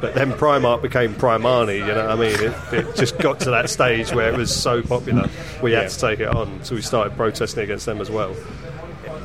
But 0.00 0.14
then 0.14 0.32
Primark 0.32 0.82
became 0.82 1.14
Primani, 1.14 1.78
you 1.78 1.86
know 1.86 2.06
what 2.06 2.10
I 2.10 2.14
mean? 2.16 2.34
It, 2.34 2.72
it 2.72 2.96
just 2.96 3.18
got 3.18 3.40
to 3.40 3.50
that 3.50 3.68
stage 3.68 4.12
where 4.12 4.32
it 4.32 4.36
was 4.36 4.54
so 4.54 4.82
popular, 4.82 5.28
we 5.62 5.72
had 5.72 5.90
to 5.90 5.98
take 5.98 6.20
it 6.20 6.28
on. 6.28 6.62
So 6.62 6.76
we 6.76 6.82
started 6.82 7.16
protesting 7.16 7.64
against 7.64 7.86
them 7.86 8.00
as 8.00 8.10
well. 8.10 8.36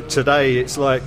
Today, 0.09 0.57
it's 0.57 0.78
like, 0.78 1.03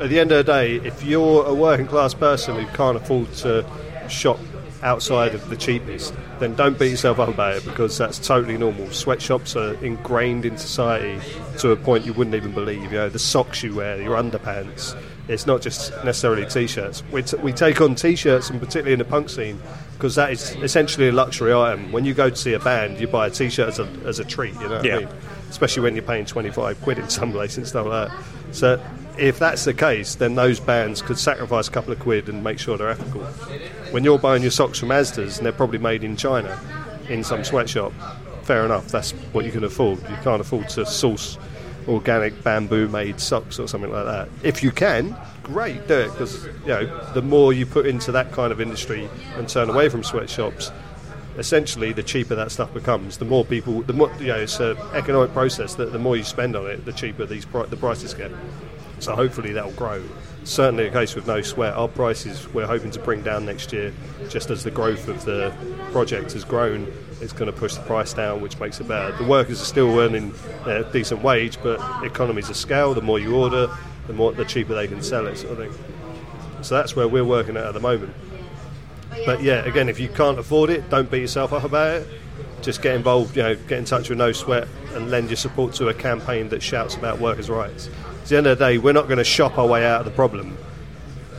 at 0.00 0.08
the 0.08 0.18
end 0.18 0.32
of 0.32 0.44
the 0.44 0.52
day, 0.52 0.76
if 0.76 1.04
you're 1.04 1.44
a 1.44 1.54
working 1.54 1.86
class 1.86 2.14
person 2.14 2.56
who 2.56 2.66
can't 2.74 2.96
afford 2.96 3.32
to 3.34 3.66
shop 4.08 4.38
outside 4.82 5.34
of 5.34 5.48
the 5.50 5.56
cheapest, 5.56 6.14
then 6.38 6.54
don't 6.54 6.78
beat 6.78 6.90
yourself 6.90 7.18
up 7.18 7.28
about 7.28 7.56
it 7.56 7.64
because 7.64 7.96
that's 7.98 8.18
totally 8.18 8.56
normal. 8.56 8.90
Sweatshops 8.90 9.56
are 9.56 9.74
ingrained 9.84 10.44
in 10.44 10.56
society 10.58 11.20
to 11.58 11.70
a 11.70 11.76
point 11.76 12.04
you 12.04 12.12
wouldn't 12.12 12.36
even 12.36 12.52
believe. 12.52 12.92
You 12.92 12.98
know, 12.98 13.08
the 13.08 13.18
socks 13.18 13.62
you 13.62 13.74
wear, 13.74 14.00
your 14.00 14.16
underpants. 14.16 14.96
It's 15.28 15.46
not 15.46 15.60
just 15.60 15.92
necessarily 16.04 16.46
t-shirts. 16.46 17.02
We, 17.10 17.22
t- 17.22 17.36
we 17.38 17.52
take 17.52 17.80
on 17.80 17.94
t-shirts, 17.96 18.48
and 18.50 18.60
particularly 18.60 18.92
in 18.92 18.98
the 19.00 19.04
punk 19.04 19.28
scene, 19.28 19.60
because 19.94 20.14
that 20.14 20.30
is 20.30 20.52
essentially 20.56 21.08
a 21.08 21.12
luxury 21.12 21.52
item. 21.52 21.90
When 21.90 22.04
you 22.04 22.14
go 22.14 22.30
to 22.30 22.36
see 22.36 22.52
a 22.52 22.60
band, 22.60 23.00
you 23.00 23.08
buy 23.08 23.26
a 23.26 23.30
t-shirt 23.30 23.68
as 23.68 23.78
a, 23.80 23.88
as 24.04 24.18
a 24.20 24.24
treat. 24.24 24.54
You 24.54 24.68
know 24.68 24.76
what 24.76 24.84
Yeah. 24.84 24.96
I 24.96 24.98
mean? 25.00 25.08
Especially 25.50 25.82
when 25.82 25.94
you're 25.96 26.04
paying 26.04 26.26
25 26.26 26.80
quid 26.82 26.98
in 26.98 27.08
some 27.08 27.32
place 27.32 27.56
and 27.56 27.66
stuff 27.66 27.86
like 27.86 28.08
that. 28.08 28.24
So 28.54 28.80
if 29.18 29.38
that's 29.38 29.64
the 29.64 29.74
case, 29.74 30.14
then 30.16 30.34
those 30.36 30.60
bands 30.60 31.02
could 31.02 31.18
sacrifice 31.18 31.66
a 31.68 31.70
couple 31.72 31.92
of 31.92 31.98
quid 31.98 32.28
and 32.28 32.44
make 32.44 32.58
sure 32.58 32.76
they're 32.78 32.90
ethical. 32.90 33.22
When 33.90 34.04
you're 34.04 34.18
buying 34.18 34.42
your 34.42 34.50
socks 34.52 34.78
from 34.78 34.90
Asda's 34.90 35.38
and 35.38 35.46
they're 35.46 35.52
probably 35.52 35.78
made 35.78 36.04
in 36.04 36.16
China, 36.16 36.58
in 37.08 37.24
some 37.24 37.42
sweatshop, 37.42 37.92
fair 38.42 38.64
enough. 38.64 38.88
That's 38.88 39.10
what 39.32 39.44
you 39.44 39.50
can 39.50 39.64
afford. 39.64 39.98
You 40.08 40.16
can't 40.22 40.40
afford 40.40 40.68
to 40.70 40.86
source 40.86 41.36
organic 41.88 42.42
bamboo-made 42.42 43.20
socks 43.20 43.58
or 43.58 43.68
something 43.68 43.92
like 43.92 44.04
that. 44.04 44.28
If 44.42 44.62
you 44.62 44.70
can, 44.70 45.16
great, 45.42 45.86
do 45.86 45.94
it 45.94 46.10
because 46.12 46.44
you 46.44 46.68
know 46.68 47.12
the 47.12 47.22
more 47.22 47.52
you 47.52 47.66
put 47.66 47.86
into 47.86 48.12
that 48.12 48.32
kind 48.32 48.52
of 48.52 48.60
industry 48.60 49.08
and 49.36 49.48
turn 49.48 49.70
away 49.70 49.88
from 49.88 50.02
sweatshops, 50.02 50.72
essentially 51.38 51.92
the 51.92 52.02
cheaper 52.02 52.34
that 52.34 52.50
stuff 52.50 52.72
becomes. 52.74 53.18
The 53.18 53.24
more 53.24 53.44
people, 53.44 53.82
the 53.82 53.92
more 53.92 54.12
you 54.18 54.28
know, 54.28 54.36
it's 54.36 54.58
an 54.60 54.76
economic 54.94 55.32
process 55.32 55.74
that 55.76 55.92
the 55.92 55.98
more 55.98 56.16
you 56.16 56.24
spend 56.24 56.56
on 56.56 56.66
it, 56.66 56.84
the 56.84 56.92
cheaper 56.92 57.26
these 57.26 57.46
the 57.46 57.76
prices 57.76 58.14
get. 58.14 58.30
So 58.98 59.14
hopefully 59.14 59.52
that'll 59.52 59.72
grow. 59.72 60.02
Certainly, 60.46 60.86
a 60.86 60.92
case 60.92 61.16
with 61.16 61.26
no 61.26 61.42
sweat. 61.42 61.74
Our 61.74 61.88
prices 61.88 62.48
we're 62.54 62.68
hoping 62.68 62.92
to 62.92 63.00
bring 63.00 63.20
down 63.20 63.44
next 63.44 63.72
year, 63.72 63.92
just 64.28 64.48
as 64.48 64.62
the 64.62 64.70
growth 64.70 65.08
of 65.08 65.24
the 65.24 65.52
project 65.90 66.34
has 66.34 66.44
grown. 66.44 66.86
It's 67.20 67.32
going 67.32 67.50
to 67.50 67.58
push 67.58 67.74
the 67.74 67.80
price 67.80 68.14
down, 68.14 68.40
which 68.40 68.60
makes 68.60 68.78
it 68.78 68.86
better. 68.86 69.10
The 69.16 69.24
workers 69.24 69.60
are 69.60 69.64
still 69.64 69.98
earning 69.98 70.32
a 70.64 70.84
decent 70.84 71.22
wage, 71.22 71.58
but 71.64 71.80
economies 72.04 72.48
of 72.48 72.56
scale. 72.56 72.94
The 72.94 73.02
more 73.02 73.18
you 73.18 73.34
order, 73.34 73.68
the 74.06 74.12
more 74.12 74.30
the 74.30 74.44
cheaper 74.44 74.72
they 74.72 74.86
can 74.86 75.02
sell 75.02 75.26
it, 75.26 75.36
sort 75.36 75.58
of 75.58 75.58
thing. 75.58 76.62
So 76.62 76.76
that's 76.76 76.94
where 76.94 77.08
we're 77.08 77.24
working 77.24 77.56
at 77.56 77.66
at 77.66 77.74
the 77.74 77.80
moment. 77.80 78.14
But 79.24 79.42
yeah, 79.42 79.64
again, 79.64 79.88
if 79.88 79.98
you 79.98 80.08
can't 80.08 80.38
afford 80.38 80.70
it, 80.70 80.88
don't 80.88 81.10
beat 81.10 81.22
yourself 81.22 81.52
up 81.52 81.64
about 81.64 82.02
it. 82.02 82.08
Just 82.66 82.82
get 82.82 82.96
involved, 82.96 83.36
you 83.36 83.44
know, 83.44 83.54
get 83.54 83.78
in 83.78 83.84
touch 83.84 84.08
with 84.08 84.18
No 84.18 84.32
Sweat 84.32 84.66
and 84.94 85.08
lend 85.08 85.30
your 85.30 85.36
support 85.36 85.72
to 85.74 85.86
a 85.86 85.94
campaign 85.94 86.48
that 86.48 86.60
shouts 86.60 86.96
about 86.96 87.20
workers' 87.20 87.48
rights. 87.48 87.88
At 88.22 88.26
the 88.26 88.36
end 88.38 88.46
of 88.48 88.58
the 88.58 88.64
day, 88.64 88.78
we're 88.78 88.92
not 88.92 89.06
going 89.06 89.18
to 89.18 89.24
shop 89.24 89.56
our 89.56 89.68
way 89.68 89.86
out 89.86 90.00
of 90.00 90.04
the 90.04 90.10
problem 90.10 90.58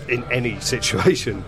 in 0.08 0.24
any 0.32 0.58
situation. 0.62 1.44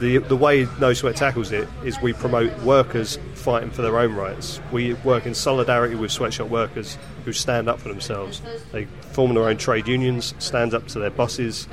The, 0.00 0.18
the 0.18 0.36
way 0.36 0.68
No 0.78 0.92
Sweat 0.92 1.16
tackles 1.16 1.50
it 1.50 1.66
is 1.82 1.98
we 2.02 2.12
promote 2.12 2.52
workers 2.60 3.18
fighting 3.32 3.70
for 3.70 3.80
their 3.80 3.98
own 3.98 4.14
rights. 4.14 4.60
We 4.70 4.92
work 4.92 5.24
in 5.24 5.34
solidarity 5.34 5.94
with 5.94 6.12
sweatshop 6.12 6.50
workers 6.50 6.98
who 7.24 7.32
stand 7.32 7.70
up 7.70 7.80
for 7.80 7.88
themselves. 7.88 8.42
They 8.70 8.84
form 9.12 9.32
their 9.32 9.44
own 9.44 9.56
trade 9.56 9.88
unions, 9.88 10.34
stand 10.40 10.74
up 10.74 10.88
to 10.88 10.98
their 10.98 11.10
bosses, 11.10 11.68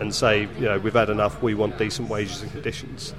and 0.00 0.14
say, 0.14 0.48
you 0.58 0.64
know, 0.64 0.78
we've 0.78 0.94
had 0.94 1.10
enough. 1.10 1.42
We 1.42 1.52
want 1.52 1.76
decent 1.76 2.08
wages 2.08 2.40
and 2.40 2.50
conditions. 2.52 3.14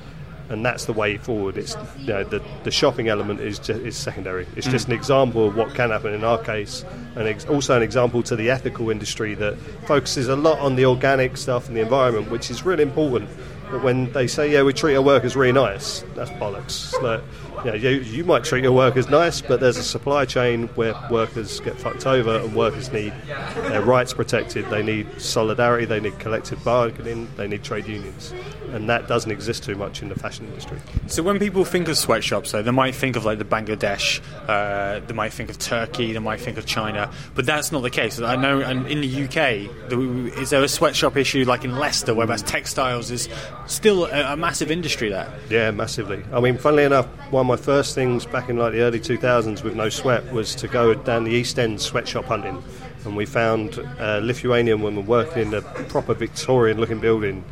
And 0.49 0.65
that's 0.65 0.85
the 0.85 0.93
way 0.93 1.17
forward. 1.17 1.57
It's 1.57 1.75
you 1.99 2.07
know 2.07 2.23
the, 2.23 2.41
the 2.63 2.71
shopping 2.71 3.09
element 3.09 3.41
is 3.41 3.59
ju- 3.59 3.73
is 3.73 3.97
secondary. 3.97 4.47
It's 4.55 4.67
just 4.67 4.87
an 4.87 4.93
mm. 4.93 4.97
example 4.97 5.47
of 5.47 5.57
what 5.57 5.75
can 5.75 5.89
happen 5.89 6.13
in 6.13 6.23
our 6.23 6.37
case, 6.37 6.85
and 7.15 7.27
ex- 7.27 7.45
also 7.45 7.75
an 7.75 7.83
example 7.83 8.23
to 8.23 8.35
the 8.35 8.49
ethical 8.49 8.89
industry 8.89 9.35
that 9.35 9.57
focuses 9.87 10.29
a 10.29 10.35
lot 10.37 10.59
on 10.59 10.77
the 10.77 10.85
organic 10.85 11.35
stuff 11.35 11.67
and 11.67 11.75
the 11.75 11.81
environment, 11.81 12.31
which 12.31 12.49
is 12.49 12.65
really 12.65 12.83
important. 12.83 13.29
But 13.69 13.83
when 13.83 14.11
they 14.13 14.27
say, 14.27 14.51
yeah, 14.51 14.63
we 14.63 14.71
treat 14.71 14.95
our 14.95 15.01
workers 15.01 15.35
really 15.35 15.51
nice, 15.51 16.03
that's 16.15 16.31
bollocks. 16.31 16.93
Like, 17.01 17.21
you, 17.65 17.71
know, 17.71 17.73
you, 17.77 17.89
you 18.01 18.23
might 18.23 18.43
treat 18.43 18.63
your 18.63 18.71
workers 18.71 19.09
nice, 19.09 19.41
but 19.41 19.59
there's 19.59 19.77
a 19.77 19.83
supply 19.83 20.25
chain 20.25 20.67
where 20.75 20.93
workers 21.09 21.59
get 21.61 21.75
fucked 21.77 22.05
over 22.05 22.37
and 22.37 22.55
workers 22.55 22.91
need 22.91 23.13
their 23.55 23.81
rights 23.81 24.13
protected. 24.13 24.65
They 24.69 24.83
need 24.83 25.07
solidarity, 25.21 25.85
they 25.85 25.99
need 25.99 26.17
collective 26.19 26.63
bargaining, 26.63 27.27
they 27.37 27.47
need 27.47 27.63
trade 27.63 27.87
unions. 27.87 28.33
And 28.71 28.89
that 28.89 29.07
doesn't 29.07 29.31
exist 29.31 29.63
too 29.63 29.75
much 29.75 30.01
in 30.01 30.09
the 30.09 30.15
fashion 30.15 30.45
industry. 30.47 30.77
So 31.07 31.23
when 31.23 31.39
people 31.39 31.63
think 31.63 31.87
of 31.87 31.97
sweatshops, 31.97 32.51
though, 32.51 32.61
they 32.61 32.71
might 32.71 32.95
think 32.95 33.15
of 33.15 33.23
like 33.23 33.37
the 33.39 33.45
Bangladesh, 33.45 34.19
uh, 34.47 34.99
they 35.07 35.13
might 35.13 35.31
think 35.31 35.49
of 35.49 35.57
Turkey, 35.57 36.11
they 36.11 36.19
might 36.19 36.41
think 36.41 36.57
of 36.57 36.65
China, 36.65 37.09
but 37.33 37.45
that's 37.45 37.71
not 37.71 37.81
the 37.81 37.89
case. 37.89 38.19
I 38.19 38.35
know, 38.35 38.59
and 38.59 38.85
in 38.87 38.99
the 39.01 39.23
UK, 39.23 39.89
the- 39.89 40.31
is 40.41 40.49
there 40.49 40.61
a 40.63 40.67
sweatshop 40.67 41.15
issue 41.15 41.45
like 41.45 41.63
in 41.63 41.77
Leicester, 41.77 42.13
whereas 42.13 42.43
textiles 42.43 43.09
is 43.09 43.29
still 43.67 44.05
a, 44.05 44.33
a 44.33 44.37
massive 44.37 44.69
industry 44.69 45.09
there? 45.09 45.31
Yeah, 45.49 45.71
massively. 45.71 46.23
I 46.33 46.41
mean, 46.41 46.57
funnily 46.57 46.83
enough, 46.83 47.05
one 47.31 47.46
of 47.51 47.59
my 47.59 47.63
first 47.63 47.95
things 47.95 48.25
back 48.25 48.49
in 48.49 48.57
like 48.57 48.73
the 48.73 48.81
early 48.81 48.99
2000s 48.99 49.63
with 49.63 49.73
No 49.73 49.87
Sweat 49.87 50.31
was 50.33 50.53
to 50.55 50.67
go 50.67 50.93
down 50.93 51.23
the 51.23 51.31
East 51.31 51.57
End 51.57 51.79
sweatshop 51.79 52.25
hunting. 52.25 52.61
And 53.05 53.15
we 53.15 53.25
found 53.25 53.77
a 53.99 54.19
Lithuanian 54.21 54.81
woman 54.81 55.05
working 55.05 55.47
in 55.47 55.53
a 55.53 55.61
proper 55.61 56.13
Victorian 56.13 56.77
looking 56.77 56.99
building 56.99 57.45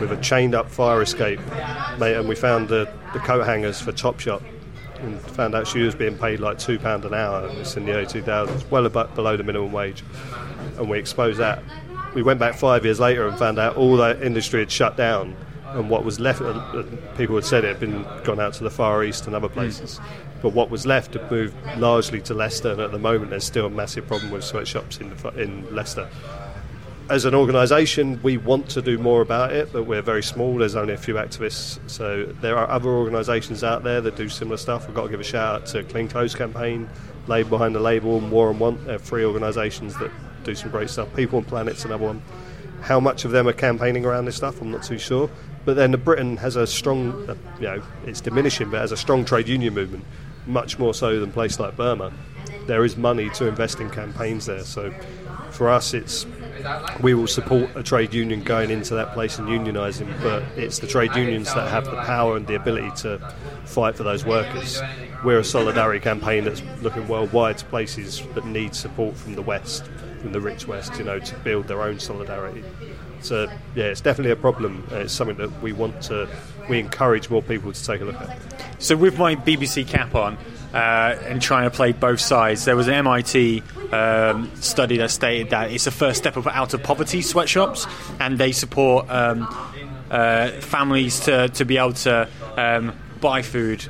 with 0.00 0.10
a 0.10 0.16
chained 0.16 0.54
up 0.54 0.68
fire 0.68 1.00
escape. 1.00 1.38
And 2.00 2.28
we 2.28 2.34
found 2.34 2.68
the, 2.68 2.92
the 3.12 3.20
coat 3.20 3.44
hangers 3.44 3.80
for 3.80 3.92
Topshop 3.92 4.42
and 5.00 5.20
found 5.20 5.54
out 5.54 5.68
she 5.68 5.80
was 5.80 5.94
being 5.94 6.18
paid 6.18 6.40
like 6.40 6.58
£2 6.58 7.04
an 7.04 7.14
hour. 7.14 7.48
It's 7.52 7.76
in 7.76 7.86
the 7.86 7.92
early 7.92 8.06
2000s, 8.06 8.68
well 8.70 8.88
abo- 8.88 9.14
below 9.14 9.36
the 9.36 9.44
minimum 9.44 9.70
wage. 9.70 10.02
And 10.76 10.90
we 10.90 10.98
exposed 10.98 11.38
that. 11.38 11.62
We 12.14 12.22
went 12.22 12.40
back 12.40 12.56
five 12.56 12.84
years 12.84 12.98
later 12.98 13.28
and 13.28 13.38
found 13.38 13.60
out 13.60 13.76
all 13.76 13.96
that 13.98 14.22
industry 14.22 14.60
had 14.60 14.72
shut 14.72 14.96
down 14.96 15.36
and 15.76 15.90
what 15.90 16.04
was 16.04 16.18
left, 16.18 16.40
uh, 16.40 16.84
people 17.16 17.34
had 17.34 17.44
said 17.44 17.64
it 17.64 17.68
had 17.68 17.80
been 17.80 18.04
gone 18.24 18.40
out 18.40 18.54
to 18.54 18.64
the 18.64 18.70
Far 18.70 19.04
East 19.04 19.26
and 19.26 19.36
other 19.36 19.48
places. 19.48 20.00
But 20.42 20.50
what 20.50 20.70
was 20.70 20.86
left 20.86 21.14
had 21.14 21.30
moved 21.30 21.54
largely 21.76 22.20
to 22.22 22.34
Leicester, 22.34 22.72
and 22.72 22.80
at 22.80 22.92
the 22.92 22.98
moment 22.98 23.30
there's 23.30 23.44
still 23.44 23.66
a 23.66 23.70
massive 23.70 24.06
problem 24.06 24.30
with 24.30 24.44
sweatshops 24.44 24.98
in, 24.98 25.10
the, 25.10 25.28
in 25.40 25.74
Leicester. 25.74 26.08
As 27.08 27.24
an 27.24 27.34
organisation, 27.34 28.20
we 28.22 28.36
want 28.36 28.68
to 28.70 28.82
do 28.82 28.98
more 28.98 29.22
about 29.22 29.52
it, 29.52 29.72
but 29.72 29.84
we're 29.84 30.02
very 30.02 30.22
small. 30.22 30.56
There's 30.56 30.74
only 30.74 30.94
a 30.94 30.98
few 30.98 31.14
activists, 31.14 31.78
so 31.88 32.24
there 32.40 32.56
are 32.56 32.68
other 32.68 32.88
organisations 32.88 33.62
out 33.62 33.84
there 33.84 34.00
that 34.00 34.16
do 34.16 34.28
similar 34.28 34.56
stuff. 34.56 34.86
We've 34.86 34.96
got 34.96 35.04
to 35.04 35.10
give 35.10 35.20
a 35.20 35.24
shout 35.24 35.54
out 35.54 35.66
to 35.66 35.84
Clean 35.84 36.08
Clothes 36.08 36.34
Campaign, 36.34 36.88
Labour 37.28 37.50
Behind 37.50 37.74
the 37.74 37.80
Label, 37.80 38.18
and 38.18 38.30
War 38.30 38.48
on 38.48 38.58
Want. 38.58 38.84
They're 38.86 38.98
three 38.98 39.24
organisations 39.24 39.96
that 39.98 40.10
do 40.42 40.54
some 40.54 40.70
great 40.70 40.90
stuff. 40.90 41.14
People 41.14 41.38
and 41.38 41.46
Planet's 41.46 41.84
another 41.84 42.04
one. 42.04 42.22
How 42.80 43.00
much 43.00 43.24
of 43.24 43.30
them 43.30 43.48
are 43.48 43.52
campaigning 43.52 44.04
around 44.04 44.26
this 44.26 44.36
stuff, 44.36 44.60
I'm 44.60 44.70
not 44.70 44.82
too 44.82 44.98
sure. 44.98 45.30
But 45.66 45.74
then 45.74 45.90
Britain 45.92 46.36
has 46.38 46.54
a 46.54 46.66
strong, 46.66 47.28
uh, 47.28 47.34
you 47.58 47.66
know, 47.66 47.82
it's 48.06 48.20
diminishing, 48.20 48.70
but 48.70 48.80
has 48.80 48.92
a 48.92 48.96
strong 48.96 49.24
trade 49.24 49.48
union 49.48 49.74
movement, 49.74 50.04
much 50.46 50.78
more 50.78 50.94
so 50.94 51.18
than 51.18 51.32
places 51.32 51.58
like 51.58 51.76
Burma. 51.76 52.12
There 52.66 52.84
is 52.84 52.96
money 52.96 53.28
to 53.30 53.48
invest 53.48 53.80
in 53.80 53.90
campaigns 53.90 54.46
there. 54.46 54.62
So 54.62 54.92
for 55.50 55.68
us, 55.68 55.92
it's 55.92 56.24
we 57.00 57.14
will 57.14 57.26
support 57.26 57.68
a 57.74 57.82
trade 57.82 58.14
union 58.14 58.42
going 58.42 58.70
into 58.70 58.94
that 58.94 59.12
place 59.12 59.38
and 59.38 59.48
unionising, 59.48 60.22
but 60.22 60.42
it's 60.56 60.78
the 60.78 60.86
trade 60.86 61.14
unions 61.16 61.52
that 61.54 61.68
have 61.68 61.84
the 61.84 61.96
power 62.02 62.36
and 62.36 62.46
the 62.46 62.54
ability 62.54 62.90
to 63.02 63.18
fight 63.64 63.96
for 63.96 64.04
those 64.04 64.24
workers. 64.24 64.80
We're 65.24 65.40
a 65.40 65.44
solidarity 65.44 66.00
campaign 66.00 66.44
that's 66.44 66.62
looking 66.80 67.08
worldwide 67.08 67.58
to 67.58 67.64
places 67.66 68.22
that 68.34 68.46
need 68.46 68.74
support 68.74 69.16
from 69.16 69.34
the 69.34 69.42
West, 69.42 69.84
from 70.20 70.32
the 70.32 70.40
rich 70.40 70.68
West, 70.68 70.96
you 70.96 71.04
know, 71.04 71.18
to 71.18 71.34
build 71.38 71.66
their 71.66 71.82
own 71.82 71.98
solidarity. 71.98 72.62
So 73.26 73.50
yeah, 73.74 73.86
it's 73.86 74.00
definitely 74.00 74.32
a 74.32 74.36
problem. 74.36 74.86
It's 74.92 75.12
something 75.12 75.36
that 75.38 75.60
we 75.60 75.72
want 75.72 76.00
to, 76.02 76.28
we 76.68 76.78
encourage 76.78 77.28
more 77.28 77.42
people 77.42 77.72
to 77.72 77.84
take 77.84 78.00
a 78.00 78.04
look 78.04 78.20
at. 78.20 78.38
So 78.78 78.96
with 78.96 79.18
my 79.18 79.34
BBC 79.34 79.86
cap 79.88 80.14
on 80.14 80.38
uh, 80.72 81.18
and 81.24 81.42
trying 81.42 81.64
to 81.64 81.74
play 81.74 81.92
both 81.92 82.20
sides, 82.20 82.64
there 82.64 82.76
was 82.76 82.86
an 82.86 82.94
MIT 82.94 83.62
um, 83.90 84.50
study 84.56 84.98
that 84.98 85.10
stated 85.10 85.50
that 85.50 85.72
it's 85.72 85.84
the 85.84 85.90
first 85.90 86.18
step 86.18 86.36
of 86.36 86.46
out 86.46 86.72
of 86.72 86.82
poverty 86.82 87.20
sweatshops, 87.22 87.86
and 88.20 88.38
they 88.38 88.52
support 88.52 89.10
um, 89.10 89.48
uh, 90.10 90.50
families 90.60 91.20
to, 91.20 91.48
to 91.48 91.64
be 91.64 91.78
able 91.78 91.94
to 91.94 92.28
um, 92.56 92.94
buy 93.20 93.42
food, 93.42 93.84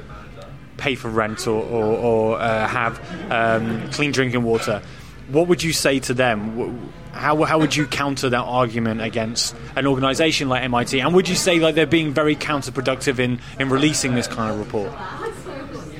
pay 0.79 0.95
for 0.95 1.08
rent, 1.08 1.46
or, 1.46 1.63
or, 1.63 1.84
or 1.84 2.41
uh, 2.41 2.67
have 2.68 3.00
um, 3.30 3.91
clean 3.91 4.13
drinking 4.13 4.45
water. 4.45 4.80
What 5.29 5.49
would 5.49 5.63
you 5.63 5.72
say 5.72 5.99
to 6.00 6.14
them? 6.14 6.92
How, 7.17 7.43
how 7.45 7.59
would 7.59 7.75
you 7.75 7.87
counter 7.87 8.29
that 8.30 8.43
argument 8.43 9.01
against 9.01 9.55
an 9.75 9.87
organisation 9.87 10.49
like 10.49 10.63
MIT? 10.63 11.01
And 11.01 11.14
would 11.14 11.29
you 11.29 11.34
say 11.34 11.59
like 11.59 11.75
they're 11.75 11.87
being 11.87 12.13
very 12.13 12.37
counterproductive 12.37 13.18
in, 13.18 13.41
in 13.59 13.71
releasing 13.71 14.14
this 14.14 14.26
kind 14.26 14.53
of 14.53 14.59
report? 14.59 14.93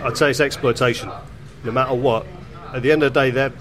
I'd 0.03 0.17
say 0.17 0.31
it's 0.31 0.41
exploitation, 0.41 1.11
no 1.65 1.73
matter 1.73 1.95
what. 1.95 2.27
At 2.73 2.83
the 2.83 2.93
end 2.93 3.03
of 3.03 3.13
the 3.13 3.21
day, 3.21 3.31
that 3.31 3.53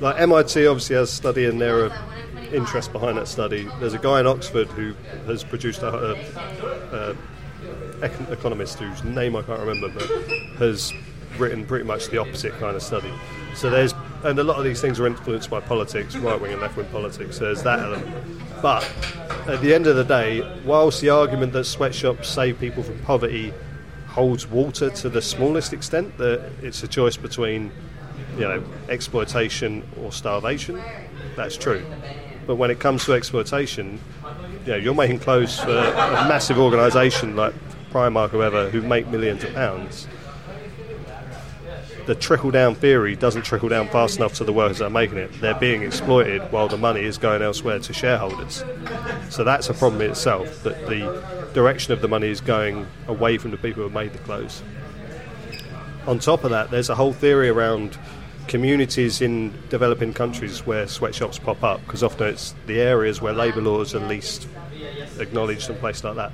like 0.00 0.20
MIT 0.20 0.66
obviously 0.66 0.96
has 0.96 1.10
a 1.10 1.14
study 1.14 1.44
and 1.46 1.60
there 1.60 1.86
are 1.86 2.04
interest 2.52 2.92
behind 2.92 3.18
that 3.18 3.28
study. 3.28 3.68
There's 3.80 3.94
a 3.94 3.98
guy 3.98 4.20
in 4.20 4.26
Oxford 4.26 4.68
who 4.68 4.94
has 5.26 5.44
produced 5.44 5.82
a, 5.82 5.88
a, 5.88 6.12
a 6.92 7.16
econ- 8.00 8.30
economist 8.30 8.78
whose 8.78 9.04
name 9.04 9.36
I 9.36 9.42
can't 9.42 9.60
remember, 9.60 9.88
but 9.88 10.06
has 10.58 10.92
written 11.38 11.66
pretty 11.66 11.84
much 11.84 12.08
the 12.08 12.18
opposite 12.18 12.52
kind 12.58 12.76
of 12.76 12.82
study. 12.82 13.12
So 13.54 13.70
there's 13.70 13.94
and 14.24 14.38
a 14.38 14.44
lot 14.44 14.58
of 14.58 14.64
these 14.64 14.80
things 14.80 14.98
are 14.98 15.06
influenced 15.06 15.50
by 15.50 15.60
politics, 15.60 16.16
right 16.16 16.40
wing 16.40 16.52
and 16.52 16.60
left 16.60 16.76
wing 16.76 16.86
politics. 16.86 17.38
There's 17.38 17.62
that 17.62 17.78
element. 17.80 18.16
But 18.60 18.90
at 19.46 19.60
the 19.60 19.74
end 19.74 19.86
of 19.86 19.96
the 19.96 20.04
day, 20.04 20.42
whilst 20.64 21.00
the 21.00 21.10
argument 21.10 21.52
that 21.52 21.64
sweatshops 21.64 22.28
save 22.28 22.58
people 22.58 22.82
from 22.82 22.98
poverty 23.00 23.52
holds 24.06 24.46
water 24.46 24.90
to 24.90 25.08
the 25.08 25.22
smallest 25.22 25.72
extent 25.72 26.16
that 26.18 26.50
it's 26.62 26.82
a 26.82 26.88
choice 26.88 27.16
between 27.16 27.70
you 28.34 28.40
know 28.44 28.62
exploitation 28.88 29.88
or 30.00 30.12
starvation. 30.12 30.82
That's 31.36 31.56
true. 31.56 31.84
But 32.46 32.56
when 32.56 32.70
it 32.70 32.80
comes 32.80 33.04
to 33.04 33.12
exploitation, 33.12 34.00
you 34.64 34.72
know, 34.72 34.76
you're 34.76 34.94
making 34.94 35.20
clothes 35.20 35.60
for 35.60 35.70
a 35.70 36.26
massive 36.28 36.58
organisation 36.58 37.36
like 37.36 37.54
Primark, 37.92 38.26
or 38.26 38.28
whoever, 38.28 38.70
who 38.70 38.82
make 38.82 39.06
millions 39.08 39.44
of 39.44 39.54
pounds. 39.54 40.08
The 42.08 42.14
trickle 42.14 42.50
down 42.50 42.74
theory 42.74 43.16
doesn't 43.16 43.42
trickle 43.42 43.68
down 43.68 43.88
fast 43.88 44.16
enough 44.16 44.32
to 44.36 44.44
the 44.44 44.52
workers 44.52 44.78
that 44.78 44.86
are 44.86 44.90
making 44.90 45.18
it. 45.18 45.30
They're 45.42 45.52
being 45.52 45.82
exploited 45.82 46.40
while 46.50 46.66
the 46.66 46.78
money 46.78 47.02
is 47.02 47.18
going 47.18 47.42
elsewhere 47.42 47.80
to 47.80 47.92
shareholders. 47.92 48.64
So 49.28 49.44
that's 49.44 49.68
a 49.68 49.74
problem 49.74 50.00
in 50.00 50.12
itself, 50.12 50.62
that 50.62 50.86
the 50.86 51.50
direction 51.52 51.92
of 51.92 52.00
the 52.00 52.08
money 52.08 52.28
is 52.28 52.40
going 52.40 52.86
away 53.08 53.36
from 53.36 53.50
the 53.50 53.58
people 53.58 53.82
who 53.82 53.82
have 53.82 53.92
made 53.92 54.14
the 54.14 54.20
clothes. 54.20 54.62
On 56.06 56.18
top 56.18 56.44
of 56.44 56.50
that, 56.50 56.70
there's 56.70 56.88
a 56.88 56.94
whole 56.94 57.12
theory 57.12 57.50
around 57.50 57.98
communities 58.46 59.20
in 59.20 59.52
developing 59.68 60.14
countries 60.14 60.66
where 60.66 60.88
sweatshops 60.88 61.38
pop 61.38 61.62
up, 61.62 61.82
because 61.82 62.02
often 62.02 62.28
it's 62.28 62.54
the 62.64 62.80
areas 62.80 63.20
where 63.20 63.34
labour 63.34 63.60
laws 63.60 63.94
are 63.94 64.00
least 64.00 64.48
acknowledged 65.18 65.68
and 65.68 65.78
places 65.78 66.04
like 66.04 66.16
that, 66.16 66.32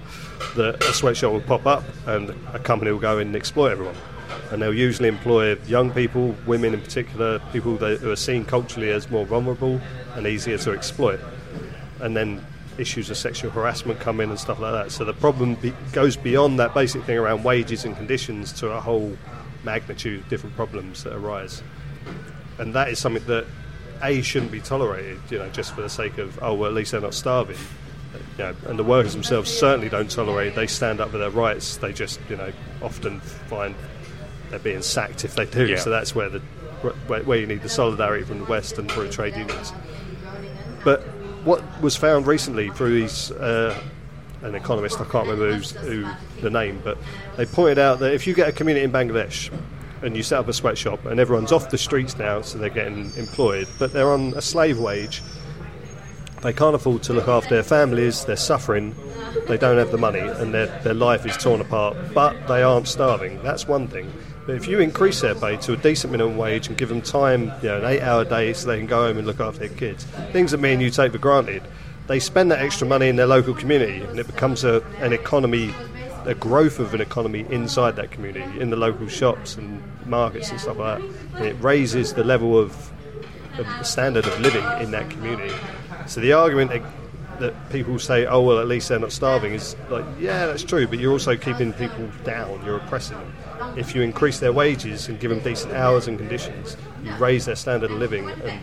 that 0.54 0.84
a 0.84 0.92
sweatshop 0.92 1.32
will 1.32 1.40
pop 1.40 1.66
up 1.66 1.82
and 2.06 2.32
a 2.52 2.60
company 2.60 2.92
will 2.92 3.00
go 3.00 3.18
in 3.18 3.26
and 3.26 3.34
exploit 3.34 3.72
everyone. 3.72 3.96
And 4.50 4.60
they'll 4.62 4.74
usually 4.74 5.08
employ 5.08 5.56
young 5.66 5.90
people, 5.90 6.36
women 6.46 6.74
in 6.74 6.80
particular, 6.80 7.38
people 7.52 7.76
that, 7.78 8.00
who 8.00 8.10
are 8.10 8.16
seen 8.16 8.44
culturally 8.44 8.90
as 8.90 9.10
more 9.10 9.24
vulnerable 9.24 9.80
and 10.14 10.26
easier 10.26 10.58
to 10.58 10.72
exploit. 10.72 11.20
And 12.00 12.16
then 12.16 12.44
issues 12.78 13.10
of 13.10 13.16
sexual 13.16 13.50
harassment 13.50 14.00
come 14.00 14.20
in 14.20 14.30
and 14.30 14.38
stuff 14.38 14.60
like 14.60 14.72
that. 14.72 14.92
So 14.92 15.04
the 15.04 15.14
problem 15.14 15.54
be- 15.56 15.74
goes 15.92 16.16
beyond 16.16 16.58
that 16.58 16.74
basic 16.74 17.04
thing 17.04 17.18
around 17.18 17.44
wages 17.44 17.84
and 17.84 17.96
conditions 17.96 18.52
to 18.54 18.70
a 18.70 18.80
whole 18.80 19.16
magnitude 19.64 20.20
of 20.20 20.28
different 20.28 20.56
problems 20.56 21.04
that 21.04 21.14
arise. 21.14 21.62
And 22.58 22.74
that 22.74 22.88
is 22.88 22.98
something 22.98 23.24
that 23.26 23.46
a 24.02 24.22
shouldn't 24.22 24.52
be 24.52 24.60
tolerated, 24.60 25.20
you 25.30 25.38
know, 25.38 25.48
just 25.50 25.74
for 25.74 25.82
the 25.82 25.88
sake 25.88 26.18
of 26.18 26.38
oh 26.42 26.54
well, 26.54 26.68
at 26.68 26.74
least 26.74 26.92
they're 26.92 27.00
not 27.00 27.14
starving. 27.14 27.56
You 28.38 28.44
know, 28.44 28.56
and 28.66 28.78
the 28.78 28.84
workers 28.84 29.12
themselves 29.12 29.50
certainly 29.50 29.88
don't 29.88 30.10
tolerate. 30.10 30.54
They 30.54 30.66
stand 30.66 31.00
up 31.00 31.10
for 31.10 31.18
their 31.18 31.30
rights. 31.30 31.76
They 31.78 31.92
just, 31.92 32.20
you 32.28 32.36
know, 32.36 32.52
often 32.82 33.20
find 33.20 33.74
they're 34.54 34.72
being 34.72 34.82
sacked 34.82 35.24
if 35.24 35.34
they 35.34 35.46
do. 35.46 35.66
Yeah. 35.66 35.78
So 35.78 35.90
that's 35.90 36.14
where 36.14 36.28
the 36.28 36.38
where, 37.08 37.22
where 37.24 37.38
you 37.38 37.46
need 37.46 37.62
the 37.62 37.68
solidarity 37.68 38.24
from 38.24 38.38
the 38.38 38.44
West 38.44 38.78
and 38.78 38.90
through 38.90 39.10
trade 39.10 39.34
unions. 39.34 39.72
But 40.84 41.02
what 41.44 41.62
was 41.82 41.96
found 41.96 42.26
recently 42.26 42.70
through 42.70 43.00
these, 43.00 43.32
uh, 43.32 43.76
an 44.42 44.54
economist, 44.54 45.00
I 45.00 45.04
can't 45.04 45.26
remember 45.26 45.54
who's, 45.54 45.70
who 45.72 46.06
the 46.40 46.50
name, 46.50 46.80
but 46.84 46.98
they 47.36 47.46
pointed 47.46 47.78
out 47.78 47.98
that 47.98 48.12
if 48.12 48.26
you 48.26 48.34
get 48.34 48.48
a 48.48 48.52
community 48.52 48.84
in 48.84 48.92
Bangladesh 48.92 49.50
and 50.02 50.16
you 50.16 50.22
set 50.22 50.38
up 50.38 50.48
a 50.48 50.52
sweatshop 50.52 51.04
and 51.06 51.18
everyone's 51.18 51.50
off 51.50 51.70
the 51.70 51.78
streets 51.78 52.16
now, 52.18 52.42
so 52.42 52.58
they're 52.58 52.68
getting 52.68 53.12
employed, 53.16 53.66
but 53.78 53.92
they're 53.92 54.12
on 54.12 54.34
a 54.34 54.42
slave 54.42 54.78
wage, 54.78 55.22
they 56.42 56.52
can't 56.52 56.74
afford 56.74 57.02
to 57.04 57.14
look 57.14 57.28
after 57.28 57.54
their 57.54 57.62
families, 57.62 58.26
they're 58.26 58.36
suffering, 58.36 58.94
they 59.48 59.56
don't 59.56 59.78
have 59.78 59.90
the 59.90 59.98
money, 59.98 60.20
and 60.20 60.52
their, 60.52 60.66
their 60.82 60.94
life 60.94 61.24
is 61.24 61.36
torn 61.38 61.62
apart, 61.62 61.96
but 62.12 62.46
they 62.46 62.62
aren't 62.62 62.86
starving. 62.86 63.42
That's 63.42 63.66
one 63.66 63.88
thing. 63.88 64.12
But 64.46 64.56
if 64.56 64.68
you 64.68 64.78
increase 64.80 65.22
their 65.22 65.34
pay 65.34 65.56
to 65.58 65.72
a 65.72 65.76
decent 65.76 66.10
minimum 66.12 66.36
wage 66.36 66.68
and 66.68 66.76
give 66.76 66.90
them 66.90 67.00
time, 67.00 67.52
you 67.62 67.68
know, 67.68 67.78
an 67.78 67.84
eight 67.86 68.02
hour 68.02 68.24
day 68.24 68.52
so 68.52 68.66
they 68.66 68.78
can 68.78 68.86
go 68.86 69.06
home 69.06 69.16
and 69.16 69.26
look 69.26 69.40
after 69.40 69.60
their 69.60 69.76
kids, 69.76 70.04
things 70.32 70.50
that 70.50 70.58
me 70.58 70.72
and 70.72 70.82
you 70.82 70.90
take 70.90 71.12
for 71.12 71.18
granted, 71.18 71.62
they 72.08 72.20
spend 72.20 72.50
that 72.50 72.60
extra 72.60 72.86
money 72.86 73.08
in 73.08 73.16
their 73.16 73.26
local 73.26 73.54
community 73.54 74.02
and 74.02 74.18
it 74.18 74.26
becomes 74.26 74.62
a, 74.62 74.82
an 74.98 75.14
economy, 75.14 75.74
a 76.26 76.34
growth 76.34 76.78
of 76.78 76.92
an 76.92 77.00
economy 77.00 77.46
inside 77.48 77.96
that 77.96 78.10
community, 78.10 78.60
in 78.60 78.68
the 78.68 78.76
local 78.76 79.08
shops 79.08 79.56
and 79.56 79.82
markets 80.04 80.50
and 80.50 80.60
stuff 80.60 80.76
like 80.76 81.00
that. 81.00 81.36
And 81.36 81.46
it 81.46 81.56
raises 81.62 82.12
the 82.12 82.24
level 82.24 82.58
of, 82.58 82.92
of 83.58 83.66
the 83.66 83.82
standard 83.82 84.26
of 84.26 84.38
living 84.40 84.64
in 84.82 84.90
that 84.90 85.08
community. 85.08 85.54
So 86.06 86.20
the 86.20 86.34
argument 86.34 86.70
that, 87.40 87.70
people 87.70 87.98
say, 87.98 88.26
oh, 88.26 88.40
well, 88.42 88.58
at 88.58 88.68
least 88.68 88.88
they're 88.88 88.98
not 88.98 89.12
starving 89.12 89.54
is 89.54 89.76
like, 89.90 90.04
yeah, 90.18 90.46
that's 90.46 90.62
true, 90.62 90.86
but 90.86 90.98
you're 90.98 91.12
also 91.12 91.36
keeping 91.36 91.72
people 91.72 92.08
down, 92.24 92.64
you're 92.64 92.76
oppressing 92.76 93.18
them. 93.18 93.76
If 93.76 93.94
you 93.94 94.02
increase 94.02 94.38
their 94.38 94.52
wages 94.52 95.08
and 95.08 95.18
give 95.18 95.30
them 95.30 95.40
decent 95.40 95.72
hours 95.74 96.08
and 96.08 96.18
conditions, 96.18 96.76
you 97.02 97.14
raise 97.16 97.44
their 97.44 97.56
standard 97.56 97.90
of 97.90 97.98
living, 97.98 98.30
and 98.30 98.60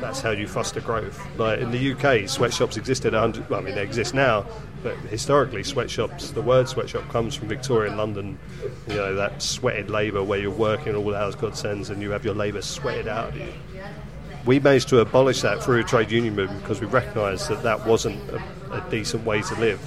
that's 0.00 0.20
how 0.20 0.30
you 0.30 0.46
foster 0.46 0.80
growth. 0.80 1.20
Like 1.38 1.60
in 1.60 1.70
the 1.70 1.92
UK, 1.92 2.28
sweatshops 2.28 2.76
existed 2.76 3.12
100, 3.12 3.48
well, 3.50 3.60
I 3.60 3.62
mean, 3.62 3.74
they 3.74 3.82
exist 3.82 4.14
now, 4.14 4.46
but 4.82 4.96
historically, 5.10 5.64
sweatshops, 5.64 6.30
the 6.30 6.42
word 6.42 6.68
sweatshop 6.68 7.08
comes 7.08 7.34
from 7.34 7.48
Victorian 7.48 7.96
London, 7.96 8.38
you 8.88 8.94
know, 8.94 9.14
that 9.14 9.42
sweated 9.42 9.90
labour 9.90 10.22
where 10.22 10.38
you're 10.38 10.50
working 10.50 10.94
all 10.94 11.04
the 11.04 11.16
hours 11.16 11.34
God 11.34 11.56
sends 11.56 11.90
and 11.90 12.00
you 12.00 12.10
have 12.10 12.24
your 12.24 12.34
labour 12.34 12.62
sweated 12.62 13.08
out 13.08 13.30
of 13.30 13.36
you 13.36 13.52
we 14.48 14.58
managed 14.58 14.88
to 14.88 14.98
abolish 15.00 15.42
that 15.42 15.62
through 15.62 15.78
a 15.78 15.84
trade 15.84 16.10
union 16.10 16.34
movement 16.34 16.62
because 16.62 16.80
we 16.80 16.86
recognised 16.86 17.50
that 17.50 17.62
that 17.64 17.84
wasn't 17.84 18.18
a, 18.30 18.42
a 18.72 18.90
decent 18.90 19.22
way 19.26 19.42
to 19.42 19.54
live. 19.56 19.78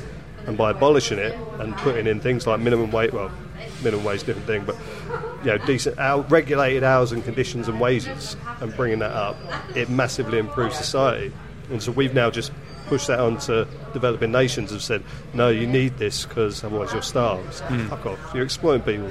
And 0.45 0.55
by 0.55 0.69
abolishing 0.69 1.17
it 1.17 1.33
and 1.59 1.75
putting 1.77 2.05
in 2.05 2.19
things 2.19 2.45
like 2.45 2.59
minimum 2.59 2.91
wage, 2.91 3.11
well, 3.11 3.31
minimum 3.83 4.05
wage 4.05 4.17
is 4.17 4.23
a 4.23 4.25
different 4.27 4.45
thing, 4.45 4.63
but 4.63 4.75
you 5.43 5.47
know, 5.47 5.57
decent 5.65 5.97
hour, 5.97 6.21
regulated 6.29 6.83
hours 6.83 7.11
and 7.11 7.23
conditions 7.23 7.67
and 7.69 7.81
wages, 7.81 8.37
and 8.59 8.75
bringing 8.75 8.99
that 8.99 9.13
up, 9.13 9.35
it 9.75 9.89
massively 9.89 10.37
improves 10.37 10.77
society. 10.77 11.33
And 11.71 11.81
so 11.81 11.91
we've 11.91 12.13
now 12.13 12.29
just 12.29 12.51
pushed 12.85 13.07
that 13.07 13.19
onto 13.19 13.65
developing 13.93 14.31
nations. 14.31 14.69
Have 14.69 14.83
said, 14.83 15.03
no, 15.33 15.49
you 15.49 15.65
need 15.65 15.97
this 15.97 16.27
because 16.27 16.63
otherwise 16.63 16.93
you're 16.93 17.01
starved. 17.01 17.61
Hmm. 17.61 17.87
Fuck 17.87 18.05
off, 18.05 18.31
you're 18.35 18.43
exploiting 18.43 18.83
people. 18.83 19.09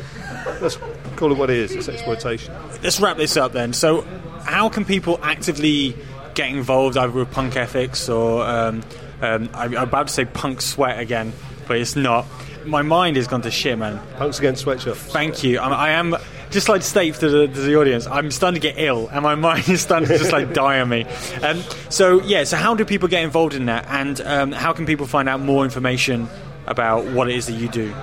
Let's 0.61 0.79
call 1.17 1.33
it 1.33 1.39
what 1.39 1.51
it 1.51 1.57
is. 1.57 1.75
It's 1.75 1.89
exploitation. 1.89 2.55
let's 2.85 3.01
wrap 3.01 3.17
this 3.17 3.37
up 3.37 3.51
then. 3.51 3.73
So, 3.73 4.07
how 4.45 4.69
can 4.69 4.85
people 4.85 5.19
actively 5.23 5.97
get 6.35 6.51
involved 6.51 6.97
either 6.97 7.13
with 7.13 7.31
punk 7.31 7.57
ethics 7.57 8.09
or 8.09 8.45
um, 8.45 8.83
um, 9.21 9.51
I, 9.53 9.65
I'm 9.65 9.75
about 9.77 10.09
to 10.09 10.13
say 10.13 10.25
punk 10.25 10.61
sweat 10.63 10.99
again, 10.99 11.33
but 11.67 11.79
it's 11.79 11.97
not. 11.97 12.27
My 12.65 12.83
mind 12.83 13.17
has 13.17 13.27
gone 13.27 13.43
to 13.43 13.51
shit, 13.51 13.79
man. 13.79 14.01
Punks 14.17 14.39
against 14.39 14.63
sweatshops. 14.63 14.99
Thank 14.99 15.43
you. 15.43 15.59
I'm, 15.59 15.73
I 15.73 15.91
am 15.91 16.17
just 16.51 16.69
like 16.69 16.81
to 16.81 16.87
state 16.87 17.15
to 17.15 17.29
the, 17.29 17.47
to 17.47 17.61
the 17.61 17.77
audience, 17.77 18.07
I'm 18.07 18.31
starting 18.31 18.61
to 18.61 18.67
get 18.67 18.79
ill, 18.79 19.09
and 19.09 19.23
my 19.23 19.35
mind 19.47 19.69
is 19.69 19.81
starting 19.81 20.09
to 20.09 20.19
just 20.19 20.33
like 20.33 20.53
die 20.55 20.81
on 20.81 20.89
me. 20.89 21.05
Um, 21.43 21.63
so 21.89 22.21
yeah, 22.23 22.45
so 22.45 22.57
how 22.57 22.75
do 22.75 22.85
people 22.85 23.09
get 23.09 23.23
involved 23.23 23.55
in 23.55 23.67
that, 23.67 23.87
and 23.89 24.21
um, 24.23 24.53
how 24.53 24.73
can 24.73 24.87
people 24.87 25.07
find 25.07 25.29
out 25.29 25.41
more 25.41 25.65
information 25.65 26.29
about 26.67 27.07
what 27.07 27.29
it 27.29 27.37
is 27.37 27.47
that 27.47 27.55
you 27.55 27.69
do? 27.69 27.95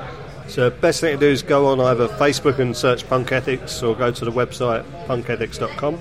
So 0.47 0.69
best 0.69 1.01
thing 1.01 1.14
to 1.14 1.19
do 1.19 1.30
is 1.30 1.41
go 1.41 1.68
on 1.68 1.81
either 1.81 2.07
Facebook 2.07 2.57
and 2.59 2.76
search 2.76 3.07
Punk 3.09 3.31
Ethics 3.34 3.84
or 3.84 3.95
go 3.95 4.11
to 4.11 4.26
the 4.26 4.31
website 4.31 4.85
punkethics.com 5.05 5.99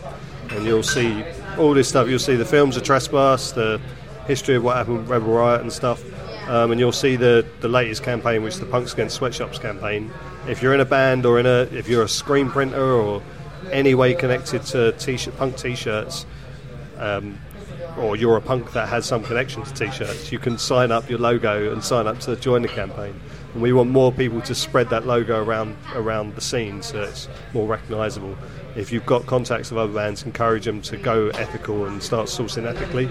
and 0.51 0.65
you'll 0.65 0.83
see 0.83 1.25
all 1.59 1.75
this 1.75 1.89
stuff. 1.89 2.09
You'll 2.09 2.19
see 2.19 2.37
the 2.37 2.45
films 2.45 2.77
of 2.77 2.83
Trespass, 2.83 3.53
the 3.53 3.81
history 4.27 4.57
of 4.57 4.65
what 4.65 4.77
happened 4.77 4.99
with 4.99 5.09
Rebel 5.09 5.33
Riot 5.33 5.61
and 5.61 5.73
stuff. 5.73 6.03
Um, 6.49 6.71
and 6.71 6.79
you'll 6.79 6.93
see 6.93 7.17
the, 7.17 7.45
the 7.61 7.69
latest 7.69 8.03
campaign, 8.03 8.43
which 8.43 8.55
is 8.55 8.61
the 8.61 8.67
Punks 8.67 8.93
Against 8.93 9.17
Sweatshops 9.17 9.59
campaign. 9.59 10.13
If 10.49 10.63
you're 10.63 10.75
in 10.75 10.81
a 10.81 10.85
band 10.85 11.27
or 11.27 11.41
in 11.41 11.47
a 11.47 11.63
if 11.73 11.89
you're 11.89 12.05
a 12.05 12.09
screen 12.09 12.51
printer 12.51 12.93
or 12.93 13.21
any 13.73 13.95
way 13.95 14.15
connected 14.15 14.63
to 14.67 14.93
t-shirt, 14.93 15.37
punk 15.37 15.57
t-shirts, 15.57 16.25
um, 16.99 17.39
or 17.99 18.15
you're 18.15 18.37
a 18.37 18.41
punk 18.41 18.73
that 18.73 18.89
has 18.89 19.07
some 19.07 19.25
connection 19.25 19.63
to 19.65 19.75
t-shirts, 19.75 20.31
you 20.31 20.39
can 20.39 20.57
sign 20.57 20.93
up 20.93 21.09
your 21.11 21.19
logo 21.19 21.73
and 21.73 21.83
sign 21.83 22.07
up 22.07 22.21
to 22.21 22.37
join 22.37 22.63
the 22.63 22.69
campaign. 22.69 23.19
And 23.55 23.63
we 23.63 23.73
want 23.73 23.91
more 23.91 24.13
people 24.13 24.41
to 24.43 24.55
spread 24.55 24.91
that 24.91 25.05
logo 25.05 25.43
around 25.43 25.77
around 25.95 26.37
the 26.37 26.41
scene 26.41 26.83
so 26.83 27.03
it's 27.03 27.29
more 27.55 27.67
recognisable. 27.67 28.37
If 28.77 28.93
you've 28.93 29.07
got 29.07 29.25
contacts 29.25 29.71
of 29.71 29.79
other 29.79 29.93
bands, 29.93 30.23
encourage 30.25 30.67
them 30.67 30.83
to 30.83 30.99
go 30.99 31.29
ethical 31.29 31.87
and 31.87 32.03
start 32.03 32.27
sourcing 32.27 32.67
ethically. 32.67 33.09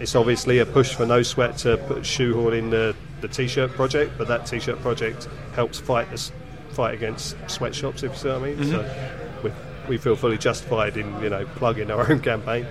It's 0.00 0.16
obviously 0.16 0.58
a 0.58 0.66
push 0.66 0.94
for 0.94 1.06
No 1.06 1.22
Sweat 1.22 1.56
to 1.58 1.76
put 1.76 2.04
shoehorn 2.04 2.54
in 2.54 2.70
the, 2.70 2.96
the 3.20 3.28
t-shirt 3.28 3.70
project, 3.72 4.14
but 4.18 4.26
that 4.26 4.44
t-shirt 4.44 4.80
project 4.80 5.28
helps 5.54 5.78
fight 5.78 6.10
this 6.10 6.32
fight 6.70 6.94
against 6.94 7.36
sweatshops, 7.48 8.02
if 8.02 8.12
you 8.12 8.18
see 8.18 8.28
what 8.28 8.38
I 8.38 8.54
mean. 8.54 8.64
So 8.64 9.12
we, 9.44 9.52
we 9.88 9.98
feel 9.98 10.16
fully 10.16 10.38
justified 10.38 10.96
in 10.96 11.22
you 11.22 11.30
know 11.30 11.46
plugging 11.56 11.90
our 11.90 12.10
own 12.10 12.20
campaign. 12.20 12.66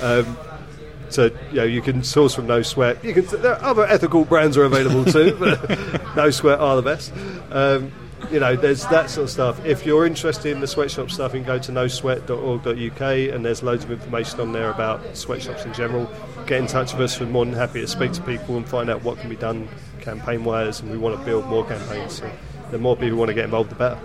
Um, 0.00 0.36
so 1.08 1.30
you 1.50 1.56
know 1.56 1.64
you 1.64 1.82
can 1.82 2.04
source 2.04 2.34
from 2.34 2.46
No 2.46 2.62
Sweat. 2.62 3.02
You 3.04 3.14
can 3.14 3.26
there 3.42 3.54
are 3.54 3.64
other 3.64 3.84
ethical 3.86 4.24
brands 4.24 4.56
are 4.56 4.64
available 4.64 5.04
too, 5.04 5.36
but 5.38 6.14
No 6.16 6.30
Sweat 6.30 6.60
are 6.60 6.76
the 6.76 6.82
best. 6.82 7.12
Um, 7.50 7.92
you 8.30 8.40
know, 8.40 8.56
there's 8.56 8.86
that 8.86 9.10
sort 9.10 9.24
of 9.24 9.30
stuff. 9.30 9.64
If 9.64 9.86
you're 9.86 10.06
interested 10.06 10.50
in 10.50 10.60
the 10.60 10.66
sweatshop 10.66 11.10
stuff, 11.10 11.34
you 11.34 11.40
can 11.40 11.46
go 11.46 11.58
to 11.58 11.72
nosweat.org.uk 11.72 13.00
and 13.34 13.44
there's 13.44 13.62
loads 13.62 13.84
of 13.84 13.90
information 13.90 14.40
on 14.40 14.52
there 14.52 14.70
about 14.70 15.16
sweatshops 15.16 15.64
in 15.64 15.72
general. 15.72 16.10
Get 16.46 16.60
in 16.60 16.66
touch 16.66 16.92
with 16.92 17.02
us. 17.02 17.20
We're 17.20 17.26
more 17.26 17.44
than 17.44 17.54
happy 17.54 17.80
to 17.80 17.86
speak 17.86 18.12
to 18.12 18.22
people 18.22 18.56
and 18.56 18.68
find 18.68 18.90
out 18.90 19.02
what 19.02 19.18
can 19.18 19.28
be 19.28 19.36
done 19.36 19.68
campaign 20.00 20.44
wise, 20.44 20.80
and 20.80 20.90
we 20.90 20.98
want 20.98 21.18
to 21.18 21.24
build 21.24 21.46
more 21.46 21.66
campaigns. 21.66 22.14
So 22.18 22.30
the 22.70 22.78
more 22.78 22.96
people 22.96 23.18
want 23.18 23.28
to 23.28 23.34
get 23.34 23.44
involved, 23.44 23.70
the 23.70 23.74
better. 23.74 23.98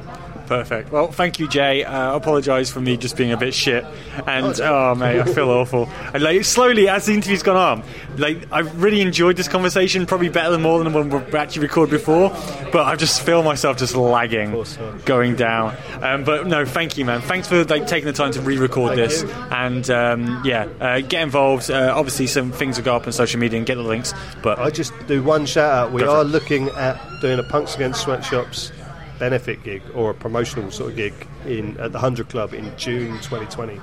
Perfect. 0.52 0.91
Well, 0.91 1.10
thank 1.14 1.40
you, 1.40 1.48
Jay. 1.48 1.86
Uh, 1.86 2.14
apologise 2.14 2.69
for 2.69 2.82
me 2.82 2.98
just 2.98 3.15
being 3.15 3.32
a 3.32 3.38
bit 3.38 3.53
shit. 3.53 3.86
And 4.28 4.60
oh, 4.60 4.94
mate, 4.95 5.22
I 5.22 5.23
feel 5.23 5.49
awful. 5.49 5.88
And 6.14 6.22
like 6.22 6.44
slowly, 6.44 6.90
as 6.90 7.06
the 7.06 7.14
interview's 7.14 7.41
gone 7.41 7.56
on, 7.56 7.84
like 8.18 8.52
I've 8.52 8.84
really 8.84 8.99
enjoyed 8.99 9.38
this 9.38 9.48
conversation. 9.48 10.06
Probably 10.06 10.28
better 10.28 10.52
than 10.52 10.61
more 10.61 10.84
than 10.84 10.91
the 10.91 10.99
one 10.99 11.10
we 11.10 11.38
actually 11.38 11.61
recorded 11.61 11.91
before. 11.91 12.32
But 12.73 12.86
I 12.86 12.98
just 12.98 13.22
feel 13.22 13.44
myself 13.44 13.78
just 13.78 13.95
lagging, 13.95 14.65
going 15.06 15.38
down. 15.38 15.78
Um, 16.02 16.26
but 16.26 16.48
no, 16.48 16.65
thank 16.65 16.98
you, 16.98 17.06
man. 17.06 17.22
Thanks 17.22 17.48
for 17.48 17.64
like 17.64 17.88
taking 17.88 18.07
the 18.07 18.14
time 18.14 18.34
to 18.34 18.41
re-record 18.41 18.98
Thank 18.98 19.10
this. 19.10 19.23
you. 19.23 19.30
And 19.30 19.90
um, 19.90 20.41
yeah, 20.44 20.68
uh, 20.82 20.99
get 20.99 21.22
involved. 21.22 21.72
Uh, 21.72 21.94
obviously, 21.95 22.28
some 22.28 22.52
things 22.52 22.76
will 22.76 22.84
go 22.84 22.98
up 22.98 23.07
on 23.07 23.14
social 23.14 23.40
media 23.40 23.57
and 23.57 23.65
get 23.65 23.76
the 23.76 23.84
links. 23.84 24.14
But 24.44 24.60
I 24.60 24.69
just 24.69 24.91
do 25.07 25.23
one 25.23 25.45
shout 25.45 25.72
out. 25.72 25.91
We 25.94 26.03
are 26.03 26.23
it. 26.23 26.26
looking 26.26 26.68
at 26.72 26.99
doing 27.22 27.40
a 27.40 27.44
Punks 27.44 27.76
Against 27.76 28.02
Sweatshops 28.02 28.73
benefit 29.22 29.64
gig 29.64 29.84
or 29.93 30.10
a 30.10 30.14
promotional 30.15 30.72
sort 30.72 30.89
of 30.89 30.95
gig 30.98 31.14
in 31.45 31.80
at 31.80 31.91
the 31.91 31.99
Hundred 31.99 32.27
Club 32.27 32.56
in 32.56 32.76
June 32.76 33.14
2020. 33.19 33.80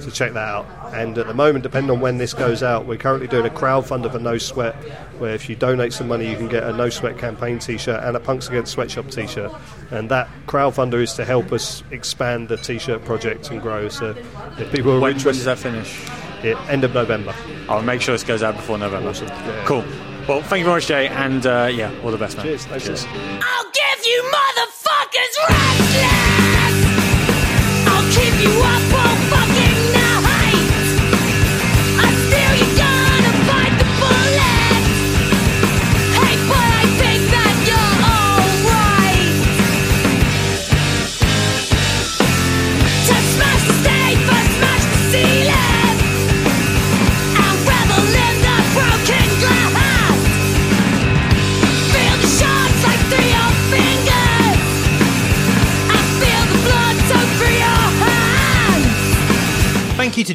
So 0.00 0.10
check 0.10 0.32
that 0.32 0.48
out. 0.48 0.66
And 0.92 1.16
at 1.16 1.28
the 1.28 1.34
moment, 1.34 1.62
depending 1.62 1.92
on 1.92 2.00
when 2.00 2.18
this 2.18 2.34
goes 2.34 2.64
out, 2.64 2.86
we're 2.86 2.98
currently 2.98 3.28
doing 3.28 3.46
a 3.46 3.50
crowdfunder 3.50 4.10
for 4.10 4.18
No 4.18 4.36
Sweat, 4.36 4.74
where 5.20 5.32
if 5.32 5.48
you 5.48 5.54
donate 5.54 5.92
some 5.92 6.08
money, 6.08 6.28
you 6.28 6.36
can 6.36 6.48
get 6.48 6.64
a 6.64 6.72
No 6.72 6.88
Sweat 6.90 7.18
campaign 7.18 7.60
T-shirt 7.60 8.02
and 8.02 8.16
a 8.16 8.20
Punks 8.20 8.48
Against 8.48 8.72
Sweatshop 8.72 9.12
T-shirt. 9.12 9.52
And 9.92 10.10
that 10.10 10.28
crowdfunder 10.48 11.00
is 11.00 11.14
to 11.14 11.24
help 11.24 11.52
us 11.52 11.84
expand 11.92 12.48
the 12.48 12.56
T-shirt 12.56 13.04
project 13.04 13.48
and 13.52 13.62
grow. 13.62 13.88
So 13.88 14.16
if 14.58 14.72
people 14.72 14.90
are 14.90 15.00
when, 15.00 15.14
when 15.14 15.22
does 15.22 15.44
that 15.44 15.60
finish? 15.60 16.04
yeah, 16.42 16.60
end 16.68 16.82
of 16.82 16.94
November. 16.94 17.32
I'll 17.68 17.82
make 17.82 18.00
sure 18.00 18.12
this 18.12 18.24
goes 18.24 18.42
out 18.42 18.56
before 18.56 18.76
November. 18.76 19.10
Awesome. 19.10 19.28
Yeah. 19.28 19.64
Cool. 19.66 19.84
Well, 20.28 20.42
thank 20.42 20.60
you 20.60 20.64
very 20.64 20.76
much, 20.76 20.86
Jay, 20.86 21.08
and 21.08 21.44
uh, 21.46 21.68
yeah, 21.72 21.92
all 22.04 22.10
the 22.10 22.18
best, 22.18 22.36
man. 22.36 22.46
Cheers. 22.46 22.66
Thanks. 22.66 22.86
Cheers. 22.86 23.06
I'll 23.06 23.70
give 23.72 24.06
you 24.06 24.22
motherfuckers 24.30 25.34
restless. 25.48 26.30
I'll 27.88 28.06
keep 28.12 28.34
you 28.42 28.52
up 28.62 28.92
all 28.94 29.39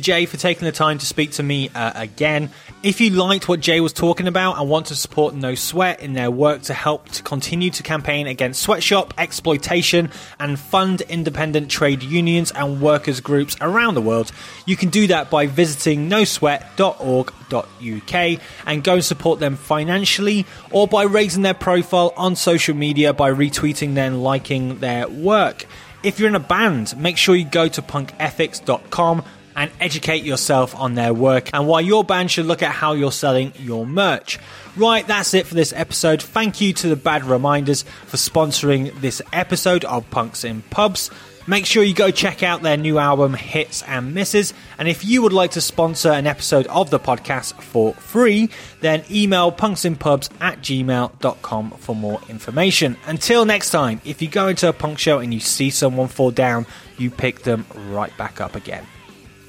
Jay 0.06 0.27
for 0.27 0.38
taking 0.38 0.65
the 0.65 0.72
time 0.72 0.99
to 0.99 1.06
speak 1.06 1.32
to 1.32 1.41
me 1.41 1.72
uh, 1.73 1.91
again. 1.95 2.52
If 2.84 3.02
you 3.02 3.10
liked 3.10 3.49
what 3.49 3.60
Jay 3.60 3.80
was 3.80 3.91
talking 3.91 4.27
about 4.27 4.60
and 4.60 4.69
want 4.69 4.86
to 4.88 4.95
support 4.95 5.34
No 5.34 5.56
Sweat 5.56 5.99
in 5.99 6.14
their 6.14 6.30
work 6.30 6.61
to 6.64 6.76
help 6.76 7.10
to 7.10 7.23
continue 7.23 7.72
to 7.72 7.82
campaign 7.82 8.27
against 8.27 8.61
sweatshop 8.61 9.15
exploitation 9.18 10.11
and 10.40 10.60
fund 10.60 11.02
independent 11.02 11.72
trade 11.72 12.03
unions 12.03 12.52
and 12.52 12.82
workers 12.82 13.19
groups 13.19 13.57
around 13.61 13.95
the 13.95 14.02
world, 14.02 14.32
you 14.68 14.76
can 14.76 14.90
do 14.90 15.07
that 15.07 15.32
by 15.32 15.48
visiting 15.48 16.07
nosweat.org.uk 16.07 18.41
and 18.68 18.84
go 18.84 18.94
and 18.94 19.03
support 19.03 19.40
them 19.40 19.56
financially 19.56 20.45
or 20.69 20.88
by 20.88 21.02
raising 21.02 21.41
their 21.41 21.56
profile 21.56 22.14
on 22.15 22.36
social 22.36 22.76
media 22.76 23.11
by 23.11 23.32
retweeting 23.32 23.95
them, 23.95 24.22
liking 24.22 24.77
their 24.77 25.07
work. 25.07 25.65
If 26.03 26.19
you're 26.19 26.30
in 26.30 26.36
a 26.36 26.40
band, 26.40 26.95
make 26.95 27.18
sure 27.18 27.36
you 27.36 27.45
go 27.45 27.68
to 27.68 27.82
punkethics.com 27.82 29.23
and 29.56 29.72
educate 29.80 30.23
yourself 30.23 30.76
on 30.76 30.95
their 30.95 31.14
work 31.14 31.49
and 31.53 31.68
why 31.68 31.80
your 31.80 32.03
band 32.03 32.32
should 32.32 32.45
look 32.45 32.64
at 32.64 32.72
how 32.72 32.94
you're 32.94 33.11
selling 33.11 33.53
your 33.60 33.86
merch. 33.86 34.40
Right, 34.76 35.07
that's 35.07 35.34
it 35.34 35.48
for 35.48 35.56
this 35.56 35.72
episode. 35.73 36.22
Thank 36.22 36.60
you 36.60 36.73
to 36.73 36.90
the 36.90 36.95
Bad 36.95 37.23
Reminders 37.23 37.84
for 37.84 38.18
sponsoring 38.18 38.99
this 38.99 39.22
episode 39.32 39.86
of 39.86 40.10
Punks 40.11 40.44
in 40.44 40.61
Pubs. 40.64 41.10
Make 41.48 41.68
sure 41.68 41.84
you 41.84 41.94
go 41.94 42.10
check 42.10 42.41
out 42.41 42.64
their 42.64 42.76
new 42.76 42.98
album, 42.98 43.36
Hits 43.36 43.84
and 43.84 44.15
Misses. 44.15 44.53
And 44.80 44.88
if 44.88 45.06
you 45.06 45.22
would 45.22 45.32
like 45.32 45.52
to 45.52 45.61
sponsor 45.61 46.11
an 46.11 46.26
episode 46.26 46.65
of 46.68 46.90
the 46.90 46.99
podcast 46.99 47.61
for 47.61 47.94
free, 47.94 48.49
then 48.82 49.03
email 49.11 49.52
punksinpubs 49.52 50.30
at 50.41 50.60
gmail.com 50.61 51.72
for 51.72 51.95
more 51.95 52.19
information. 52.30 52.98
Until 53.06 53.45
next 53.45 53.69
time, 53.69 54.02
if 54.03 54.23
you 54.23 54.27
go 54.27 54.48
into 54.48 54.68
a 54.68 54.73
punk 54.73 54.98
show 54.98 55.19
and 55.19 55.32
you 55.32 55.40
see 55.40 55.69
someone 55.69 56.07
fall 56.07 56.32
down, 56.32 56.65
you 56.98 57.11
pick 57.11 57.44
them 57.44 57.68
right 57.90 58.15
back 58.18 58.41
up 58.41 58.56
again. 58.56 58.88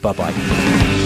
Bye 0.06 0.12
bye. 0.12 0.96